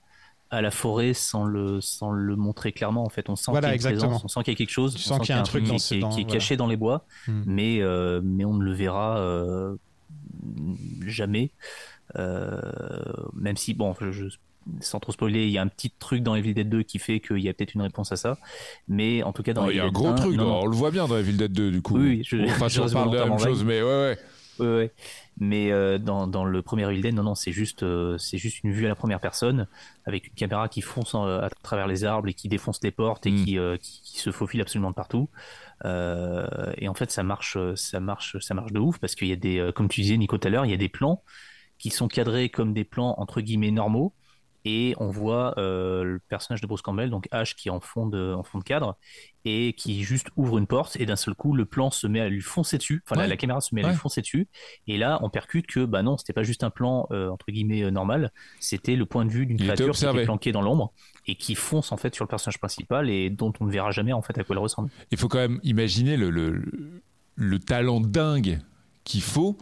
à 0.51 0.61
la 0.61 0.69
forêt 0.69 1.13
sans 1.15 1.45
le 1.45 1.81
sans 1.81 2.11
le 2.11 2.35
montrer 2.35 2.73
clairement 2.73 3.03
en 3.03 3.09
fait 3.09 3.27
on 3.27 3.35
sent 3.35 3.49
Voilà, 3.49 3.69
qu'il 3.71 3.81
y 3.81 3.85
a 3.87 3.89
une 3.89 3.93
exactement. 3.95 4.09
présence, 4.19 4.25
on 4.25 4.27
sent 4.27 4.43
qu'il 4.43 4.53
y 4.53 4.55
a 4.55 4.57
quelque 4.57 4.69
chose 4.69 4.93
Tu 4.93 4.99
on 5.09 5.15
sens 5.15 5.19
qu'il 5.25 5.29
y 5.33 5.37
a 5.37 5.39
un 5.39 5.43
truc 5.43 5.63
qui, 5.63 5.69
dans 5.71 5.77
qui 5.77 5.95
est- 5.95 5.99
dans- 5.99 6.09
qui 6.09 6.19
est 6.19 6.23
voilà. 6.25 6.33
caché 6.39 6.57
dans 6.57 6.67
les 6.67 6.77
bois 6.77 7.05
Hmm. 7.27 7.41
mais 7.47 7.81
euh, 7.81 8.21
mais 8.23 8.45
on 8.45 8.53
ne 8.53 8.63
le 8.63 8.71
verra 8.73 9.17
euh, 9.17 9.75
jamais 11.07 11.51
Euh, 12.17 12.61
même 13.33 13.57
si 13.57 13.73
bon 13.73 13.95
je, 13.99 14.11
je 14.11 14.27
sans 14.79 14.99
trop 14.99 15.11
spoiler, 15.11 15.45
il 15.45 15.51
y 15.51 15.57
a 15.57 15.61
un 15.61 15.67
petit 15.67 15.89
truc 15.91 16.23
dans 16.23 16.35
Evil 16.35 16.53
Dead 16.53 16.69
2 16.69 16.83
qui 16.83 16.99
fait 16.99 17.19
qu'il 17.19 17.39
y 17.39 17.49
a 17.49 17.53
peut-être 17.53 17.73
une 17.73 17.81
réponse 17.81 18.11
à 18.11 18.15
ça. 18.15 18.37
Mais 18.87 19.23
en 19.23 19.33
tout 19.33 19.43
cas, 19.43 19.53
dans 19.53 19.65
Oh, 19.67 19.71
Il 19.71 19.77
y 19.77 19.79
a 19.79 19.83
un 19.83 19.87
Evil 19.87 19.93
Dead 19.93 20.01
gros 20.01 20.07
1, 20.09 20.15
truc, 20.15 20.35
non, 20.35 20.45
non. 20.45 20.59
on 20.61 20.65
le 20.65 20.75
voit 20.75 20.91
bien 20.91 21.07
dans 21.07 21.17
Evil 21.17 21.33
Dead 21.37 21.51
2 21.51 21.71
du 21.71 21.81
coup. 21.81 21.97
Oui, 21.97 22.21
je- 22.25 22.37
enfin, 22.45 22.67
je 22.67 22.73
si 22.73 22.79
on 22.79 22.83
reste 22.83 22.93
parle 22.95 23.11
de 23.11 23.17
la 23.17 23.25
même 23.27 23.39
chose, 23.39 23.63
mais 23.63 23.81
ouais, 23.81 23.87
ouais. 23.87 24.17
Ouais, 24.59 24.67
ouais. 24.67 24.91
Mais 25.39 25.71
euh, 25.71 25.97
dans, 25.97 26.27
dans 26.27 26.45
le 26.45 26.61
premier 26.61 26.83
Evil 26.91 27.01
Dead, 27.01 27.15
non, 27.15 27.23
non, 27.23 27.33
c'est 27.35 27.51
juste, 27.51 27.81
euh, 27.81 28.19
c'est 28.19 28.37
juste 28.37 28.63
une 28.63 28.71
vue 28.71 28.85
à 28.85 28.89
la 28.89 28.95
première 28.95 29.19
personne 29.19 29.67
avec 30.05 30.27
une 30.27 30.33
caméra 30.35 30.69
qui 30.69 30.81
fonce 30.81 31.15
en- 31.15 31.25
à 31.25 31.49
travers 31.63 31.87
les 31.87 32.03
arbres 32.03 32.27
et 32.29 32.35
qui 32.35 32.49
défonce 32.49 32.79
les 32.83 32.91
portes 32.91 33.25
et 33.25 33.31
Mm. 33.31 33.45
qui, 33.45 33.57
euh, 33.57 33.77
qui, 33.77 34.01
qui 34.03 34.19
se 34.19 34.31
faufile 34.31 34.61
absolument 34.61 34.91
de 34.91 34.95
partout. 34.95 35.27
Euh, 35.85 36.45
et 36.77 36.87
en 36.87 36.93
fait, 36.93 37.11
ça 37.11 37.23
marche, 37.23 37.57
ça 37.75 37.99
marche, 37.99 38.37
ça 38.39 38.53
marche 38.53 38.71
de 38.71 38.79
ouf 38.79 38.99
parce 38.99 39.15
qu'il 39.15 39.27
y 39.27 39.31
a 39.33 39.35
des, 39.37 39.57
euh, 39.59 39.71
comme 39.71 39.89
tu 39.89 40.01
disais 40.01 40.17
Nico 40.17 40.37
tout 40.37 40.47
à 40.47 40.51
l'heure, 40.51 40.65
il 40.65 40.71
y 40.71 40.73
a 40.75 40.77
des 40.77 40.89
plans 40.89 41.23
qui 41.79 41.89
sont 41.89 42.07
cadrés 42.07 42.49
comme 42.49 42.73
des 42.73 42.83
plans 42.83 43.15
entre 43.17 43.41
guillemets 43.41 43.71
normaux. 43.71 44.13
Et 44.65 44.95
on 44.97 45.09
voit 45.09 45.53
euh, 45.59 46.03
le 46.03 46.19
personnage 46.29 46.61
de 46.61 46.67
Bruce 46.67 46.81
Campbell, 46.81 47.09
donc 47.09 47.27
Ash, 47.31 47.55
qui 47.55 47.67
est 47.67 47.71
en 47.71 47.81
fond 47.81 48.07
de, 48.07 48.33
en 48.33 48.43
fond 48.43 48.59
de 48.59 48.63
cadre, 48.63 48.95
et 49.43 49.73
qui 49.73 50.03
juste 50.03 50.27
ouvre 50.37 50.57
une 50.57 50.67
porte, 50.67 50.95
et 50.99 51.05
d'un 51.05 51.17
seul 51.17 51.35
coup, 51.35 51.53
le 51.53 51.65
plan 51.65 51.91
se 51.91 52.07
met 52.07 52.21
à 52.21 52.29
lui 52.29 52.39
foncer 52.39 52.77
dessus, 52.77 53.03
enfin 53.05 53.15
la, 53.15 53.23
Ouais. 53.23 53.27
la 53.27 53.35
caméra 53.37 53.59
se 53.59 53.75
met 53.75 53.81
à 53.81 53.85
Ouais. 53.87 53.91
lui 53.91 53.97
foncer 53.97 54.21
dessus, 54.21 54.47
et 54.87 54.97
là, 54.97 55.19
on 55.21 55.29
percute 55.29 55.67
que, 55.67 55.83
bah 55.83 56.01
non, 56.01 56.17
c'était 56.17 56.31
pas 56.31 56.43
juste 56.43 56.63
un 56.63 56.69
plan, 56.69 57.07
euh, 57.11 57.27
entre 57.29 57.47
guillemets, 57.49 57.83
euh, 57.83 57.91
normal, 57.91 58.31
c'était 58.61 58.95
le 58.95 59.05
point 59.05 59.25
de 59.25 59.31
vue 59.31 59.45
d'une 59.45 59.57
créature 59.57 59.93
qui 59.93 60.05
était 60.05 60.23
planquée 60.23 60.51
dans 60.53 60.61
l'ombre, 60.61 60.93
et 61.27 61.35
qui 61.35 61.55
fonce, 61.55 61.91
en 61.91 61.97
fait, 61.97 62.15
sur 62.15 62.23
le 62.23 62.29
personnage 62.29 62.59
principal, 62.59 63.09
et 63.09 63.29
dont 63.29 63.51
on 63.59 63.65
ne 63.65 63.71
verra 63.71 63.91
jamais, 63.91 64.13
en 64.13 64.21
fait, 64.21 64.37
à 64.37 64.43
quoi 64.45 64.55
elle 64.55 64.61
ressemble. 64.61 64.89
Il 65.11 65.17
faut 65.17 65.27
quand 65.27 65.39
même 65.39 65.59
imaginer 65.63 66.15
le, 66.15 66.29
le, 66.29 66.63
le 67.35 67.59
talent 67.59 67.99
dingue 67.99 68.59
qu'il 69.03 69.21
faut 69.21 69.57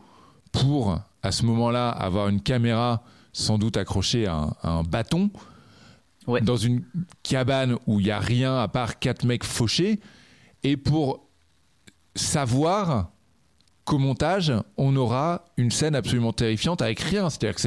pour, 0.52 1.00
à 1.24 1.32
ce 1.32 1.44
moment-là, 1.46 1.90
avoir 1.90 2.28
une 2.30 2.42
caméra 2.42 3.04
sans 3.34 3.58
doute 3.58 3.78
accrochée 3.78 4.28
à 4.28 4.36
un, 4.36 4.56
à 4.62 4.70
un 4.72 4.84
bâton 4.84 5.30
Ouais. 6.28 6.40
dans 6.40 6.56
une 6.56 6.84
cabane 7.24 7.78
où 7.88 8.00
il 8.00 8.04
n'y 8.06 8.12
a 8.12 8.20
rien 8.20 8.60
à 8.60 8.68
part 8.68 9.00
quatre 9.00 9.26
mecs 9.26 9.44
fauchés 9.44 10.00
et 10.62 10.78
pour 10.78 11.26
savoir 12.16 13.10
qu'au 13.92 13.98
montage, 13.98 14.54
on 14.78 14.96
aura 14.96 15.44
une 15.58 15.70
scène 15.70 15.96
absolument 15.96 16.32
terrifiante 16.32 16.82
avec 16.82 17.02
rien. 17.02 17.30
C'est-à-dire 17.30 17.56
que 17.56 17.62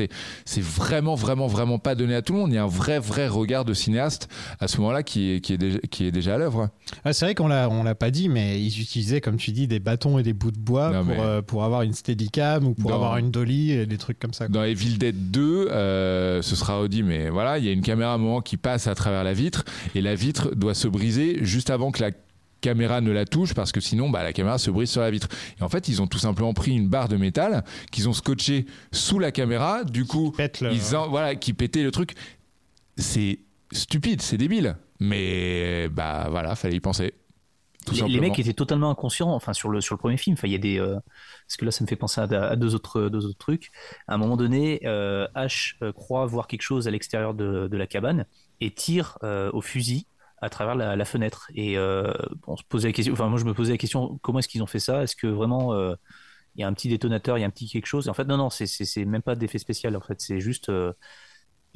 c'est, 0.46 0.62
vraiment, 0.62 1.14
vraiment, 1.16 1.46
vraiment 1.48 1.78
pas 1.78 1.94
donné 1.94 2.14
à 2.14 2.22
tout 2.22 2.32
le 2.32 2.38
monde. 2.38 2.50
Il 2.50 2.54
y 2.54 2.58
a 2.58 2.62
un 2.64 2.66
vrai, 2.66 2.98
vrai 2.98 3.28
regard 3.28 3.66
de 3.66 3.74
cinéaste 3.74 4.28
à 4.58 4.66
ce 4.66 4.78
moment-là 4.78 5.02
qui 5.02 5.32
est, 5.32 5.40
qui 5.40 5.52
est, 5.52 5.58
déjà, 5.58 5.78
qui 5.90 6.06
est 6.06 6.10
déjà 6.10 6.36
à 6.36 6.38
l'œuvre. 6.38 6.70
Ah, 7.04 7.12
c'est 7.12 7.26
vrai 7.26 7.34
qu'on 7.34 7.48
l'a, 7.48 7.94
pas 7.94 8.10
dit, 8.10 8.30
mais 8.30 8.58
ils 8.58 8.80
utilisaient, 8.80 9.20
comme 9.20 9.36
tu 9.36 9.52
dis, 9.52 9.68
des 9.68 9.80
bâtons 9.80 10.18
et 10.18 10.22
des 10.22 10.32
bouts 10.32 10.50
de 10.50 10.58
bois 10.58 10.90
Non, 10.92 11.04
pour, 11.04 11.14
mais- 11.14 11.20
euh, 11.20 11.42
pour 11.42 11.62
avoir 11.64 11.82
une 11.82 11.92
steadicam 11.92 12.66
ou 12.68 12.72
pour 12.74 12.88
Dans- 12.88 12.96
avoir 12.96 13.18
une 13.18 13.30
dolly 13.30 13.72
et 13.72 13.84
des 13.84 13.98
trucs 13.98 14.18
comme 14.18 14.32
ça. 14.32 14.46
quoi. 14.46 14.54
Dans 14.54 14.64
Evil 14.64 14.96
Dead 14.96 15.30
2, 15.30 15.68
euh, 15.70 16.40
ce 16.40 16.56
sera 16.56 16.78
redit, 16.78 17.02
mais 17.02 17.28
voilà, 17.28 17.58
il 17.58 17.66
y 17.66 17.68
a 17.68 17.72
une 17.72 17.82
caméra 17.82 18.12
à 18.12 18.14
un 18.14 18.18
moment 18.18 18.40
qui 18.40 18.56
passe 18.56 18.86
à 18.86 18.94
travers 18.94 19.24
la 19.24 19.34
vitre 19.34 19.64
et 19.94 20.00
la 20.00 20.14
vitre 20.14 20.54
doit 20.54 20.72
se 20.74 20.88
briser 20.88 21.40
juste 21.42 21.68
avant 21.68 21.90
que 21.92 22.02
la 22.02 22.12
caméra 22.64 23.00
ne 23.02 23.10
la 23.12 23.26
touche 23.26 23.52
parce 23.54 23.72
que 23.72 23.80
sinon 23.80 24.08
bah, 24.10 24.22
la 24.22 24.32
caméra 24.32 24.56
se 24.58 24.70
brise 24.70 24.90
sur 24.90 25.02
la 25.02 25.10
vitre. 25.10 25.28
Et 25.60 25.62
en 25.62 25.68
fait, 25.68 25.88
ils 25.88 26.00
ont 26.00 26.06
tout 26.06 26.18
simplement 26.18 26.54
pris 26.54 26.72
une 26.72 26.88
barre 26.88 27.08
de 27.08 27.16
métal 27.16 27.62
qu'ils 27.92 28.08
ont 28.08 28.14
scotché 28.14 28.64
sous 28.92 29.18
la 29.18 29.30
caméra, 29.32 29.84
du 29.84 30.04
coup, 30.06 30.32
Pète 30.32 30.60
le- 30.62 30.72
ils 30.72 30.96
en- 30.96 31.08
voilà, 31.08 31.34
qui 31.34 31.52
pétait 31.52 31.82
le 31.82 31.90
truc. 31.90 32.14
C'est 32.96 33.40
stupide, 33.72 34.22
c'est 34.22 34.36
débile, 34.38 34.76
mais 35.00 35.88
bah 35.90 36.28
voilà, 36.30 36.54
fallait 36.54 36.76
y 36.76 36.80
penser. 36.80 37.12
Tout 37.86 37.94
les, 38.06 38.18
mecs 38.18 38.38
étaient 38.38 38.54
totalement 38.54 38.88
inconscients 38.90 39.34
enfin 39.34 39.52
sur 39.52 39.68
le 39.68 39.82
sur 39.82 39.94
le 39.94 39.98
premier 39.98 40.16
film 40.16 40.36
enfin 40.38 40.48
il 40.48 40.52
y 40.52 40.54
a 40.54 40.58
des 40.58 40.78
euh, 40.80 40.94
parce 41.46 41.56
que 41.58 41.66
là 41.66 41.70
ça 41.70 41.84
me 41.84 41.86
fait 41.86 41.96
penser 41.96 42.18
à, 42.18 42.24
à 42.24 42.56
deux 42.56 42.74
autres 42.74 43.10
deux 43.10 43.26
autres 43.26 43.36
trucs 43.36 43.70
à 44.08 44.14
un 44.14 44.16
moment 44.16 44.38
donné 44.38 44.80
euh, 44.86 45.26
Ash 45.34 45.76
euh, 45.82 45.92
croit 45.92 46.24
voir 46.24 46.46
quelque 46.46 46.62
chose 46.62 46.88
à 46.88 46.90
l'extérieur 46.90 47.34
de, 47.34 47.68
de 47.70 47.76
la 47.76 47.86
cabane 47.86 48.24
et 48.62 48.70
tire 48.70 49.18
euh, 49.22 49.50
au 49.52 49.60
fusil 49.60 50.06
à 50.44 50.50
travers 50.50 50.74
la, 50.74 50.94
la 50.96 51.04
fenêtre 51.04 51.50
et 51.54 51.78
euh, 51.78 52.12
on 52.46 52.56
se 52.56 52.62
posait 52.68 52.88
la 52.88 52.92
question 52.92 53.12
enfin 53.12 53.28
moi 53.28 53.38
je 53.38 53.44
me 53.44 53.54
posais 53.54 53.72
la 53.72 53.78
question 53.78 54.18
comment 54.22 54.38
est-ce 54.38 54.48
qu'ils 54.48 54.62
ont 54.62 54.66
fait 54.66 54.78
ça? 54.78 55.02
Est-ce 55.02 55.16
que 55.16 55.26
vraiment 55.26 55.72
euh, 55.72 55.94
il 56.54 56.60
y 56.60 56.64
a 56.64 56.68
un 56.68 56.72
petit 56.72 56.88
détonateur 56.88 57.38
il 57.38 57.40
y 57.40 57.44
a 57.44 57.46
un 57.46 57.50
petit 57.50 57.68
quelque 57.68 57.86
chose? 57.86 58.06
Et 58.06 58.10
en 58.10 58.14
fait 58.14 58.26
non 58.26 58.36
non 58.36 58.50
c'est 58.50 59.04
même 59.04 59.22
pas 59.22 59.34
d'effet 59.34 59.58
spécial 59.58 59.96
en 59.96 60.00
fait 60.00 60.20
c'est 60.20 60.40
juste 60.40 60.68
euh, 60.68 60.92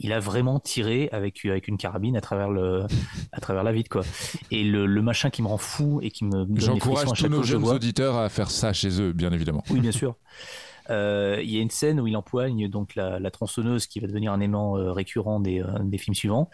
il 0.01 0.13
a 0.13 0.21
vraiment 0.21 0.61
tiré 0.61 1.09
avec, 1.11 1.45
avec 1.45 1.67
une 1.67 1.77
carabine 1.77 2.17
à 2.17 2.21
travers, 2.21 2.51
le, 2.51 2.87
à 3.33 3.41
travers 3.41 3.65
la 3.65 3.73
vitre, 3.73 3.91
quoi. 3.91 4.03
Et 4.53 4.63
le, 4.63 4.87
le 4.87 5.03
machin 5.03 5.29
qui 5.29 5.43
me 5.43 5.49
rend 5.49 5.59
fou 5.59 5.99
et 6.03 6.13
qui 6.13 6.25
me 6.25 6.47
J'encourage 6.55 7.09
tous 7.17 7.29
nos 7.29 7.43
jeunes 7.43 7.65
auditeurs 7.65 8.17
à 8.17 8.29
faire 8.29 8.49
ça 8.49 8.73
chez 8.73 9.01
eux, 9.01 9.13
bien 9.13 9.33
évidemment. 9.33 9.65
Oui, 9.71 9.81
bien 9.81 9.91
sûr. 9.91 10.15
Euh, 10.91 11.41
Il 11.43 11.51
y 11.51 11.59
a 11.59 11.61
une 11.61 11.71
scène 11.71 12.01
où 12.01 12.07
il 12.07 12.17
empoigne 12.17 12.69
donc 12.69 12.95
la, 12.95 13.31
tronçonneuse 13.31 13.87
qui 13.87 14.01
va 14.01 14.07
devenir 14.07 14.33
un 14.33 14.41
aimant 14.41 14.77
euh, 14.77 14.93
récurrent 14.93 15.41
des, 15.41 15.61
euh, 15.61 15.67
des 15.83 15.99
films 15.99 16.15
suivants. 16.15 16.51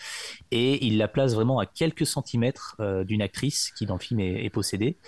Et 0.50 0.84
il 0.86 0.98
la 0.98 1.08
place 1.08 1.34
vraiment 1.34 1.58
à 1.58 1.66
quelques 1.66 2.06
centimètres 2.06 2.76
d'une 3.04 3.22
actrice 3.22 3.72
qui 3.76 3.86
dans 3.86 3.94
le 3.94 4.00
film 4.00 4.20
est, 4.20 4.50
possédée. 4.50 4.98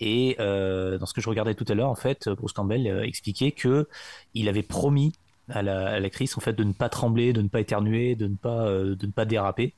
Et 0.00 0.36
dans 0.38 1.06
ce 1.06 1.12
que 1.14 1.20
je 1.20 1.28
regardais 1.28 1.54
tout 1.54 1.64
à 1.68 1.74
l'heure 1.74 1.90
en 1.90 1.94
fait 1.94 2.28
Bruce 2.28 2.52
Campbell 2.52 2.86
expliquait 3.04 3.52
que 3.52 3.88
il 4.34 4.48
avait 4.48 4.62
promis 4.62 5.12
à 5.48 5.62
la- 5.62 5.88
à 5.88 6.00
l'actrice 6.00 6.36
en 6.38 6.40
fait 6.40 6.54
de 6.54 6.64
ne 6.64 6.72
pas 6.72 6.88
trembler, 6.88 7.32
de 7.32 7.42
ne 7.42 7.48
pas 7.48 7.60
éternuer, 7.60 8.14
de 8.16 8.26
ne 8.28 8.36
pas 8.36 8.70
de 8.70 9.06
ne 9.06 9.12
pas 9.12 9.24
déraper. 9.24 9.74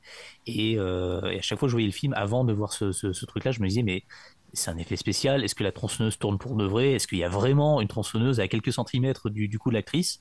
Et, 0.46 0.78
à 0.78 1.42
chaque 1.42 1.59
fois 1.59 1.66
que 1.66 1.70
je 1.70 1.74
voyais 1.76 1.88
le 1.88 1.92
film 1.92 2.12
avant 2.14 2.44
de 2.44 2.52
voir 2.52 2.72
ce, 2.72 2.92
ce 2.92 3.26
truc-là, 3.26 3.52
je 3.52 3.61
me 3.61 3.68
disais 3.68 3.82
mais 3.82 4.04
c'est 4.53 4.70
un 4.70 4.78
effet 4.78 4.97
spécial. 4.97 5.44
Est-ce 5.44 5.55
que 5.55 5.64
la 5.64 5.72
tronçonneuse 5.72 6.18
tourne 6.18 6.38
pour 6.38 6.57
de 6.57 6.64
vrai? 6.64 6.92
Est-ce 6.92 7.07
qu'il 7.07 7.18
y 7.18 7.24
a 7.24 7.28
vraiment 7.28 7.80
une 7.80 7.88
tronçonneuse 7.88 8.40
à 8.40 8.49
quelques 8.49 8.72
centimètres 8.72 9.30
du, 9.30 9.49
du 9.49 9.59
cou 9.59 9.70
de 9.70 9.74
l'actrice? 9.74 10.20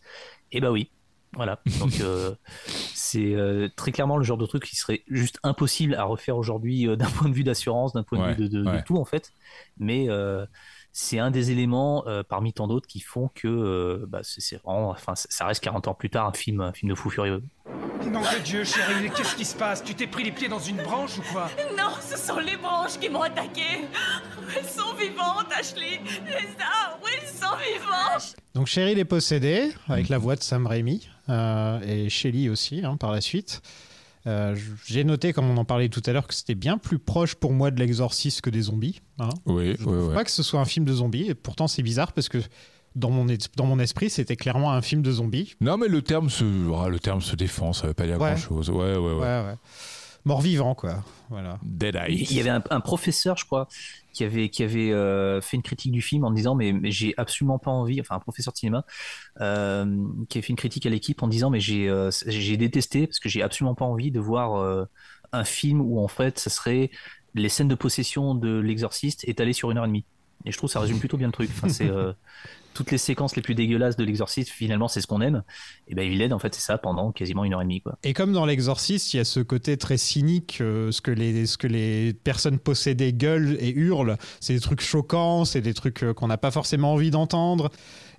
Eh 0.52 0.62
ben 0.62 0.72
oui. 0.72 0.92
Voilà. 1.34 1.62
Donc 1.80 2.00
euh, 2.00 2.36
c'est 2.94 3.34
euh, 3.36 3.70
très 3.76 3.92
clairement 3.92 4.18
le 4.18 4.24
genre 4.24 4.38
de 4.38 4.46
truc 4.46 4.66
qui 4.66 4.76
serait 4.78 5.04
juste 5.08 5.40
impossible 5.44 5.96
à 5.96 6.04
refaire 6.06 6.38
aujourd'hui 6.38 6.88
euh, 6.88 6.96
d'un 6.96 7.10
point 7.10 7.30
de 7.30 7.34
vue 7.36 7.44
d'assurance, 7.44 7.94
d'un 7.94 8.04
point 8.04 8.18
Ouais, 8.18 8.20
de 8.20 8.24
vue 8.24 8.36
de, 8.36 8.48
de- 8.48 8.80
tout 8.80 8.98
en 8.98 9.06
fait. 9.06 9.32
Mais 9.78 10.10
euh, 10.10 10.46
c'est 10.98 11.20
un 11.20 11.30
des 11.30 11.52
éléments 11.52 12.08
euh, 12.08 12.24
parmi 12.24 12.54
tant 12.54 12.68
d'autres 12.68 12.88
qui 12.88 13.02
font 13.02 13.30
que 13.36 13.50
euh, 13.50 14.06
bah, 14.08 14.22
c'est 14.24 14.56
vraiment, 14.64 14.92
enfin, 14.92 15.12
ça 15.14 15.46
reste 15.46 15.62
40 15.62 15.90
ans 15.90 15.94
plus 15.94 16.10
tard 16.10 16.26
un 16.26 16.32
film, 16.32 16.62
un 16.62 16.72
film 16.72 16.90
de 16.90 16.96
fou 16.96 17.10
furieux. 17.10 17.44
Nom 18.10 18.22
de 18.22 18.42
Dieu, 18.46 18.64
chérie, 18.64 19.12
qu'est-ce 19.14 19.36
qui 19.36 19.44
se 19.44 19.58
passe? 19.58 19.84
Tu 19.84 19.94
t'es 19.94 20.08
pris 20.08 20.24
les 20.24 20.32
pieds 20.32 20.48
dans 20.48 20.60
une 20.60 20.78
branche 20.78 21.18
ou 21.18 21.22
quoi? 21.34 21.50
Non, 21.78 21.90
ce 22.00 22.18
sont 22.18 22.40
les 22.40 22.56
branches 22.56 22.98
qui 22.98 23.10
m'ont 23.10 23.24
attaqué. 23.24 23.90
Elles 24.56 24.64
sont 24.64 24.94
vivantes, 24.94 25.52
Ashley. 25.60 26.00
Les 26.28 26.48
arbres, 26.62 27.08
ils 27.22 27.28
sont 27.28 27.58
vivants. 27.58 28.34
Donc 28.54 28.68
Cheryl 28.68 28.98
est 28.98 29.04
possédée 29.04 29.74
avec 29.90 30.08
la 30.08 30.18
voix 30.18 30.38
de 30.38 30.44
Sam 30.44 30.66
Raimi 30.66 31.10
euh, 31.28 31.82
et 31.82 32.10
Shelly 32.10 32.48
aussi 32.48 32.86
hein, 32.86 32.96
par 32.96 33.12
la 33.12 33.20
suite. 33.20 33.62
Euh, 34.28 34.56
J'ai 34.86 35.04
noté, 35.04 35.34
comme 35.34 35.50
on 35.50 35.58
en 35.58 35.66
parlait 35.66 35.90
tout 35.90 36.02
à 36.06 36.12
l'heure, 36.12 36.28
que 36.28 36.34
c'était 36.34 36.56
bien 36.56 36.78
plus 36.78 36.98
proche 37.00 37.36
pour 37.36 37.54
moi 37.54 37.70
de 37.72 37.80
l'exorciste 37.80 38.42
que 38.42 38.50
des 38.50 38.62
zombies. 38.64 39.02
hein. 39.20 39.30
Oui, 39.46 39.66
Je 39.66 39.70
oui, 39.72 39.78
trouve 39.78 40.08
oui. 40.10 40.14
pas 40.16 40.24
que 40.24 40.32
ce 40.32 40.42
soit 40.44 40.60
un 40.60 40.66
film 40.66 40.86
de 40.86 40.94
zombies, 40.94 41.28
et 41.30 41.36
pourtant 41.36 41.68
c'est 41.68 41.84
bizarre 41.84 42.12
parce 42.12 42.28
que 42.30 42.40
dans 42.96 43.10
mon, 43.12 43.28
es- 43.28 43.38
dans 43.56 43.66
mon 43.66 43.78
esprit, 43.80 44.10
c'était 44.10 44.36
clairement 44.36 44.72
un 44.72 44.82
film 44.82 45.02
de 45.02 45.12
zombies. 45.12 45.56
Non, 45.62 45.78
mais 45.78 45.88
le 45.88 46.02
terme 46.02 46.30
se, 46.30 46.44
ah, 46.76 46.88
le 46.90 46.98
terme 47.00 47.22
se 47.22 47.36
défend, 47.36 47.74
ça 47.74 47.88
veut 47.88 47.94
pas 47.94 48.06
dire 48.06 48.20
Ouais. 48.20 48.32
grand 48.32 48.38
chose. 48.38 48.70
Ouais, 48.70 48.96
ouais, 48.96 48.98
ouais. 48.98 49.14
Ouais, 49.14 49.44
ouais. 49.46 49.56
Mort-vivant, 50.24 50.74
quoi. 50.74 51.04
Voilà. 51.30 51.60
Dead 51.64 52.00
Il 52.10 52.14
Eyes. 52.16 52.28
il 52.32 52.38
y 52.38 52.40
avait 52.40 52.50
un, 52.50 52.64
un 52.72 52.80
professeur, 52.80 53.38
je 53.38 53.46
crois, 53.46 53.68
qui 54.16 54.24
avait, 54.64 54.92
euh, 54.92 55.42
fait 55.42 55.58
une 55.58 55.64
critique 55.64 55.92
du 55.92 56.02
film 56.02 56.24
en 56.24 56.32
disant 56.32 56.56
mais, 56.56 56.74
j'ai 56.92 57.14
absolument 57.18 57.60
pas 57.60 57.72
envie, 57.72 58.00
enfin 58.02 58.16
un 58.16 58.20
professeur 58.20 58.54
de 58.54 58.58
cinéma, 58.58 58.86
euh, 59.42 59.86
qui 60.30 60.38
avait 60.38 60.46
fait 60.46 60.52
une 60.52 60.56
critique 60.56 60.86
à 60.86 60.90
l'équipe 60.90 61.22
en 61.22 61.28
disant 61.28 61.50
mais 61.50 61.60
j'ai 61.60 61.90
euh, 61.90 62.10
détesté 62.58 63.08
parce 63.08 63.20
que 63.20 63.30
j'ai 63.30 63.42
absolument 63.42 63.76
pas 63.76 63.86
envie 63.86 64.12
de 64.12 64.20
voir 64.20 64.88
un 65.32 65.44
film 65.44 65.82
où 65.82 66.00
en 66.00 66.08
fait 66.08 66.40
ça 66.40 66.50
serait 66.50 66.90
les 67.34 67.50
scènes 67.50 67.68
de 67.68 67.76
possession 67.76 68.34
de 68.34 68.60
l'exorciste 68.60 69.28
étalées 69.28 69.54
sur 69.54 69.72
une 69.72 69.78
heure 69.78 69.86
et 69.86 69.90
demie. 69.90 70.06
Et 70.46 70.52
je 70.52 70.58
trouve 70.58 70.70
que 70.70 70.74
ça 70.74 70.80
résume 70.80 71.00
plutôt 71.00 71.18
bien 71.18 71.28
le 71.28 71.34
truc. 71.34 71.50
C'est 71.68 71.92
toutes 72.76 72.92
les 72.92 73.00
séquences 73.00 73.36
les 73.36 73.42
plus 73.42 73.56
dégueulasses 73.56 73.96
de 73.96 74.04
l'exorciste, 74.04 74.50
finalement, 74.50 74.88
c'est 74.88 75.02
ce 75.02 75.08
qu'on 75.08 75.22
aime. 75.22 75.42
Et 75.88 75.96
ben, 75.96 76.06
Evil 76.06 76.20
Dead, 76.20 76.34
en 76.34 76.40
fait, 76.40 76.54
c'est 76.54 76.62
ça 76.62 76.78
pendant 76.78 77.12
quasiment 77.12 77.44
une 77.46 77.54
heure 77.54 77.62
et 77.62 77.66
demie, 77.66 77.82
quoi. 77.82 77.98
Et 78.04 78.14
comme 78.14 78.34
dans 78.34 78.46
L'Exorciste, 78.46 79.14
il 79.14 79.18
y 79.18 79.20
a 79.20 79.24
ce 79.24 79.40
côté 79.40 79.78
très 79.78 79.98
cynique, 79.98 80.60
euh, 80.62 80.92
ce, 80.92 81.02
que 81.02 81.10
les, 81.12 81.48
ce 81.48 81.58
que 81.58 81.68
les 81.68 82.14
personnes 82.14 82.60
possédées 82.60 83.14
gueulent 83.14 83.58
et 83.60 83.72
hurlent, 83.72 84.18
c'est 84.42 84.54
des 84.54 84.60
trucs 84.60 84.82
choquants, 84.82 85.46
c'est 85.46 85.62
des 85.62 85.74
trucs 85.74 86.04
euh, 86.04 86.14
qu'on 86.14 86.28
n'a 86.28 86.38
pas 86.38 86.52
forcément 86.52 86.94
envie 86.94 87.10
d'entendre. 87.12 87.72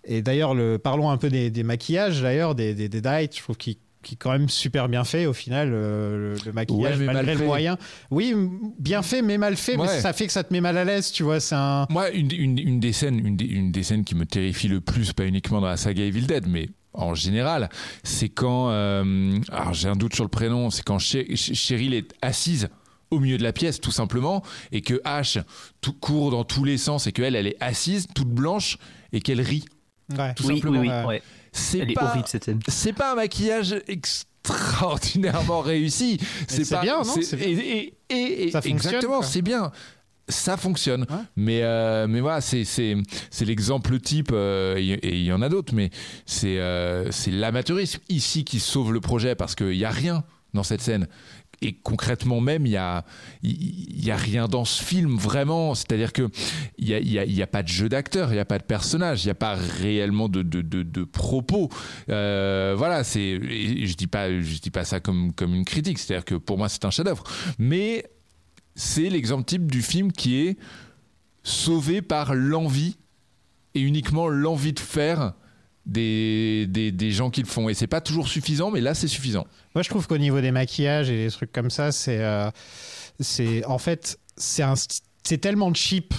Et 0.05 0.23
d'ailleurs, 0.23 0.55
le- 0.55 0.79
parlons 0.79 1.11
un 1.11 1.19
peu 1.19 1.29
des, 1.29 1.51
maquillages, 1.63 2.23
d'ailleurs, 2.23 2.55
des, 2.55 2.75
des, 2.75 2.89
des 2.89 3.03
je 3.37 3.43
trouve 3.43 3.57
qu'ils 3.57 3.77
qui 4.07 4.15
est 4.15 4.19
quand 4.19 4.31
même 4.31 4.49
super 4.49 4.89
bien 4.89 5.03
fait 5.03 5.27
au 5.27 5.33
final 5.33 5.69
le, 5.71 6.35
le- 6.35 6.37
le 6.47 6.53
maquillage 6.53 6.99
Ouais, 7.01 7.07
malgré 7.07 7.25
mal 7.25 7.33
le 7.35 7.39
fait. 7.41 7.45
moyen 7.45 7.77
oui 8.13 8.35
bien 8.79 9.03
fait 9.03 9.21
mais 9.21 9.37
mal 9.37 9.57
fait 9.57 9.77
mais 9.77 9.89
ça 10.01 10.13
fait 10.13 10.27
que 10.29 10.33
ça 10.33 10.45
te 10.45 10.53
met 10.53 10.61
mal 10.61 10.79
à 10.79 10.85
l'aise 10.85 11.11
tu 11.11 11.25
vois 11.25 11.41
c'est 11.41 11.57
un 11.57 11.87
Moi, 11.91 12.11
une, 12.13 12.31
une, 12.33 12.59
une 12.59 12.79
des 12.81 12.93
scènes, 12.93 13.19
une 13.27 13.37
des, 13.37 13.47
une 13.47 13.73
des 13.73 13.83
scènes 13.83 14.05
qui 14.05 14.15
me 14.15 14.25
terrifie 14.25 14.69
le 14.69 14.81
plus, 14.81 15.13
pas 15.13 15.25
uniquement 15.27 15.61
dans 15.61 15.67
la 15.67 15.77
saga 15.77 16.05
Evil 16.05 16.23
Dead, 16.27 16.47
mais 16.47 16.69
en 16.93 17.15
général, 17.15 17.69
c'est 18.05 18.29
quand, 18.31 18.71
euh, 18.71 19.39
alors 19.51 19.75
j'ai 19.75 19.89
un 19.89 19.97
doute 19.97 20.15
sur 20.15 20.25
le 20.25 20.31
prénom, 20.31 20.71
c'est 20.71 20.83
quand 20.85 20.99
Che- 20.99 21.27
Che- 21.35 21.55
Cheryl 21.55 21.93
est 21.93 22.13
assise 22.23 22.69
au 23.11 23.19
milieu 23.21 23.37
de 23.39 23.43
la 23.43 23.53
pièce, 23.53 23.81
tout 23.81 23.91
simplement, 23.91 24.43
et 24.73 24.81
que 24.83 24.95
H 25.05 25.43
tout 25.81 25.93
court 25.93 26.31
dans 26.31 26.45
tous 26.45 26.65
les 26.65 26.79
sens, 26.79 27.07
et 27.07 27.13
qu'elle, 27.13 27.37
elle 27.37 27.47
est 27.49 27.57
assise, 27.61 28.07
toute 28.15 28.29
blanche, 28.31 28.79
et 29.13 29.21
qu'elle 29.21 29.41
rit. 29.43 29.65
ouais. 30.17 30.33
Tout 30.35 30.47
oui, 30.47 30.55
simplement. 30.57 30.81
oui, 30.81 30.89
oui, 30.91 31.05
ouais. 31.07 31.23
C'est 31.57 31.79
Elle 31.79 31.91
est 31.91 31.95
pas, 31.95 32.11
horrible, 32.11 32.29
cette 32.29 32.45
scène. 32.45 32.61
c'est 32.69 32.93
pas 32.93 33.13
un 33.13 33.15
maquillage 33.17 33.75
extraordinairement 33.89 35.61
réussi. 35.61 36.19
c'est 36.49 36.69
pas- 36.69 36.83
bien, 36.83 37.03
non 37.03 37.15
et, 37.17 37.53
et- 37.53 37.95
et- 38.11 38.43
et- 38.47 38.51
Ça 38.51 38.61
fonctionne, 38.63 38.73
exactement, 38.77 39.19
quoi. 39.19 39.27
c'est 39.27 39.43
bien. 39.43 39.73
Ça 40.29 40.57
fonctionne, 40.57 41.07
mais 41.37 41.61
euh, 41.63 42.09
mais 42.09 42.21
voilà, 42.21 42.41
c'est 42.41 42.65
c'est 42.65 42.97
c'est 43.31 43.45
l'exemple 43.45 44.01
type 44.01 44.31
euh, 44.33 44.75
et 44.77 44.99
il 45.19 45.23
y 45.25 45.33
en 45.33 45.41
a 45.41 45.49
d'autres, 45.49 45.73
mais 45.73 45.91
c'est 46.27 46.59
euh, 46.59 47.13
c'est 47.13 47.31
l'amateurisme 47.31 48.01
ici 48.09 48.45
qui 48.45 48.59
sauve 48.59 48.93
le 48.93 49.01
projet 49.01 49.37
parce 49.37 49.55
qu'il 49.55 49.77
y 49.77 49.85
a 49.85 49.91
rien 49.91 50.25
dans 50.53 50.65
cette 50.65 50.81
scène 50.81 51.07
et 51.63 51.73
concrètement 51.73 52.41
même 52.41 52.67
il 52.67 52.73
y 52.73 52.77
a 52.77 53.05
y 53.43 54.11
a 54.11 54.17
rien 54.17 54.49
dans 54.49 54.65
ce 54.65 54.83
film 54.83 55.17
vraiment. 55.17 55.75
C'est-à-dire 55.75 56.13
que 56.13 56.29
il 56.79 56.89
y 56.89 57.43
a, 57.43 57.47
pas 57.47 57.63
de 57.63 57.69
jeu 57.69 57.89
d'acteur 57.89 58.33
il 58.33 58.37
y 58.37 58.41
a 58.41 58.45
pas 58.45 58.59
de 58.59 58.65
personnage 58.65 59.25
il 59.25 59.29
y 59.29 59.31
a 59.31 59.35
pas 59.35 59.55
réellement 59.55 60.29
de, 60.29 61.05
propos. 61.05 61.71
Euh, 62.09 62.75
voilà 62.77 63.03
je 63.03 63.95
dis 63.95 64.07
pas 64.07 64.31
je 64.31 64.59
dis 64.59 64.71
pas 64.71 64.85
ça 64.85 65.01
comme 65.01 65.33
une 65.41 65.65
critique. 65.65 65.99
C'est-à-dire 65.99 66.25
que 66.25 66.35
pour 66.35 66.59
moi 66.59 66.69
c'est 66.69 66.85
un 66.85 66.91
chef-d'œuvre. 66.91 67.25
Mais 67.59 68.05
c'est 68.75 69.09
l'exemple 69.09 69.45
type 69.45 69.71
du 69.71 69.83
film 69.83 70.13
qui 70.13 70.37
est 70.37 70.59
sauvé 71.43 72.03
par 72.03 72.35
l'envie 72.35 72.97
et 73.75 73.81
uniquement 73.81 74.29
l'envie 74.29 74.73
de 74.73 74.81
faire 74.81 75.35
des, 75.87 76.67
des, 76.69 76.91
des 76.93 77.11
gens 77.13 77.31
qui 77.31 77.41
le 77.41 77.47
font. 77.47 77.69
Et 77.69 77.75
c'est 77.75 77.87
pas 77.87 78.01
toujours 78.01 78.29
suffisant 78.29 78.71
mais 78.71 78.81
là 78.81 78.95
c'est 78.95 79.09
suffisant 79.09 79.47
Moi, 79.77 79.83
je 79.83 79.91
trouve 79.91 80.07
qu'au 80.07 80.17
niveau 80.17 80.41
des 80.41 80.53
maquillages 80.53 81.11
et 81.11 81.23
des 81.27 81.31
trucs 81.31 81.53
comme 81.53 81.69
ça, 81.69 81.93
c'est. 81.93 82.19
euh, 82.19 82.51
c'est 83.21 83.63
en 83.67 83.77
fait, 83.77 84.19
c'est 84.39 84.63
un 84.63 84.73
st- 84.73 85.03
c'est 85.23 85.37
tellement 85.37 85.75
cheap 85.75 86.15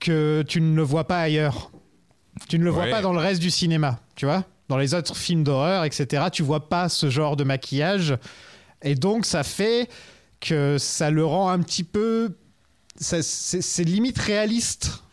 que 0.00 0.42
tu 0.46 0.60
ne 0.60 0.74
le 0.74 0.82
vois 0.82 1.06
pas 1.06 1.20
ailleurs. 1.20 1.70
Tu 2.48 2.58
ne 2.58 2.64
le 2.64 2.70
vois 2.70 2.86
pas 2.90 3.00
dans 3.02 3.12
le 3.12 3.20
reste 3.20 3.40
du 3.40 3.50
cinéma, 3.52 4.00
tu 4.16 4.26
vois 4.26 4.44
Dans 4.68 4.76
les 4.76 4.92
autres 4.94 5.16
films 5.16 5.44
d'horreur, 5.44 5.84
etc., 5.84 6.24
tu 6.32 6.42
vois 6.42 6.68
pas 6.68 6.88
ce 6.88 7.08
genre 7.10 7.36
de 7.36 7.44
maquillage. 7.44 8.16
Et 8.82 8.96
donc, 8.96 9.24
ça 9.24 9.44
fait 9.44 9.88
que 10.40 10.78
ça 10.78 11.12
le 11.12 11.24
rend 11.24 11.50
un 11.50 11.60
petit 11.60 11.84
peu. 11.84 12.36
ça- 13.00 13.22
C'est 13.22 13.62
c'est 13.62 13.84
limite 13.84 14.18
réaliste. 14.18 15.04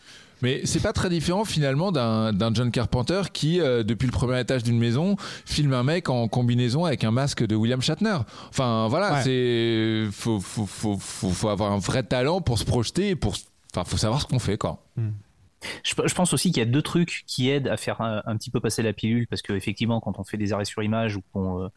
Mais 0.45 0.61
c'est 0.63 0.79
pas 0.83 0.93
très 0.93 1.09
différent 1.09 1.43
finalement 1.43 1.91
d'un 1.91 2.53
John 2.53 2.69
Carpenter 2.69 3.21
qui, 3.33 3.59
euh, 3.59 3.81
depuis 3.81 4.05
le 4.05 4.11
premier 4.11 4.39
étage 4.39 4.61
d'une 4.61 4.77
maison, 4.77 5.15
filme 5.45 5.73
un 5.73 5.81
mec 5.81 6.07
en 6.07 6.27
combinaison 6.27 6.85
avec 6.85 7.03
un 7.03 7.09
masque 7.09 7.43
de 7.43 7.55
William 7.55 7.81
Shatner. 7.81 8.17
Enfin 8.49 8.87
voilà, 8.87 9.13
Ouais. 9.15 9.21
c'est 9.23 10.07
faut, 10.11 10.39
faut, 10.39 10.67
faut, 10.67 10.97
faut, 10.99 11.29
faut 11.31 11.49
avoir 11.49 11.71
un 11.71 11.79
vrai 11.79 12.03
talent 12.03 12.41
pour 12.41 12.59
se 12.59 12.63
projeter 12.65 13.09
et 13.09 13.15
pour 13.15 13.33
enfin 13.73 13.83
faut 13.85 13.97
savoir 13.97 14.21
ce 14.21 14.27
qu'on 14.27 14.37
fait 14.37 14.57
quoi. 14.59 14.85
Je, 15.83 15.95
je 16.05 16.13
pense 16.13 16.31
aussi 16.31 16.51
qu'il 16.51 16.59
y 16.61 16.65
a 16.67 16.69
deux 16.69 16.83
trucs 16.83 17.23
qui 17.25 17.49
aident 17.49 17.67
à 17.69 17.77
faire 17.77 17.99
un, 18.01 18.21
un 18.27 18.37
petit 18.37 18.51
peu 18.51 18.59
passer 18.59 18.83
la 18.83 18.93
pilule 18.93 19.25
parce 19.27 19.41
que 19.41 19.53
effectivement 19.53 19.99
quand 19.99 20.19
on 20.19 20.23
fait 20.23 20.37
des 20.37 20.53
arrêts 20.53 20.65
sur 20.65 20.83
image 20.83 21.15
ou 21.17 21.21
qu'on 21.33 21.63
euh, 21.63 21.67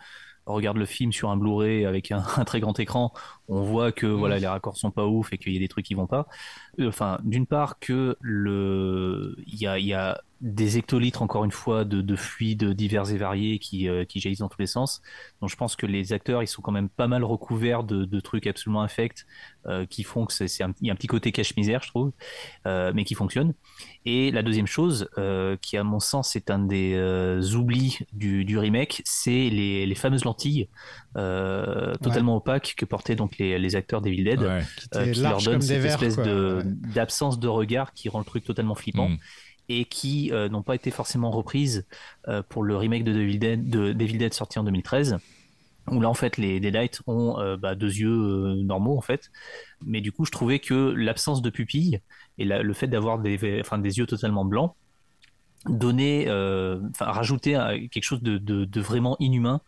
regarde 0.45 0.77
le 0.77 0.85
film 0.87 1.11
sur 1.13 1.31
un 1.31 1.37
Blu-ray 1.39 1.87
avec 1.87 2.13
un, 2.13 2.23
un 2.37 2.45
très 2.45 2.61
grand 2.61 2.79
écran, 2.79 3.13
on 3.49 3.63
voit 3.63 3.93
que 3.93 4.07
voilà 4.07 4.39
les 4.39 4.47
raccords 4.47 4.77
sont 4.77 4.91
pas 4.91 5.07
ouf 5.07 5.33
et 5.33 5.39
qu'il 5.39 5.55
y 5.55 5.57
a 5.57 5.61
des 5.61 5.69
trucs 5.69 5.87
qui 5.87 5.95
vont 5.95 6.07
pas. 6.07 6.27
Enfin, 6.81 7.19
d'une 7.25 7.47
part 7.47 7.79
que 7.81 8.17
le 8.21 9.37
il 9.47 9.59
y 9.61 9.67
a, 9.67 9.79
il 9.79 9.87
y 9.87 9.95
a 9.95 10.21
des 10.41 10.79
hectolitres 10.79 11.21
encore 11.23 11.45
une 11.45 11.51
fois 11.51 11.85
de, 11.85 12.01
de 12.01 12.15
fluides 12.15 12.63
divers 12.73 13.11
et 13.11 13.17
variés 13.17 13.59
qui, 13.59 13.89
euh, 13.89 14.05
qui 14.05 14.21
jaillissent 14.21 14.39
dans 14.39 14.49
tous 14.49 14.61
les 14.61 14.69
sens. 14.69 15.03
Donc 15.41 15.51
je 15.51 15.57
pense 15.57 15.75
que 15.75 15.85
les 15.85 16.13
acteurs 16.13 16.45
ils 16.45 16.47
sont 16.47 16.63
quand 16.63 16.71
même 16.71 16.89
pas 16.89 17.09
mal 17.09 17.25
recouverts 17.25 17.83
de, 17.83 18.05
de 18.05 18.21
trucs 18.21 18.47
absolument 18.47 18.83
infects 18.83 19.27
euh, 19.67 19.85
qui 19.85 20.05
font 20.05 20.27
que 20.27 20.33
c'est 20.33 20.63
un, 20.63 20.73
y 20.81 20.91
a 20.91 20.93
un 20.93 20.97
petit 20.97 21.09
côté 21.09 21.33
cache-misère 21.33 21.83
je 21.83 21.89
trouve, 21.89 22.13
euh, 22.67 22.93
mais 22.95 23.03
qui 23.05 23.15
fonctionne. 23.15 23.53
Et 24.05 24.31
la 24.31 24.43
deuxième 24.45 24.69
chose, 24.69 25.09
qui 25.61 25.77
à 25.77 25.85
mon 25.85 26.01
sens 26.01 26.35
est 26.35 26.51
un 26.51 26.61
des 26.61 26.97
oublis 27.55 27.99
du, 28.15 28.45
du 28.47 28.57
remake, 28.57 29.03
c'est 29.05 29.51
les, 29.51 29.85
les 29.87 29.95
fameuses 29.95 30.25
lentilles 30.25 30.69
totalement 31.15 32.37
opaques 32.37 32.75
que 32.77 32.85
portaient 32.85 33.17
donc 33.17 33.37
les, 33.39 33.59
les 33.59 33.77
acteurs 33.77 34.01
d'Evil 34.01 34.25
Dead, 34.25 34.41
Ouais. 34.41 34.63
qui 35.13 35.21
leur 35.21 35.43
donnent 35.43 35.59
des 35.59 35.67
cette 35.67 35.83
verres, 35.83 35.93
espèce 35.95 36.15
quoi. 36.15 36.25
de. 36.25 36.63
D'absence 36.69 37.39
de 37.41 37.49
regard 37.49 37.93
qui 37.93 38.09
rend 38.09 38.19
le 38.21 38.25
truc 38.25 38.45
totalement 38.45 38.75
flippant. 38.75 39.09
Mm. 39.11 39.19
Et 39.71 39.85
qui 39.85 40.33
euh, 40.33 40.49
n'ont 40.49 40.63
pas 40.63 40.75
été 40.75 40.91
forcément 40.91 41.31
reprises 41.31 41.87
euh, 42.27 42.43
pour 42.49 42.63
le 42.63 42.75
remake 42.77 43.05
de 43.05 43.13
Devil 43.13 43.39
Dead, 43.39 43.69
de 43.69 43.93
Devil 43.93 44.17
Dead 44.19 44.33
sorti 44.33 44.59
en 44.59 44.65
2013 44.65 45.19
où 45.91 46.01
là 46.01 46.09
en 46.09 46.15
fait 46.15 46.37
les 46.39 46.59
Deadites 46.61 47.01
ont 47.07 47.39
euh, 47.39 47.57
bah, 47.59 47.75
deux 47.75 47.95
yeux 47.95 48.09
euh, 48.11 48.63
normaux 48.63 48.97
en 48.97 49.01
fait 49.03 49.31
mais 49.85 50.01
du 50.03 50.11
coup 50.13 50.25
je 50.27 50.31
trouvais 50.31 50.59
que 50.59 50.75
l'absence 50.97 51.41
de 51.43 51.51
pupilles 51.51 52.01
et 52.39 52.45
la- 52.47 52.63
le 52.63 52.73
fait 52.75 52.87
d'avoir 52.89 53.19
des, 53.19 53.59
enfin, 53.61 53.79
des 53.79 53.99
yeux 53.99 54.07
totalement 54.07 54.45
blancs 54.47 54.73
donnait 55.67 56.27
euh, 56.29 56.81
enfin 56.91 57.07
rajoutait 57.07 57.57
euh, 57.57 57.79
quelque 57.91 58.05
chose 58.05 58.23
de, 58.23 58.39
de- 58.39 58.65
de 58.65 58.81
vraiment 58.81 59.17
inhumain 59.19 59.61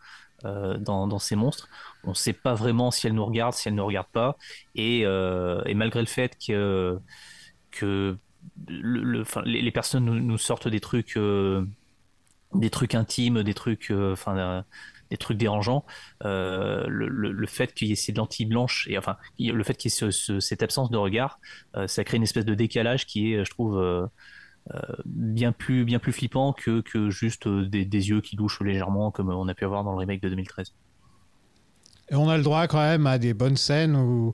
euh, 0.45 0.77
dans, 0.77 1.19
ces 1.19 1.35
monstres. 1.35 1.69
On 2.03 2.09
ne 2.09 2.15
sait 2.15 2.33
pas 2.33 2.53
vraiment 2.53 2.91
si 2.91 3.07
elles 3.07 3.13
nous 3.13 3.25
regardent 3.25 3.53
si 3.53 3.67
elles 3.67 3.75
ne 3.75 3.81
regardent 3.81 4.11
pas. 4.11 4.37
Et, 4.75 5.01
euh, 5.05 5.61
et 5.65 5.73
malgré 5.73 5.99
le 5.99 6.07
fait 6.07 6.37
que 6.37 6.99
les, 8.67 9.71
personnes 9.71 10.05
nous, 10.05 10.19
nous 10.19 10.37
sortent 10.37 10.67
des 10.67 10.79
trucs 10.79 11.17
euh, 11.17 11.65
des 12.53 12.69
trucs 12.69 12.95
intimes 12.95 13.43
des 13.43 13.53
trucs 13.53 13.91
dérangeants 15.37 15.85
le, 16.21 17.45
fait 17.47 17.73
qu'il 17.73 17.87
y 17.87 17.91
ait 17.93 17.95
ces 17.95 18.11
lentilles 18.11 18.45
blanches 18.45 18.87
et 18.89 18.97
enfin 18.97 19.17
le 19.39 19.63
fait 19.63 19.75
qu'il 19.75 19.89
y 19.89 19.93
ait 19.93 19.95
ce- 19.95 20.11
ce- 20.11 20.39
cette 20.39 20.63
absence 20.63 20.89
de 20.89 20.97
regard 20.97 21.39
ça 21.87 22.03
crée 22.03 22.17
une 22.17 22.23
espèce 22.23 22.45
de 22.45 22.55
décalage 22.55 23.05
qui 23.05 23.33
est 23.33 23.45
je 23.45 23.51
trouve 23.51 24.09
bien 25.05 25.51
plus 25.51 25.85
bien 25.85 25.99
plus 25.99 26.13
flippant 26.13 26.53
que, 26.53 26.81
que 26.81 27.09
juste 27.09 27.47
euh, 27.47 27.65
des, 27.65 27.83
yeux 27.83 28.21
qui 28.21 28.35
douchent 28.35 28.61
légèrement 28.61 29.11
comme 29.11 29.29
on 29.29 29.47
a 29.47 29.53
pu 29.53 29.65
avoir 29.65 29.83
dans 29.83 29.91
le 29.91 29.97
remake 29.97 30.21
de 30.21 30.29
2013 30.29 30.73
Et 32.09 32.15
on 32.15 32.29
a 32.29 32.37
le 32.37 32.43
droit 32.43 32.67
quand 32.67 32.79
même 32.79 33.07
à 33.07 33.17
des 33.17 33.33
bonnes 33.33 33.57
scènes 33.57 33.95
où, 33.95 34.33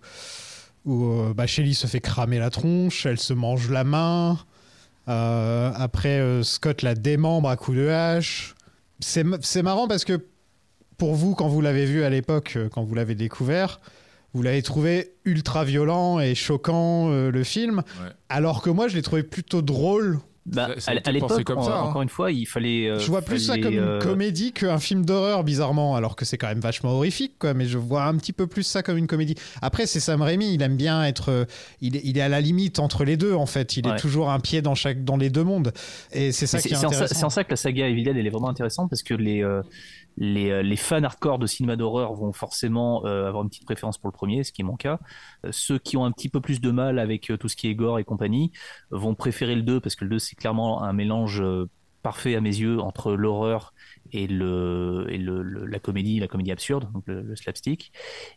où 0.85 1.05
euh, 1.05 1.33
bah, 1.33 1.47
Shelly 1.47 1.73
se 1.73 1.87
fait 1.87 2.01
cramer 2.01 2.39
la 2.39 2.49
tronche, 2.49 3.05
elle 3.05 3.19
se 3.19 3.33
mange 3.33 3.69
la 3.69 3.83
main. 3.83 4.37
Euh, 5.07 5.71
après, 5.75 6.19
euh, 6.19 6.43
Scott 6.43 6.81
la 6.81 6.95
démembre 6.95 7.49
à 7.49 7.55
coups 7.55 7.77
de 7.77 7.87
hache. 7.87 8.55
C'est 8.99 9.61
marrant 9.61 9.87
parce 9.87 10.03
que 10.03 10.25
pour 10.97 11.13
vous, 11.13 11.35
quand 11.35 11.47
vous 11.47 11.61
l'avez 11.61 11.85
vu 11.85 12.03
à 12.03 12.09
l'époque, 12.09 12.53
euh, 12.55 12.69
quand 12.69 12.83
vous 12.83 12.95
l'avez 12.95 13.15
découvert, 13.15 13.79
vous 14.37 14.43
l'avez 14.43 14.61
trouvé 14.61 15.13
ultra 15.25 15.65
violent 15.65 16.19
et 16.19 16.35
choquant 16.35 17.09
euh, 17.09 17.31
le 17.31 17.43
film, 17.43 17.77
Ouais. 18.01 18.09
alors 18.29 18.61
que 18.61 18.69
moi 18.69 18.87
je 18.87 18.95
l'ai 18.95 19.01
trouvé 19.01 19.23
plutôt 19.23 19.61
drôle. 19.61 20.19
Bah, 20.45 20.69
Ça- 20.75 20.79
ça 20.79 20.91
a 20.91 21.09
à, 21.09 21.11
l'époque, 21.11 21.43
comme 21.43 21.61
ça, 21.61 21.77
hein. 21.77 21.81
encore 21.81 22.01
une 22.03 22.07
fois, 22.07 22.31
il 22.31 22.45
fallait. 22.45 22.87
euh, 22.87 22.99
je 22.99 23.07
vois 23.07 23.21
plus 23.21 23.39
ça 23.39 23.57
comme 23.59 23.73
une 23.73 23.79
euh, 23.79 23.99
comédie 23.99 24.53
qu'un 24.53 24.79
film 24.79 25.03
d'horreur, 25.03 25.43
bizarrement, 25.43 25.97
alors 25.97 26.15
que 26.15 26.23
c'est 26.23 26.37
quand 26.37 26.47
même 26.47 26.61
vachement 26.61 26.91
horrifique, 26.91 27.33
quoi. 27.37 27.53
Mais 27.53 27.65
je 27.65 27.77
vois 27.77 28.05
un 28.05 28.15
petit 28.15 28.31
peu 28.31 28.47
plus 28.47 28.63
ça 28.63 28.81
comme 28.81 28.97
une 28.97 29.07
comédie. 29.07 29.35
Après, 29.61 29.85
c'est 29.87 29.99
Sam 29.99 30.21
Raimi, 30.21 30.53
il 30.53 30.61
aime 30.61 30.77
bien 30.77 31.03
être. 31.03 31.45
Il 31.81 31.97
est, 31.97 32.01
il 32.05 32.17
est 32.17 32.21
à 32.21 32.29
la 32.29 32.39
limite 32.39 32.79
entre 32.79 33.03
les 33.03 33.17
deux, 33.17 33.33
en 33.33 33.45
fait. 33.45 33.75
Il 33.75 33.85
Ouais. 33.87 33.95
est 33.95 33.99
toujours 33.99 34.29
un 34.29 34.39
pied 34.39 34.61
dans, 34.61 34.73
chaque, 34.75 35.03
dans 35.03 35.17
les 35.17 35.29
deux 35.29 35.43
mondes. 35.43 35.73
Et 36.13 36.31
c'est 36.31 36.47
ça 36.47 36.59
qui 36.61 36.69
C'est 36.69 36.75
est 36.75 36.77
c'est 36.77 36.85
en, 36.85 36.91
ça- 36.91 36.95
intéressant. 36.95 37.15
c'est 37.19 37.25
en 37.25 37.29
ça 37.29 37.43
que 37.43 37.49
la 37.49 37.57
saga 37.57 37.89
Evil 37.89 38.03
Dead 38.03 38.15
elle 38.15 38.25
est 38.25 38.29
vraiment 38.29 38.47
intéressante 38.49 38.89
parce 38.89 39.03
que 39.03 39.15
les, 39.15 39.43
euh, 39.43 39.61
les, 40.17 40.49
euh, 40.51 40.61
les 40.63 40.75
fans 40.77 41.03
hardcore 41.03 41.39
de 41.39 41.47
cinéma 41.47 41.75
d'horreur 41.75 42.13
vont 42.13 42.33
forcément 42.33 43.05
euh, 43.05 43.27
avoir 43.27 43.43
une 43.43 43.49
petite 43.49 43.65
préférence 43.65 43.97
pour 43.97 44.09
le 44.09 44.13
premier, 44.13 44.43
ce 44.43 44.51
qui 44.51 44.61
est 44.61 44.65
mon 44.65 44.77
cas. 44.77 44.99
Euh, 45.45 45.49
ceux 45.51 45.79
qui 45.79 45.97
ont 45.97 46.05
un 46.05 46.11
petit 46.11 46.29
peu 46.29 46.41
plus 46.41 46.61
de 46.61 46.71
mal 46.71 46.99
avec 46.99 47.29
euh, 47.31 47.37
tout 47.37 47.49
ce 47.49 47.55
qui 47.55 47.67
est 47.67 47.75
gore 47.75 47.99
et 47.99 48.03
compagnie 48.03 48.51
vont 48.91 49.15
préférer 49.15 49.55
le 49.55 49.61
2 49.63 49.79
parce 49.79 49.95
que 49.95 50.05
le 50.05 50.11
2 50.11 50.19
c'est 50.19 50.35
clairement 50.35 50.83
un 50.83 50.93
mélange 50.93 51.43
parfait 52.03 52.35
à 52.35 52.41
mes 52.41 52.55
yeux 52.55 52.79
entre 52.79 53.13
l'horreur 53.13 53.73
et, 54.13 54.27
le, 54.27 55.05
et 55.09 55.17
le, 55.17 55.41
le- 55.43 55.65
la 55.65 55.79
comédie, 55.79 56.19
la 56.19 56.27
comédie 56.27 56.51
absurde, 56.51 56.89
donc 56.93 57.03
le, 57.07 57.21
le 57.21 57.35
slapstick. 57.35 57.91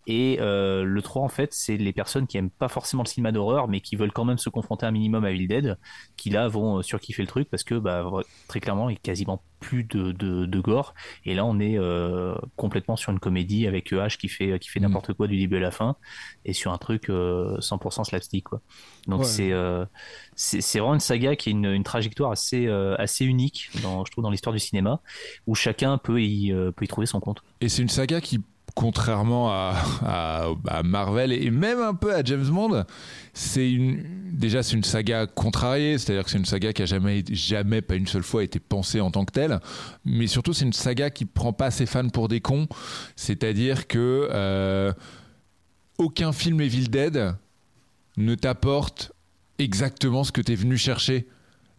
Et 0.06 0.38
euh, 0.40 0.82
le 0.84 1.02
3, 1.02 1.22
en 1.22 1.28
fait, 1.28 1.52
c'est 1.52 1.76
les 1.76 1.92
personnes 1.92 2.26
qui 2.26 2.36
aiment 2.38 2.50
pas 2.50 2.68
forcément 2.68 3.02
le 3.04 3.08
cinéma 3.08 3.32
d'horreur, 3.32 3.68
mais 3.68 3.80
qui 3.80 3.96
veulent 3.96 4.12
quand 4.12 4.24
même 4.24 4.38
se 4.38 4.48
confronter 4.50 4.86
un 4.86 4.90
minimum 4.90 5.24
à 5.24 5.30
Evil 5.30 5.46
Dead, 5.46 5.78
qui 6.16 6.30
là 6.30 6.48
vont 6.48 6.82
surkiffer 6.82 7.22
le 7.22 7.28
truc 7.28 7.48
parce 7.50 7.62
que 7.64 7.76
bah, 7.76 8.04
très 8.48 8.60
clairement, 8.60 8.88
il 8.90 8.96
a 8.96 8.98
quasiment 9.00 9.44
plus 9.60 9.84
de, 9.84 10.12
de, 10.12 10.46
de 10.46 10.60
gore. 10.60 10.94
Et 11.24 11.34
là, 11.34 11.44
on 11.44 11.60
est 11.60 11.78
euh, 11.78 12.34
complètement 12.56 12.96
sur 12.96 13.12
une 13.12 13.20
comédie 13.20 13.66
avec 13.66 13.92
H 13.92 14.16
qui 14.16 14.28
fait, 14.28 14.58
qui 14.58 14.68
fait 14.68 14.80
Mm. 14.80 14.84
n'importe 14.84 15.12
quoi 15.12 15.26
du 15.28 15.36
début 15.36 15.56
à 15.58 15.60
la 15.60 15.70
fin, 15.70 15.96
et 16.44 16.52
sur 16.52 16.72
un 16.72 16.78
truc 16.78 17.10
euh, 17.10 17.58
100% 17.60 18.04
slapstick. 18.04 18.44
Quoi. 18.44 18.60
Donc 19.06 19.20
Ouais. 19.20 19.26
c'est 19.26 19.52
euh, 19.52 19.84
c'est 20.34 20.60
c'est 20.62 20.78
vraiment 20.78 20.94
une 20.94 21.00
saga 21.00 21.36
qui 21.36 21.50
a 21.50 21.52
une, 21.52 21.66
une 21.66 21.84
trajectoire 21.84 22.30
assez, 22.32 22.66
euh, 22.66 22.94
assez 22.98 23.24
unique, 23.24 23.70
dans, 23.82 24.04
je 24.04 24.10
trouve, 24.10 24.24
dans 24.24 24.30
l'histoire 24.30 24.54
du 24.54 24.60
cinéma, 24.60 25.00
où 25.46 25.54
chacun 25.54 25.98
peut 25.98 26.22
y, 26.22 26.52
euh, 26.52 26.72
peut 26.72 26.84
y 26.84 26.88
trouver 26.88 27.06
son 27.06 27.20
compte. 27.20 27.42
Et 27.60 27.68
c'est 27.68 27.82
une 27.82 27.88
saga 27.88 28.20
qui, 28.20 28.40
contrairement 28.80 29.50
à, 29.50 30.54
Marvel 30.82 31.32
et 31.32 31.50
même 31.50 31.80
un 31.82 31.92
peu 31.92 32.14
à 32.14 32.24
James 32.24 32.46
Bond, 32.46 32.84
c'est 33.34 33.70
déjà 34.32 34.62
c'est 34.62 34.74
une 34.74 34.84
saga 34.84 35.26
contrariée, 35.26 35.98
c'est-à-dire 35.98 36.24
que 36.24 36.30
c'est 36.30 36.38
une 36.38 36.46
saga 36.46 36.72
qui 36.72 36.80
a 36.80 36.86
jamais 36.86 37.22
jamais 37.30 37.82
pas 37.82 37.96
une 37.96 38.06
seule 38.06 38.22
fois 38.22 38.42
été 38.42 38.58
pensée 38.58 39.02
en 39.02 39.10
tant 39.10 39.26
que 39.26 39.32
telle, 39.32 39.60
mais 40.06 40.26
surtout 40.26 40.54
c'est 40.54 40.64
une 40.64 40.72
saga 40.72 41.10
qui 41.10 41.26
prend 41.26 41.52
pas 41.52 41.70
ses 41.70 41.84
fans 41.84 42.08
pour 42.08 42.28
des 42.28 42.40
cons, 42.40 42.68
c'est-à-dire 43.16 43.86
que 43.86 44.30
euh, 44.32 44.94
aucun 45.98 46.32
film 46.32 46.62
Evil 46.62 46.88
Dead 46.88 47.34
ne 48.16 48.34
t'apporte 48.34 49.12
exactement 49.58 50.24
ce 50.24 50.32
que 50.32 50.40
tu 50.40 50.52
es 50.52 50.54
venu 50.54 50.78
chercher 50.78 51.28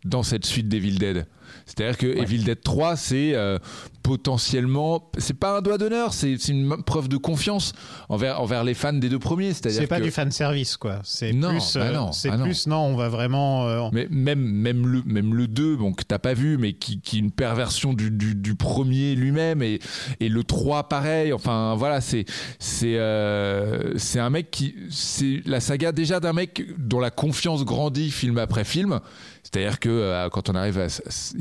dans 0.06 0.22
cette 0.22 0.46
suite 0.46 0.70
d'Evil 0.70 1.00
Dead. 1.00 1.26
C'est-à-dire 1.66 1.98
que 1.98 2.08
Evil 2.08 2.44
Dead 2.44 2.62
3, 2.62 2.96
c'est 2.96 3.34
euh, 3.36 3.58
potentiellement, 4.04 5.10
c'est 5.18 5.38
pas 5.38 5.58
un 5.58 5.62
doigt 5.62 5.78
d'honneur, 5.78 6.14
c'est 6.14 6.34
une 6.48 6.84
preuve 6.84 7.08
de 7.08 7.18
confiance 7.18 7.74
envers, 8.10 8.42
envers 8.42 8.64
les 8.64 8.74
fans 8.74 8.94
des 8.94 9.10
deux 9.10 9.20
premiers. 9.20 9.54
C'est 9.54 9.88
pas 9.88 10.00
que- 10.00 10.04
du 10.06 10.12
fan 10.12 10.32
service 10.32 10.78
quoi. 10.78 11.00
C'est 11.04 11.30
plus, 11.32 11.40
bah 11.76 11.82
euh, 11.82 11.94
non, 11.94 12.12
c'est 12.12 12.30
non. 12.32 12.44
plus 12.44 12.68
non, 12.68 12.78
on 12.80 12.96
va 12.96 13.10
vraiment. 13.10 13.68
euh, 13.68 13.90
Mais 13.92 14.08
même, 14.10 14.40
même, 14.42 14.86
le, 14.88 15.02
même 15.06 15.34
le 15.34 15.48
2, 15.48 15.76
bon, 15.78 15.94
que 15.94 16.04
t'as 16.04 16.20
pas 16.20 16.34
vu, 16.34 16.58
mais 16.58 16.74
qui, 16.74 17.00
qui 17.00 17.18
est 17.18 17.20
une 17.20 17.32
perversion 17.32 17.94
du, 17.94 18.12
du, 18.12 18.36
du 18.36 18.56
premier 18.56 19.16
lui-même, 19.16 19.62
et, 19.62 19.80
et 20.20 20.30
le 20.30 20.44
3 20.44 20.90
pareil, 20.90 21.34
enfin 21.34 21.76
voilà, 21.76 22.02
c'est 22.02 22.26
c'est 22.60 22.98
euh, 22.98 23.98
c'est 23.98 24.20
un 24.20 24.30
mec 24.30 24.52
qui. 24.52 24.76
C'est 24.90 25.42
la 25.46 25.60
saga 25.60 25.92
déjà 25.92 26.20
d'un 26.20 26.34
mec 26.34 26.64
dont 26.78 27.00
la 27.00 27.12
confiance 27.12 27.64
grandit 27.66 28.12
film 28.12 28.38
après 28.38 28.64
film. 28.64 29.00
C'est-à-dire 29.44 29.80
que 29.80 29.90
euh, 29.90 30.30
quand 30.30 30.50
on 30.50 30.56
arrive 30.56 30.78
à 30.80 30.88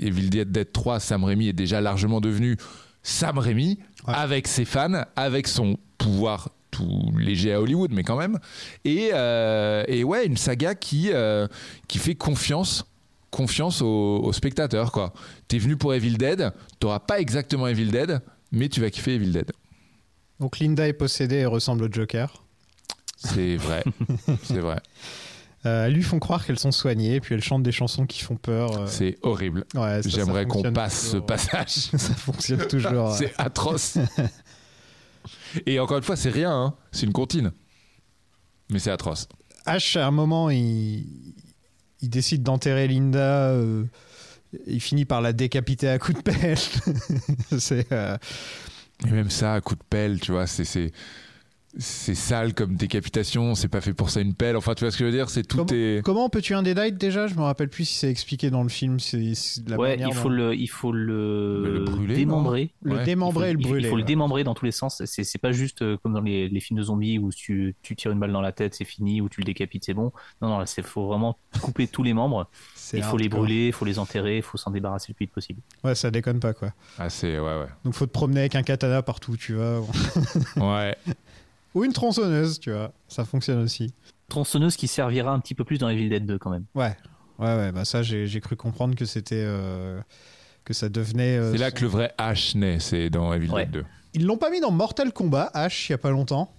Evil 0.02 0.28
Dead, 0.30 0.50
Dead 0.50 0.72
3, 0.72 1.00
Sam 1.00 1.24
Raimi 1.24 1.48
est 1.48 1.52
déjà 1.52 1.80
largement 1.80 2.20
devenu 2.20 2.56
Sam 3.02 3.38
Raimi, 3.38 3.78
Ouais. 4.06 4.14
avec 4.14 4.48
ses 4.48 4.64
fans, 4.64 5.02
avec 5.16 5.46
son 5.46 5.76
pouvoir 5.98 6.48
tout 6.70 7.12
léger 7.18 7.52
à 7.52 7.60
Hollywood, 7.60 7.90
mais 7.92 8.02
quand 8.04 8.16
même. 8.16 8.38
Et, 8.84 9.10
euh, 9.12 9.84
et 9.88 10.04
ouais, 10.04 10.24
une 10.24 10.36
saga 10.38 10.74
qui, 10.74 11.10
euh, 11.12 11.46
qui 11.88 11.98
fait 11.98 12.14
confiance 12.14 12.84
confiance 13.30 13.80
aux, 13.80 14.18
aux 14.24 14.32
spectateurs 14.32 14.90
quoi. 14.90 15.12
T'es 15.46 15.58
venu 15.58 15.76
pour 15.76 15.94
Evil 15.94 16.16
Dead, 16.16 16.50
t'auras 16.80 16.98
pas 16.98 17.20
exactement 17.20 17.68
Evil 17.68 17.86
Dead, 17.92 18.20
mais 18.50 18.68
tu 18.68 18.80
vas 18.80 18.90
kiffer 18.90 19.14
Evil 19.14 19.30
Dead. 19.30 19.52
Donc 20.40 20.58
Linda 20.58 20.88
est 20.88 20.92
possédée 20.94 21.36
et 21.36 21.46
ressemble 21.46 21.84
au 21.84 21.92
Joker. 21.92 22.42
C'est 23.16 23.56
vrai, 23.56 23.84
c'est 24.42 24.58
vrai. 24.58 24.80
Euh, 25.66 25.86
elles 25.86 25.92
lui 25.92 26.02
font 26.02 26.18
croire 26.18 26.46
qu'elles 26.46 26.58
sont 26.58 26.72
soignées, 26.72 27.20
puis 27.20 27.34
elles 27.34 27.42
chantent 27.42 27.62
des 27.62 27.72
chansons 27.72 28.06
qui 28.06 28.20
font 28.22 28.36
peur. 28.36 28.76
euh, 28.78 28.86
C'est 28.86 29.18
horrible. 29.22 29.66
ouais, 29.74 30.00
J'aimerais 30.06 30.46
qu'on 30.46 30.72
passe 30.72 31.10
ce 31.10 31.16
passage. 31.18 31.68
ça 31.68 32.14
fonctionne 32.14 32.66
toujours. 32.66 33.12
C'est 33.12 33.32
atroce. 33.38 33.98
Et 35.66 35.78
encore 35.80 35.98
une 35.98 36.02
fois, 36.04 36.16
c'est 36.16 36.30
rien, 36.30 36.50
hein. 36.52 36.74
c'est 36.92 37.04
une 37.06 37.12
comptine. 37.12 37.52
Mais 38.70 38.78
c'est 38.78 38.90
atroce. 38.90 39.28
Ash, 39.66 39.96
à 39.96 40.06
un 40.06 40.10
moment, 40.10 40.48
il, 40.48 41.04
il 42.00 42.08
décide 42.08 42.42
d'enterrer 42.42 42.88
Linda. 42.88 43.50
euh, 43.50 43.84
il 44.66 44.80
finit 44.80 45.04
par 45.04 45.20
la 45.20 45.32
décapiter 45.32 45.88
à 45.88 45.98
coups 45.98 46.18
de 46.18 46.30
pelle. 46.30 46.56
c'est. 47.58 47.92
euh, 47.92 48.16
Et 49.06 49.10
même 49.10 49.28
ça, 49.30 49.54
à 49.54 49.60
coup 49.60 49.74
de 49.74 49.82
pelle, 49.90 50.20
tu 50.20 50.32
vois, 50.32 50.46
c'est 50.46 50.90
c'est 51.78 52.14
sale 52.14 52.54
comme 52.54 52.74
décapitation. 52.74 53.54
C'est 53.54 53.68
pas 53.68 53.80
fait 53.80 53.94
pour 53.94 54.10
ça 54.10 54.20
une 54.20 54.34
pelle. 54.34 54.56
Enfin, 54.56 54.74
tu 54.74 54.84
vois 54.84 54.90
ce 54.90 54.96
que 54.98 55.04
je 55.04 55.10
veux 55.10 55.14
dire 55.16 55.30
C'est 55.30 55.42
tout 55.44 55.58
Comment, 55.58 55.68
est. 55.72 56.02
comment 56.04 56.24
on 56.24 56.28
peut 56.28 56.42
tuer 56.42 56.54
un 56.54 56.62
Deadite 56.62 56.96
déjà? 56.98 57.26
Je 57.26 57.34
me 57.34 57.42
rappelle 57.42 57.68
plus 57.68 57.84
si 57.84 57.94
c'est 57.96 58.10
expliqué 58.10 58.50
dans 58.50 58.62
le 58.62 58.68
film. 58.68 58.98
C'est 58.98 59.18
la 59.68 59.76
ouais, 59.76 59.90
manière 59.90 60.08
il 60.08 60.14
dont- 60.14 60.20
faut 60.20 60.28
le, 60.28 60.54
il 60.54 60.66
faut 60.68 60.92
le, 60.92 61.60
Mais 61.64 61.70
le 61.70 61.84
brûler, 61.84 62.14
démembrer. 62.16 62.70
le 62.82 62.96
Ouais. 62.96 63.04
démembrer 63.04 63.50
et 63.50 63.52
le 63.52 63.60
il 63.60 63.62
faut, 63.62 63.68
brûler. 63.70 63.86
Il 63.86 63.90
faut 63.90 63.96
le 63.96 64.02
démembrer 64.02 64.44
dans 64.44 64.54
tous 64.54 64.64
les 64.64 64.72
sens. 64.72 65.02
C'est 65.04 65.24
c'est 65.24 65.38
pas 65.38 65.52
juste 65.52 65.82
euh, 65.82 65.96
comme 66.02 66.12
dans 66.14 66.20
les, 66.20 66.48
les 66.48 66.60
films 66.60 66.78
de 66.78 66.84
zombies 66.84 67.18
où 67.18 67.30
tu, 67.32 67.76
tu 67.82 67.94
tires 67.96 68.10
une 68.10 68.18
balle 68.18 68.32
dans 68.32 68.40
la 68.40 68.52
tête, 68.52 68.74
c'est 68.74 68.84
fini, 68.84 69.20
ou 69.20 69.28
tu 69.28 69.40
le 69.40 69.44
décapites, 69.44 69.84
c'est 69.84 69.94
bon. 69.94 70.12
Non, 70.42 70.48
non, 70.48 70.58
là, 70.58 70.64
il 70.76 70.82
faut 70.82 71.06
vraiment 71.06 71.36
couper 71.60 71.86
tous 71.86 72.02
les 72.02 72.12
membres. 72.14 72.48
Il 72.92 73.02
faut 73.04 73.16
les 73.16 73.28
brûler, 73.28 73.68
il 73.68 73.72
faut 73.72 73.84
les 73.84 73.98
enterrer, 74.00 74.38
il 74.38 74.42
faut 74.42 74.58
s'en 74.58 74.72
débarrasser 74.72 75.06
le 75.10 75.14
plus 75.14 75.26
vite 75.26 75.32
possible. 75.32 75.60
Ouais, 75.84 75.94
ça 75.94 76.10
déconne 76.10 76.40
pas 76.40 76.52
quoi. 76.52 76.72
Ah, 76.98 77.08
c'est. 77.08 77.38
Ouais, 77.38 77.58
ouais. 77.60 77.66
Donc 77.84 77.94
faut 77.94 78.06
te 78.06 78.10
promener 78.10 78.40
avec 78.40 78.56
un 78.56 78.62
katana 78.64 79.02
partout, 79.02 79.36
tu 79.36 79.54
vois. 79.54 79.80
Ouais. 80.56 80.96
Ou 81.74 81.84
une 81.84 81.92
tronçonneuse, 81.92 82.58
tu 82.60 82.70
vois. 82.72 82.92
Ça 83.08 83.24
fonctionne 83.24 83.60
aussi. 83.62 83.94
Tronçonneuse 84.28 84.76
qui 84.76 84.88
servira 84.88 85.32
un 85.32 85.40
petit 85.40 85.54
peu 85.54 85.64
plus 85.64 85.78
dans 85.78 85.88
Evil 85.88 86.08
Dead 86.08 86.26
2 86.26 86.38
quand 86.38 86.50
même. 86.50 86.64
Ouais. 86.74 86.96
Ouais, 87.38 87.56
ouais, 87.56 87.72
bah 87.72 87.84
ça, 87.84 88.02
j'ai 88.02 88.40
cru 88.40 88.56
comprendre 88.56 88.94
que 88.94 89.04
c'était. 89.04 89.42
euh, 89.46 90.00
que 90.64 90.74
ça 90.74 90.88
devenait. 90.88 91.38
euh, 91.38 91.52
C'est 91.52 91.58
là 91.58 91.70
son- 91.70 91.76
que 91.76 91.80
le 91.82 91.86
vrai 91.88 92.14
H 92.18 92.56
naît, 92.58 92.78
c'est 92.80 93.08
dans 93.10 93.32
Evil 93.32 93.50
Ouais. 93.50 93.64
Dead 93.64 93.72
2. 93.72 93.84
Ils 94.14 94.26
l'ont 94.26 94.36
pas 94.36 94.50
mis 94.50 94.60
dans 94.60 94.70
Mortal 94.72 95.12
Kombat, 95.12 95.50
H, 95.54 95.86
il 95.88 95.92
y 95.92 95.94
a 95.94 95.98
pas 95.98 96.10
longtemps? 96.10 96.52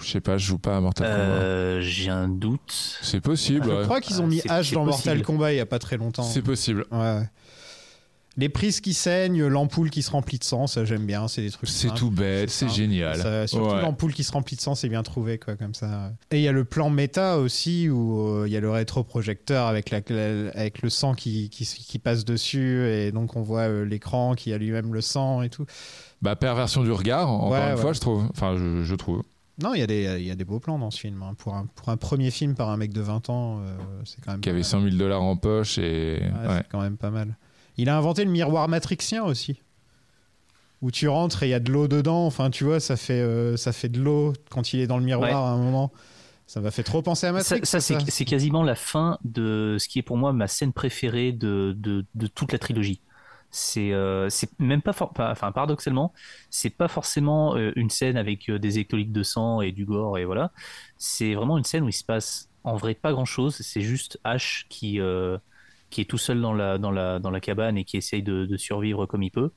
Je 0.00 0.06
sais 0.10 0.20
pas, 0.20 0.36
je 0.36 0.46
joue 0.46 0.58
pas 0.58 0.76
à 0.76 0.80
Mortal 0.80 1.06
Kombat. 1.06 1.22
Euh, 1.22 1.80
J'ai 1.80 2.10
un 2.10 2.28
doute. 2.28 2.98
C'est 3.00 3.20
possible, 3.20 3.64
Je 3.66 3.70
ouais. 3.70 3.82
crois 3.84 4.00
qu'ils 4.00 4.20
ont 4.20 4.24
Ah, 4.24 4.28
mis 4.28 4.38
H 4.40 4.46
dans 4.48 4.54
possible. 4.54 4.84
Mortal 4.84 5.22
Kombat 5.22 5.52
il 5.52 5.56
y 5.56 5.60
a 5.60 5.66
pas 5.66 5.78
très 5.78 5.96
longtemps. 5.96 6.22
C'est 6.24 6.42
possible. 6.42 6.84
Ouais. 6.90 7.22
Les 8.38 8.50
prises 8.50 8.80
qui 8.82 8.92
saignent, 8.92 9.46
l'ampoule 9.46 9.88
qui 9.88 10.02
se 10.02 10.10
remplit 10.10 10.38
de 10.38 10.44
sang, 10.44 10.66
ça 10.66 10.84
j'aime 10.84 11.06
bien, 11.06 11.26
c'est 11.26 11.40
des 11.40 11.50
trucs. 11.50 11.70
C'est 11.70 11.94
tout 11.94 12.10
bête, 12.10 12.50
C'est 12.50 12.68
génial. 12.68 13.16
Ça- 13.16 13.46
surtout 13.46 13.74
Ouais. 13.74 13.80
l'ampoule 13.80 14.12
qui 14.12 14.24
se 14.24 14.32
remplit 14.32 14.56
de 14.56 14.60
sang, 14.60 14.74
c'est 14.74 14.90
bien 14.90 15.02
trouvé, 15.02 15.38
quoi, 15.38 15.56
comme 15.56 15.72
ça. 15.72 16.12
Et 16.30 16.36
il 16.38 16.42
y 16.42 16.48
a 16.48 16.52
le 16.52 16.64
plan 16.64 16.90
méta 16.90 17.38
aussi, 17.38 17.88
où 17.88 18.20
euh, 18.28 18.44
il 18.46 18.52
y 18.52 18.56
a 18.56 18.60
le 18.60 18.70
rétroprojecteur 18.70 19.66
avec, 19.66 19.88
la, 19.90 20.00
la- 20.10 20.50
avec 20.50 20.82
le 20.82 20.90
sang 20.90 21.14
qui, 21.14 21.48
qui, 21.48 21.64
qui 21.64 21.98
passe 21.98 22.26
dessus, 22.26 22.86
et 22.86 23.10
donc 23.10 23.36
on 23.36 23.42
voit 23.42 23.68
euh, 23.68 23.84
l'écran 23.86 24.34
qui 24.34 24.52
a 24.52 24.58
lui-même 24.58 24.92
le 24.92 25.00
sang 25.00 25.40
et 25.42 25.48
tout. 25.48 25.64
Bah, 26.20 26.36
perversion 26.36 26.82
du 26.82 26.92
regard, 26.92 27.30
encore 27.30 27.50
Ouais, 27.52 27.58
une 27.70 27.74
ouais. 27.74 27.80
fois, 27.80 27.92
je 27.94 28.00
trouve. 28.00 28.26
Enfin, 28.30 28.56
je, 28.58 28.82
je 28.84 28.94
trouve. 28.96 29.22
Non, 29.62 29.72
il 29.72 29.80
y, 29.80 29.82
a 29.82 29.86
des- 29.86 30.16
il 30.20 30.26
y 30.26 30.30
a 30.30 30.34
des 30.34 30.44
beaux 30.44 30.60
plans 30.60 30.78
dans 30.78 30.90
ce 30.90 31.00
film. 31.00 31.22
hein. 31.22 31.32
Pour, 31.38 31.54
un, 31.54 31.64
pour 31.74 31.88
un 31.88 31.96
premier 31.96 32.30
film 32.30 32.54
par 32.54 32.68
un 32.68 32.76
mec 32.76 32.92
de 32.92 33.00
20 33.00 33.30
ans, 33.30 33.60
euh, 33.60 33.76
c'est 34.04 34.22
quand 34.22 34.32
même 34.32 34.40
Qui 34.42 34.50
avait 34.50 34.58
mal. 34.58 34.64
100 34.66 34.82
000 34.82 34.96
dollars 34.96 35.22
en 35.22 35.36
poche 35.38 35.78
et. 35.78 36.20
Ouais, 36.20 36.48
ouais. 36.48 36.54
C'est 36.58 36.68
quand 36.70 36.82
même 36.82 36.98
pas 36.98 37.10
mal. 37.10 37.34
Il 37.76 37.88
a 37.88 37.96
inventé 37.96 38.24
le 38.24 38.30
miroir 38.30 38.68
matrixien 38.68 39.24
aussi. 39.24 39.60
Où 40.82 40.90
tu 40.90 41.08
rentres 41.08 41.42
et 41.42 41.46
il 41.46 41.50
y 41.50 41.54
a 41.54 41.60
de 41.60 41.72
l'eau 41.72 41.88
dedans. 41.88 42.26
Enfin, 42.26 42.50
tu 42.50 42.64
vois, 42.64 42.80
ça 42.80 42.96
fait, 42.96 43.20
euh, 43.20 43.56
ça 43.56 43.72
fait 43.72 43.88
de 43.88 44.00
l'eau 44.00 44.34
quand 44.50 44.72
il 44.72 44.80
est 44.80 44.86
dans 44.86 44.98
le 44.98 45.04
miroir 45.04 45.28
Ouais. 45.30 45.34
à 45.36 45.52
un 45.52 45.56
moment. 45.58 45.90
Ça 46.46 46.60
m'a 46.60 46.70
fait 46.70 46.84
trop 46.84 47.02
penser 47.02 47.26
à 47.26 47.32
Matrix. 47.32 47.60
Ça, 47.64 47.64
ça, 47.64 47.80
c'est 47.80 48.10
c'est 48.10 48.24
quasiment 48.24 48.62
la 48.62 48.74
fin 48.76 49.18
de 49.24 49.76
ce 49.80 49.88
qui 49.88 49.98
est 49.98 50.02
pour 50.02 50.16
moi 50.16 50.32
ma 50.32 50.46
scène 50.46 50.72
préférée 50.72 51.32
de, 51.32 51.74
de, 51.76 52.04
de 52.14 52.26
toute 52.28 52.52
la 52.52 52.58
trilogie. 52.58 53.00
C'est 53.50 53.92
euh, 53.92 54.28
même 54.58 54.82
pas, 54.82 54.92
for- 54.92 55.12
pas- 55.12 55.30
enfin 55.32 55.50
paradoxalement, 55.50 56.12
c'est 56.50 56.70
pas 56.70 56.88
forcément 56.88 57.56
euh, 57.56 57.72
une 57.74 57.90
scène 57.90 58.16
avec 58.16 58.48
euh, 58.50 58.58
des 58.58 58.78
écoliques 58.78 59.12
de 59.12 59.22
sang 59.22 59.60
et 59.60 59.72
du 59.72 59.86
gore 59.86 60.18
et 60.18 60.24
voilà. 60.24 60.52
C'est 60.98 61.34
vraiment 61.34 61.56
une 61.58 61.64
scène 61.64 61.82
où 61.84 61.88
il 61.88 61.92
se 61.94 62.04
passe 62.04 62.48
en 62.64 62.76
vrai 62.76 62.94
pas 62.94 63.12
grand 63.12 63.24
chose. 63.24 63.56
C'est 63.60 63.80
juste 63.80 64.20
Ash 64.24 64.66
qui 64.68 65.00
qui 65.90 66.00
est 66.00 66.04
tout 66.04 66.18
seul 66.18 66.40
dans 66.40 66.52
la 66.52 66.78
dans 66.78 66.90
la 66.90 67.18
dans 67.18 67.30
la 67.30 67.40
cabane 67.40 67.78
et 67.78 67.84
qui 67.84 67.96
essaye 67.96 68.22
de, 68.22 68.56
survivre 68.56 69.06
comme 69.06 69.22
il 69.22 69.30
peut, 69.30 69.52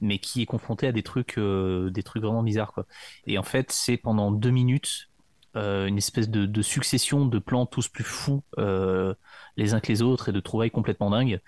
mais 0.00 0.18
qui 0.18 0.42
est 0.42 0.46
confronté 0.46 0.86
à 0.86 0.92
des 0.92 1.02
trucs 1.02 1.38
euh, 1.38 1.90
des 1.90 2.02
trucs 2.02 2.22
vraiment 2.22 2.42
bizarres 2.42 2.72
quoi. 2.72 2.86
Et 3.26 3.38
en 3.38 3.42
fait, 3.42 3.72
c'est 3.72 3.96
pendant 3.96 4.30
deux 4.32 4.50
minutes 4.50 5.10
euh, 5.56 5.86
une 5.86 5.98
espèce 5.98 6.28
de, 6.30 6.46
de 6.46 6.62
succession 6.62 7.26
de 7.26 7.38
plans 7.40 7.66
tous 7.66 7.88
plus 7.88 8.04
fous 8.04 8.44
euh, 8.58 9.14
les 9.56 9.74
uns 9.74 9.80
que 9.80 9.88
les 9.88 10.02
autres 10.02 10.28
et 10.30 10.32
de 10.32 10.40
trouvailles 10.40 10.70
complètement 10.70 11.10
dingues 11.10 11.40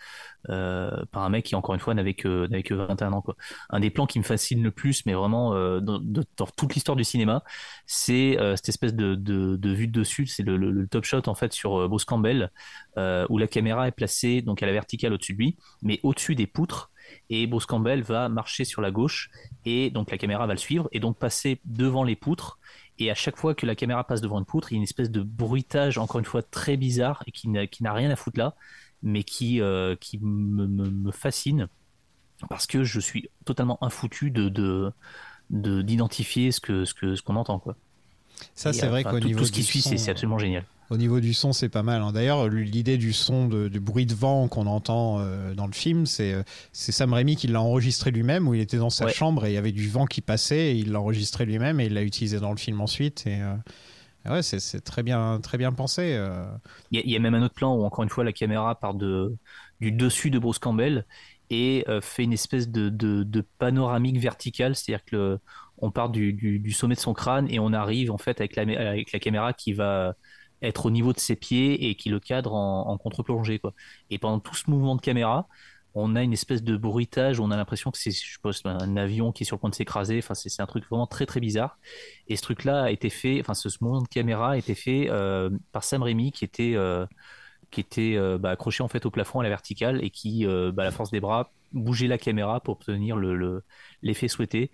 euh, 0.50 1.04
par 1.12 1.22
un 1.22 1.28
mec 1.28 1.44
qui 1.44 1.54
encore 1.54 1.74
une 1.74 1.80
fois 1.80 1.94
n'avait 1.94 2.14
que 2.14 2.46
n'avait 2.48 2.62
que 2.62 2.74
21 2.74 3.12
ans 3.12 3.22
quoi. 3.22 3.36
Un 3.70 3.80
des 3.80 3.90
plans 3.90 4.06
qui 4.06 4.18
me 4.18 4.24
fascine 4.24 4.62
le 4.62 4.70
plus 4.70 5.06
mais 5.06 5.14
vraiment 5.14 5.54
euh, 5.54 5.80
dans, 5.80 6.00
toute 6.56 6.74
l'histoire 6.74 6.96
du 6.96 7.04
cinéma, 7.04 7.42
c'est 7.86 8.38
euh, 8.38 8.56
cette 8.56 8.68
espèce 8.68 8.94
de, 8.94 9.14
de, 9.14 9.70
vue 9.72 9.86
de 9.86 9.92
dessus, 9.92 10.26
c'est 10.26 10.42
le, 10.42 10.56
le- 10.56 10.86
top 10.88 11.04
shot 11.04 11.22
en 11.26 11.34
fait 11.34 11.52
sur 11.52 11.88
Bruce 11.88 12.04
Campbell 12.04 12.50
où 12.96 13.38
la 13.38 13.46
caméra 13.46 13.88
est 13.88 13.92
placée 13.92 14.42
donc 14.42 14.62
à 14.62 14.66
la 14.66 14.72
verticale 14.72 15.12
au-dessus 15.12 15.32
de 15.32 15.38
lui 15.38 15.56
mais 15.82 16.00
au-dessus 16.02 16.34
des 16.34 16.46
poutres. 16.46 16.90
Et 17.30 17.46
Bruce 17.46 17.66
Campbell 17.66 18.02
va 18.02 18.28
marcher 18.28 18.64
sur 18.64 18.80
la 18.80 18.90
gauche 18.90 19.30
et 19.64 19.90
donc 19.90 20.10
la 20.10 20.18
caméra 20.18 20.46
va 20.46 20.54
le 20.54 20.58
suivre. 20.58 20.88
Et 20.92 21.00
donc 21.00 21.18
passer 21.18 21.60
devant 21.64 22.04
les 22.04 22.16
poutres 22.16 22.58
et 22.98 23.10
à 23.10 23.14
chaque 23.14 23.36
fois 23.36 23.54
que 23.54 23.66
la 23.66 23.74
caméra 23.74 24.04
passe 24.04 24.20
devant 24.20 24.38
une 24.38 24.44
poutre, 24.44 24.72
il 24.72 24.74
y 24.74 24.76
a 24.76 24.78
une 24.78 24.82
espèce 24.84 25.10
de 25.10 25.22
bruitage, 25.22 25.98
encore 25.98 26.18
une 26.18 26.24
fois, 26.24 26.42
très 26.42 26.76
bizarre 26.76 27.22
et 27.26 27.32
qui 27.32 27.48
n'a, 27.48 27.92
rien 27.92 28.10
à 28.10 28.16
foutre 28.16 28.38
là, 28.38 28.54
mais 29.02 29.24
qui, 29.24 29.60
euh, 29.60 29.96
qui 29.96 30.18
me, 30.18 30.66
me- 30.66 30.90
me 30.90 31.10
fascine 31.12 31.68
parce 32.48 32.66
que 32.66 32.84
je 32.84 33.00
suis 33.00 33.28
totalement 33.44 33.82
infoutu 33.82 34.30
de, 34.30 34.48
de, 34.48 34.92
de- 35.50 35.82
d'identifier 35.82 36.52
ce, 36.52 36.60
que, 36.60 36.84
ce, 36.84 36.94
que, 36.94 37.14
ce 37.14 37.22
qu'on 37.22 37.36
entend. 37.36 37.58
Quoi. 37.58 37.76
Ça, 38.54 38.72
c'est 38.72 38.86
euh, 38.86 38.90
vrai 38.90 39.04
qu'au 39.04 39.20
niveau 39.20 39.40
tout 39.40 39.46
ce 39.46 39.52
qui 39.52 39.62
suit, 39.62 39.80
son, 39.80 39.96
c'est, 39.96 40.10
absolument 40.10 40.38
génial. 40.38 40.64
Au 40.92 40.98
niveau 40.98 41.20
du 41.20 41.32
son, 41.32 41.54
c'est 41.54 41.70
pas 41.70 41.82
mal. 41.82 42.02
hein. 42.02 42.12
D'ailleurs, 42.12 42.48
l'idée 42.48 42.98
du 42.98 43.14
son, 43.14 43.48
de- 43.48 43.68
du 43.68 43.80
bruit 43.80 44.04
de 44.04 44.12
vent 44.14 44.46
qu'on 44.46 44.66
entend 44.66 45.20
euh, 45.20 45.54
dans 45.54 45.66
le 45.66 45.72
film, 45.72 46.04
c'est 46.04 46.34
euh, 46.34 46.42
c'est 46.72 46.92
Sam 46.92 47.14
Raimi 47.14 47.34
qui 47.34 47.46
l'a 47.46 47.62
enregistré 47.62 48.10
lui-même, 48.10 48.46
où 48.46 48.52
il 48.52 48.60
était 48.60 48.76
dans 48.76 48.90
sa 48.90 49.06
Ouais. 49.06 49.12
chambre 49.12 49.46
et 49.46 49.52
il 49.52 49.54
y 49.54 49.56
avait 49.56 49.72
du 49.72 49.88
vent 49.88 50.04
qui 50.04 50.20
passait, 50.20 50.72
et 50.72 50.74
il 50.76 50.92
l'a 50.92 51.00
enregistré 51.00 51.46
lui-même 51.46 51.80
et 51.80 51.86
il 51.86 51.94
l'a 51.94 52.02
utilisé 52.02 52.40
dans 52.40 52.50
le 52.50 52.58
film 52.58 52.82
ensuite. 52.82 53.26
Et, 53.26 53.40
euh, 53.40 53.54
ouais, 54.30 54.42
c'est- 54.42 54.80
très 54.80 55.02
bien, 55.02 55.40
très 55.42 55.56
bien 55.56 55.72
pensé. 55.72 56.12
euh. 56.14 56.44
Il 56.90 56.98
y, 56.98 57.02
a- 57.02 57.04
il 57.06 57.10
y 57.10 57.16
a 57.16 57.20
même 57.20 57.34
un 57.34 57.42
autre 57.42 57.54
plan 57.54 57.74
où, 57.74 57.84
encore 57.84 58.02
une 58.04 58.10
fois, 58.10 58.22
la 58.24 58.32
caméra 58.34 58.74
part 58.78 58.92
de, 58.94 59.34
du 59.80 59.92
dessus 59.92 60.30
de 60.30 60.38
Bruce 60.38 60.58
Campbell 60.58 61.06
et 61.48 61.84
euh, 61.88 62.02
fait 62.02 62.24
une 62.24 62.34
espèce 62.34 62.68
de, 62.68 62.90
de, 62.90 63.22
de 63.22 63.40
panoramique 63.58 64.18
verticale, 64.18 64.76
c'est-à-dire 64.76 65.04
que 65.06 65.16
le- 65.16 65.38
on 65.78 65.90
part 65.90 66.10
du, 66.10 66.34
du, 66.34 66.58
du 66.58 66.72
sommet 66.72 66.94
de 66.96 67.00
son 67.00 67.14
crâne 67.14 67.48
et 67.50 67.58
on 67.60 67.72
arrive 67.72 68.10
en 68.12 68.18
fait 68.18 68.40
avec 68.40 68.56
la, 68.56 68.62
avec 68.90 69.10
la 69.12 69.18
caméra 69.18 69.52
qui 69.52 69.72
va 69.72 70.14
être 70.62 70.86
au 70.86 70.90
niveau 70.90 71.12
de 71.12 71.18
ses 71.20 71.36
pieds 71.36 71.88
et 71.88 71.94
qui 71.96 72.08
le 72.08 72.20
cadre 72.20 72.54
en, 72.54 72.96
contre-plongée. 72.98 73.58
Quoi. 73.58 73.74
Et 74.10 74.18
pendant 74.18 74.40
tout 74.40 74.54
ce 74.54 74.70
mouvement 74.70 74.96
de 74.96 75.00
caméra, 75.00 75.48
on 75.94 76.16
a 76.16 76.22
une 76.22 76.32
espèce 76.32 76.62
de 76.62 76.76
bruitage, 76.76 77.38
on 77.40 77.50
a 77.50 77.56
l'impression 77.56 77.90
que 77.90 77.98
c'est, 77.98 78.10
je 78.12 78.38
un 78.64 78.96
avion 78.96 79.30
qui 79.32 79.42
est 79.42 79.46
sur 79.46 79.56
le 79.56 79.60
point 79.60 79.70
de 79.70 79.74
s'écraser. 79.74 80.18
Enfin, 80.18 80.34
c'est, 80.34 80.48
c'est 80.48 80.62
un 80.62 80.66
truc 80.66 80.84
vraiment 80.88 81.06
très 81.06 81.26
très 81.26 81.40
bizarre. 81.40 81.78
Et 82.28 82.36
ce 82.36 82.42
truc-là 82.42 82.84
a 82.84 82.90
été 82.90 83.10
fait, 83.10 83.40
enfin, 83.40 83.54
ce, 83.54 83.68
mouvement 83.82 84.00
de 84.02 84.08
caméra 84.08 84.52
a 84.52 84.56
été 84.56 84.74
fait 84.74 85.08
euh, 85.10 85.50
par 85.72 85.84
Sam 85.84 86.02
Raimi, 86.02 86.32
qui 86.32 86.44
était, 86.44 86.72
euh, 86.76 87.06
qui 87.70 87.80
était 87.80 88.14
euh, 88.16 88.38
bah, 88.38 88.50
accroché 88.50 88.82
en 88.82 88.88
fait 88.88 89.06
au 89.06 89.10
plafond 89.10 89.40
à 89.40 89.42
la 89.42 89.48
verticale 89.50 90.02
et 90.04 90.10
qui, 90.10 90.46
bah, 90.46 90.82
à 90.82 90.84
la 90.86 90.90
force 90.90 91.10
des 91.10 91.20
bras, 91.20 91.52
bougeait 91.72 92.06
la 92.08 92.18
caméra 92.18 92.60
pour 92.60 92.74
obtenir 92.74 93.16
le- 93.16 93.34
le- 93.34 93.64
l'effet 94.02 94.28
souhaité. 94.28 94.70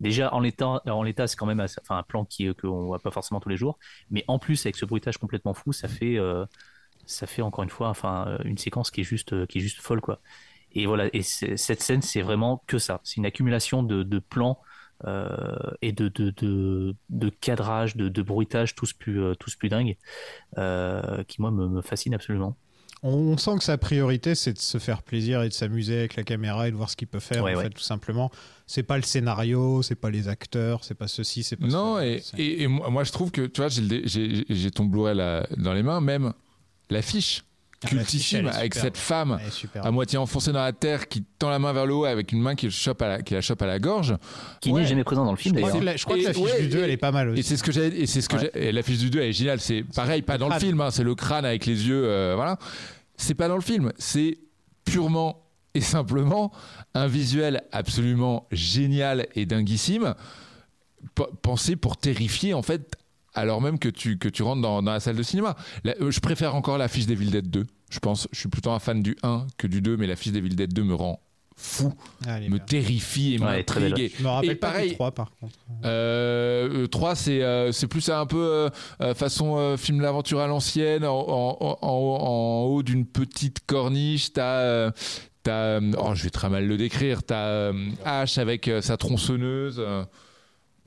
Déjà 0.00 0.32
en 0.34 0.40
l'état, 0.40 0.82
en 0.86 1.02
l'état, 1.02 1.26
c'est 1.26 1.36
quand 1.36 1.46
même 1.46 1.64
un 1.90 2.02
plan 2.02 2.24
qui 2.24 2.52
qu'on 2.54 2.86
voit 2.86 2.98
pas 2.98 3.10
forcément 3.10 3.40
tous 3.40 3.50
les 3.50 3.56
jours, 3.56 3.78
mais 4.10 4.24
en 4.28 4.38
plus 4.38 4.64
avec 4.64 4.76
ce 4.76 4.86
bruitage 4.86 5.18
complètement 5.18 5.54
fou, 5.54 5.72
ça 5.72 5.88
fait 5.88 6.18
euh, 6.18 6.46
ça 7.06 7.26
fait 7.26 7.42
encore 7.42 7.64
une 7.64 7.70
fois 7.70 7.88
enfin 7.88 8.38
une 8.44 8.58
séquence 8.58 8.90
qui 8.90 9.02
est 9.02 9.04
juste 9.04 9.46
qui 9.46 9.58
est 9.58 9.60
juste 9.60 9.80
folle 9.80 10.00
quoi. 10.00 10.20
Et 10.72 10.86
voilà, 10.86 11.08
et 11.12 11.22
cette 11.22 11.82
scène 11.82 12.02
c'est 12.02 12.22
vraiment 12.22 12.62
que 12.66 12.78
ça, 12.78 13.00
c'est 13.04 13.16
une 13.16 13.26
accumulation 13.26 13.82
de, 13.82 14.18
plans 14.20 14.60
euh, 15.06 15.56
et 15.82 15.92
de, 15.92 16.08
de, 16.08 16.30
de, 16.30 16.94
de 17.08 17.28
cadrage, 17.28 17.96
de, 17.96 18.08
de 18.08 18.22
bruitage, 18.22 18.74
tous 18.76 18.92
plus, 18.92 19.20
euh, 19.20 19.34
tous 19.34 19.56
plus 19.56 19.68
dingues, 19.68 19.96
qui 21.26 21.42
moi 21.42 21.50
me 21.50 21.82
fascine 21.82 22.14
absolument. 22.14 22.56
On, 23.02 23.12
on 23.14 23.36
sent 23.38 23.56
que 23.58 23.64
sa 23.64 23.78
priorité, 23.78 24.34
c'est 24.34 24.52
de 24.52 24.58
se 24.58 24.78
faire 24.78 25.02
plaisir 25.02 25.42
et 25.42 25.48
de 25.48 25.54
s'amuser 25.54 25.98
avec 26.00 26.16
la 26.16 26.22
caméra 26.22 26.68
et 26.68 26.70
de 26.70 26.76
voir 26.76 26.90
ce 26.90 26.96
qu'il 26.96 27.08
peut 27.08 27.18
faire, 27.20 27.42
Ouais, 27.42 27.54
en 27.54 27.58
ouais. 27.58 27.64
fait, 27.64 27.70
tout 27.70 27.80
simplement. 27.82 28.30
C'est 28.66 28.82
pas 28.82 28.96
le 28.96 29.02
scénario, 29.02 29.82
c'est 29.82 29.94
pas 29.94 30.10
les 30.10 30.28
acteurs, 30.28 30.84
c'est 30.84 30.94
pas 30.94 31.08
ceci, 31.08 31.42
c'est 31.42 31.56
pas 31.56 31.66
Non, 31.66 31.96
ça. 31.96 32.06
et, 32.06 32.22
et, 32.38 32.62
et 32.62 32.66
moi, 32.66 32.90
moi, 32.90 33.04
je 33.04 33.12
trouve 33.12 33.30
que, 33.30 33.46
tu 33.46 33.60
vois, 33.62 33.68
j'ai 33.70 34.70
ton 34.70 34.84
Blu-ray 34.84 35.16
là, 35.16 35.46
dans 35.56 35.72
les 35.72 35.82
mains, 35.82 36.00
même 36.00 36.32
l'affiche, 36.90 37.42
cultissime 37.88 38.40
elle 38.40 38.46
est 38.54 38.56
avec 38.58 38.74
cette 38.74 38.96
femme 38.98 39.38
à 39.82 39.90
moitié 39.90 40.18
enfoncée 40.18 40.52
dans 40.52 40.62
la 40.62 40.72
terre 40.72 41.08
qui 41.08 41.24
tend 41.38 41.48
la 41.50 41.58
main 41.58 41.72
vers 41.72 41.86
le 41.86 41.94
haut 41.94 42.04
avec 42.04 42.32
une 42.32 42.40
main 42.40 42.54
qui, 42.54 42.66
le 42.66 42.72
chope 42.72 43.00
à 43.02 43.08
la, 43.08 43.22
qui 43.22 43.34
la 43.34 43.40
chope 43.40 43.62
à 43.62 43.66
la 43.66 43.78
gorge. 43.78 44.16
Qui 44.60 44.70
Ouais. 44.70 44.82
n'est 44.82 44.86
jamais 44.86 45.04
présent 45.04 45.24
dans 45.24 45.30
le 45.30 45.36
film 45.38 45.54
Je 45.56 45.60
crois 45.60 45.70
d'ailleurs. 45.70 45.80
que 45.80 45.86
la- 45.86 45.96
je 45.96 46.04
crois 46.04 46.16
que 46.18 46.22
l'affiche 46.24 46.42
ouais, 46.42 46.60
du 46.62 46.68
2, 46.68 46.78
et- 46.78 46.82
elle 46.82 46.90
est 46.90 46.96
pas 46.96 47.12
mal 47.12 47.28
aussi. 47.30 47.40
Et 47.40 47.42
c'est 47.42 47.56
ce 47.56 47.62
que 47.62 47.72
j'ai, 47.72 47.86
et 48.02 48.06
c'est 48.06 48.20
ce 48.20 48.28
que 48.28 48.36
Ouais. 48.36 48.50
j'ai, 48.54 48.68
et 48.68 48.72
l'affiche 48.72 48.98
du 48.98 49.08
2 49.10 49.20
elle 49.20 49.28
est 49.30 49.32
géniale. 49.32 49.60
C'est 49.60 49.82
pareil, 49.94 50.22
pas 50.22 50.36
dans 50.38 50.48
le 50.48 50.58
film, 50.58 50.80
hein, 50.80 50.90
c'est 50.90 51.04
le 51.04 51.14
crâne 51.14 51.44
avec 51.44 51.64
les 51.66 51.86
yeux, 51.88 52.04
euh, 52.04 52.34
voilà. 52.36 52.58
C'est 53.16 53.34
pas 53.34 53.48
dans 53.48 53.56
le 53.56 53.62
film, 53.62 53.92
c'est 53.98 54.38
purement 54.84 55.42
et 55.74 55.80
simplement 55.80 56.52
un 56.94 57.06
visuel 57.06 57.62
absolument 57.72 58.46
génial 58.50 59.26
et 59.34 59.46
dinguissime, 59.46 60.14
p- 61.14 61.22
pensé 61.42 61.76
pour 61.76 61.96
terrifier 61.96 62.54
en 62.54 62.62
fait, 62.62 62.96
alors 63.34 63.60
même 63.62 63.78
que 63.78 63.88
tu, 63.88 64.18
que 64.18 64.28
tu 64.28 64.42
rentres 64.42 64.62
dans, 64.62 64.82
dans 64.82 64.92
la 64.92 65.00
salle 65.00 65.16
de 65.16 65.22
cinéma. 65.22 65.56
La- 65.84 65.94
euh, 66.00 66.10
je 66.10 66.20
préfère 66.20 66.54
encore 66.54 66.78
l'affiche 66.78 67.06
d'Evil 67.06 67.30
Dead 67.30 67.48
2, 67.50 67.66
je 67.90 67.98
pense. 67.98 68.28
Je 68.32 68.38
suis 68.40 68.48
plutôt 68.48 68.70
un 68.70 68.78
fan 68.78 69.02
du 69.02 69.16
1 69.22 69.46
que 69.58 69.66
du 69.66 69.80
2, 69.82 69.96
mais 69.96 70.06
l'affiche 70.06 70.32
d'Evil 70.32 70.56
Dead 70.56 70.72
2 70.72 70.82
me 70.84 70.94
rend 70.94 71.20
fou, 71.56 71.92
Ah, 72.26 72.40
me 72.40 72.48
bien. 72.48 72.58
terrifie 72.58 73.34
et 73.34 73.38
Ouais, 73.38 73.58
m'intrigue. 73.58 74.10
Je 74.18 74.22
me 74.22 74.28
rappelle 74.28 74.50
et 74.50 74.54
pas 74.54 74.70
pareil- 74.70 74.88
du 74.90 74.94
3, 74.94 75.10
par 75.12 75.30
contre. 75.38 75.54
Euh, 75.84 76.86
3, 76.86 77.14
c'est 77.14 77.42
euh, 77.42 77.70
c'est 77.72 77.86
plus 77.86 78.08
un 78.08 78.24
peu 78.26 78.38
euh, 78.38 78.70
euh, 79.02 79.14
façon 79.14 79.58
euh, 79.58 79.76
film 79.76 80.00
d'aventure 80.00 80.40
à 80.40 80.46
l'ancienne, 80.46 81.04
en, 81.04 81.10
en- 81.18 81.58
en- 81.60 81.78
en- 81.82 82.62
haut 82.64 82.82
d'une 82.82 83.04
petite 83.06 83.58
corniche, 83.66 84.32
t'as. 84.32 84.60
euh, 84.60 84.90
T'as, 85.42 85.80
euh, 85.80 85.92
oh, 85.98 86.10
je 86.14 86.24
vais 86.24 86.28
très 86.30 86.50
mal 86.50 86.66
le 86.66 86.76
décrire. 86.76 87.22
T'as 87.22 87.46
euh, 87.46 87.72
H 88.04 88.38
avec 88.38 88.68
euh, 88.68 88.82
sa 88.82 88.98
tronçonneuse. 88.98 89.82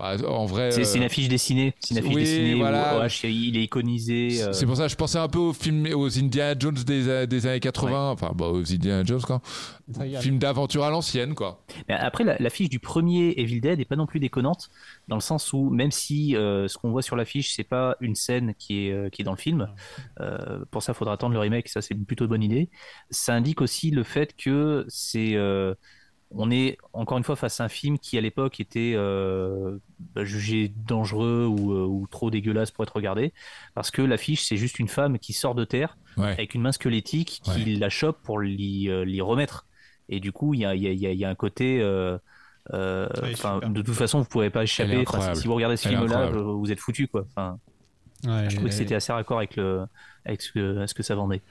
Euh, 0.02 0.18
bah, 0.18 0.30
en 0.30 0.46
vrai, 0.46 0.72
C'est 0.72 0.84
c'est 0.86 0.98
une 0.98 1.04
euh, 1.04 1.08
affiche 1.08 1.28
dessinée, 1.30 1.74
c'est 1.80 1.92
une 1.92 1.98
affiche 2.00 2.16
oui, 2.16 2.22
dessinée 2.24 2.56
où 2.56 2.58
voilà. 2.60 3.06
OH, 3.06 3.24
il 3.28 3.58
est 3.58 3.64
iconisé. 3.64 4.42
euh, 4.44 4.54
c'est 4.54 4.66
pour 4.66 4.76
ça 4.76 4.84
que 4.86 4.90
je 4.92 4.96
pensais 4.96 5.18
un 5.20 5.28
peu 5.28 5.40
aux 5.40 5.54
films, 5.54 5.88
aux 5.94 6.18
Indiana 6.20 6.56
Jones 6.60 6.74
des, 6.86 7.08
euh, 7.08 7.26
des 7.26 7.46
années 7.48 7.60
80. 7.60 8.12
Enfin, 8.12 8.32
bah, 8.36 8.48
aux 8.48 8.62
Indiana 8.74 9.04
Jones, 9.06 9.22
quoi. 9.22 9.42
Film 10.22 10.40
d'aventure 10.40 10.84
à 10.84 10.90
l'ancienne, 10.90 11.36
quoi. 11.36 11.64
Mais 11.88 11.96
après, 11.96 12.24
la- 12.24 12.38
l'affiche 12.40 12.70
du 12.70 12.80
premier 12.80 13.34
Evil 13.38 13.60
Dead 13.62 13.80
est 13.80 13.86
pas 13.86 13.96
non 13.96 14.06
plus 14.06 14.20
déconnante, 14.20 14.70
dans 15.08 15.16
le 15.18 15.22
sens 15.22 15.52
où 15.54 15.70
même 15.70 15.92
si 15.92 16.36
euh, 16.36 16.68
ce 16.68 16.78
qu'on 16.78 16.92
voit 16.92 17.02
sur 17.02 17.16
l'affiche, 17.16 17.54
c'est 17.54 17.64
pas 17.64 17.96
une 18.00 18.16
scène 18.16 18.54
qui 18.58 18.88
est, 18.88 18.92
euh, 18.92 19.10
qui 19.10 19.22
est 19.22 19.26
dans 19.26 19.32
le 19.34 19.38
film, 19.38 19.68
euh, 20.22 20.64
pour 20.72 20.82
ça, 20.84 20.94
il 20.94 20.96
faudra 20.96 21.14
attendre 21.14 21.34
le 21.34 21.40
remake, 21.40 21.68
ça 21.70 21.82
c'est 21.82 21.94
une 21.94 22.06
plutôt 22.06 22.28
bonne 22.28 22.44
idée. 22.44 22.70
Ça 23.10 23.34
indique 23.36 23.62
aussi 23.62 23.92
le 23.92 24.04
fait 24.04 24.36
que 24.38 24.86
c'est, 24.88 25.36
euh, 25.36 25.74
on 26.36 26.50
est 26.52 26.78
encore 26.94 27.18
une 27.18 27.24
fois 27.24 27.36
face 27.36 27.60
à 27.62 27.66
un 27.66 27.70
film 27.70 28.00
qui 28.00 28.18
à 28.18 28.22
l'époque 28.22 28.60
était 28.60 28.94
euh, 28.96 29.78
bah, 30.16 30.24
jugé 30.26 30.74
dangereux 30.88 31.46
ou, 31.46 31.74
euh, 31.74 31.86
ou 31.86 32.08
trop 32.08 32.30
dégueulasse 32.32 32.72
pour 32.72 32.84
être 32.84 32.96
regardé, 32.96 33.34
parce 33.76 33.92
que 33.92 34.02
l'affiche 34.02 34.44
c'est 34.46 34.58
juste 34.58 34.80
une 34.80 34.88
femme 34.88 35.20
qui 35.20 35.34
sort 35.34 35.56
de 35.56 35.66
terre 35.66 35.98
Ouais. 36.18 36.28
avec 36.32 36.54
une 36.54 36.62
main 36.62 36.72
squelettique 36.72 37.42
qui 37.44 37.64
Ouais. 37.64 37.76
la 37.80 37.90
chope 37.90 38.22
pour 38.24 38.40
l'y 38.40 38.90
euh, 38.90 39.04
l'y 39.06 39.22
remettre. 39.22 39.66
Et 40.10 40.20
du 40.20 40.32
coup, 40.32 40.54
il 40.54 40.60
y 40.60 40.66
a, 40.66 40.76
il 40.76 40.82
y 40.84 40.88
a- 40.88 40.92
il 40.92 41.00
y 41.00 41.08
a- 41.08 41.12
il 41.12 41.18
y 41.20 41.26
a 41.26 41.30
un 41.30 41.36
côté. 41.36 41.80
euh, 41.82 42.18
euh, 42.74 43.08
de 43.68 43.82
toute 43.82 43.96
façon, 43.96 44.20
vous 44.20 44.24
ne 44.26 44.30
pourrez 44.30 44.50
pas 44.50 44.64
échapper. 44.64 45.04
Si, 45.34 45.48
vous 45.48 45.56
regardez 45.56 45.76
ce 45.78 45.88
Elle 45.90 45.96
film-là, 45.98 46.28
vous 46.30 46.72
êtes 46.72 46.80
foutu. 46.80 47.08
Quoi. 47.08 47.26
Enfin, 47.30 47.58
Ouais, 48.26 48.46
je 48.50 48.56
trouvais 48.56 48.70
que 48.70 48.76
c'était 48.76 48.96
assez 48.96 49.12
raccord 49.12 49.38
avec, 49.40 49.56
le, 49.58 49.86
avec 50.24 50.42
ce, 50.42 50.52
que, 50.54 50.86
ce 50.88 50.94
que 50.94 51.04
ça 51.04 51.14
vendait. 51.16 51.42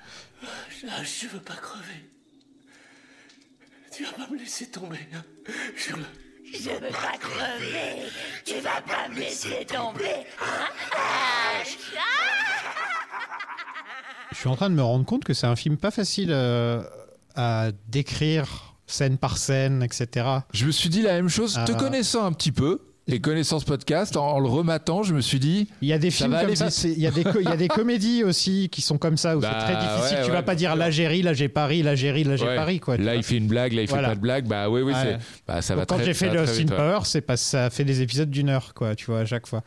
Je 1.02 1.26
veux 1.28 1.40
pas 1.40 1.54
crever. 1.54 2.11
Tu 4.02 4.08
vas 4.08 4.26
pas 4.26 4.32
me 4.32 4.38
laisser 4.38 4.66
tomber. 4.66 4.98
hein. 5.14 5.22
Le. 5.46 6.04
Je 6.58 6.70
veux 6.70 6.80
pas 6.90 7.16
crever. 7.20 8.02
Tu 8.44 8.54
vas 8.60 8.80
pas 8.82 9.08
me 9.08 9.20
laisser 9.20 9.64
tomber. 9.64 10.26
Je 14.32 14.36
suis 14.38 14.48
en 14.48 14.56
train 14.56 14.70
de 14.70 14.74
me 14.74 14.82
rendre 14.82 15.04
compte 15.04 15.22
que 15.24 15.34
c'est 15.34 15.46
un 15.46 15.54
film 15.56 15.76
pas 15.76 15.90
facile 15.92 16.30
euh, 16.32 16.82
à 17.36 17.68
décrire 17.88 18.74
scène 18.86 19.18
par 19.18 19.36
scène, 19.38 19.82
etc. 19.82 20.26
Je 20.52 20.66
me 20.66 20.72
suis 20.72 20.88
dit 20.88 21.02
la 21.02 21.12
même 21.12 21.28
chose, 21.28 21.54
te 21.66 21.72
Ah. 21.72 21.74
connaissant 21.74 22.24
un 22.24 22.32
petit 22.32 22.50
peu 22.52 22.80
et 23.08 23.20
connaissant 23.20 23.58
ce 23.58 23.64
podcast, 23.64 24.16
en, 24.16 24.26
en 24.32 24.38
le 24.38 24.48
rematant, 24.48 25.02
je 25.02 25.12
me 25.14 25.20
suis 25.20 25.40
dit. 25.40 25.68
Il 25.82 25.88
y 25.88 25.92
a 25.92 25.98
des 25.98 26.10
films 26.10 26.30
va 26.30 26.44
comme 26.44 26.54
ça. 26.54 26.68
Il 26.88 26.98
y 27.00 27.06
a 27.06 27.10
des 27.10 27.24
co- 27.24 27.40
il 27.40 27.44
y 27.48 27.52
a 27.52 27.56
des 27.56 27.68
comédies 27.68 28.22
aussi 28.24 28.68
qui 28.70 28.80
sont 28.80 28.96
comme 28.98 29.16
ça 29.16 29.36
où 29.36 29.40
Bah, 29.40 29.48
c'est 29.66 29.72
très 29.74 29.82
difficile. 29.82 30.18
ouais, 30.18 30.24
tu 30.24 30.30
vas 30.30 30.36
ouais, 30.38 30.42
pas 30.44 30.54
dire 30.54 30.70
bien 30.76 30.84
là 30.84 30.90
j'ai 30.90 31.08
ri, 31.08 31.22
là 31.22 31.32
j'ai 31.32 31.48
Paris, 31.48 31.82
là 31.82 31.94
j'ai 31.96 32.12
ri, 32.12 32.22
là 32.24 32.36
j'ai 32.36 32.46
Ouais. 32.46 32.56
Paris 32.56 32.78
quoi. 32.80 32.96
Là, 32.96 33.14
il 33.16 33.22
fait 33.22 33.36
une 33.36 33.48
blague, 33.48 33.72
là, 33.72 33.82
il 33.82 33.88
Voilà. 33.88 34.08
fait 34.08 34.12
pas 34.12 34.16
de 34.16 34.20
blague. 34.20 34.46
Bah 34.46 34.68
oui, 34.70 34.82
oui. 34.82 34.92
Bah, 35.48 35.62
ça 35.62 35.74
va 35.74 35.82
Donc, 35.82 35.88
quand 35.88 35.96
très 35.96 36.04
j'ai 36.06 36.14
fait 36.14 36.28
va 36.28 36.34
le 36.34 36.40
Austin. 36.42 36.66
Power, 36.66 36.98
c'est 37.04 37.36
ça 37.36 37.70
fait 37.70 37.84
des 37.84 38.02
épisodes 38.02 38.30
d'une 38.30 38.48
heure, 38.50 38.72
quoi, 38.74 38.94
tu 38.94 39.06
vois, 39.06 39.20
à 39.20 39.24
chaque 39.24 39.46
fois. 39.46 39.62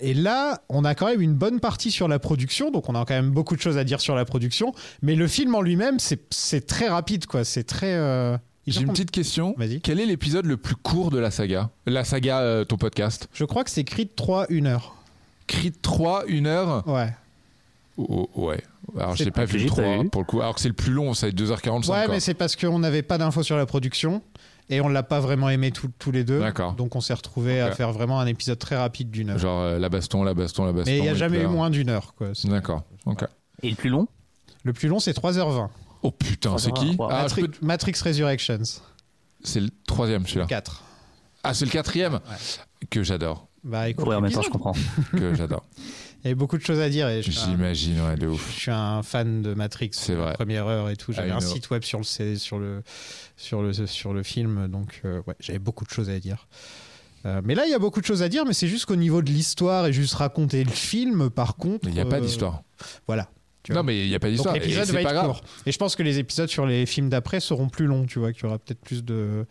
Et 0.00 0.14
là, 0.14 0.62
on 0.68 0.84
a 0.84 0.94
quand 0.94 1.06
même 1.06 1.20
une 1.20 1.34
bonne 1.34 1.60
partie 1.60 1.90
sur 1.90 2.08
la 2.08 2.18
production, 2.18 2.70
donc 2.70 2.88
on 2.88 2.94
a 2.94 3.04
quand 3.04 3.14
même 3.14 3.30
beaucoup 3.30 3.54
de 3.56 3.60
choses 3.60 3.78
à 3.78 3.84
dire 3.84 4.00
sur 4.00 4.14
la 4.16 4.24
production, 4.24 4.74
mais 5.02 5.14
le 5.14 5.28
film 5.28 5.54
en 5.54 5.62
lui-même, 5.62 5.98
c'est 5.98 6.20
c'est 6.30 6.66
très 6.66 6.88
rapide, 6.88 7.26
quoi. 7.26 7.44
C'est 7.44 7.64
très. 7.64 7.92
euh, 7.94 8.36
J'ai 8.66 8.80
une 8.82 8.88
petite 8.88 9.10
question. 9.10 9.54
Vas-y. 9.58 9.80
Quel 9.80 9.98
est 10.00 10.06
l'épisode 10.06 10.46
le 10.46 10.56
plus 10.56 10.76
court 10.76 11.10
de 11.10 11.18
la 11.18 11.30
saga? 11.30 11.70
La 11.86 12.04
saga, 12.04 12.40
euh, 12.40 12.64
ton 12.64 12.76
podcast? 12.76 13.28
Je 13.32 13.44
crois 13.44 13.64
que 13.64 13.70
c'est 13.70 13.84
Creed 13.84 14.14
3, 14.14 14.46
1 14.52 14.66
heure. 14.66 14.94
Creed 15.48 15.74
3, 15.82 16.24
1 16.28 16.46
heure? 16.46 16.86
Ouais. 16.86 17.12
Oh, 17.98 18.28
oh, 18.34 18.46
Ouais. 18.46 18.62
Alors, 18.98 19.16
j'ai 19.16 19.30
pas 19.30 19.44
vu 19.44 19.54
le 19.54 19.58
j'ai 19.60 19.66
3 19.66 19.82
pas 19.84 20.02
vu? 20.02 20.08
pour 20.10 20.22
le 20.22 20.26
coup. 20.26 20.40
Alors 20.40 20.54
que 20.54 20.60
c'est 20.60 20.68
le 20.68 20.74
plus 20.74 20.92
long, 20.92 21.12
ça 21.14 21.26
va 21.26 21.30
être 21.30 21.36
2h45. 21.40 21.74
Ouais, 21.74 21.82
quoi. 22.04 22.08
mais 22.08 22.20
c'est 22.20 22.34
parce 22.34 22.56
qu'on 22.56 22.78
n'avait 22.78 23.02
pas 23.02 23.18
d'infos 23.18 23.42
sur 23.42 23.56
la 23.56 23.66
production 23.66 24.22
et 24.70 24.80
on 24.80 24.88
l'a 24.88 25.02
pas 25.02 25.20
vraiment 25.20 25.48
aimé 25.50 25.70
tous- 25.72 25.90
tous 25.98 26.10
les 26.12 26.24
deux. 26.24 26.40
D'accord. 26.40 26.74
Donc 26.74 26.94
on 26.96 27.00
s'est 27.00 27.14
retrouvé 27.14 27.60
à 27.60 27.72
faire 27.72 27.92
vraiment 27.92 28.20
un 28.20 28.26
épisode 28.26 28.58
très 28.58 28.76
rapide 28.76 29.10
d'une 29.10 29.30
heure. 29.30 29.38
Genre 29.38 29.60
euh, 29.60 29.78
la 29.78 29.88
baston, 29.88 30.22
la 30.24 30.34
baston, 30.34 30.64
la 30.64 30.72
baston. 30.72 30.90
mais 30.90 30.98
il 30.98 31.02
n'y 31.02 31.08
a 31.08 31.14
jamais 31.14 31.40
eu 31.40 31.46
moins 31.46 31.68
d'une 31.70 31.88
heure, 31.90 32.14
D'accord. 32.44 32.82
Ok. 33.06 33.24
Et 33.62 33.70
le 33.70 33.76
plus 33.76 33.90
long? 33.90 34.06
Le 34.64 34.72
plus 34.72 34.88
long, 34.88 34.98
c'est 35.00 35.16
3h20. 35.16 35.68
Oh 36.02 36.10
putain, 36.10 36.58
c'est 36.58 36.72
qui. 36.72 36.96
Ah, 37.10 37.26
peux- 37.34 37.48
Matrix 37.60 37.94
Resurrections, 38.04 38.62
C'est 39.44 39.60
le 39.60 39.70
troisième, 39.86 40.26
celui-là. 40.26 40.46
4. 40.46 40.82
Ah, 41.44 41.54
c'est 41.54 41.64
le 41.64 41.70
quatrième 41.70 42.20
Que 42.90 43.02
j'adore. 43.02 43.48
Bah 43.64 43.88
écoute, 43.88 44.06
Ouais, 44.08 44.16
en 44.16 44.20
même 44.20 44.32
temps, 44.32 44.42
je 44.42 44.50
comprends. 44.50 44.74
Que 45.12 45.34
j'adore. 45.34 45.64
il 45.76 46.24
y 46.24 46.26
avait 46.28 46.34
beaucoup 46.34 46.58
de 46.58 46.62
choses 46.64 46.80
à 46.80 46.88
dire 46.88 47.08
et 47.08 47.22
J'imagine, 47.22 48.00
ouais, 48.00 48.16
de 48.16 48.26
ouf. 48.26 48.52
Je 48.54 48.60
suis 48.60 48.70
un 48.72 49.02
fan 49.04 49.42
de 49.42 49.54
Matrix, 49.54 49.90
C'est 49.92 50.14
vrai. 50.14 50.32
première 50.34 50.66
heure 50.66 50.90
et 50.90 50.96
tout. 50.96 51.12
J'avais 51.12 51.30
Ah, 51.30 51.34
un 51.34 51.36
heure. 51.36 51.42
site 51.42 51.70
web 51.70 51.82
sur 51.84 51.98
le, 52.00 52.04
sur 52.36 52.58
le, 52.58 52.82
sur 53.36 53.62
le, 53.62 53.72
sur 53.86 54.12
le 54.12 54.22
film, 54.24 54.66
donc 54.68 55.00
euh, 55.04 55.22
ouais, 55.28 55.34
j'avais 55.38 55.60
beaucoup 55.60 55.84
de 55.84 55.90
choses 55.90 56.10
à 56.10 56.18
dire. 56.18 56.48
Euh, 57.24 57.40
mais 57.44 57.54
là, 57.54 57.64
il 57.66 57.70
y 57.70 57.74
a 57.74 57.78
beaucoup 57.78 58.00
de 58.00 58.06
choses 58.06 58.22
à 58.24 58.28
dire, 58.28 58.44
mais 58.44 58.52
c'est 58.52 58.66
juste 58.66 58.86
qu'au 58.86 58.96
niveau 58.96 59.22
de 59.22 59.30
l'histoire 59.30 59.86
et 59.86 59.92
juste 59.92 60.14
raconter 60.14 60.64
le 60.64 60.72
film, 60.72 61.30
par 61.30 61.54
contre. 61.54 61.86
Il 61.86 61.94
n'y 61.94 62.00
a 62.00 62.04
pas 62.04 62.16
euh, 62.16 62.20
d'histoire. 62.20 62.62
Voilà. 63.06 63.28
Tu 63.62 63.72
Non, 63.72 63.76
vois. 63.76 63.82
mais 63.84 64.04
il 64.04 64.08
n'y 64.08 64.14
a 64.14 64.18
pas 64.20 64.28
d'histoire. 64.30 64.54
l'épisode 64.54 64.86
va 64.88 64.92
pas 64.94 65.00
être 65.02 65.12
grave. 65.12 65.26
court. 65.26 65.40
Et 65.66 65.72
je 65.72 65.78
pense 65.78 65.94
que 65.96 66.02
les 66.02 66.18
épisodes 66.18 66.48
sur 66.48 66.66
les 66.66 66.84
films 66.86 67.08
d'après 67.08 67.40
seront 67.40 67.68
plus 67.68 67.86
longs, 67.86 68.06
tu 68.06 68.18
vois, 68.18 68.32
qu'il 68.32 68.42
y 68.44 68.46
aura 68.46 68.58
peut-être 68.58 68.80
plus 68.80 69.04
de, 69.04 69.46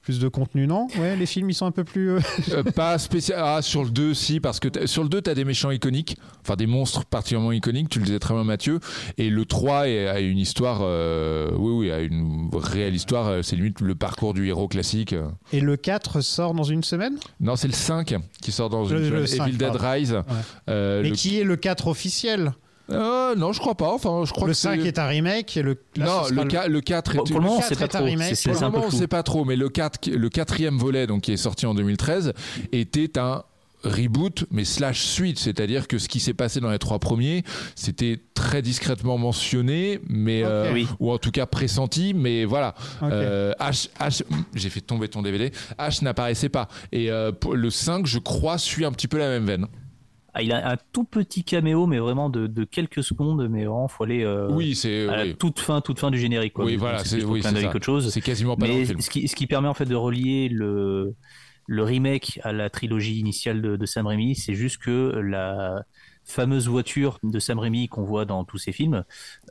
plus 0.00 0.20
de 0.20 0.28
contenu, 0.28 0.66
non? 0.66 0.86
Ouais, 0.98 1.16
les 1.16 1.26
films, 1.26 1.50
ils 1.50 1.54
sont 1.54 1.66
un 1.66 1.72
peu 1.72 1.82
plus. 1.84 2.12
euh, 2.12 2.20
Euh, 2.52 2.62
pas 2.62 2.96
spécial. 2.98 3.40
Ah, 3.42 3.60
sur 3.60 3.82
le 3.84 3.90
2, 3.90 4.14
si, 4.14 4.38
parce 4.40 4.60
que 4.60 4.86
sur 4.86 5.02
le 5.02 5.08
2, 5.08 5.20
tu 5.22 5.28
as 5.30 5.34
des 5.34 5.44
méchants 5.44 5.70
iconiques, 5.72 6.16
enfin 6.42 6.54
des 6.56 6.66
monstres 6.68 7.04
particulièrement 7.04 7.50
iconiques, 7.52 7.88
tu 7.90 7.98
le 7.98 8.04
disais 8.06 8.18
très 8.20 8.32
bien, 8.32 8.44
Mathieu. 8.44 8.78
Et 9.18 9.28
le 9.28 9.44
3 9.44 9.88
est- 9.88 10.06
a 10.06 10.20
une 10.20 10.38
histoire, 10.38 10.78
euh, 10.82 11.50
oui, 11.58 11.72
oui, 11.72 11.90
a 11.90 11.98
une 12.00 12.48
réelle 12.54 12.94
histoire. 12.94 13.44
C'est 13.44 13.56
limite 13.56 13.80
le 13.80 13.94
parcours 13.96 14.34
du 14.34 14.46
héros 14.48 14.68
classique. 14.68 15.14
Et 15.52 15.60
le 15.60 15.76
4 15.76 16.20
sort 16.20 16.54
dans 16.54 16.62
une 16.64 16.84
semaine? 16.84 17.18
Non, 17.40 17.56
c'est 17.56 17.68
le 17.68 17.74
5 17.74 18.14
qui 18.40 18.52
sort 18.52 18.70
dans 18.70 18.84
Le- 18.88 19.04
une 19.04 19.10
le 19.10 19.26
semaine. 19.26 19.38
5, 19.40 19.48
Evil 19.48 19.58
Dead. 19.58 19.74
Rise. 19.76 20.16
Euh, 20.70 21.02
Mais 21.02 21.10
le... 21.10 21.16
qui 21.16 21.38
est 21.40 21.44
le 21.44 21.56
4 21.56 21.88
officiel? 21.88 22.52
Euh, 22.90 23.34
non, 23.34 23.52
je 23.52 23.60
crois 23.60 23.74
pas. 23.74 23.92
Enfin, 23.92 24.22
je 24.24 24.32
crois 24.32 24.46
Le 24.46 24.52
que 24.54 24.58
5 24.58 24.80
c'est- 24.80 24.88
est 24.88 24.98
un 24.98 25.06
remake 25.06 25.56
et 25.56 25.62
le. 25.62 25.76
là, 25.96 26.06
non, 26.06 26.42
le, 26.44 26.50
ca- 26.50 26.68
le 26.68 26.80
4 26.80 27.12
Pour, 27.16 27.26
est... 27.26 27.30
pour 27.30 27.40
le 27.40 27.46
moment, 27.46 27.60
pas 27.60 27.68
est 27.68 27.82
un 27.82 27.86
trop. 27.88 28.04
remake. 28.04 28.28
C'est- 28.30 28.34
C'est 28.34 28.50
Pour 28.52 28.60
le 28.62 28.70
moment, 28.70 28.84
on 28.86 28.90
sait 28.90 29.06
pas 29.08 29.22
trop, 29.22 29.44
mais 29.44 29.56
le, 29.56 29.68
4, 29.68 30.08
le 30.10 30.28
quatrième 30.30 30.78
volet, 30.78 31.06
donc 31.06 31.22
qui 31.22 31.32
est 31.32 31.36
sorti 31.36 31.66
en 31.66 31.74
2013, 31.74 32.32
était 32.72 33.18
un 33.18 33.42
reboot, 33.84 34.44
mais 34.50 34.64
slash 34.64 35.02
suite, 35.04 35.38
c'est-à-dire 35.38 35.86
que 35.86 35.98
ce 35.98 36.08
qui 36.08 36.18
s'est 36.18 36.34
passé 36.34 36.58
dans 36.60 36.70
les 36.70 36.80
trois 36.80 36.98
premiers, 36.98 37.44
c'était 37.76 38.18
très 38.34 38.60
discrètement 38.60 39.18
mentionné, 39.18 40.00
mais 40.08 40.42
euh, 40.44 40.72
Oui. 40.72 40.88
ou 40.98 41.12
en 41.12 41.18
tout 41.18 41.30
cas 41.30 41.46
pressenti, 41.46 42.12
mais 42.12 42.44
voilà. 42.44 42.74
Euh, 43.04 43.52
H, 43.60 43.88
H- 44.00 44.22
j'ai 44.54 44.68
fait 44.70 44.80
tomber 44.80 45.06
ton 45.08 45.22
DVD. 45.22 45.52
H 45.78 46.02
n'apparaissait 46.02 46.48
pas. 46.48 46.66
Et 46.90 47.08
euh, 47.12 47.30
pour 47.30 47.54
le 47.54 47.70
5, 47.70 48.04
je 48.06 48.18
crois, 48.18 48.58
suit 48.58 48.84
un 48.84 48.90
petit 48.92 49.06
peu 49.08 49.18
la 49.18 49.28
même 49.28 49.44
veine. 49.46 49.66
Ah, 50.38 50.42
il 50.42 50.52
a 50.52 50.70
un 50.70 50.76
tout 50.92 51.02
petit 51.04 51.42
caméo, 51.42 51.86
mais 51.88 51.98
vraiment 51.98 52.30
de, 52.30 52.46
de 52.46 52.62
quelques 52.64 53.02
secondes, 53.02 53.48
mais 53.48 53.64
vraiment, 53.64 53.88
faut 53.88 54.04
aller 54.04 54.22
euh, 54.22 54.48
oui, 54.50 54.76
c'est 54.76 55.08
à 55.08 55.16
la 55.24 55.34
toute 55.34 55.58
fin, 55.58 55.80
toute 55.80 55.98
fin 55.98 56.12
du 56.12 56.18
générique. 56.18 56.52
Quoi. 56.52 56.64
Oui, 56.64 56.72
Donc, 56.74 56.80
voilà, 56.80 57.04
c'est 57.04 57.24
oui, 57.24 57.42
c'est 57.42 57.68
qu'autre 57.70 57.84
chose. 57.84 58.10
C'est 58.12 58.20
quasiment 58.20 58.56
pas 58.56 58.66
dans 58.68 58.72
le 58.72 58.78
Mais 58.78 58.84
film. 58.86 59.00
ce 59.00 59.10
qui, 59.10 59.26
ce 59.26 59.34
qui 59.34 59.48
permet 59.48 59.66
en 59.68 59.74
fait 59.74 59.86
de 59.86 59.96
relier 59.96 60.48
le, 60.48 61.14
le 61.66 61.82
remake 61.82 62.38
à 62.44 62.52
la 62.52 62.70
trilogie 62.70 63.18
initiale 63.18 63.60
de, 63.62 63.74
de 63.76 63.84
Sam 63.86 64.06
Raimi, 64.06 64.36
c'est 64.36 64.54
juste 64.54 64.78
que 64.78 65.18
la 65.18 65.82
fameuse 66.24 66.68
voiture 66.68 67.18
de 67.22 67.38
Sam 67.38 67.58
Raimi 67.58 67.88
qu'on 67.88 68.04
voit 68.04 68.24
dans 68.26 68.44
tous 68.44 68.58
ses 68.58 68.70
films, 68.70 69.02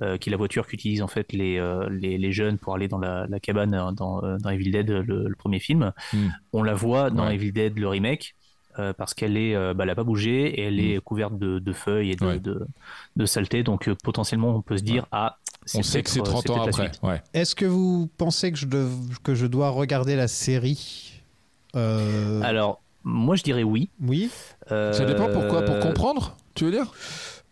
euh, 0.03 0.17
qui 0.17 0.29
est 0.29 0.31
la 0.31 0.37
voiture 0.37 0.67
qu'utilisent 0.67 1.01
en 1.01 1.07
fait 1.07 1.33
les, 1.33 1.57
euh, 1.57 1.89
les, 1.89 2.17
les 2.19 2.31
jeunes 2.31 2.59
pour 2.59 2.75
aller 2.75 2.87
dans 2.87 2.99
la, 2.99 3.25
la 3.27 3.39
cabane 3.41 3.71
dans, 3.71 4.21
dans 4.21 4.49
Evil 4.51 4.71
Dead, 4.71 4.89
le, 4.89 5.27
le 5.27 5.35
premier 5.35 5.59
film, 5.59 5.91
Hmm. 6.13 6.27
on 6.53 6.63
la 6.63 6.75
voit 6.75 7.09
dans 7.09 7.25
Ouais. 7.27 7.35
Evil 7.35 7.51
Dead, 7.51 7.77
le 7.77 7.87
remake. 7.89 8.35
Euh, 8.79 8.93
parce 8.93 9.13
qu'elle 9.13 9.37
est, 9.37 9.55
euh, 9.55 9.73
bah, 9.73 9.83
elle 9.83 9.89
a 9.89 9.95
pas 9.95 10.03
bougé 10.03 10.45
et 10.59 10.63
elle 10.63 10.79
est 10.79 10.99
couverte 11.01 11.37
de, 11.37 11.59
de 11.59 11.73
feuilles 11.73 12.11
et 12.11 12.15
de. 12.15 12.25
Ouais. 12.25 12.39
de, 12.39 12.65
de 13.15 13.25
saleté. 13.25 13.63
Donc 13.63 13.87
euh, 13.87 13.95
potentiellement, 14.03 14.55
on 14.55 14.61
peut 14.61 14.77
se 14.77 14.83
dire 14.83 15.05
ah, 15.11 15.37
On 15.75 15.83
sait 15.83 16.03
que 16.03 16.09
c'est 16.09 16.19
peut-être, 16.21 16.37
euh, 16.37 16.41
30 16.41 16.49
ans 16.51 16.63
après. 16.63 16.91
Ouais. 17.03 17.21
Est-ce 17.33 17.55
que 17.55 17.65
vous 17.65 18.09
pensez 18.17 18.51
que 18.51 18.57
je, 18.57 18.65
dev- 18.67 19.17
que 19.23 19.33
je 19.35 19.45
dois 19.47 19.69
regarder 19.69 20.15
la 20.15 20.27
série 20.27 21.21
Euh, 21.75 22.41
Alors, 22.43 22.81
moi 23.03 23.35
je 23.35 23.43
dirais 23.43 23.63
oui. 23.63 23.89
Oui. 24.01 24.29
Ça 24.69 25.05
dépend 25.05 25.29
pourquoi 25.29 25.63
Pour 25.63 25.79
comprendre, 25.79 26.35
tu 26.55 26.65
veux 26.65 26.71
dire? 26.71 26.91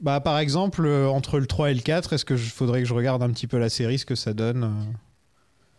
Bah, 0.01 0.19
par 0.19 0.37
exemple, 0.39 0.85
euh, 0.85 1.07
entre 1.07 1.39
le 1.39 1.47
3 1.47 1.71
et 1.71 1.73
le 1.73 1.79
4, 1.81 2.13
est-ce 2.13 2.25
que 2.25 2.35
je 2.35 2.51
faudrait 2.51 2.81
que 2.81 2.87
je 2.87 2.93
regarde 2.93 3.23
un 3.23 3.29
petit 3.29 3.47
peu 3.47 3.57
la 3.57 3.69
série, 3.69 3.97
ce 3.97 4.05
que 4.05 4.15
ça 4.15 4.33
donne 4.33 4.63
euh? 4.65 4.91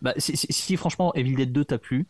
Bah, 0.01 0.13
si, 0.17 0.35
si- 0.35 0.47
si, 0.51 0.75
franchement 0.77 1.13
Evil 1.13 1.35
Dead 1.35 1.51
2 1.51 1.65
t'a 1.65 1.77
plu, 1.77 2.07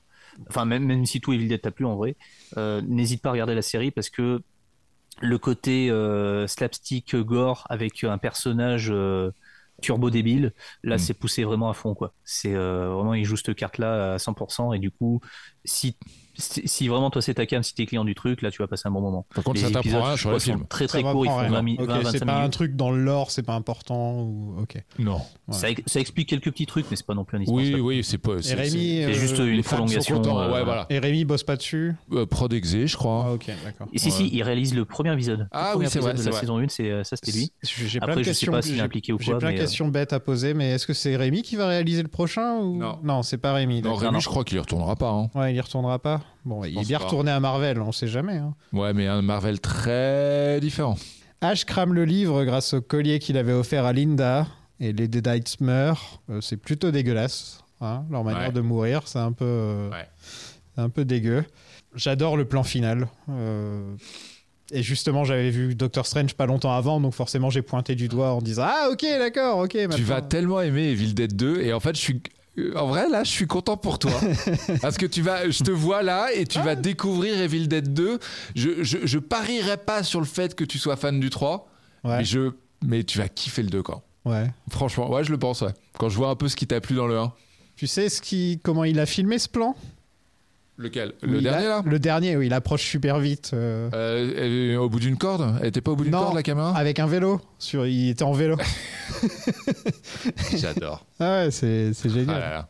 enfin 0.49 0.65
même, 0.65 0.85
même 0.85 1.05
si 1.05 1.21
tout 1.21 1.33
Evil 1.33 1.47
Dead 1.47 1.61
t'a 1.61 1.71
plu 1.71 1.85
en 1.85 1.95
vrai, 1.95 2.15
euh, 2.57 2.81
n'hésite 2.87 3.21
pas 3.21 3.29
à 3.29 3.31
regarder 3.33 3.55
la 3.55 3.61
série 3.61 3.91
parce 3.91 4.09
que 4.09 4.41
le 5.19 5.37
côté 5.37 5.89
euh, 5.89 6.47
slapstick 6.47 7.15
gore 7.15 7.65
avec 7.69 8.03
un 8.03 8.17
personnage 8.17 8.89
euh, 8.91 9.31
turbo 9.81 10.09
débile, 10.09 10.53
là 10.83 10.95
Mm. 10.95 10.99
c'est 10.99 11.13
poussé 11.13 11.43
vraiment 11.43 11.69
à 11.69 11.73
fond 11.73 11.95
quoi. 11.95 12.13
C'est 12.23 12.53
euh, 12.53 12.89
vraiment 12.89 13.13
il 13.13 13.25
joue 13.25 13.35
cette 13.35 13.55
carte 13.55 13.77
là 13.77 14.13
à 14.13 14.19
100% 14.19 14.73
et 14.73 14.79
du 14.79 14.91
coup 14.91 15.19
si 15.65 15.97
si 16.37 16.87
vraiment 16.87 17.09
toi 17.09 17.21
c'est 17.21 17.33
ta 17.35 17.45
cam, 17.45 17.63
si 17.63 17.73
t'es 17.73 17.85
client 17.85 18.05
du 18.05 18.15
truc, 18.15 18.41
là 18.41 18.51
tu 18.51 18.61
vas 18.61 18.67
passer 18.67 18.87
un 18.87 18.91
bon 18.91 19.01
moment. 19.01 19.25
Par 19.33 19.43
contre, 19.43 19.59
Les 19.59 19.65
ça 19.67 19.71
t'apprend 19.71 20.15
sur 20.15 20.31
le 20.31 20.39
sont 20.39 20.45
film. 20.53 20.65
Très 20.67 20.87
très 20.87 21.01
courts, 21.01 21.25
ils 21.25 21.29
font 21.29 21.37
rien. 21.37 21.49
20, 21.49 21.61
mi- 21.61 21.77
Ok, 21.79 21.87
20 21.87 21.95
25 21.97 22.11
c'est 22.11 22.25
pas 22.25 22.41
un 22.43 22.49
truc 22.49 22.75
dans 22.75 22.91
le 22.91 23.01
lore, 23.03 23.31
c'est 23.31 23.43
pas 23.43 23.53
important 23.55 24.19
ou... 24.21 24.55
Ok. 24.61 24.81
Non. 24.99 25.19
Ça, 25.49 25.67
ça 25.85 25.99
explique 25.99 26.29
quelques 26.29 26.51
petits 26.51 26.65
trucs, 26.65 26.85
mais 26.89 26.95
c'est 26.97 27.05
pas 27.05 27.13
non 27.13 27.23
plus 27.23 27.37
Oui, 27.37 27.43
indispensable. 27.43 27.81
oui, 27.81 28.03
c'est 28.03 28.17
pas. 28.17 28.33
Et 28.35 28.41
c'est- 28.43 28.53
Rémi, 28.55 28.69
C'est 28.69 29.05
euh, 29.05 29.13
juste 29.13 29.39
les 29.39 29.45
une 29.57 29.63
prolongation. 29.63 30.21
euh, 30.23 30.51
ouais, 30.53 30.63
voilà. 30.63 30.85
Et 30.89 30.99
Rémi 30.99 31.25
bosse 31.25 31.43
pas 31.43 31.55
dessus 31.55 31.95
Euh, 32.11 32.25
Prod 32.25 32.51
Exé, 32.53 32.87
je 32.87 32.97
crois. 32.97 33.25
Ah, 33.27 33.33
ok, 33.33 33.49
d'accord. 33.63 33.87
Et 33.93 33.99
si, 33.99 34.07
Ouais. 34.07 34.11
si, 34.11 34.29
il 34.33 34.43
réalise 34.43 34.73
le 34.75 34.85
premier 34.85 35.13
épisode. 35.13 35.47
Ah 35.51 35.73
oui, 35.77 35.85
c'est 35.89 35.99
vrai, 35.99 36.13
de 36.13 36.17
la 36.23 36.31
vrai. 36.31 36.39
saison 36.39 36.57
1, 36.59 36.67
c'est, 36.69 36.89
euh, 36.91 37.03
ça 37.03 37.15
c'était 37.15 37.37
lui. 37.37 37.51
J'ai 37.63 37.97
Après, 37.99 38.13
plein 38.13 38.15
de 38.15 38.19
je 38.19 38.23
sais 38.25 38.29
questions. 38.31 38.51
pas 38.51 38.61
s'il 38.61 38.73
est 38.73 38.77
j'ai- 38.77 38.81
impliqué 38.81 39.13
ou 39.13 39.17
J'ai 39.19 39.31
quoi, 39.31 39.39
plein 39.39 39.51
de 39.53 39.57
questions 39.57 39.87
bêtes 39.87 40.13
à 40.13 40.19
poser, 40.19 40.53
mais 40.53 40.71
est-ce 40.71 40.85
que 40.87 40.93
c'est 40.93 41.15
Rémi 41.15 41.41
qui 41.41 41.55
va 41.55 41.67
réaliser 41.67 42.01
le 42.03 42.07
prochain 42.09 42.57
ou 42.57 42.77
Non. 43.03 43.23
c'est 43.23 43.37
pas 43.37 43.53
Rémi. 43.53 43.81
Non. 43.81 43.95
Rémi, 43.95 44.19
je 44.21 44.27
crois 44.27 44.43
qu'il 44.43 44.57
y 44.57 44.59
retournera 44.59 44.95
pas. 44.95 45.09
hein. 45.11 45.29
Ouais, 45.35 45.53
il 45.53 45.55
y 45.55 45.61
retournera 45.61 45.99
pas. 45.99 46.21
Bon, 46.45 46.63
il 46.63 46.77
est 46.79 46.85
bien 46.85 46.97
pas. 46.99 47.05
retourné 47.05 47.31
à 47.31 47.39
Marvel, 47.39 47.81
on 47.81 47.91
sait 47.91 48.07
jamais. 48.07 48.37
hein. 48.37 48.53
Ouais, 48.73 48.93
mais 48.93 49.07
un 49.07 49.21
Marvel 49.21 49.59
très 49.59 50.59
différent. 50.61 50.97
Ash 51.41 51.65
crame 51.65 51.93
le 51.93 52.05
livre 52.05 52.43
grâce 52.45 52.73
au 52.73 52.81
collier 52.81 53.19
qu'il 53.19 53.37
avait 53.37 53.53
offert 53.53 53.85
à 53.85 53.93
Linda 53.93 54.47
et 54.79 54.93
les 54.93 55.07
Deadites 55.07 55.59
meurent. 55.61 56.21
Euh, 56.29 56.41
c'est 56.41 56.57
plutôt 56.57 56.91
dégueulasse. 56.91 57.59
hein, 57.79 58.05
leur 58.09 58.23
manière 58.23 58.47
Ouais. 58.47 58.51
de 58.51 58.61
mourir, 58.61 59.03
c'est 59.05 59.19
un 59.19 59.31
peu, 59.31 59.45
euh, 59.45 59.89
Ouais. 59.91 60.07
un 60.77 60.89
peu 60.89 61.05
dégueu. 61.05 61.43
J'adore 61.95 62.35
le 62.37 62.45
plan 62.45 62.63
final. 62.63 63.07
euh, 63.29 63.95
et 64.71 64.81
justement, 64.83 65.23
j'avais 65.23 65.49
vu 65.51 65.75
Doctor 65.75 66.05
Strange 66.05 66.33
pas 66.33 66.45
longtemps 66.47 66.73
avant, 66.73 66.99
donc 66.99 67.13
forcément, 67.13 67.49
j'ai 67.49 67.61
pointé 67.61 67.95
du 67.95 68.07
doigt 68.07 68.33
en 68.33 68.41
disant 68.41 68.63
Ah, 68.65 68.89
ok, 68.91 69.01
d'accord, 69.19 69.59
ok. 69.59 69.69
Tu 69.71 69.87
maintenant. 69.87 70.05
vas 70.05 70.21
tellement 70.21 70.59
aimer 70.61 70.87
Evil 70.89 71.13
Dead 71.13 71.35
2 71.35 71.61
et 71.61 71.71
en 71.71 71.79
fait 71.79 71.95
je 71.95 72.01
suis 72.01 72.21
en 72.75 72.87
vrai 72.87 73.09
là 73.09 73.23
je 73.23 73.29
suis 73.31 73.47
content 73.47 73.77
pour 73.77 73.99
toi. 73.99 74.11
Parce 74.81 74.97
que 74.97 75.05
tu 75.05 75.21
vas 75.21 75.49
je 75.49 75.63
te 75.63 75.71
vois 75.71 76.03
là 76.03 76.29
et 76.33 76.45
tu 76.45 76.59
vas 76.59 76.75
découvrir 76.75 77.39
Evil 77.41 77.67
Dead 77.67 77.93
2 77.93 78.19
je, 78.55 78.83
je, 78.83 79.17
pas 79.19 80.03
sur 80.03 80.19
le 80.19 80.25
fait 80.25 80.55
que 80.55 80.63
tu 80.63 80.77
sois 80.79 80.95
fan 80.95 81.19
du 81.19 81.29
3 81.29 81.69
Ouais, 82.03 82.19
mais 82.19 82.25
je 82.25 82.51
mais 82.85 83.03
tu 83.03 83.17
vas 83.17 83.27
kiffer 83.27 83.63
le 83.63 83.69
2 83.69 83.81
quoi. 83.81 84.03
Ouais. 84.25 84.51
franchement 84.69 85.09
ouais 85.11 85.23
je 85.23 85.31
le 85.31 85.37
pense 85.37 85.61
ouais. 85.61 85.73
Quand 85.97 86.09
je 86.09 86.15
vois 86.15 86.29
un 86.29 86.35
peu 86.35 86.47
ce 86.47 86.55
qui 86.55 86.67
t'a 86.67 86.79
plu 86.81 86.95
dans 86.95 87.07
le 87.07 87.17
1 87.17 87.33
Tu 87.75 87.87
sais 87.87 88.09
ce 88.09 88.21
qui, 88.21 88.59
comment 88.63 88.83
il 88.83 88.99
a 88.99 89.05
filmé 89.05 89.39
ce 89.39 89.49
plan? 89.49 89.75
Lequel 90.77 91.13
le 91.21 91.41
dernier 91.41 91.67
là 91.67 91.81
Le 91.85 91.99
dernier, 91.99 92.37
où 92.37 92.41
il 92.41 92.53
approche 92.53 92.83
super 92.83 93.19
vite. 93.19 93.51
euh, 93.53 93.89
Euh, 93.93 94.77
au 94.77 94.89
bout 94.89 94.99
d'une 94.99 95.17
corde 95.17 95.57
elle 95.61 95.67
était 95.67 95.81
pas 95.81 95.91
au 95.91 95.95
bout 95.95 96.03
d'une 96.03 96.13
corde 96.13 96.35
la 96.35 96.43
caméra 96.43 96.75
avec 96.77 96.99
un 96.99 97.07
vélo. 97.07 97.41
Sur, 97.59 97.85
il 97.87 98.09
était 98.09 98.23
en 98.23 98.31
vélo. 98.33 98.57
j'adore 100.55 101.05
Ah 101.19 101.43
ouais, 101.45 101.51
c'est 101.51 101.93
c'est 101.93 102.09
ah 102.09 102.13
génial. 102.13 102.39
là 102.39 102.49
là. 102.49 102.69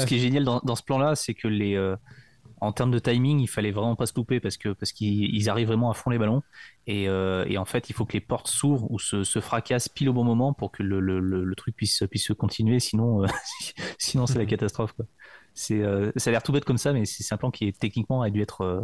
Ce 0.00 0.06
qui 0.06 0.16
est 0.16 0.18
génial 0.20 0.44
dans, 0.44 0.60
dans 0.64 0.74
ce 0.74 0.82
plan-là, 0.82 1.14
c'est 1.14 1.34
que 1.34 1.46
les, 1.46 1.76
euh, 1.76 1.94
en 2.60 2.72
termes 2.72 2.90
de 2.90 2.98
timing, 2.98 3.38
il 3.38 3.46
fallait 3.46 3.70
vraiment 3.70 3.94
pas 3.94 4.06
se 4.06 4.12
louper 4.16 4.40
parce 4.40 4.56
que 4.56 4.70
parce 4.70 4.90
qu'ils 4.92 5.32
ils 5.34 5.48
arrivent 5.48 5.68
vraiment 5.68 5.88
à 5.90 5.94
fond 5.94 6.10
les 6.10 6.18
ballons 6.18 6.42
et, 6.88 7.08
euh, 7.08 7.44
et 7.48 7.58
en 7.58 7.64
fait, 7.64 7.90
il 7.90 7.92
faut 7.92 8.04
que 8.04 8.12
les 8.14 8.20
portes 8.20 8.48
s'ouvrent 8.48 8.90
ou 8.90 8.98
se, 8.98 9.22
se 9.22 9.40
fracassent 9.40 9.88
pile 9.88 10.08
au 10.08 10.12
bon 10.12 10.24
moment 10.24 10.52
pour 10.52 10.72
que 10.72 10.82
le, 10.82 10.98
le, 10.98 11.20
le, 11.20 11.44
le 11.44 11.54
truc 11.54 11.76
puisse 11.76 12.02
puisse 12.10 12.26
se 12.26 12.32
continuer. 12.32 12.80
Sinon, 12.80 13.22
euh, 13.22 13.26
sinon 13.98 14.26
c'est 14.26 14.38
la 14.38 14.46
catastrophe. 14.46 14.92
Quoi. 14.94 15.06
C'est 15.54 15.80
euh, 15.82 16.10
ça 16.16 16.30
a 16.30 16.32
l'air 16.32 16.42
tout 16.42 16.52
bête 16.52 16.64
comme 16.64 16.78
ça, 16.78 16.92
mais 16.92 17.04
c'est 17.06 17.32
un 17.32 17.36
plan 17.36 17.50
qui 17.50 17.66
est 17.68 17.78
techniquement 17.78 18.22
a 18.22 18.30
dû 18.30 18.42
être, 18.42 18.62
euh, 18.62 18.80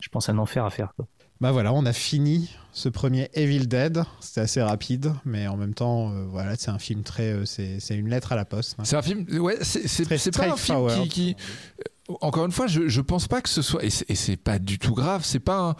je 0.00 0.08
pense, 0.08 0.28
un 0.28 0.38
enfer 0.38 0.64
à 0.64 0.70
faire. 0.70 0.92
Quoi. 0.96 1.06
Bah 1.40 1.50
voilà, 1.50 1.72
on 1.72 1.84
a 1.86 1.92
fini 1.92 2.50
ce 2.72 2.88
premier 2.88 3.28
Evil 3.34 3.66
Dead. 3.66 4.04
C'était 4.20 4.42
assez 4.42 4.62
rapide, 4.62 5.12
mais 5.24 5.48
en 5.48 5.56
même 5.56 5.74
temps, 5.74 6.12
euh, 6.12 6.24
voilà, 6.28 6.54
c'est 6.56 6.70
un 6.70 6.78
film 6.78 7.02
très. 7.02 7.32
euh, 7.32 7.44
c'est 7.46 7.80
c'est 7.80 7.96
une 7.96 8.08
lettre 8.10 8.30
à 8.32 8.36
la 8.36 8.44
poste. 8.44 8.76
hein. 8.78 8.84
C'est 8.84 8.96
un 8.96 9.02
film, 9.02 9.26
ouais, 9.40 9.56
c'est 9.62 10.30
pas 10.36 10.44
un 10.52 10.56
film 10.56 10.78
qui, 11.08 11.08
qui- 11.08 11.36
encore 12.20 12.44
une 12.44 12.52
fois, 12.52 12.66
je, 12.66 12.88
je 12.88 13.00
pense 13.00 13.26
pas 13.26 13.40
que 13.40 13.48
ce 13.48 13.62
soit, 13.62 13.82
et 13.84 13.90
c'est 13.90 14.08
et 14.10 14.14
c'est 14.14 14.36
pas 14.36 14.58
du 14.58 14.78
tout 14.78 14.94
grave, 14.94 15.24
c'est 15.24 15.40
pas 15.40 15.58
un, 15.58 15.76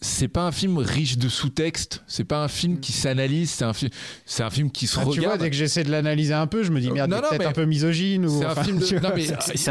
c'est 0.00 0.28
pas 0.28 0.42
un 0.46 0.52
film 0.52 0.78
riche 0.78 1.18
de 1.18 1.28
sous-texte, 1.28 2.04
c'est 2.06 2.22
pas 2.24 2.44
un 2.44 2.48
film 2.48 2.78
qui 2.78 2.92
s'analyse, 2.92 3.50
c'est 3.50 3.64
un 3.64 3.72
film, 3.72 3.90
c'est 4.26 4.42
un 4.44 4.50
film 4.50 4.70
qui 4.70 4.86
se 4.86 4.96
Ah, 4.96 5.00
tu 5.00 5.06
vois, 5.06 5.14
regarde. 5.16 5.40
dès 5.40 5.50
que 5.50 5.56
j'essaie 5.56 5.82
de 5.82 5.90
l'analyser 5.90 6.34
un 6.34 6.46
peu, 6.46 6.62
je 6.62 6.70
me 6.70 6.80
dis 6.80 6.88
Euh, 6.88 6.92
merde, 6.94 7.10
peut-être 7.10 7.38
mais 7.38 7.44
un 7.46 7.52
peu 7.52 7.64
misogyne 7.64 8.24
ou. 8.26 8.38
c'est 8.38 8.44
un 8.44 8.52
enfin, 8.52 8.60
un 8.60 8.64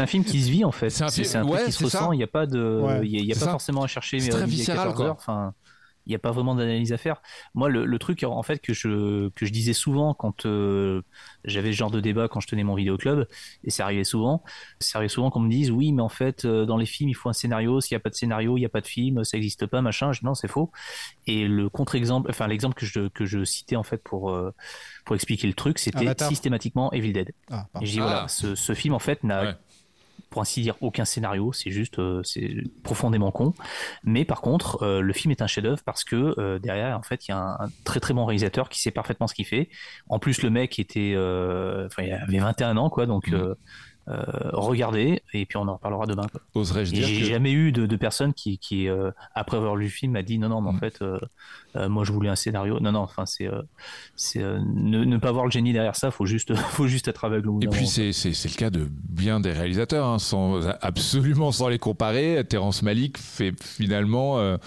film 0.06 0.24
qui 0.24 0.42
se 0.42 0.50
vit 0.50 0.64
en 0.64 0.72
fait. 0.72 0.90
C'est 0.90 1.04
un 1.04 1.08
film- 1.10 1.26
un 1.34 1.46
truc 1.46 1.64
qui 1.66 1.72
se 1.72 1.78
ça. 1.88 1.98
ressent. 2.00 2.12
Il 2.12 2.18
n'y 2.18 2.24
a 2.24 2.28
pas 2.28 2.46
de, 2.46 2.80
Ouais. 2.82 3.08
y 3.08 3.18
a, 3.18 3.20
y 3.22 3.28
pas 3.32 3.38
ça. 3.46 3.50
forcément 3.52 3.82
à 3.84 3.86
chercher. 3.86 4.20
C'est 4.20 4.28
euh, 4.28 4.34
très 4.34 4.42
à 4.42 4.46
viscéral, 4.46 4.78
14 4.88 4.96
quoi. 4.96 5.06
heures. 5.06 5.16
Enfin, 5.18 5.54
il 6.08 6.12
n'y 6.12 6.16
a 6.16 6.18
pas 6.18 6.30
vraiment 6.32 6.54
d'analyse 6.54 6.92
à 6.92 6.96
faire. 6.96 7.20
Moi, 7.54 7.68
le, 7.68 7.84
le 7.84 7.98
truc 7.98 8.24
en 8.24 8.42
fait 8.42 8.58
que 8.60 8.72
je 8.72 9.28
que 9.28 9.44
je 9.46 9.52
disais 9.52 9.74
souvent 9.74 10.14
quand 10.14 10.46
euh, 10.46 11.02
j'avais 11.44 11.70
ce 11.72 11.76
genre 11.76 11.90
de 11.90 12.00
débat 12.00 12.26
quand 12.28 12.40
je 12.40 12.48
tenais 12.48 12.64
mon 12.64 12.74
vidéo 12.74 12.96
club 12.96 13.28
et 13.62 13.70
ça 13.70 13.84
arrivait 13.84 14.04
souvent, 14.04 14.42
ça 14.80 14.98
arrivait 14.98 15.08
souvent 15.10 15.30
qu'on 15.30 15.40
me 15.40 15.50
dise 15.50 15.70
oui, 15.70 15.92
mais 15.92 16.02
en 16.02 16.08
fait 16.08 16.44
euh, 16.46 16.64
dans 16.64 16.78
les 16.78 16.86
films 16.86 17.10
il 17.10 17.14
faut 17.14 17.28
un 17.28 17.34
scénario. 17.34 17.80
S'il 17.80 17.94
n'y 17.94 18.00
a 18.00 18.00
pas 18.00 18.10
de 18.10 18.14
scénario, 18.14 18.56
il 18.56 18.60
n'y 18.60 18.66
a 18.66 18.70
pas 18.70 18.80
de 18.80 18.86
film, 18.86 19.22
ça 19.24 19.36
n'existe 19.36 19.66
pas, 19.66 19.82
machin. 19.82 20.12
Je 20.12 20.20
dis 20.20 20.26
non, 20.26 20.34
c'est 20.34 20.48
faux. 20.48 20.72
Et 21.26 21.46
le 21.46 21.68
contre-exemple, 21.68 22.30
enfin 22.30 22.46
l'exemple 22.46 22.74
que 22.74 22.86
je 22.86 23.08
que 23.08 23.26
je 23.26 23.44
citais 23.44 23.76
en 23.76 23.82
fait 23.82 24.02
pour 24.02 24.30
euh, 24.30 24.52
pour 25.04 25.14
expliquer 25.14 25.46
le 25.46 25.54
truc, 25.54 25.78
c'était 25.78 26.04
systématiquement 26.28 26.90
Evil 26.92 27.12
Dead. 27.12 27.32
Ah. 27.50 27.66
Et 27.82 27.86
je 27.86 27.92
dis 27.92 28.00
Ah. 28.00 28.04
voilà, 28.04 28.28
ce, 28.28 28.54
ce 28.54 28.74
film 28.74 28.94
en 28.94 28.98
fait 28.98 29.22
n'a 29.24 29.42
Ouais. 29.42 29.54
Pour 30.30 30.42
ainsi 30.42 30.62
dire 30.62 30.76
aucun 30.80 31.04
scénario, 31.04 31.52
c'est 31.52 31.70
juste 31.70 31.98
euh, 31.98 32.22
c'est 32.24 32.54
profondément 32.82 33.30
con. 33.30 33.54
Mais 34.04 34.24
par 34.24 34.40
contre, 34.40 34.82
euh, 34.82 35.00
le 35.00 35.12
film 35.12 35.30
est 35.30 35.42
un 35.42 35.46
chef-d'œuvre 35.46 35.82
parce 35.84 36.04
que 36.04 36.34
euh, 36.38 36.58
derrière 36.58 36.98
en 36.98 37.02
fait 37.02 37.26
il 37.26 37.30
y 37.30 37.34
a 37.34 37.38
un, 37.38 37.52
un 37.66 37.68
très 37.84 38.00
très 38.00 38.14
bon 38.14 38.24
réalisateur 38.24 38.68
qui 38.68 38.80
sait 38.80 38.90
parfaitement 38.90 39.26
ce 39.26 39.34
qu'il 39.34 39.46
fait. 39.46 39.68
En 40.08 40.18
plus 40.18 40.42
le 40.42 40.50
mec 40.50 40.78
était, 40.78 41.14
enfin 41.16 42.02
il 42.02 42.12
avait 42.12 42.38
21 42.38 42.76
ans 42.76 42.90
quoi, 42.90 43.06
donc 43.06 43.32
Mhm. 43.32 43.54
Euh, 44.08 44.22
regardez 44.52 45.22
et 45.34 45.44
puis 45.46 45.56
on 45.56 45.68
en 45.68 45.74
reparlera 45.74 46.06
demain. 46.06 46.26
Oserais-je 46.54 46.92
dire 46.92 47.06
J'ai 47.06 47.20
que 47.20 47.24
jamais 47.26 47.52
eu 47.52 47.72
de, 47.72 47.86
de 47.86 47.96
personne 47.96 48.32
qui, 48.32 48.58
qui 48.58 48.88
euh, 48.88 49.10
après 49.34 49.56
avoir 49.56 49.76
lu 49.76 49.84
le 49.84 49.90
film, 49.90 50.12
m'a 50.12 50.22
dit 50.22 50.38
non 50.38 50.48
non 50.48 50.60
mais 50.62 50.70
en 50.70 50.72
Mhm. 50.72 50.78
fait 50.80 51.02
euh, 51.02 51.18
euh, 51.76 51.88
moi 51.88 52.04
je 52.04 52.12
voulais 52.12 52.28
un 52.30 52.36
scénario. 52.36 52.80
Non 52.80 52.92
non, 52.92 53.00
enfin 53.00 53.26
c'est 53.26 53.48
c'est 54.16 54.42
ne, 54.42 55.04
ne 55.04 55.16
pas 55.18 55.32
voir 55.32 55.44
le 55.44 55.50
génie 55.50 55.72
derrière 55.72 55.96
ça, 55.96 56.10
faut 56.10 56.26
juste 56.26 56.54
faut 56.72 56.86
juste 56.86 57.08
être 57.08 57.24
aveugle. 57.24 57.50
Et 57.62 57.68
puis 57.68 57.86
c'est 57.86 58.12
c'est 58.12 58.32
c'est 58.32 58.48
le 58.50 58.56
cas 58.56 58.70
de 58.70 58.88
bien 58.90 59.40
des 59.40 59.52
réalisateurs, 59.52 60.06
hein, 60.06 60.18
sans 60.18 60.66
absolument 60.80 61.52
sans 61.52 61.68
les 61.68 61.78
comparer. 61.78 62.42
Terrence 62.48 62.82
Malick 62.82 63.18
fait 63.18 63.52
finalement 63.62 64.58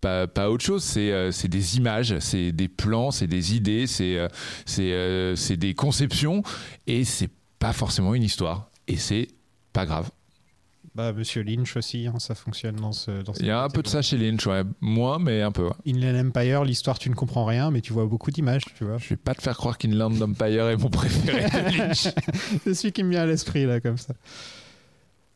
pas, 0.00 0.26
pas 0.26 0.50
autre 0.50 0.64
chose. 0.64 0.82
C'est 0.84 1.12
euh, 1.12 1.30
c'est 1.32 1.48
des 1.48 1.76
images, 1.76 2.18
c'est 2.20 2.52
des 2.52 2.68
plans, 2.68 3.10
c'est 3.10 3.26
des 3.26 3.54
idées, 3.56 3.86
c'est 3.86 4.16
euh, 4.18 4.28
c'est 4.66 4.92
euh, 4.92 5.34
c'est 5.36 5.56
des 5.56 5.74
conceptions 5.74 6.42
et 6.86 7.04
c'est 7.04 7.30
pas 7.58 7.72
forcément 7.72 8.14
une 8.14 8.22
histoire. 8.22 8.67
Et 8.88 8.96
c'est 8.96 9.28
pas 9.72 9.86
grave. 9.86 10.10
Bah, 10.94 11.12
Monsieur 11.12 11.42
Lynch 11.42 11.76
aussi, 11.76 12.08
hein, 12.08 12.18
ça 12.18 12.34
fonctionne 12.34 12.74
dans 12.76 12.90
ce. 12.92 13.22
Dans 13.22 13.32
Il 13.34 13.46
y 13.46 13.50
a 13.50 13.62
un 13.62 13.68
peu 13.68 13.82
de 13.82 13.88
ça 13.88 14.02
chez 14.02 14.16
Lynch, 14.18 14.44
ouais. 14.46 14.62
Moins, 14.80 15.20
mais 15.20 15.42
un 15.42 15.52
peu. 15.52 15.66
ouais. 15.66 15.72
Inland 15.86 16.26
Empire, 16.28 16.64
l'histoire, 16.64 16.98
tu 16.98 17.08
ne 17.08 17.14
comprends 17.14 17.44
rien, 17.44 17.70
mais 17.70 17.82
tu 17.82 17.92
vois 17.92 18.06
beaucoup 18.06 18.32
d'images, 18.32 18.62
tu 18.76 18.84
vois. 18.84 18.98
Je 18.98 19.10
vais 19.10 19.16
pas 19.16 19.34
te 19.34 19.42
faire 19.42 19.56
croire 19.56 19.78
qu'Inland 19.78 20.20
Empire 20.20 20.70
est 20.70 20.76
mon 20.76 20.88
préféré 20.90 21.44
de 21.44 21.78
Lynch. 21.78 22.08
C'est 22.64 22.74
celui 22.74 22.92
qui 22.92 23.04
me 23.04 23.10
vient 23.10 23.22
à 23.22 23.26
l'esprit, 23.26 23.64
là, 23.64 23.80
comme 23.80 23.98
ça. 23.98 24.14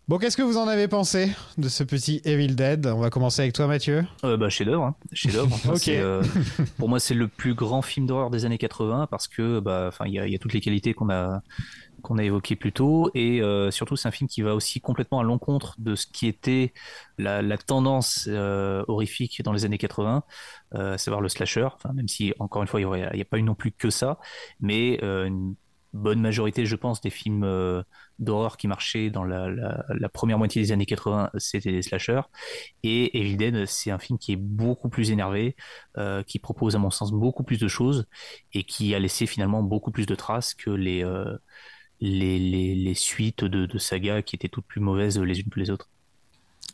Bon, 0.08 0.18
qu'est-ce 0.18 0.36
que 0.36 0.42
vous 0.42 0.56
en 0.56 0.66
avez 0.66 0.88
pensé 0.88 1.30
de 1.58 1.68
ce 1.68 1.84
petit 1.84 2.20
Evil 2.24 2.56
Dead? 2.56 2.84
On 2.88 2.98
va 2.98 3.08
commencer 3.08 3.42
avec 3.42 3.54
toi, 3.54 3.68
Mathieu. 3.68 4.04
Euh, 4.24 4.36
bah, 4.36 4.48
chef-d'œuvre, 4.48 4.82
hein. 4.82 4.96
chef-d'œuvre. 5.12 5.48
Enfin, 5.54 5.70
Ok. 5.74 5.78
c'est, 5.78 5.98
euh, 6.00 6.22
pour 6.76 6.88
moi, 6.88 6.98
c'est 6.98 7.14
le 7.14 7.28
plus 7.28 7.54
grand 7.54 7.82
film 7.82 8.06
d'horreur 8.06 8.30
des 8.30 8.44
années 8.44 8.58
80 8.58 9.06
parce 9.08 9.28
que, 9.28 9.60
bah, 9.60 9.84
enfin, 9.88 10.06
il 10.06 10.14
y 10.14 10.18
a, 10.18 10.26
il 10.26 10.32
y 10.32 10.34
a 10.34 10.38
toutes 10.40 10.54
les 10.54 10.60
qualités 10.60 10.92
qu'on 10.92 11.08
a 11.08 11.40
qu'on 12.02 12.18
a 12.18 12.24
évoquées 12.24 12.56
plus 12.56 12.72
tôt 12.72 13.10
et 13.14 13.40
euh, 13.40 13.70
surtout 13.70 13.96
c'est 13.96 14.08
un 14.08 14.12
film 14.12 14.28
qui 14.28 14.42
va 14.42 14.54
aussi 14.54 14.80
complètement 14.80 15.20
à 15.20 15.22
l'encontre 15.22 15.76
de 15.78 15.94
ce 15.94 16.06
qui 16.06 16.26
était 16.26 16.72
la, 17.18 17.56
tendance 17.56 18.26
euh, 18.28 18.84
horrifique 18.88 19.42
dans 19.42 19.52
les 19.52 19.64
années 19.64 19.78
80, 19.78 20.24
euh, 20.74 20.94
à 20.94 20.98
savoir 20.98 21.20
le 21.20 21.28
slasher. 21.28 21.68
Même 21.94 22.08
si 22.08 22.34
encore 22.38 22.62
une 22.62 22.68
fois 22.68 22.80
il 22.80 22.86
n'y 22.86 23.20
a, 23.20 23.24
pas 23.24 23.38
eu 23.38 23.42
non 23.42 23.54
plus 23.54 23.72
que 23.72 23.90
ça, 23.90 24.18
mais 24.60 24.98
une 25.02 25.54
bonne 25.92 26.20
majorité, 26.20 26.66
je 26.66 26.76
pense, 26.76 27.00
des 27.00 27.10
films 27.10 27.46
d'horreur 28.18 28.56
qui 28.56 28.66
marchaient 28.66 29.10
dans 29.10 29.24
la, 29.24 30.08
première 30.12 30.38
moitié 30.38 30.62
des 30.62 30.72
années 30.72 30.86
80, 30.86 31.30
c'était 31.36 31.72
des 31.72 31.82
slashers. 31.82 32.22
Et 32.82 33.18
Evil 33.20 33.36
Dead, 33.36 33.66
c'est 33.66 33.90
un 33.90 33.98
film 33.98 34.18
qui 34.18 34.32
est 34.32 34.36
beaucoup 34.36 34.88
plus 34.88 35.10
énervé, 35.10 35.54
qui 36.26 36.38
propose 36.38 36.74
à 36.76 36.78
mon 36.78 36.90
sens 36.90 37.12
beaucoup 37.12 37.44
plus 37.44 37.58
de 37.58 37.68
choses 37.68 38.06
et 38.54 38.64
qui 38.64 38.94
a 38.94 38.98
laissé 38.98 39.26
finalement 39.26 39.62
beaucoup 39.62 39.90
plus 39.90 40.06
de 40.06 40.14
traces 40.14 40.54
que 40.54 40.70
les, 40.70 41.04
les, 42.02 42.94
suites 42.94 43.44
de, 43.44 43.66
de 43.66 43.78
sagas 43.78 44.22
qui 44.22 44.36
étaient 44.36 44.48
toutes 44.48 44.66
plus 44.66 44.80
mauvaises 44.80 45.18
les 45.18 45.40
unes 45.40 45.48
que 45.50 45.60
les 45.60 45.70
autres. 45.70 45.88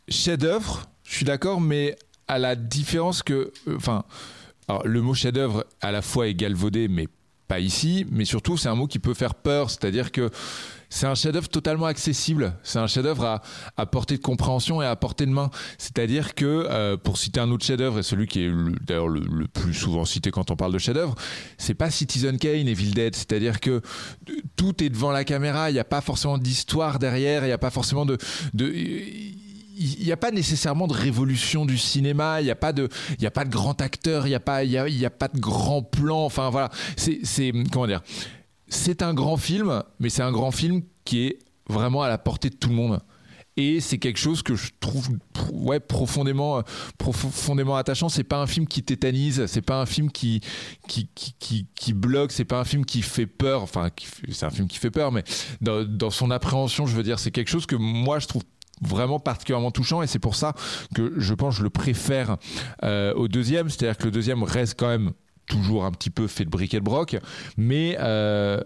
chef-d'œuvre, 0.07 0.89
je 1.03 1.15
suis 1.15 1.25
d'accord, 1.25 1.61
mais 1.61 1.95
à 2.27 2.39
la 2.39 2.55
différence 2.55 3.23
que. 3.23 3.51
euh, 3.67 3.75
Enfin, 3.75 4.03
le 4.85 5.01
mot 5.01 5.13
chef-d'œuvre 5.13 5.65
à 5.81 5.91
la 5.91 6.01
fois 6.01 6.27
est 6.27 6.35
galvaudé, 6.35 6.87
mais 6.87 7.07
pas 7.47 7.59
ici, 7.59 8.05
mais 8.11 8.25
surtout 8.25 8.57
c'est 8.57 8.69
un 8.69 8.75
mot 8.75 8.85
qui 8.87 8.99
peut 8.99 9.15
faire 9.15 9.33
peur, 9.33 9.71
c'est-à-dire 9.71 10.11
que 10.11 10.29
c'est 10.89 11.05
un 11.05 11.15
chef-d'œuvre 11.15 11.47
totalement 11.49 11.85
accessible, 11.85 12.53
c'est 12.63 12.79
un 12.79 12.87
chef-d'œuvre 12.87 13.25
à, 13.25 13.41
à 13.77 13.85
portée 13.85 14.17
de 14.17 14.21
compréhension 14.21 14.81
et 14.81 14.85
à 14.85 14.95
portée 14.95 15.25
de 15.25 15.31
main. 15.31 15.49
C'est-à-dire 15.77 16.33
que, 16.35 16.45
euh, 16.69 16.97
pour 16.97 17.17
citer 17.17 17.39
un 17.39 17.51
autre 17.51 17.63
chef-d'œuvre, 17.65 17.99
et 17.99 18.03
celui 18.03 18.27
qui 18.27 18.43
est 18.43 18.47
le- 18.47 18.73
d'ailleurs 18.85 19.07
le, 19.07 19.47
plus 19.47 19.73
souvent 19.73 20.05
cité 20.05 20.31
quand 20.31 20.49
on 20.51 20.55
parle 20.55 20.73
de 20.73 20.79
chef-d'œuvre, 20.79 21.15
c'est 21.57 21.75
pas 21.75 21.89
Citizen 21.91 22.37
Kane 22.37 22.67
et 22.67 22.71
Evil 22.71 22.91
Dead, 22.91 23.15
c'est-à-dire 23.15 23.59
que 23.59 23.81
tout 24.55 24.83
est 24.83 24.89
devant 24.89 25.11
la 25.11 25.23
caméra, 25.23 25.69
il 25.69 25.73
n'y 25.73 25.79
a 25.79 25.83
pas 25.83 26.01
forcément 26.01 26.37
d'histoire 26.37 26.97
derrière, 26.99 27.43
il 27.43 27.47
n'y 27.47 27.53
a 27.53 27.57
pas 27.57 27.69
forcément 27.71 28.05
de, 28.05 28.17
il 29.81 30.03
n'y 30.03 30.11
a 30.11 30.17
pas 30.17 30.31
nécessairement 30.31 30.87
de 30.87 30.93
révolution 30.93 31.65
du 31.65 31.77
cinéma, 31.77 32.41
il 32.41 32.45
n'y 32.45 32.51
a 32.51 32.55
pas 32.55 32.73
de, 32.73 32.89
il 33.17 33.23
y 33.23 33.27
a 33.27 33.31
pas 33.31 33.45
de 33.45 33.49
grand 33.49 33.79
acteur, 33.81 34.25
il 34.25 34.29
n'y 34.29 34.35
a 34.35 34.39
pas, 34.41 34.63
il 34.65 34.71
y 34.71 34.77
a, 34.77 34.83
a 34.83 35.09
pas 35.09 35.29
de 35.29 35.39
grand 35.39 35.81
plan. 35.81 36.25
Enfin 36.25 36.49
voilà, 36.49 36.69
c'est 36.97 37.53
comment 37.71 37.87
dire, 37.87 38.01
c'est 38.69 39.01
un 39.01 39.13
grand 39.13 39.37
film, 39.37 39.83
mais 39.99 40.09
c'est 40.09 40.23
un 40.23 40.31
grand 40.31 40.51
film 40.51 40.83
qui 41.05 41.25
est 41.25 41.39
vraiment 41.67 42.01
à 42.01 42.09
la 42.09 42.17
portée 42.17 42.49
de 42.49 42.55
tout 42.55 42.69
le 42.69 42.75
monde. 42.75 42.99
Et 43.57 43.81
c'est 43.81 43.97
quelque 43.97 44.19
chose 44.19 44.41
que 44.41 44.55
je 44.55 44.71
trouve 44.79 45.09
ouais, 45.51 45.81
profondément, 45.81 46.63
profondément 46.97 47.75
attachant. 47.75 48.07
C'est 48.07 48.23
pas 48.23 48.37
un 48.37 48.47
film 48.47 48.65
qui 48.67 48.83
tétanise, 48.83 49.47
c'est 49.47 49.61
pas 49.61 49.81
un 49.81 49.85
film 49.85 50.11
qui, 50.11 50.39
qui, 50.87 51.09
qui, 51.13 51.35
qui, 51.39 51.67
qui 51.75 51.93
bloque, 51.93 52.31
c'est 52.31 52.45
pas 52.45 52.59
un 52.59 52.63
film 52.63 52.85
qui 52.85 53.01
fait 53.01 53.25
peur. 53.25 53.61
Enfin, 53.61 53.89
c'est 54.31 54.45
un 54.45 54.49
film 54.49 54.67
qui 54.67 54.77
fait 54.77 54.91
peur, 54.91 55.11
mais 55.11 55.25
dans, 55.59 56.09
son 56.09 56.31
appréhension, 56.31 56.85
je 56.85 56.95
veux 56.95 57.03
dire, 57.03 57.19
c'est 57.19 57.31
quelque 57.31 57.49
chose 57.49 57.65
que 57.65 57.75
moi 57.75 58.19
je 58.19 58.27
trouve 58.27 58.43
vraiment 58.81 59.19
particulièrement 59.19 59.71
touchant 59.71 60.01
et 60.01 60.07
c'est 60.07 60.19
pour 60.19 60.35
ça 60.35 60.53
que 60.95 61.13
je 61.17 61.33
pense 61.33 61.55
que 61.55 61.59
je 61.59 61.63
le 61.63 61.69
préfère 61.69 62.37
euh, 62.83 63.13
au 63.15 63.27
deuxième. 63.27 63.69
C'est-à-dire 63.69 63.97
que 63.97 64.05
le 64.05 64.11
deuxième 64.11 64.41
reste 64.43 64.79
quand 64.79 64.87
même 64.87 65.11
toujours 65.49 65.83
un 65.83 65.91
petit 65.91 66.09
peu 66.09 66.27
fait 66.27 66.45
de 66.45 66.49
briquet 66.49 66.79
de 66.79 66.85
broc, 66.85 67.17
mais 67.57 67.97
euh, 67.99 68.61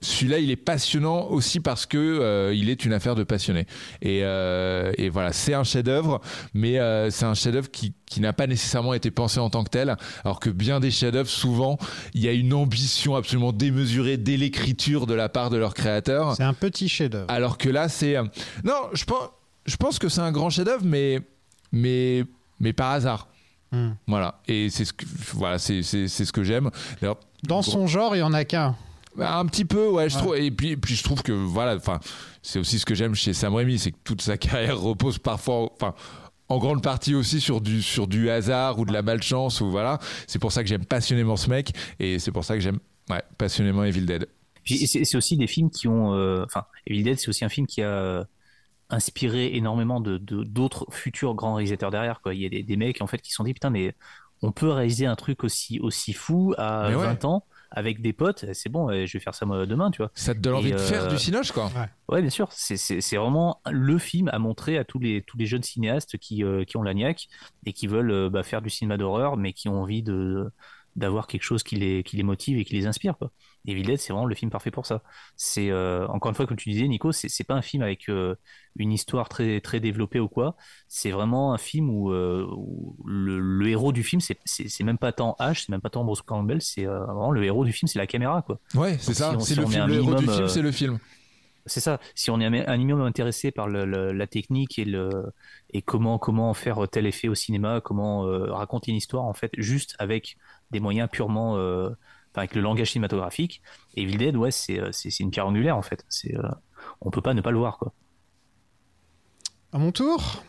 celui-là, 0.00 0.38
il 0.38 0.50
est 0.50 0.56
passionnant 0.56 1.26
aussi 1.28 1.58
parce 1.58 1.84
que 1.84 1.98
euh, 1.98 2.54
il 2.54 2.70
est 2.70 2.84
une 2.84 2.92
affaire 2.92 3.16
de 3.16 3.24
passionnés. 3.24 3.66
Et, 4.00 4.20
euh, 4.22 4.92
et 4.96 5.08
voilà, 5.08 5.32
c'est 5.32 5.54
un 5.54 5.64
chef-d'œuvre, 5.64 6.20
mais 6.54 6.78
euh, 6.78 7.10
c'est 7.10 7.24
un 7.24 7.34
chef-d'œuvre 7.34 7.70
qui, 7.70 7.94
qui 8.06 8.20
n'a 8.20 8.32
pas 8.32 8.46
nécessairement 8.46 8.94
été 8.94 9.10
pensé 9.10 9.40
en 9.40 9.50
tant 9.50 9.64
que 9.64 9.70
tel. 9.70 9.96
Alors 10.24 10.38
que 10.38 10.50
bien 10.50 10.78
des 10.78 10.92
chefs-d'œuvre, 10.92 11.28
souvent, 11.28 11.78
il 12.14 12.22
y 12.22 12.28
a 12.28 12.32
une 12.32 12.54
ambition 12.54 13.16
absolument 13.16 13.52
démesurée 13.52 14.16
dès 14.16 14.36
l'écriture 14.36 15.06
de 15.06 15.14
la 15.14 15.28
part 15.28 15.50
de 15.50 15.56
leur 15.56 15.74
créateur. 15.74 16.36
C'est 16.36 16.44
un 16.44 16.54
petit 16.54 16.88
chef-d'œuvre. 16.88 17.26
Alors 17.28 17.58
que 17.58 17.68
là, 17.68 17.88
c'est. 17.88 18.16
Non, 18.64 18.88
je 18.92 19.04
pense, 19.04 19.30
je 19.66 19.76
pense 19.76 19.98
que 19.98 20.08
c'est 20.08 20.20
un 20.20 20.32
grand 20.32 20.50
chef-d'œuvre, 20.50 20.84
mais, 20.84 21.20
mais, 21.72 22.24
mais 22.60 22.72
par 22.72 22.92
hasard. 22.92 23.26
Hmm. 23.72 23.90
Voilà. 24.06 24.40
Et 24.48 24.70
c'est 24.70 24.84
ce 24.84 24.92
que, 24.92 25.04
voilà, 25.34 25.58
c'est, 25.58 25.82
c'est, 25.82 26.08
c'est 26.08 26.24
ce 26.24 26.32
que 26.32 26.42
j'aime. 26.42 26.70
D'ailleurs, 27.00 27.18
Dans 27.42 27.62
son 27.62 27.86
genre, 27.86 28.16
il 28.16 28.20
y 28.20 28.22
en 28.22 28.32
a 28.32 28.44
qu'un. 28.44 28.74
un 29.20 29.46
petit 29.46 29.64
peu, 29.64 29.88
ouais, 29.88 30.08
je 30.08 30.16
Ouais. 30.16 30.22
trouve. 30.22 30.36
Et 30.36 30.50
puis, 30.50 30.76
puis 30.76 30.94
je 30.94 31.02
trouve 31.02 31.22
que, 31.22 31.32
voilà, 31.32 31.76
enfin, 31.76 32.00
c'est 32.42 32.58
aussi 32.58 32.78
ce 32.78 32.86
que 32.86 32.94
j'aime 32.94 33.14
chez 33.14 33.32
Sam 33.34 33.54
Raimi, 33.54 33.78
c'est 33.78 33.92
que 33.92 33.98
toute 34.04 34.22
sa 34.22 34.36
carrière 34.38 34.80
repose 34.80 35.18
parfois, 35.18 35.70
enfin, 35.74 35.94
en 36.48 36.58
grande 36.58 36.82
partie 36.82 37.14
aussi 37.14 37.40
sur 37.42 37.60
du, 37.60 37.82
sur 37.82 38.06
du 38.06 38.30
hasard 38.30 38.78
ou 38.78 38.86
de 38.86 38.92
la 38.92 39.02
malchance, 39.02 39.60
ou 39.60 39.70
voilà. 39.70 39.98
C'est 40.26 40.38
pour 40.38 40.50
ça 40.52 40.62
que 40.62 40.68
j'aime 40.68 40.84
passionnément 40.86 41.36
ce 41.36 41.50
mec, 41.50 41.72
et 42.00 42.18
c'est 42.18 42.32
pour 42.32 42.44
ça 42.44 42.54
que 42.54 42.60
j'aime, 42.60 42.78
ouais, 43.10 43.22
passionnément 43.36 43.84
Evil 43.84 44.06
Dead. 44.06 44.26
C'est 44.64 45.04
c'est 45.04 45.16
aussi 45.16 45.36
des 45.36 45.46
films 45.46 45.70
qui 45.70 45.88
ont, 45.88 46.14
euh, 46.14 46.44
enfin, 46.44 46.64
Evil 46.86 47.02
Dead, 47.02 47.18
c'est 47.18 47.28
aussi 47.28 47.44
un 47.44 47.48
film 47.48 47.66
qui 47.66 47.82
a 47.82 47.86
euh, 47.88 48.24
inspiré 48.90 49.54
énormément 49.56 50.00
de 50.00 50.18
d'autres 50.18 50.86
futurs 50.90 51.34
grands 51.34 51.54
réalisateurs 51.54 51.90
derrière. 51.90 52.20
Quoi. 52.20 52.34
Il 52.34 52.40
y 52.42 52.46
a 52.46 52.48
des, 52.48 52.62
des 52.62 52.76
mecs 52.76 53.02
en 53.02 53.06
fait 53.06 53.18
qui 53.20 53.30
se 53.30 53.36
sont 53.36 53.44
dit 53.44 53.54
putain 53.54 53.70
mais 53.70 53.94
on 54.42 54.52
peut 54.52 54.68
réaliser 54.70 55.06
un 55.06 55.16
truc 55.16 55.44
aussi 55.44 55.80
aussi 55.80 56.12
fou 56.12 56.54
à 56.58 56.88
Mais 56.90 56.94
ouais. 56.96 57.04
20 57.04 57.24
ans 57.24 57.44
avec 57.70 58.00
des 58.00 58.12
potes. 58.14 58.46
C'est 58.54 58.70
bon, 58.70 58.88
euh, 58.90 59.04
je 59.04 59.12
vais 59.18 59.22
faire 59.22 59.34
ça 59.34 59.44
moi 59.44 59.66
demain, 59.66 59.90
tu 59.90 59.98
vois. 59.98 60.10
Ça 60.14 60.34
te 60.34 60.38
donne 60.40 60.54
envie 60.54 60.68
Et, 60.70 60.72
de 60.72 60.78
faire 60.78 61.04
euh, 61.04 61.08
du 61.08 61.18
cinoche, 61.18 61.52
quoi. 61.52 61.70
Ouais, 62.08 62.22
bien 62.22 62.30
sûr. 62.30 62.48
C'est- 62.52 62.76
C'est 62.78 63.00
c'est 63.02 63.16
vraiment 63.16 63.60
le 63.70 63.98
film 63.98 64.28
à 64.32 64.38
montrer 64.38 64.78
à 64.78 64.84
tous 64.84 64.98
les, 64.98 65.22
tous 65.22 65.36
les 65.36 65.44
jeunes 65.46 65.62
cinéastes 65.62 66.16
qui, 66.16 66.42
euh, 66.44 66.64
qui 66.64 66.76
ont 66.78 66.82
la 66.82 66.94
niaque 66.94 67.28
et 67.66 67.72
qui 67.74 67.86
veulent 67.86 68.10
euh, 68.10 68.30
bah, 68.30 68.42
faire 68.42 68.62
du 68.62 68.70
cinéma 68.70 68.96
d'horreur, 68.96 69.36
mais 69.36 69.52
qui 69.52 69.68
ont 69.68 69.82
envie 69.82 70.02
de 70.02 70.50
d'avoir 70.96 71.26
quelque 71.28 71.42
chose 71.42 71.62
qui 71.62 71.76
les, 71.76 72.02
qui 72.02 72.16
les 72.16 72.24
motive 72.24 72.58
et 72.58 72.64
qui 72.64 72.74
les 72.74 72.86
inspire. 72.86 73.16
Quoi. 73.18 73.30
Et 73.66 73.72
Evil 73.72 73.82
Dead, 73.82 73.98
c'est 73.98 74.12
vraiment 74.12 74.26
le 74.26 74.34
film 74.34 74.50
parfait 74.50 74.70
pour 74.70 74.86
ça. 74.86 75.02
C'est 75.36 75.70
euh, 75.70 76.06
encore 76.08 76.30
une 76.30 76.34
fois, 76.34 76.46
comme 76.46 76.56
tu 76.56 76.70
disais, 76.70 76.86
Nico, 76.88 77.12
c'est 77.12 77.44
pas 77.44 77.54
un 77.54 77.62
film 77.62 77.82
avec 77.82 78.08
euh, 78.08 78.34
une 78.76 78.92
histoire 78.92 79.28
très, 79.28 79.60
très 79.60 79.80
développée 79.80 80.20
ou 80.20 80.28
quoi. 80.28 80.56
C'est 80.86 81.10
vraiment 81.10 81.52
un 81.52 81.58
film 81.58 81.90
où, 81.90 82.12
euh, 82.12 82.46
où 82.50 82.96
le, 83.04 83.38
le 83.38 83.68
héros 83.68 83.92
du 83.92 84.02
film, 84.04 84.20
c'est- 84.20 84.82
même 84.84 84.96
pas 84.98 85.12
tant 85.12 85.36
H, 85.40 85.64
c'est 85.64 85.68
même 85.70 85.80
pas 85.80 85.90
tant 85.90 86.04
Bruce 86.04 86.22
Campbell, 86.22 86.62
c'est 86.62 86.84
vraiment 86.84 87.30
le 87.30 87.44
héros 87.44 87.64
du 87.64 87.72
film, 87.72 87.88
c'est 87.88 87.98
la 87.98 88.06
caméra. 88.06 88.42
Quoi. 88.42 88.58
Ouais, 88.74 88.96
c'est 88.98 89.14
ça. 89.14 89.32
si 89.38 89.46
c'est 89.46 89.54
si 89.54 89.60
le 89.60 89.66
film. 89.66 89.90
héros 89.90 90.14
du 90.14 90.26
film, 90.28 90.48
c'est 90.48 90.62
le 90.62 90.72
film. 90.72 90.98
c'est 91.66 91.80
ça. 91.80 92.00
Si 92.14 92.30
on 92.30 92.40
est 92.40 92.46
un 92.46 92.76
minimum 92.78 93.02
intéressé 93.02 93.50
par 93.50 93.68
le- 93.68 93.84
le- 93.84 94.12
la 94.12 94.26
technique 94.26 94.78
et 94.78 94.86
le 94.86 95.10
et 95.74 95.82
comment 95.82 96.18
comment 96.18 96.54
faire 96.54 96.88
tel 96.90 97.06
effet 97.06 97.28
au 97.28 97.34
cinéma, 97.34 97.82
comment 97.82 98.20
raconter 98.54 98.92
une 98.92 98.96
histoire 98.96 99.24
en 99.24 99.34
fait 99.34 99.50
juste 99.58 99.94
avec 99.98 100.38
des 100.70 100.80
moyens 100.80 101.08
purement, 101.12 101.56
enfin 102.32 102.40
avec 102.42 102.54
le 102.54 102.60
langage 102.60 102.92
cinématographique. 102.92 103.62
Et 103.94 104.02
Evil 104.02 104.16
Dead, 104.18 104.36
ouais, 104.36 104.50
c'est 104.50 104.78
euh, 104.80 104.90
une 105.20 105.30
pierre 105.30 105.46
angulaire 105.46 105.76
en 105.76 105.82
fait. 105.82 106.04
C'est 106.08 106.36
euh, 106.36 106.42
on 107.00 107.10
peut 107.10 107.22
pas 107.22 107.34
ne 107.34 107.40
pas 107.40 107.50
le 107.50 107.58
voir 107.58 107.78
quoi. 107.78 107.92
À 109.72 109.78
mon 109.78 109.92
tour 109.92 110.42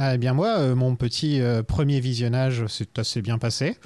Eh 0.00 0.16
bien 0.18 0.32
moi, 0.34 0.58
euh, 0.58 0.74
mon 0.74 0.96
petit 0.96 1.40
euh, 1.40 1.62
premier 1.62 2.00
visionnage 2.00 2.66
s'est 2.66 2.98
assez 2.98 3.20
bien 3.22 3.38
passé. 3.38 3.76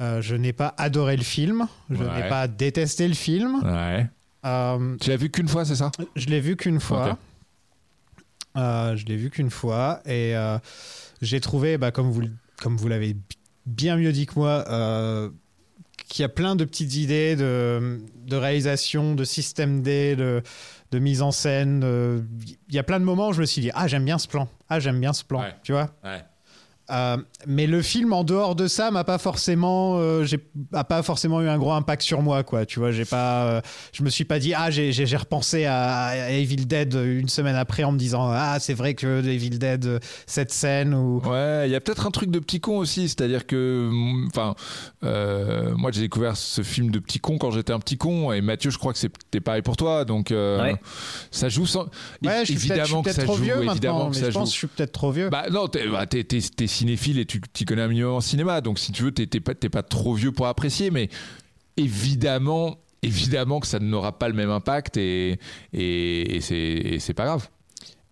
Euh, 0.00 0.20
je 0.20 0.34
n'ai 0.34 0.52
pas 0.52 0.74
adoré 0.76 1.16
le 1.16 1.22
film, 1.22 1.66
je 1.90 2.02
Ouais. 2.02 2.22
n'ai 2.22 2.28
pas 2.28 2.48
détesté 2.48 3.06
le 3.08 3.14
film. 3.14 3.60
Ouais. 3.64 4.06
Euh, 4.44 4.96
Tu 5.00 5.10
l'as 5.10 5.16
vu 5.16 5.30
qu'une 5.30 5.48
fois, 5.48 5.64
c'est 5.64 5.76
ça? 5.76 5.90
je 6.16 6.26
l'ai 6.26 6.40
vu 6.40 6.56
qu'une 6.56 6.80
fois. 6.80 7.16
Euh, 8.56 8.96
je 8.96 9.04
l'ai 9.06 9.16
vu 9.16 9.30
qu'une 9.30 9.50
fois 9.50 10.00
et 10.04 10.36
euh, 10.36 10.58
j'ai 11.22 11.40
trouvé, 11.40 11.76
bah, 11.78 11.90
comme 11.90 12.10
vous, 12.10 12.22
comme 12.62 12.76
vous 12.76 12.86
l'avez 12.88 13.16
bien 13.66 13.96
mieux 13.96 14.12
dit 14.12 14.26
que 14.26 14.34
moi, 14.36 14.64
qu'il 16.08 16.22
y 16.22 16.24
a 16.24 16.28
plein 16.28 16.56
de 16.56 16.64
petites 16.64 16.94
idées 16.96 17.36
de, 17.36 18.00
de 18.26 18.36
réalisation, 18.36 19.14
de 19.14 19.24
système 19.24 19.82
D, 19.82 20.16
de, 20.16 20.42
de 20.90 20.98
mise 20.98 21.22
en 21.22 21.30
scène. 21.30 21.82
Il 22.68 22.74
y 22.74 22.78
a 22.78 22.82
plein 22.82 23.00
de 23.00 23.04
moments 23.04 23.28
où 23.28 23.32
je 23.32 23.40
me 23.40 23.46
suis 23.46 23.60
dit, 23.62 23.70
ah 23.74 23.86
j'aime 23.88 24.04
bien 24.04 24.18
ce 24.18 24.28
plan, 24.28 24.48
ah 24.68 24.80
j'aime 24.80 25.00
bien 25.00 25.12
ce 25.12 25.24
plan, 25.24 25.40
Ouais. 25.40 25.54
tu 25.62 25.72
vois. 25.72 25.90
Ouais. 26.04 26.22
Euh, 26.90 27.16
mais 27.46 27.66
le 27.66 27.80
film 27.80 28.12
en 28.12 28.24
dehors 28.24 28.54
de 28.54 28.66
ça 28.68 28.90
m'a 28.90 29.04
pas 29.04 29.16
forcément 29.16 29.96
euh, 29.96 30.22
j'ai 30.24 30.38
a 30.74 30.84
pas 30.84 31.02
forcément 31.02 31.40
eu 31.40 31.48
un 31.48 31.56
gros 31.56 31.72
impact 31.72 32.02
sur 32.02 32.20
moi 32.20 32.42
quoi 32.42 32.66
tu 32.66 32.78
vois 32.78 32.90
j'ai 32.92 33.06
pas 33.06 33.44
euh, 33.46 33.60
je 33.94 34.02
me 34.02 34.10
suis 34.10 34.26
pas 34.26 34.38
dit 34.38 34.52
ah 34.52 34.70
j'ai 34.70 35.16
repensé 35.16 35.64
à, 35.64 36.04
à 36.08 36.28
Evil 36.28 36.66
Dead 36.66 36.92
une 36.92 37.30
semaine 37.30 37.56
après 37.56 37.84
en 37.84 37.92
me 37.92 37.96
disant 37.98 38.28
ah 38.30 38.58
c'est 38.60 38.74
vrai 38.74 38.92
que 38.92 39.26
Evil 39.26 39.58
Dead 39.58 39.98
cette 40.26 40.52
scène 40.52 40.92
ou 40.92 41.22
Ouais, 41.24 41.62
il 41.66 41.72
y 41.72 41.74
a 41.74 41.80
peut-être 41.80 42.06
un 42.06 42.10
truc 42.10 42.30
de 42.30 42.38
petit 42.38 42.60
con 42.60 42.76
aussi, 42.76 43.08
c'est-à-dire 43.08 43.46
que, 43.46 43.88
mm, 43.90 44.26
enfin, 44.28 44.54
euh, 45.04 45.74
moi 45.76 45.90
j'ai 45.90 46.02
découvert 46.02 46.36
ce 46.36 46.62
film 46.62 46.90
de 46.90 46.98
petit 46.98 47.18
con 47.18 47.38
quand 47.38 47.50
j'étais 47.50 47.72
un 47.72 47.78
petit 47.80 47.96
con, 47.96 48.30
et 48.32 48.40
Mathieu, 48.42 48.70
je 48.70 48.76
crois 48.78 48.92
que 48.92 48.98
c'était 48.98 49.40
pareil 49.40 49.62
pour 49.62 49.76
toi, 49.78 50.04
donc 50.04 50.30
euh, 50.32 50.62
Ouais. 50.62 50.76
ça 51.30 51.48
joue 51.48 51.64
sans. 51.66 51.84
ouais 51.84 52.44
je 52.44 52.52
suis 52.52 52.54
peut-être 52.54 52.54
je 52.54 52.58
suis 52.58 52.70
évidemment 52.72 53.02
que 53.02 53.12
ça 53.12 53.22
trop 53.24 53.36
joue, 53.36 53.42
vieux 53.42 53.62
évidemment 53.64 53.98
maintenant 53.98 54.10
que 54.10 54.16
ça 54.16 54.26
je 54.26 54.30
joue. 54.32 54.38
pense 54.40 54.48
que 54.50 54.52
je 54.54 54.58
suis 54.58 54.66
peut-être 54.66 54.92
trop 54.92 55.10
vieux 55.12 55.30
Bah 55.30 55.44
non, 55.50 55.66
t'es 55.68 55.86
bah, 55.88 56.04
t'es- 56.06 56.24
t'es- 56.24 56.40
t'es 56.40 56.66
cinéphile 56.74 57.18
et 57.18 57.26
tu 57.26 57.40
t'y 57.40 57.64
connais 57.64 57.82
un 57.82 57.88
minimum 57.88 58.14
en 58.14 58.20
cinéma, 58.20 58.60
donc 58.60 58.78
si 58.78 58.92
tu 58.92 59.02
veux, 59.02 59.12
t'es 59.12 59.40
pas, 59.40 59.54
pas 59.54 59.82
trop 59.82 60.14
vieux 60.14 60.32
pour 60.32 60.46
apprécier, 60.46 60.90
mais 60.90 61.08
évidemment, 61.76 62.78
évidemment 63.02 63.60
que 63.60 63.66
ça 63.66 63.78
n'aura 63.78 64.18
pas 64.18 64.28
le 64.28 64.34
même 64.34 64.50
impact 64.50 64.96
et, 64.96 65.38
et, 65.72 66.36
et 66.36 66.98
c'est 66.98 67.14
pas 67.14 67.24
grave. 67.24 67.48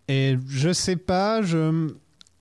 Et 0.09 0.37
je 0.49 0.73
sais 0.73 0.97
pas, 0.97 1.43
je 1.43 1.91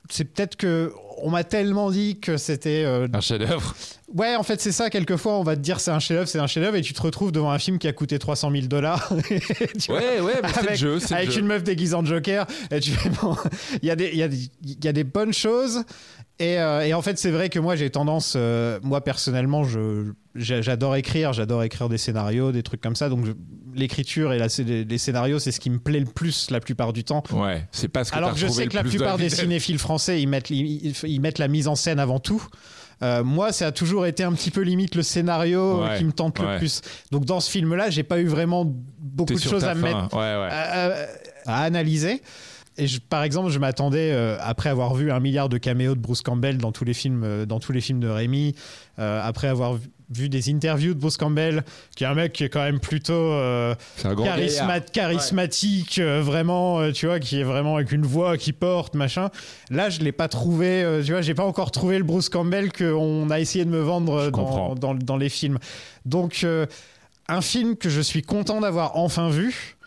c'est 0.10 0.26
peut-être 0.26 0.58
que 0.58 0.94
on 1.24 1.30
m'a 1.30 1.44
tellement 1.44 1.90
dit 1.92 2.20
que 2.20 2.38
c'était 2.38 2.84
euh, 2.86 3.08
Un 3.14 3.22
chef-d'œuvre. 3.22 3.76
Ouais 4.16 4.36
en 4.36 4.44
fait 4.44 4.60
c'est 4.62 4.72
ça 4.72 4.90
quelquefois 4.90 5.38
on 5.38 5.44
va 5.44 5.56
te 5.56 5.62
dire 5.62 5.80
c'est 5.80 5.92
un 5.92 6.00
chef-d'œuvre 6.00 6.28
c'est 6.28 6.40
un 6.40 6.48
chef-d'œuvre 6.48 6.76
et 6.78 6.82
tu 6.82 6.94
te 6.94 7.02
retrouves 7.02 7.32
devant 7.32 7.52
un 7.52 7.60
film 7.60 7.78
qui 7.80 7.88
a 7.88 7.94
coûté 7.94 8.20
300 8.20 8.52
000 8.52 8.68
dollars 8.68 9.12
Ouais, 9.90 10.20
ouais, 10.20 10.34
c'est 10.44 10.62
le 10.62 10.68
avec, 10.68 10.76
jeu, 10.78 11.00
c'est 11.00 11.12
le 11.12 11.16
avec 11.18 11.32
jeu. 11.32 11.40
une 11.40 11.48
meuf 11.48 11.64
déguisée 11.64 11.96
en 11.96 12.06
Joker 12.06 12.46
et 12.72 12.80
tu 12.80 12.92
fais 12.92 13.10
bon 13.10 13.36
il 13.82 13.88
y 13.88 13.92
a 13.92 13.96
des 13.96 14.16
y 14.16 14.24
a 14.24 14.28
des 14.28 14.38
il 14.64 14.84
y 14.84 14.88
a 14.88 14.94
des 14.94 15.04
bonnes 15.04 15.34
choses 15.34 15.84
et, 16.40 16.58
euh, 16.60 16.82
et 16.82 16.94
en 16.94 17.02
fait 17.02 17.18
c'est 17.20 17.32
vrai 17.32 17.50
que 17.50 17.60
moi 17.60 17.76
j'ai 17.76 17.90
tendance 17.90 18.34
euh, 18.36 18.80
moi 18.84 19.02
personnellement 19.02 19.64
je 19.64 20.12
j'adore 20.36 20.96
écrire 20.96 21.34
j'adore 21.34 21.64
écrire 21.64 21.90
des 21.90 21.98
scénarios 21.98 22.52
des 22.52 22.64
trucs 22.64 22.82
comme 22.82 22.96
ça 22.96 23.10
donc 23.10 23.26
l'écriture 23.76 24.34
et 24.34 24.40
la, 24.40 24.48
les, 24.66 24.98
scénarios 24.98 25.40
c'est 25.40 25.52
ce 25.52 25.60
qui 25.60 25.70
me 25.70 25.80
plaît 25.80 26.00
le 26.00 26.06
plus 26.06 26.50
la 26.52 26.60
plupart 26.60 26.94
du 26.94 27.04
temps 27.04 27.24
Ouais, 27.32 27.66
c'est 27.72 27.88
pas 27.88 28.04
ce 28.04 28.12
que 28.12 28.18
alors 28.18 28.34
que 28.34 28.40
je 28.40 28.48
sais 28.48 28.68
que 28.68 28.76
la 28.76 28.84
plupart 28.84 29.18
des 29.18 29.30
cinéphiles 29.42 29.80
français, 29.80 30.22
ils 30.22 30.28
mettent, 30.28 30.50
ils, 30.50 30.94
ils 31.04 31.22
mettent 31.22 31.40
la 31.40 31.48
mise 31.48 31.68
en 31.68 31.76
scène 31.76 32.00
avant 32.00 32.20
tout. 32.20 32.46
Euh, 33.04 33.24
moi, 33.24 33.52
ça 33.52 33.68
a 33.68 33.72
toujours 33.72 34.06
été 34.06 34.24
un 34.24 34.34
petit 34.34 34.52
peu 34.52 34.62
limite 34.62 34.96
le 34.96 35.04
scénario 35.04 35.82
euh, 35.82 35.88
Ouais, 35.90 35.98
qui 35.98 36.04
me 36.06 36.12
tente 36.12 36.40
le 36.40 36.58
plus. 36.58 36.82
Donc 37.12 37.26
dans 37.26 37.40
ce 37.40 37.50
film-là, 37.50 37.90
j'ai 37.90 38.04
pas 38.04 38.20
eu 38.20 38.28
vraiment 38.28 38.66
beaucoup 39.00 39.34
de 39.34 39.40
choses 39.40 39.64
à 39.66 39.74
fin. 39.76 39.82
mettre, 39.82 40.16
Ouais, 40.16 40.22
à, 40.24 40.92
à- 40.92 41.06
à 41.46 41.64
analyser. 41.64 42.22
Et 42.78 42.88
je- 42.88 43.00
par 43.02 43.24
exemple, 43.24 43.50
je 43.50 43.60
m'attendais, 43.60 44.12
euh, 44.14 44.38
après 44.42 44.70
avoir 44.70 44.94
vu 44.94 45.12
un 45.12 45.20
milliard 45.20 45.50
de 45.50 45.58
caméos 45.58 45.94
de 45.96 46.00
Bruce 46.00 46.22
Campbell 46.22 46.58
dans 46.58 46.72
tous 46.72 46.86
les 46.86 46.94
films, 46.94 47.24
euh, 47.26 47.46
dans 47.46 47.60
tous 47.60 47.72
les 47.74 47.82
films 47.82 48.00
de 48.00 48.08
Rémi, 48.08 48.56
euh, 49.00 49.20
après 49.24 49.48
avoir 49.50 49.74
vu, 49.74 49.90
vu 50.14 50.30
des 50.30 50.50
interviews 50.52 50.94
de 50.94 51.00
Bruce 51.00 51.18
Campbell, 51.18 51.64
qui 51.96 52.04
est 52.04 52.08
un 52.08 52.14
mec 52.14 52.34
qui 52.34 52.44
est 52.44 52.50
quand 52.50 52.64
même 52.64 52.80
plutôt 52.80 53.14
euh, 53.14 53.76
charisma- 54.26 54.92
charismatique, 54.92 56.00
euh, 56.00 56.22
vraiment, 56.22 56.80
euh, 56.80 56.92
tu 56.92 57.06
vois, 57.06 57.20
qui 57.20 57.40
est 57.40 57.44
vraiment 57.44 57.76
avec 57.78 57.92
une 57.92 58.06
voix 58.06 58.38
qui 58.38 58.54
porte, 58.54 58.94
machin. 58.96 59.30
Là, 59.70 59.90
je 59.90 60.00
l'ai 60.02 60.12
pas 60.12 60.28
trouvé, 60.28 61.02
tu 61.06 61.12
vois, 61.12 61.22
j'ai 61.22 61.34
pas 61.34 61.46
encore 61.46 61.72
trouvé 61.72 61.98
le 61.98 62.04
Bruce 62.04 62.30
Campbell 62.30 62.72
qu'on 62.72 63.30
a 63.30 63.40
essayé 63.40 63.66
de 63.66 63.70
me 63.70 63.82
vendre 63.82 64.30
dans, 64.32 64.76
dans, 64.76 64.96
dans 64.96 65.18
les 65.18 65.30
films. 65.30 65.58
Donc, 66.06 66.46
un 67.28 67.42
film 67.42 67.76
que 67.78 67.90
je 67.90 68.02
suis 68.02 68.22
content 68.22 68.60
d'avoir 68.62 68.98
enfin 68.98 69.30
vu, 69.30 69.78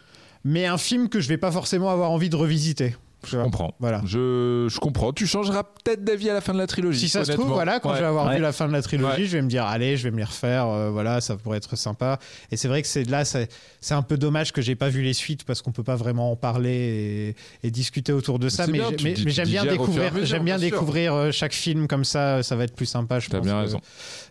mais 0.45 0.67
un 0.67 0.79
film 0.79 1.09
que 1.09 1.21
je 1.21 1.29
vais 1.29 1.37
pas 1.39 1.51
forcément 1.53 1.91
avoir 1.91 2.11
envie 2.11 2.31
de 2.31 2.37
revisiter. 2.37 2.97
Je 3.27 3.39
comprends. 3.39 3.75
Voilà. 3.81 4.01
Je, 4.05 4.67
je 4.71 4.79
comprends. 4.79 5.13
Tu 5.13 5.27
changeras 5.27 5.63
peut-être 5.65 6.05
d'avis 6.05 6.31
à 6.31 6.35
la 6.35 6.41
fin 6.41 6.53
de 6.53 6.59
la 6.59 6.67
trilogie. 6.67 7.01
Si 7.01 7.09
ça 7.09 7.25
se 7.25 7.33
trouve, 7.33 7.49
voilà, 7.49 7.81
quand 7.81 7.91
Ouais. 7.91 7.97
je 7.97 8.01
vais 8.01 8.07
avoir 8.07 8.27
Ouais. 8.29 8.37
vu 8.37 8.43
la 8.43 8.53
fin 8.53 8.67
de 8.69 8.73
la 8.73 8.83
trilogie, 8.83 9.23
Ouais. 9.23 9.27
je 9.27 9.37
vais 9.37 9.43
me 9.43 9.49
dire, 9.49 9.65
allez, 9.65 9.97
je 9.97 10.05
vais 10.05 10.11
me 10.11 10.19
les 10.19 10.25
refaire, 10.25 10.67
euh, 10.69 10.91
voilà, 10.91 11.21
ça 11.21 11.37
pourrait 11.37 11.59
être 11.59 11.77
sympa. 11.77 12.19
Et 12.51 12.57
c'est 12.57 12.69
vrai 12.69 12.83
que 12.83 12.89
c'est 12.89 13.05
là, 13.05 13.25
c'est 13.25 13.49
un 13.91 14.03
peu 14.03 14.17
dommage 14.17 14.53
que 14.53 14.63
j'ai 14.63 14.75
pas 14.77 14.89
vu 14.89 15.03
les 15.03 15.13
suites 15.15 15.45
parce 15.45 15.63
qu'on 15.63 15.73
peut 15.73 15.83
pas 15.83 15.97
vraiment 15.97 16.31
en 16.33 16.37
parler 16.37 17.35
et, 17.63 17.67
et 17.67 17.71
discuter 17.71 18.13
autour 18.13 18.39
de 18.39 18.49
ça. 18.49 18.67
Mais, 18.67 18.73
bien, 18.79 18.91
j'aime 19.27 19.49
bien 19.49 19.65
découvrir, 19.65 20.13
mesure, 20.13 20.27
j'aime 20.27 20.45
bien 20.45 20.57
bien 20.59 20.69
sûr. 20.69 20.77
découvrir 20.79 21.15
euh, 21.15 21.31
chaque 21.33 21.53
film 21.55 21.87
comme 21.89 22.05
ça, 22.05 22.43
ça 22.43 22.57
va 22.57 22.65
être 22.65 22.75
plus 22.75 22.87
sympa, 22.87 23.21
je 23.21 23.29
pense. 23.31 23.41
bien 23.43 23.53
que- 23.55 23.61
raison. 23.61 23.81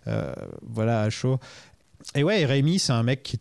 euh, 0.07 0.33
voilà, 0.61 1.01
à 1.01 1.09
chaud. 1.09 1.39
Et 2.15 2.23
ouais, 2.23 2.45
Rémi, 2.45 2.79
c'est 2.79 2.91
un 2.93 3.03
mec 3.03 3.23
qui 3.23 3.35
est 3.37 3.39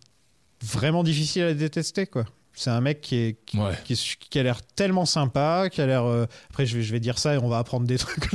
vraiment 0.65 1.03
difficile 1.03 1.43
à 1.43 1.55
détester, 1.55 2.07
quoi. 2.07 2.25
C'est 2.55 2.71
un 2.71 2.81
mec 2.81 3.01
qui, 3.01 3.17
est, 3.17 3.37
qui, 3.47 3.59
Ouais. 3.59 3.73
qui, 3.85 3.95
est- 3.95 4.17
qui 4.29 4.39
a 4.39 4.43
l'air 4.43 4.61
tellement 4.77 5.07
sympa, 5.07 5.69
qui 5.71 5.81
a 5.81 5.87
l'air. 5.87 6.05
euh, 6.05 6.27
Après, 6.51 6.67
je 6.67 6.77
vais, 6.77 6.83
je 6.83 6.93
vais 6.93 7.01
dire 7.01 7.19
ça 7.19 7.35
et 7.35 7.39
on 7.39 7.49
va 7.49 7.59
apprendre 7.59 7.87
des 7.87 7.97
trucs 7.99 8.29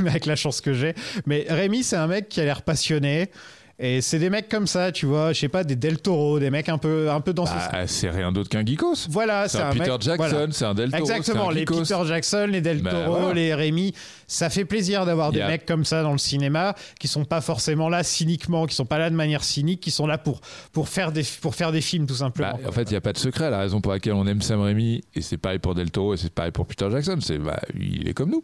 avec 0.00 0.26
la 0.26 0.36
chance 0.36 0.60
que 0.60 0.72
j'ai. 0.72 0.94
Mais 1.26 1.46
Rémi, 1.48 1.82
c'est 1.82 1.96
un 1.96 2.06
mec 2.06 2.28
qui 2.28 2.40
a 2.40 2.44
l'air 2.44 2.62
passionné. 2.62 3.30
Et 3.80 4.00
c'est 4.00 4.18
des 4.18 4.28
mecs 4.28 4.48
comme 4.48 4.66
ça, 4.66 4.90
tu 4.90 5.06
vois, 5.06 5.32
je 5.32 5.38
sais 5.38 5.48
pas, 5.48 5.62
des 5.62 5.76
Del 5.76 5.98
Toro, 6.00 6.40
des 6.40 6.50
mecs 6.50 6.68
un 6.68 6.78
peu, 6.78 7.08
un 7.12 7.20
peu 7.20 7.32
dans 7.32 7.46
ce. 7.46 7.52
Bah, 7.52 7.86
c'est 7.86 8.10
rien 8.10 8.32
d'autre 8.32 8.48
qu'un 8.48 8.66
geekos. 8.66 9.06
Voilà, 9.08 9.48
C'est 9.48 9.58
un 9.60 9.68
un 9.68 9.72
Peter 9.72 9.90
mec- 9.92 10.00
Jackson, 10.02 10.16
voilà. 10.28 10.46
c'est 10.50 10.64
un 10.64 10.74
Del 10.74 10.90
Toro. 10.90 11.02
Exactement, 11.04 11.48
un 11.50 11.52
les 11.52 11.60
geekos. 11.60 11.82
Peter 11.82 11.98
Jackson, 12.06 12.48
les 12.50 12.60
Del 12.60 12.82
Bah, 12.82 12.90
Toro, 12.90 13.18
voilà. 13.20 13.34
les 13.34 13.54
Rémi, 13.54 13.94
ça 14.26 14.50
fait 14.50 14.64
plaisir 14.64 15.06
d'avoir 15.06 15.30
des 15.30 15.40
a- 15.42 15.46
mecs 15.46 15.64
comme 15.64 15.84
ça 15.84 16.02
dans 16.02 16.10
le 16.10 16.18
cinéma 16.18 16.74
qui 16.98 17.06
sont 17.06 17.24
pas 17.24 17.40
forcément 17.40 17.88
là 17.88 18.02
cyniquement, 18.02 18.66
qui 18.66 18.74
sont 18.74 18.84
pas 18.84 18.98
là 18.98 19.10
de 19.10 19.14
manière 19.14 19.44
cynique, 19.44 19.80
qui 19.80 19.92
sont 19.92 20.08
là 20.08 20.18
pour 20.18 20.40
pour 20.72 20.88
faire 20.88 21.12
des 21.12 21.22
pour 21.40 21.54
faire 21.54 21.70
des 21.70 21.80
films 21.80 22.06
tout 22.06 22.16
simplement. 22.16 22.58
Bah, 22.60 22.68
en 22.68 22.72
fait, 22.72 22.82
il 22.82 22.90
n'y 22.90 22.96
a 22.96 23.00
pas 23.00 23.12
de 23.12 23.18
secret. 23.18 23.48
La 23.48 23.60
raison 23.60 23.80
pour 23.80 23.92
laquelle 23.92 24.14
on 24.14 24.26
aime 24.26 24.42
Sam 24.42 24.60
Raimi, 24.60 25.02
et 25.14 25.20
c'est 25.22 25.38
pareil 25.38 25.60
pour 25.60 25.76
Del 25.76 25.92
Toro, 25.92 26.14
et 26.14 26.16
c'est 26.16 26.32
pareil 26.32 26.50
pour 26.50 26.66
Peter 26.66 26.88
Jackson, 26.90 27.18
c'est 27.20 27.38
bah, 27.38 27.60
il 27.78 28.08
est 28.08 28.14
comme 28.14 28.30
nous. 28.30 28.42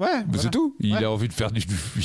Ouais, 0.00 0.24
voilà. 0.26 0.42
C'est 0.42 0.50
tout. 0.50 0.74
Il 0.80 0.92
Ouais. 0.94 1.04
a 1.04 1.10
envie 1.10 1.28
de 1.28 1.32
faire 1.32 1.50
du. 1.52 1.60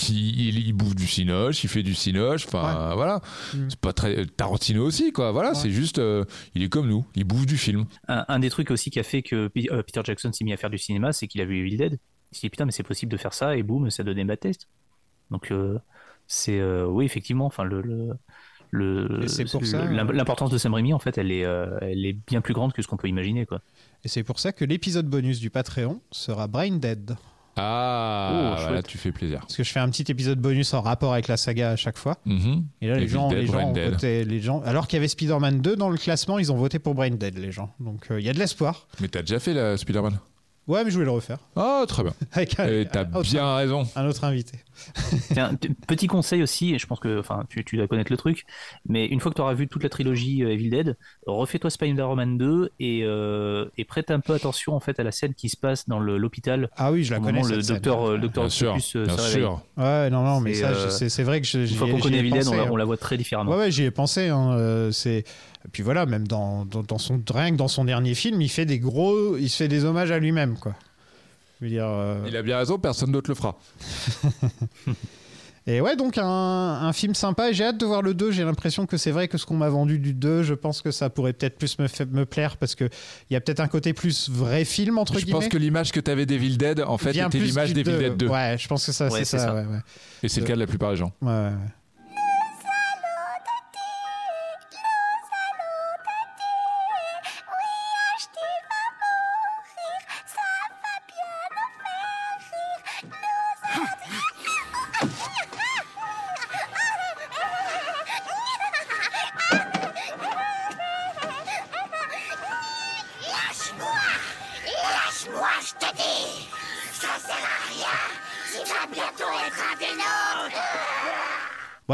Il, 0.10 0.60
il 0.68 0.74
bouffe 0.74 0.96
du 0.96 1.08
cinoche, 1.08 1.64
il 1.64 1.68
fait 1.70 1.82
du 1.84 1.96
cinoche. 1.96 2.46
Enfin, 2.46 2.94
voilà. 2.96 3.22
Mm. 3.54 3.70
C'est 3.70 3.80
pas 3.80 3.94
très. 3.94 4.26
Tarantino 4.26 4.86
aussi, 4.86 5.12
quoi. 5.12 5.32
Voilà, 5.32 5.56
c'est 5.56 5.72
juste. 5.72 5.98
euh, 6.00 6.24
il 6.54 6.62
est 6.64 6.70
comme 6.70 6.88
nous. 6.88 7.06
Il 7.16 7.24
bouffe 7.24 7.46
du 7.46 7.58
film. 7.58 7.86
Un, 8.08 8.26
un 8.28 8.40
des 8.40 8.50
trucs 8.50 8.70
aussi 8.72 8.90
qui 8.92 9.00
a 9.00 9.04
fait 9.04 9.24
que 9.24 9.50
euh, 9.72 9.82
Peter 9.84 10.02
Jackson 10.04 10.32
s'est 10.32 10.44
mis 10.44 10.54
à 10.54 10.58
faire 10.58 10.70
du 10.70 10.78
cinéma, 10.78 11.12
c'est 11.14 11.28
qu'il 11.28 11.42
a 11.42 11.46
vu 11.46 11.58
Evil 11.60 11.78
Dead. 11.78 12.00
Il 12.32 12.36
s'est 12.38 12.42
dit 12.42 12.50
putain, 12.50 12.66
mais 12.66 12.72
c'est 12.72 12.84
possible 12.84 13.12
de 13.12 13.18
faire 13.18 13.34
ça, 13.34 13.56
et 13.58 13.64
boum, 13.64 13.90
ça 13.90 14.04
donnait 14.04 14.24
ma 14.26 14.38
test. 14.38 14.68
Donc, 15.32 15.52
euh, 15.52 15.80
c'est. 16.28 16.60
euh, 16.60 16.86
oui, 16.86 17.06
effectivement, 17.06 17.46
enfin, 17.46 17.64
le. 17.64 17.82
le 17.82 18.18
L'importance 20.14 20.50
de 20.50 20.58
Sam 20.58 20.74
Raimi, 20.74 20.94
en 20.94 21.00
fait, 21.00 21.18
elle 21.18 21.32
est, 21.32 21.46
euh, 21.46 21.78
elle 21.82 22.06
est 22.06 22.14
bien 22.14 22.42
plus 22.42 22.54
grande 22.54 22.74
que 22.74 22.82
ce 22.82 22.88
qu'on 22.88 22.98
peut 22.98 23.08
imaginer, 23.08 23.46
quoi. 23.46 23.62
Et 24.04 24.08
c'est 24.10 24.24
pour 24.24 24.40
ça 24.40 24.52
que 24.52 24.66
l'épisode 24.66 25.08
bonus 25.08 25.40
du 25.40 25.50
Patreon 25.50 26.02
sera 26.12 26.48
Brain 26.48 26.76
Dead. 26.78 27.16
Ah, 27.58 28.30
Oh, 28.32 28.56
voilà, 28.58 28.68
chouette. 28.74 28.88
tu 28.88 28.98
fais 28.98 29.12
plaisir. 29.12 29.40
Parce 29.42 29.56
que 29.56 29.64
je 29.64 29.72
fais 29.72 29.80
un 29.80 29.90
petit 29.90 30.10
épisode 30.12 30.40
bonus 30.40 30.74
en 30.74 30.82
rapport 30.82 31.14
avec 31.14 31.28
la 31.28 31.38
saga 31.38 31.72
à 31.72 31.76
chaque 31.76 31.98
fois. 31.98 32.18
Mhm. 32.26 32.66
Et 32.82 32.88
là, 32.88 32.98
les 32.98 33.08
gens, 33.08 33.30
Dead, 33.30 33.40
les 33.40 33.48
gens 33.48 33.70
ont 33.70 33.74
voté. 33.74 34.24
Les 34.26 34.42
gens, 34.42 34.62
alors 34.66 34.88
qu'il 34.88 34.98
y 34.98 35.00
avait 35.00 35.08
Spider-Man 35.08 35.62
2 35.62 35.76
dans 35.76 35.90
le 35.90 35.98
classement, 35.98 36.38
ils 36.40 36.52
ont 36.52 36.58
voté 36.58 36.80
pour 36.80 36.96
Brain 36.96 37.12
Dead, 37.12 37.38
les 37.38 37.52
gens. 37.52 37.72
Donc 37.80 38.08
euh, 38.12 38.20
il 38.20 38.26
y 38.26 38.30
a 38.30 38.34
de 38.34 38.40
l'espoir. 38.40 38.88
Mais 39.00 39.08
t'as 39.08 39.22
déjà 39.22 39.40
fait 39.40 39.54
la 39.54 39.78
Spider-Man? 39.78 40.18
Ouais, 40.68 40.84
mais 40.84 40.90
je 40.90 40.96
voulais 40.96 41.06
le 41.06 41.12
refaire. 41.12 41.38
Ah, 41.56 41.84
très 41.88 42.02
bien. 42.04 42.14
Avec 42.34 42.60
un, 42.60 42.66
Et 42.68 42.88
t'as 42.92 43.06
un 43.06 43.14
autre- 43.14 43.30
bien 43.30 43.56
raison. 43.56 43.84
un 43.96 44.08
autre 44.08 44.24
invité. 44.24 44.60
Tiens, 45.32 45.54
petit 45.88 46.08
conseil 46.08 46.42
aussi, 46.44 46.74
et 46.74 46.80
je 46.80 46.88
pense 46.88 47.00
que 47.00 47.20
enfin, 47.20 47.44
tu, 47.50 47.64
tu 47.64 47.78
dois 47.78 47.88
connaître 47.88 48.12
le 48.12 48.18
truc, 48.18 48.46
mais 48.88 49.06
une 49.06 49.20
fois 49.20 49.32
que 49.32 49.36
tu 49.36 49.42
auras 49.42 49.54
vu 49.54 49.68
toute 49.68 49.84
la 49.84 49.90
trilogie 49.90 50.44
euh, 50.44 50.52
Evil 50.52 50.70
Dead, 50.70 50.98
refais-toi 51.28 51.70
Spider-Man 51.70 52.38
2 52.38 52.72
et, 52.80 53.02
euh, 53.04 53.66
et 53.78 53.86
prête 53.86 54.12
un 54.12 54.20
peu 54.20 54.34
attention 54.34 54.74
en 54.76 54.80
fait 54.80 55.00
à 55.00 55.04
la 55.04 55.12
scène 55.12 55.34
qui 55.34 55.50
se 55.50 55.56
passe 55.58 55.88
dans 55.88 56.00
le- 56.00 56.18
l'hôpital. 56.18 56.70
Ah 56.76 56.92
oui, 56.92 57.04
je 57.04 57.14
la 57.14 57.20
connais. 57.20 57.42
le 57.42 57.48
cette 57.48 57.64
scène. 57.64 57.76
docteur, 57.76 58.10
euh, 58.10 58.18
docteur 58.18 58.44
Bien 58.46 58.50
sûr. 58.50 58.70
Octopus, 58.74 58.96
euh, 58.98 59.06
Bien 59.06 59.18
sûr. 59.18 59.62
Ouais, 59.78 60.10
non, 60.10 60.24
non, 60.24 60.42
mais 60.42 60.56
ça, 60.56 60.70
euh, 60.70 60.90
c'est 60.90 61.24
vrai 61.24 61.40
que 61.42 61.48
je, 61.48 61.60
Une 61.60 61.68
fois 61.68 61.88
qu'on 61.88 61.98
j'y 61.98 62.02
connaît 62.02 62.18
ai 62.18 62.20
Evil 62.22 62.32
Dead, 62.32 62.42
on, 62.42 62.46
pensé, 62.46 62.58
la- 62.58 62.64
hein. 62.64 62.70
on 62.72 62.76
la 62.76 62.86
voit 62.86 62.98
très 62.98 63.18
différemment. 63.18 63.52
Ouais, 63.52 63.58
ouais, 63.58 63.72
j'y 63.72 63.84
ai 63.84 63.92
pensé. 63.92 64.28
hein, 64.30 64.90
c'est 64.92 65.24
et 65.64 65.68
puis 65.72 65.82
voilà, 65.82 66.06
même 66.06 66.28
dans, 66.28 66.64
dans, 66.64 66.84
dans 66.84 67.00
son 67.00 67.20
rien 67.34 67.50
que 67.50 67.56
dans 67.56 67.68
son 67.68 67.86
dernier 67.86 68.14
film, 68.14 68.40
il 68.40 68.50
fait 68.50 68.68
des 68.68 68.78
gros, 68.78 69.36
il 69.36 69.50
se 69.50 69.58
fait 69.58 69.68
des 69.68 69.84
hommages 69.84 70.12
à 70.12 70.20
lui-même, 70.20 70.55
quoi. 70.60 70.74
Je 71.60 71.66
veux 71.66 71.72
dire. 71.72 71.86
euh, 71.88 72.24
Il 72.28 72.36
a 72.36 72.42
bien 72.42 72.58
raison, 72.58 72.78
personne 72.78 73.12
d'autre 73.12 73.30
le 73.30 73.36
fera. 73.36 73.58
Et 75.68 75.82
ouais, 75.82 75.96
donc 75.96 76.20
un, 76.20 76.24
un 76.28 76.94
film 76.94 77.16
sympa. 77.16 77.50
Et 77.50 77.54
j'ai 77.56 77.64
hâte 77.66 77.80
de 77.80 77.88
voir 77.88 78.04
le 78.04 78.14
2. 78.14 78.30
J'ai 78.30 78.44
l'impression 78.44 78.86
que 78.86 78.98
c'est 78.98 79.10
vrai 79.10 79.28
que 79.28 79.40
ce 79.40 79.48
qu'on 79.48 79.58
m'a 79.58 79.70
vendu 79.70 79.98
du 79.98 80.14
2, 80.14 80.44
je 80.44 80.54
pense 80.54 80.84
que 80.84 80.92
ça 80.92 81.10
pourrait 81.10 81.34
peut-être 81.34 81.58
plus 81.58 81.80
me, 81.80 81.88
me 82.12 82.26
plaire 82.28 82.58
parce 82.58 82.76
que 82.76 82.84
il 83.30 83.34
y 83.34 83.36
a 83.36 83.42
peut-être 83.42 83.62
un 83.62 83.68
côté 83.68 83.94
plus 83.94 84.30
vrai 84.30 84.64
film 84.64 85.00
entre 85.00 85.14
Je 85.18 85.26
guillemets. 85.26 85.40
pense 85.40 85.48
que 85.48 85.58
l'image 85.58 85.92
que 85.92 86.00
t'avais 86.00 86.28
d'Evil 86.28 86.60
Dead, 86.60 86.82
en 86.82 87.00
fait, 87.00 87.18
était 87.18 87.40
l'image 87.40 87.74
d'Evil 87.74 87.98
Dead 87.98 88.16
2. 88.18 88.28
Ouais, 88.28 88.58
je 88.60 88.68
pense 88.68 88.86
que 88.86 88.92
ça, 88.92 89.06
Ouais, 89.06 89.12
c'est 89.20 89.26
c'est 89.26 89.40
ça. 89.40 89.46
ça. 89.48 89.54
Ouais, 89.56 89.62
ouais. 89.66 89.80
Et 90.22 90.28
c'est 90.30 90.40
le 90.42 90.46
cas 90.46 90.54
de 90.54 90.60
la 90.60 90.68
plupart 90.68 90.92
des 90.92 90.98
gens. 90.98 91.12
Ouais, 91.24 91.30
ouais, 91.32 91.52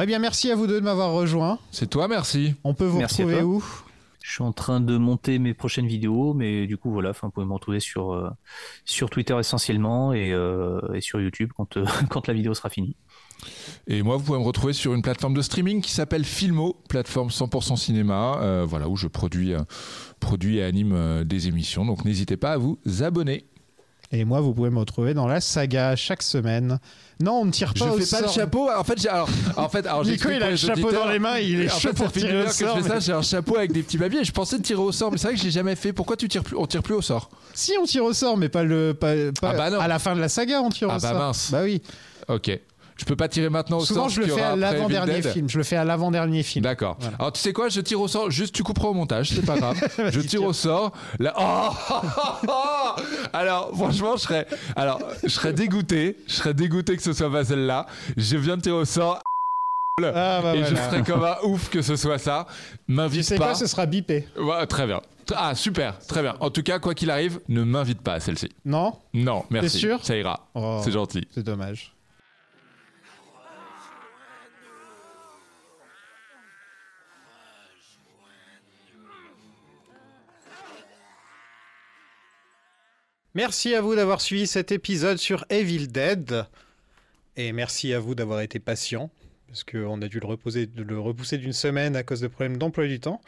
Bon, 0.01 0.05
eh 0.05 0.07
bien, 0.07 0.17
merci 0.17 0.49
à 0.49 0.55
vous 0.55 0.65
deux 0.65 0.79
de 0.79 0.85
m'avoir 0.85 1.11
rejoint. 1.11 1.59
C'est 1.69 1.87
toi, 1.87 2.07
merci. 2.07 2.55
On 2.63 2.73
peut 2.73 2.87
vous 2.87 2.97
Merci 2.97 3.21
retrouver 3.21 3.43
où? 3.43 3.63
Je 4.23 4.31
suis 4.31 4.43
en 4.43 4.51
train 4.51 4.81
de 4.81 4.97
monter 4.97 5.37
mes 5.37 5.53
prochaines 5.53 5.85
vidéos, 5.85 6.33
mais 6.33 6.65
du 6.65 6.75
coup 6.75 6.89
voilà, 6.89 7.11
enfin, 7.11 7.27
vous 7.27 7.31
pouvez 7.31 7.45
me 7.45 7.53
retrouver 7.53 7.79
sur 7.79 8.13
euh, 8.13 8.27
sur 8.83 9.11
Twitter 9.11 9.37
essentiellement 9.37 10.11
et, 10.11 10.31
euh, 10.33 10.81
et 10.95 11.01
sur 11.01 11.21
YouTube 11.21 11.51
quand 11.55 11.77
euh, 11.77 11.85
quand 12.09 12.25
la 12.25 12.33
vidéo 12.33 12.55
sera 12.55 12.69
finie. 12.69 12.95
Et 13.87 14.01
moi, 14.01 14.17
vous 14.17 14.23
pouvez 14.23 14.39
me 14.39 14.43
retrouver 14.43 14.73
sur 14.73 14.93
une 14.93 15.01
plateforme 15.01 15.33
de 15.33 15.41
streaming 15.41 15.81
qui 15.81 15.91
s'appelle 15.91 16.23
Filmo, 16.23 16.77
plateforme 16.89 17.29
100% 17.29 17.75
cinéma, 17.77 18.39
euh, 18.41 18.65
voilà, 18.67 18.87
où 18.87 18.95
je 18.95 19.07
produis, 19.07 19.53
euh, 19.53 19.61
produis 20.19 20.57
et 20.57 20.63
anime 20.63 20.93
euh, 20.93 21.23
des 21.23 21.47
émissions. 21.47 21.85
Donc 21.85 22.05
n'hésitez 22.05 22.37
pas 22.37 22.53
à 22.53 22.57
vous 22.57 22.79
abonner. 23.01 23.45
Et 24.13 24.25
moi, 24.25 24.41
vous 24.41 24.53
pouvez 24.53 24.69
me 24.69 24.79
retrouver 24.79 25.13
dans 25.13 25.25
la 25.27 25.39
saga 25.39 25.95
chaque 25.95 26.21
semaine. 26.21 26.79
Non, 27.21 27.41
on 27.41 27.45
ne 27.45 27.51
tire 27.51 27.71
Je 27.75 27.79
pas 27.83 27.91
au 27.91 27.97
fais 27.97 28.17
pas 28.17 28.21
le 28.25 28.27
chapeau. 28.31 28.69
En 28.69 28.83
fait, 28.83 28.99
j'ai, 29.01 29.07
alors, 29.07 29.29
en 29.55 29.69
fait, 29.69 29.85
alors, 29.85 30.03
Nico, 30.03 30.29
il 30.29 30.43
a 30.43 30.49
le 30.49 30.57
chapeau 30.57 30.81
auditeurs. 30.87 31.05
dans 31.05 31.11
les 31.11 31.19
mains, 31.19 31.37
il 31.37 31.61
est 31.61 31.71
en 31.71 31.79
chaud 31.79 31.89
fait, 31.89 31.93
pour 31.93 32.11
tirer 32.11 32.43
au 32.43 32.47
je 32.47 32.51
sort, 32.51 32.77
mais- 32.83 32.99
J'ai 32.99 33.13
un 33.13 33.21
chapeau 33.21 33.55
avec 33.57 33.71
des 33.71 33.83
petits 33.83 33.97
papiers. 33.97 34.19
Et 34.19 34.23
je 34.25 34.31
pensais 34.33 34.59
tirer 34.59 34.81
au 34.81 34.91
sort, 34.91 35.11
mais 35.11 35.17
c'est 35.17 35.27
vrai 35.27 35.35
que 35.35 35.39
je 35.39 35.45
l'ai 35.45 35.51
jamais 35.51 35.75
fait. 35.75 35.93
Pourquoi 35.93 36.17
tu 36.17 36.27
tires 36.27 36.43
plus 36.43 36.57
On 36.57 36.65
tire 36.65 36.83
plus 36.83 36.95
au 36.95 37.01
sort? 37.01 37.29
Si, 37.53 37.73
on 37.81 37.85
tire 37.85 38.03
au 38.03 38.11
sort, 38.13 38.35
mais 38.37 38.49
pas 38.49 38.63
le. 38.63 38.93
Pas, 38.93 39.13
pas- 39.39 39.51
Ah 39.51 39.53
bah 39.53 39.69
non. 39.69 39.79
À 39.79 39.87
la 39.87 39.99
fin 39.99 40.13
de 40.15 40.19
la 40.19 40.29
saga, 40.29 40.61
on 40.61 40.69
tire 40.69 40.89
Ah 40.91 40.97
au 40.97 40.99
bah 40.99 41.09
sort. 41.09 41.17
mince. 41.19 41.49
Bah 41.51 41.61
oui. 41.63 41.81
Ok. 42.27 42.59
Je 43.01 43.05
peux 43.07 43.15
pas 43.15 43.27
tirer 43.27 43.49
maintenant 43.49 43.79
au 43.79 43.85
Souvent, 43.85 44.01
sort. 44.01 44.09
je 44.09 44.21
ce 44.21 44.27
le 44.27 44.33
fais 44.35 44.41
à 44.43 44.55
l'avant-dernier 44.55 45.23
film. 45.23 45.49
Je 45.49 45.57
le 45.57 45.63
fais 45.63 45.75
à 45.75 45.83
l'avant-dernier 45.83 46.43
film. 46.43 46.61
D'accord. 46.61 46.97
Voilà. 46.99 47.17
Alors 47.17 47.31
tu 47.31 47.41
sais 47.41 47.51
quoi, 47.51 47.67
je 47.67 47.81
tire 47.81 47.99
au 47.99 48.07
sort. 48.07 48.29
Juste 48.29 48.53
tu 48.53 48.61
couperas 48.61 48.89
au 48.89 48.93
montage, 48.93 49.29
c'est 49.31 49.43
pas 49.43 49.57
grave. 49.57 49.75
je 50.11 50.19
tire 50.19 50.43
au 50.43 50.53
sort. 50.53 50.91
Là. 51.17 51.33
Oh 51.35 51.69
alors 53.33 53.71
franchement, 53.75 54.17
je 54.17 54.21
serais, 54.21 54.45
alors 54.75 54.99
je 55.23 55.29
serais 55.29 55.51
dégoûté. 55.51 56.15
Je 56.27 56.33
serais 56.33 56.53
dégoûté 56.53 56.95
que 56.95 57.01
ce 57.01 57.11
soit 57.11 57.31
pas 57.31 57.43
celle-là. 57.43 57.87
Je 58.17 58.37
viens 58.37 58.57
de 58.57 58.61
tirer 58.61 58.75
au 58.75 58.85
sort. 58.85 59.19
Ah 60.03 60.39
bah 60.43 60.55
et 60.55 60.63
je 60.63 60.75
serais 60.75 61.01
comme 61.01 61.23
un 61.23 61.37
ouf 61.43 61.69
que 61.69 61.81
ce 61.81 61.95
soit 61.95 62.19
ça. 62.19 62.45
Tu 62.87 62.93
M'invite 62.93 63.23
sais 63.23 63.35
pas. 63.35 63.45
quoi, 63.47 63.55
ce 63.55 63.65
sera 63.65 63.87
bipé. 63.87 64.27
Ouais, 64.39 64.67
très 64.67 64.85
bien. 64.85 65.01
Ah 65.35 65.55
super, 65.55 65.97
très 66.07 66.21
bien. 66.21 66.35
En 66.39 66.51
tout 66.51 66.61
cas, 66.61 66.77
quoi 66.77 66.93
qu'il 66.93 67.09
arrive, 67.09 67.39
ne 67.49 67.63
m'invite 67.63 68.01
pas 68.01 68.13
à 68.13 68.19
celle-ci. 68.19 68.49
Non? 68.63 68.93
Non, 69.15 69.43
merci. 69.49 69.79
sûr? 69.79 70.05
Ça 70.05 70.15
ira. 70.15 70.47
Oh. 70.53 70.81
C'est 70.83 70.91
gentil. 70.91 71.27
C'est 71.31 71.43
dommage. 71.43 71.93
Merci 83.33 83.75
à 83.75 83.81
vous 83.81 83.95
d'avoir 83.95 84.19
suivi 84.19 84.45
cet 84.45 84.73
épisode 84.73 85.17
sur 85.17 85.45
Evil 85.49 85.87
Dead. 85.87 86.45
Et 87.37 87.53
merci 87.53 87.93
à 87.93 87.99
vous 88.01 88.13
d'avoir 88.13 88.41
été 88.41 88.59
patient, 88.59 89.09
parce 89.47 89.63
qu'on 89.63 90.01
a 90.01 90.09
dû 90.09 90.19
le, 90.19 90.27
reposer, 90.27 90.69
le 90.75 90.99
repousser 90.99 91.37
d'une 91.37 91.53
semaine 91.53 91.95
à 91.95 92.03
cause 92.03 92.19
de 92.19 92.27
problèmes 92.27 92.57
d'emploi 92.57 92.87
du 92.87 92.99
temps. 92.99 93.21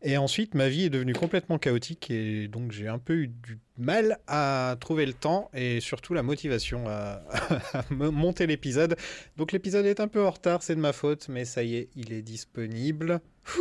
Et 0.00 0.16
ensuite, 0.16 0.54
ma 0.54 0.70
vie 0.70 0.84
est 0.84 0.88
devenue 0.88 1.12
complètement 1.12 1.58
chaotique, 1.58 2.10
et 2.10 2.48
donc 2.48 2.72
j'ai 2.72 2.88
un 2.88 2.98
peu 2.98 3.16
eu 3.16 3.28
du 3.28 3.58
mal 3.76 4.18
à 4.28 4.78
trouver 4.80 5.04
le 5.04 5.12
temps, 5.12 5.50
et 5.52 5.80
surtout 5.80 6.14
la 6.14 6.22
motivation 6.22 6.88
à, 6.88 7.22
monter 7.90 8.46
l'épisode. 8.46 8.96
Donc 9.36 9.52
l'épisode 9.52 9.84
est 9.84 10.00
un 10.00 10.08
peu 10.08 10.24
en 10.24 10.30
retard, 10.30 10.62
c'est 10.62 10.74
de 10.74 10.80
ma 10.80 10.94
faute, 10.94 11.28
mais 11.28 11.44
ça 11.44 11.62
y 11.62 11.76
est, 11.76 11.90
il 11.96 12.14
est 12.14 12.22
disponible. 12.22 13.20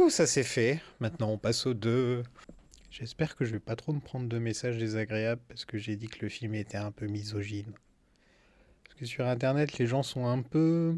Ça 0.10 0.26
c'est 0.26 0.44
fait. 0.44 0.80
Maintenant, 1.02 1.30
on 1.32 1.38
passe 1.38 1.66
au 1.66 1.74
2. 1.74 2.24
J'espère 2.92 3.36
que 3.36 3.46
je 3.46 3.52
vais 3.52 3.60
pas 3.60 3.76
trop 3.76 3.94
me 3.94 4.00
prendre 4.00 4.28
de 4.28 4.40
messages 4.40 4.78
désagréables 4.78 5.42
parce 5.48 5.64
que 5.64 5.78
j'ai 5.78 5.96
dit 5.96 6.08
que 6.08 6.20
le 6.22 6.30
film 6.30 6.56
était 6.56 6.78
un 6.78 6.92
peu 6.92 7.06
misogyne. 7.06 7.72
Parce 8.84 8.96
que 8.96 9.06
sur 9.06 9.28
internet, 9.28 9.78
les 9.78 9.86
gens 9.86 10.02
sont 10.02 10.26
un 10.26 10.42
peu. 10.42 10.98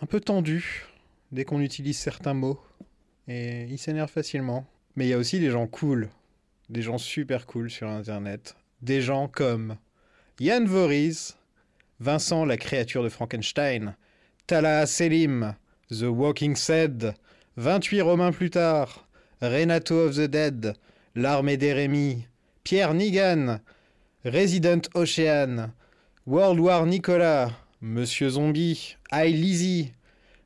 un 0.00 0.06
peu 0.06 0.20
tendus 0.20 0.84
dès 1.32 1.44
qu'on 1.44 1.60
utilise 1.60 1.98
certains 1.98 2.34
mots. 2.34 2.60
Et 3.28 3.64
ils 3.64 3.78
s'énervent 3.78 4.10
facilement. 4.10 4.66
Mais 4.94 5.06
il 5.06 5.08
y 5.08 5.14
a 5.14 5.18
aussi 5.18 5.40
des 5.40 5.50
gens 5.50 5.66
cool. 5.66 6.10
Des 6.68 6.82
gens 6.82 6.98
super 6.98 7.46
cool 7.46 7.70
sur 7.70 7.88
internet. 7.88 8.54
Des 8.82 9.00
gens 9.00 9.26
comme 9.26 9.76
Yann 10.38 10.66
Voriz, 10.66 11.38
Vincent 11.98 12.44
la 12.44 12.58
créature 12.58 13.02
de 13.02 13.08
Frankenstein, 13.08 13.96
Talha 14.46 14.86
Selim, 14.86 15.54
The 15.90 16.04
Walking 16.04 16.54
Dead, 16.54 17.14
28 17.56 18.02
Romains 18.02 18.32
plus 18.32 18.50
tard, 18.50 19.07
Renato 19.40 20.06
of 20.06 20.16
the 20.16 20.28
Dead, 20.28 20.74
L'armée 21.14 21.56
d'Erémie, 21.56 22.26
Pierre 22.64 22.94
Nigan, 22.94 23.60
Resident 24.24 24.82
Ocean, 24.94 25.72
World 26.26 26.58
War 26.58 26.86
Nicolas, 26.86 27.50
Monsieur 27.80 28.30
Zombie, 28.30 28.96
I 29.12 29.32
Lizzy, 29.32 29.92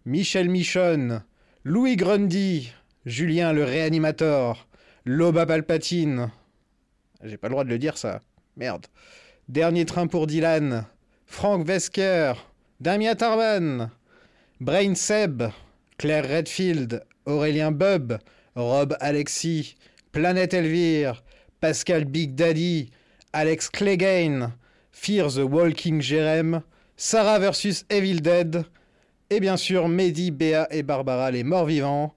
Michel 0.04 0.48
Michon, 0.48 1.22
Louis 1.64 1.96
Grundy, 1.96 2.72
Julien 3.06 3.52
le 3.52 3.64
réanimator, 3.64 4.68
Loba 5.04 5.46
Palpatine. 5.46 6.30
J'ai 7.24 7.36
pas 7.36 7.48
le 7.48 7.52
droit 7.52 7.64
de 7.64 7.70
le 7.70 7.78
dire 7.78 7.96
ça. 7.96 8.20
Merde. 8.56 8.86
Dernier 9.48 9.86
train 9.86 10.06
pour 10.06 10.26
Dylan, 10.26 10.84
Frank 11.26 11.66
Wesker, 11.66 12.34
Damien 12.80 13.14
Tarban, 13.14 13.90
Brain 14.60 14.94
Seb, 14.94 15.44
Claire 15.98 16.28
Redfield, 16.28 17.04
Aurélien 17.26 17.72
Bubb, 17.72 18.18
Rob 18.54 18.96
Alexis, 19.00 19.76
Planète 20.12 20.54
Elvire, 20.54 21.22
Pascal 21.60 22.04
Big 22.04 22.34
Daddy, 22.34 22.90
Alex 23.32 23.68
Clegane, 23.68 24.52
Fear 24.90 25.32
the 25.32 25.44
Walking 25.44 26.00
Jerem, 26.00 26.62
Sarah 26.96 27.38
vs 27.38 27.84
Evil 27.88 28.20
Dead, 28.20 28.64
et 29.30 29.40
bien 29.40 29.56
sûr 29.56 29.88
Mehdi, 29.88 30.30
Béa 30.30 30.68
et 30.70 30.82
Barbara 30.82 31.30
les 31.30 31.44
morts 31.44 31.66
vivants, 31.66 32.14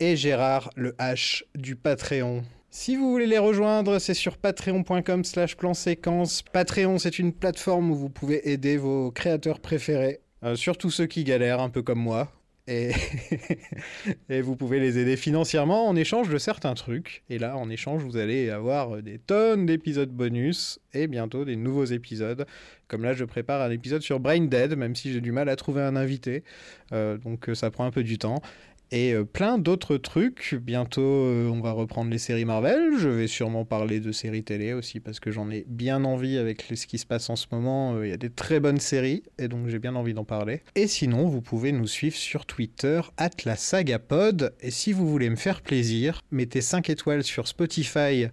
et 0.00 0.16
Gérard 0.16 0.70
le 0.76 0.92
H 0.92 1.42
du 1.54 1.74
Patreon. 1.74 2.44
Si 2.70 2.96
vous 2.96 3.10
voulez 3.10 3.26
les 3.26 3.38
rejoindre, 3.38 3.98
c'est 3.98 4.14
sur 4.14 4.36
patreon.com 4.36 5.24
slash 5.24 5.56
plan 5.56 5.72
séquence. 5.72 6.42
Patreon, 6.52 6.98
c'est 6.98 7.18
une 7.18 7.32
plateforme 7.32 7.90
où 7.90 7.94
vous 7.94 8.10
pouvez 8.10 8.50
aider 8.50 8.76
vos 8.76 9.10
créateurs 9.10 9.60
préférés, 9.60 10.20
euh, 10.44 10.54
surtout 10.54 10.90
ceux 10.90 11.06
qui 11.06 11.24
galèrent, 11.24 11.60
un 11.60 11.70
peu 11.70 11.82
comme 11.82 11.98
moi. 11.98 12.30
Et, 14.28 14.42
vous 14.42 14.54
pouvez 14.54 14.78
les 14.78 14.98
aider 14.98 15.16
financièrement 15.16 15.88
en 15.88 15.96
échange 15.96 16.28
de 16.28 16.36
certains 16.36 16.74
trucs. 16.74 17.22
Et 17.30 17.38
là, 17.38 17.56
en 17.56 17.70
échange, 17.70 18.02
vous 18.02 18.18
allez 18.18 18.50
avoir 18.50 19.02
des 19.02 19.18
tonnes 19.18 19.64
d'épisodes 19.64 20.10
bonus 20.10 20.78
et 20.92 21.06
bientôt 21.06 21.46
des 21.46 21.56
nouveaux 21.56 21.86
épisodes. 21.86 22.46
Comme 22.86 23.04
là, 23.04 23.14
je 23.14 23.24
prépare 23.24 23.62
un 23.62 23.70
épisode 23.70 24.02
sur 24.02 24.20
Brain 24.20 24.46
Dead, 24.46 24.76
même 24.76 24.94
si 24.94 25.12
j'ai 25.12 25.22
du 25.22 25.32
mal 25.32 25.48
à 25.48 25.56
trouver 25.56 25.80
un 25.80 25.96
invité. 25.96 26.44
Euh, 26.92 27.16
donc 27.16 27.48
euh, 27.48 27.54
ça 27.54 27.70
prend 27.70 27.86
un 27.86 27.90
peu 27.90 28.02
du 28.02 28.18
temps. 28.18 28.42
Et 28.90 29.12
euh, 29.12 29.24
plein 29.24 29.58
d'autres 29.58 29.98
trucs. 29.98 30.54
Bientôt, 30.54 31.02
euh, 31.02 31.48
on 31.48 31.60
va 31.60 31.72
reprendre 31.72 32.10
les 32.10 32.18
séries 32.18 32.46
Marvel. 32.46 32.92
Je 32.98 33.08
vais 33.08 33.26
sûrement 33.26 33.64
parler 33.66 34.00
de 34.00 34.12
séries 34.12 34.44
télé 34.44 34.72
aussi 34.72 34.98
parce 34.98 35.20
que 35.20 35.30
j'en 35.30 35.50
ai 35.50 35.64
bien 35.68 36.04
envie 36.04 36.38
avec 36.38 36.62
ce 36.74 36.86
qui 36.86 36.96
se 36.96 37.04
passe 37.04 37.28
en 37.28 37.36
ce 37.36 37.46
moment. 37.52 37.94
Euh, 37.96 38.06
Il 38.06 38.10
y 38.10 38.14
a 38.14 38.16
des 38.16 38.30
très 38.30 38.60
bonnes 38.60 38.80
séries 38.80 39.22
et 39.38 39.48
donc 39.48 39.68
j'ai 39.68 39.78
bien 39.78 39.94
envie 39.94 40.14
d'en 40.14 40.24
parler. 40.24 40.62
Et 40.74 40.86
sinon, 40.86 41.28
vous 41.28 41.42
pouvez 41.42 41.72
nous 41.72 41.86
suivre 41.86 42.16
sur 42.16 42.46
Twitter, 42.46 43.00
@la_saga_pod. 43.44 44.54
Et 44.60 44.70
si 44.70 44.92
vous 44.92 45.06
voulez 45.06 45.28
me 45.28 45.36
faire 45.36 45.60
plaisir, 45.60 46.22
mettez 46.30 46.62
5 46.62 46.88
étoiles 46.88 47.24
sur 47.24 47.46
Spotify 47.46 48.28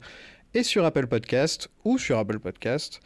et 0.53 0.63
sur 0.63 0.85
Apple 0.85 1.07
Podcast 1.07 1.69
ou 1.83 1.97
sur 1.97 2.17
Apple 2.17 2.39
Podcast. 2.39 3.01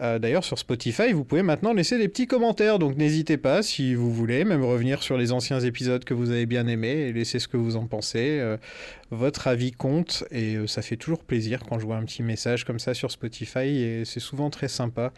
Euh, 0.00 0.18
D'ailleurs, 0.18 0.44
sur 0.44 0.58
Spotify, 0.58 1.12
vous 1.12 1.24
pouvez 1.24 1.42
maintenant 1.42 1.72
laisser 1.72 1.98
des 1.98 2.08
petits 2.08 2.26
commentaires, 2.26 2.78
donc 2.78 2.96
n'hésitez 2.96 3.36
pas 3.36 3.62
si 3.62 3.94
vous 3.94 4.12
voulez, 4.12 4.44
même 4.44 4.64
revenir 4.64 5.02
sur 5.02 5.16
les 5.16 5.32
anciens 5.32 5.60
épisodes 5.60 6.04
que 6.04 6.14
vous 6.14 6.30
avez 6.30 6.46
bien 6.46 6.66
aimés 6.68 7.08
et 7.08 7.12
laisser 7.12 7.38
ce 7.38 7.48
que 7.48 7.56
vous 7.56 7.76
en 7.76 7.86
pensez. 7.86 8.38
Euh, 8.40 8.56
votre 9.10 9.48
avis 9.48 9.72
compte 9.72 10.24
et 10.30 10.56
euh, 10.56 10.66
ça 10.66 10.82
fait 10.82 10.96
toujours 10.96 11.24
plaisir 11.24 11.62
quand 11.68 11.78
je 11.78 11.86
vois 11.86 11.96
un 11.96 12.04
petit 12.04 12.22
message 12.22 12.64
comme 12.64 12.78
ça 12.78 12.94
sur 12.94 13.10
Spotify 13.10 13.66
et 13.66 14.04
c'est 14.04 14.20
souvent 14.20 14.50
très 14.50 14.68
sympa. 14.68 15.12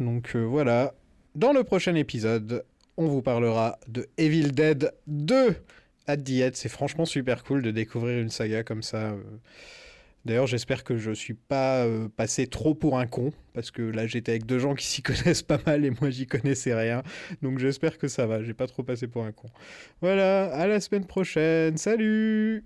Donc 0.00 0.34
voilà, 0.36 0.94
dans 1.34 1.52
le 1.52 1.62
prochain 1.62 1.94
épisode, 1.94 2.64
on 2.96 3.06
vous 3.06 3.22
parlera 3.22 3.78
de 3.88 4.08
Evil 4.16 4.52
Dead 4.52 4.92
2 5.06 5.54
à 6.06 6.16
Diet. 6.16 6.52
C'est 6.54 6.68
franchement 6.68 7.04
super 7.04 7.44
cool 7.44 7.62
de 7.62 7.70
découvrir 7.70 8.20
une 8.20 8.30
saga 8.30 8.62
comme 8.62 8.82
ça. 8.82 9.14
D'ailleurs, 10.24 10.46
j'espère 10.46 10.84
que 10.84 10.96
je 10.96 11.10
suis 11.10 11.34
pas 11.34 11.84
euh, 11.84 12.08
passé 12.08 12.46
trop 12.46 12.74
pour 12.74 12.98
un 12.98 13.06
con, 13.06 13.32
parce 13.52 13.70
que 13.70 13.82
là 13.82 14.06
j'étais 14.06 14.32
avec 14.32 14.46
deux 14.46 14.58
gens 14.58 14.74
qui 14.74 14.86
s'y 14.86 15.02
connaissent 15.02 15.42
pas 15.42 15.58
mal 15.66 15.84
et 15.84 15.90
moi 15.90 16.10
j'y 16.10 16.26
connaissais 16.26 16.74
rien. 16.74 17.02
Donc 17.42 17.58
j'espère 17.58 17.98
que 17.98 18.08
ça 18.08 18.26
va, 18.26 18.42
j'ai 18.42 18.54
pas 18.54 18.66
trop 18.66 18.82
passé 18.82 19.06
pour 19.06 19.24
un 19.24 19.32
con. 19.32 19.48
Voilà, 20.00 20.46
à 20.54 20.66
la 20.66 20.80
semaine 20.80 21.06
prochaine, 21.06 21.76
salut 21.76 22.64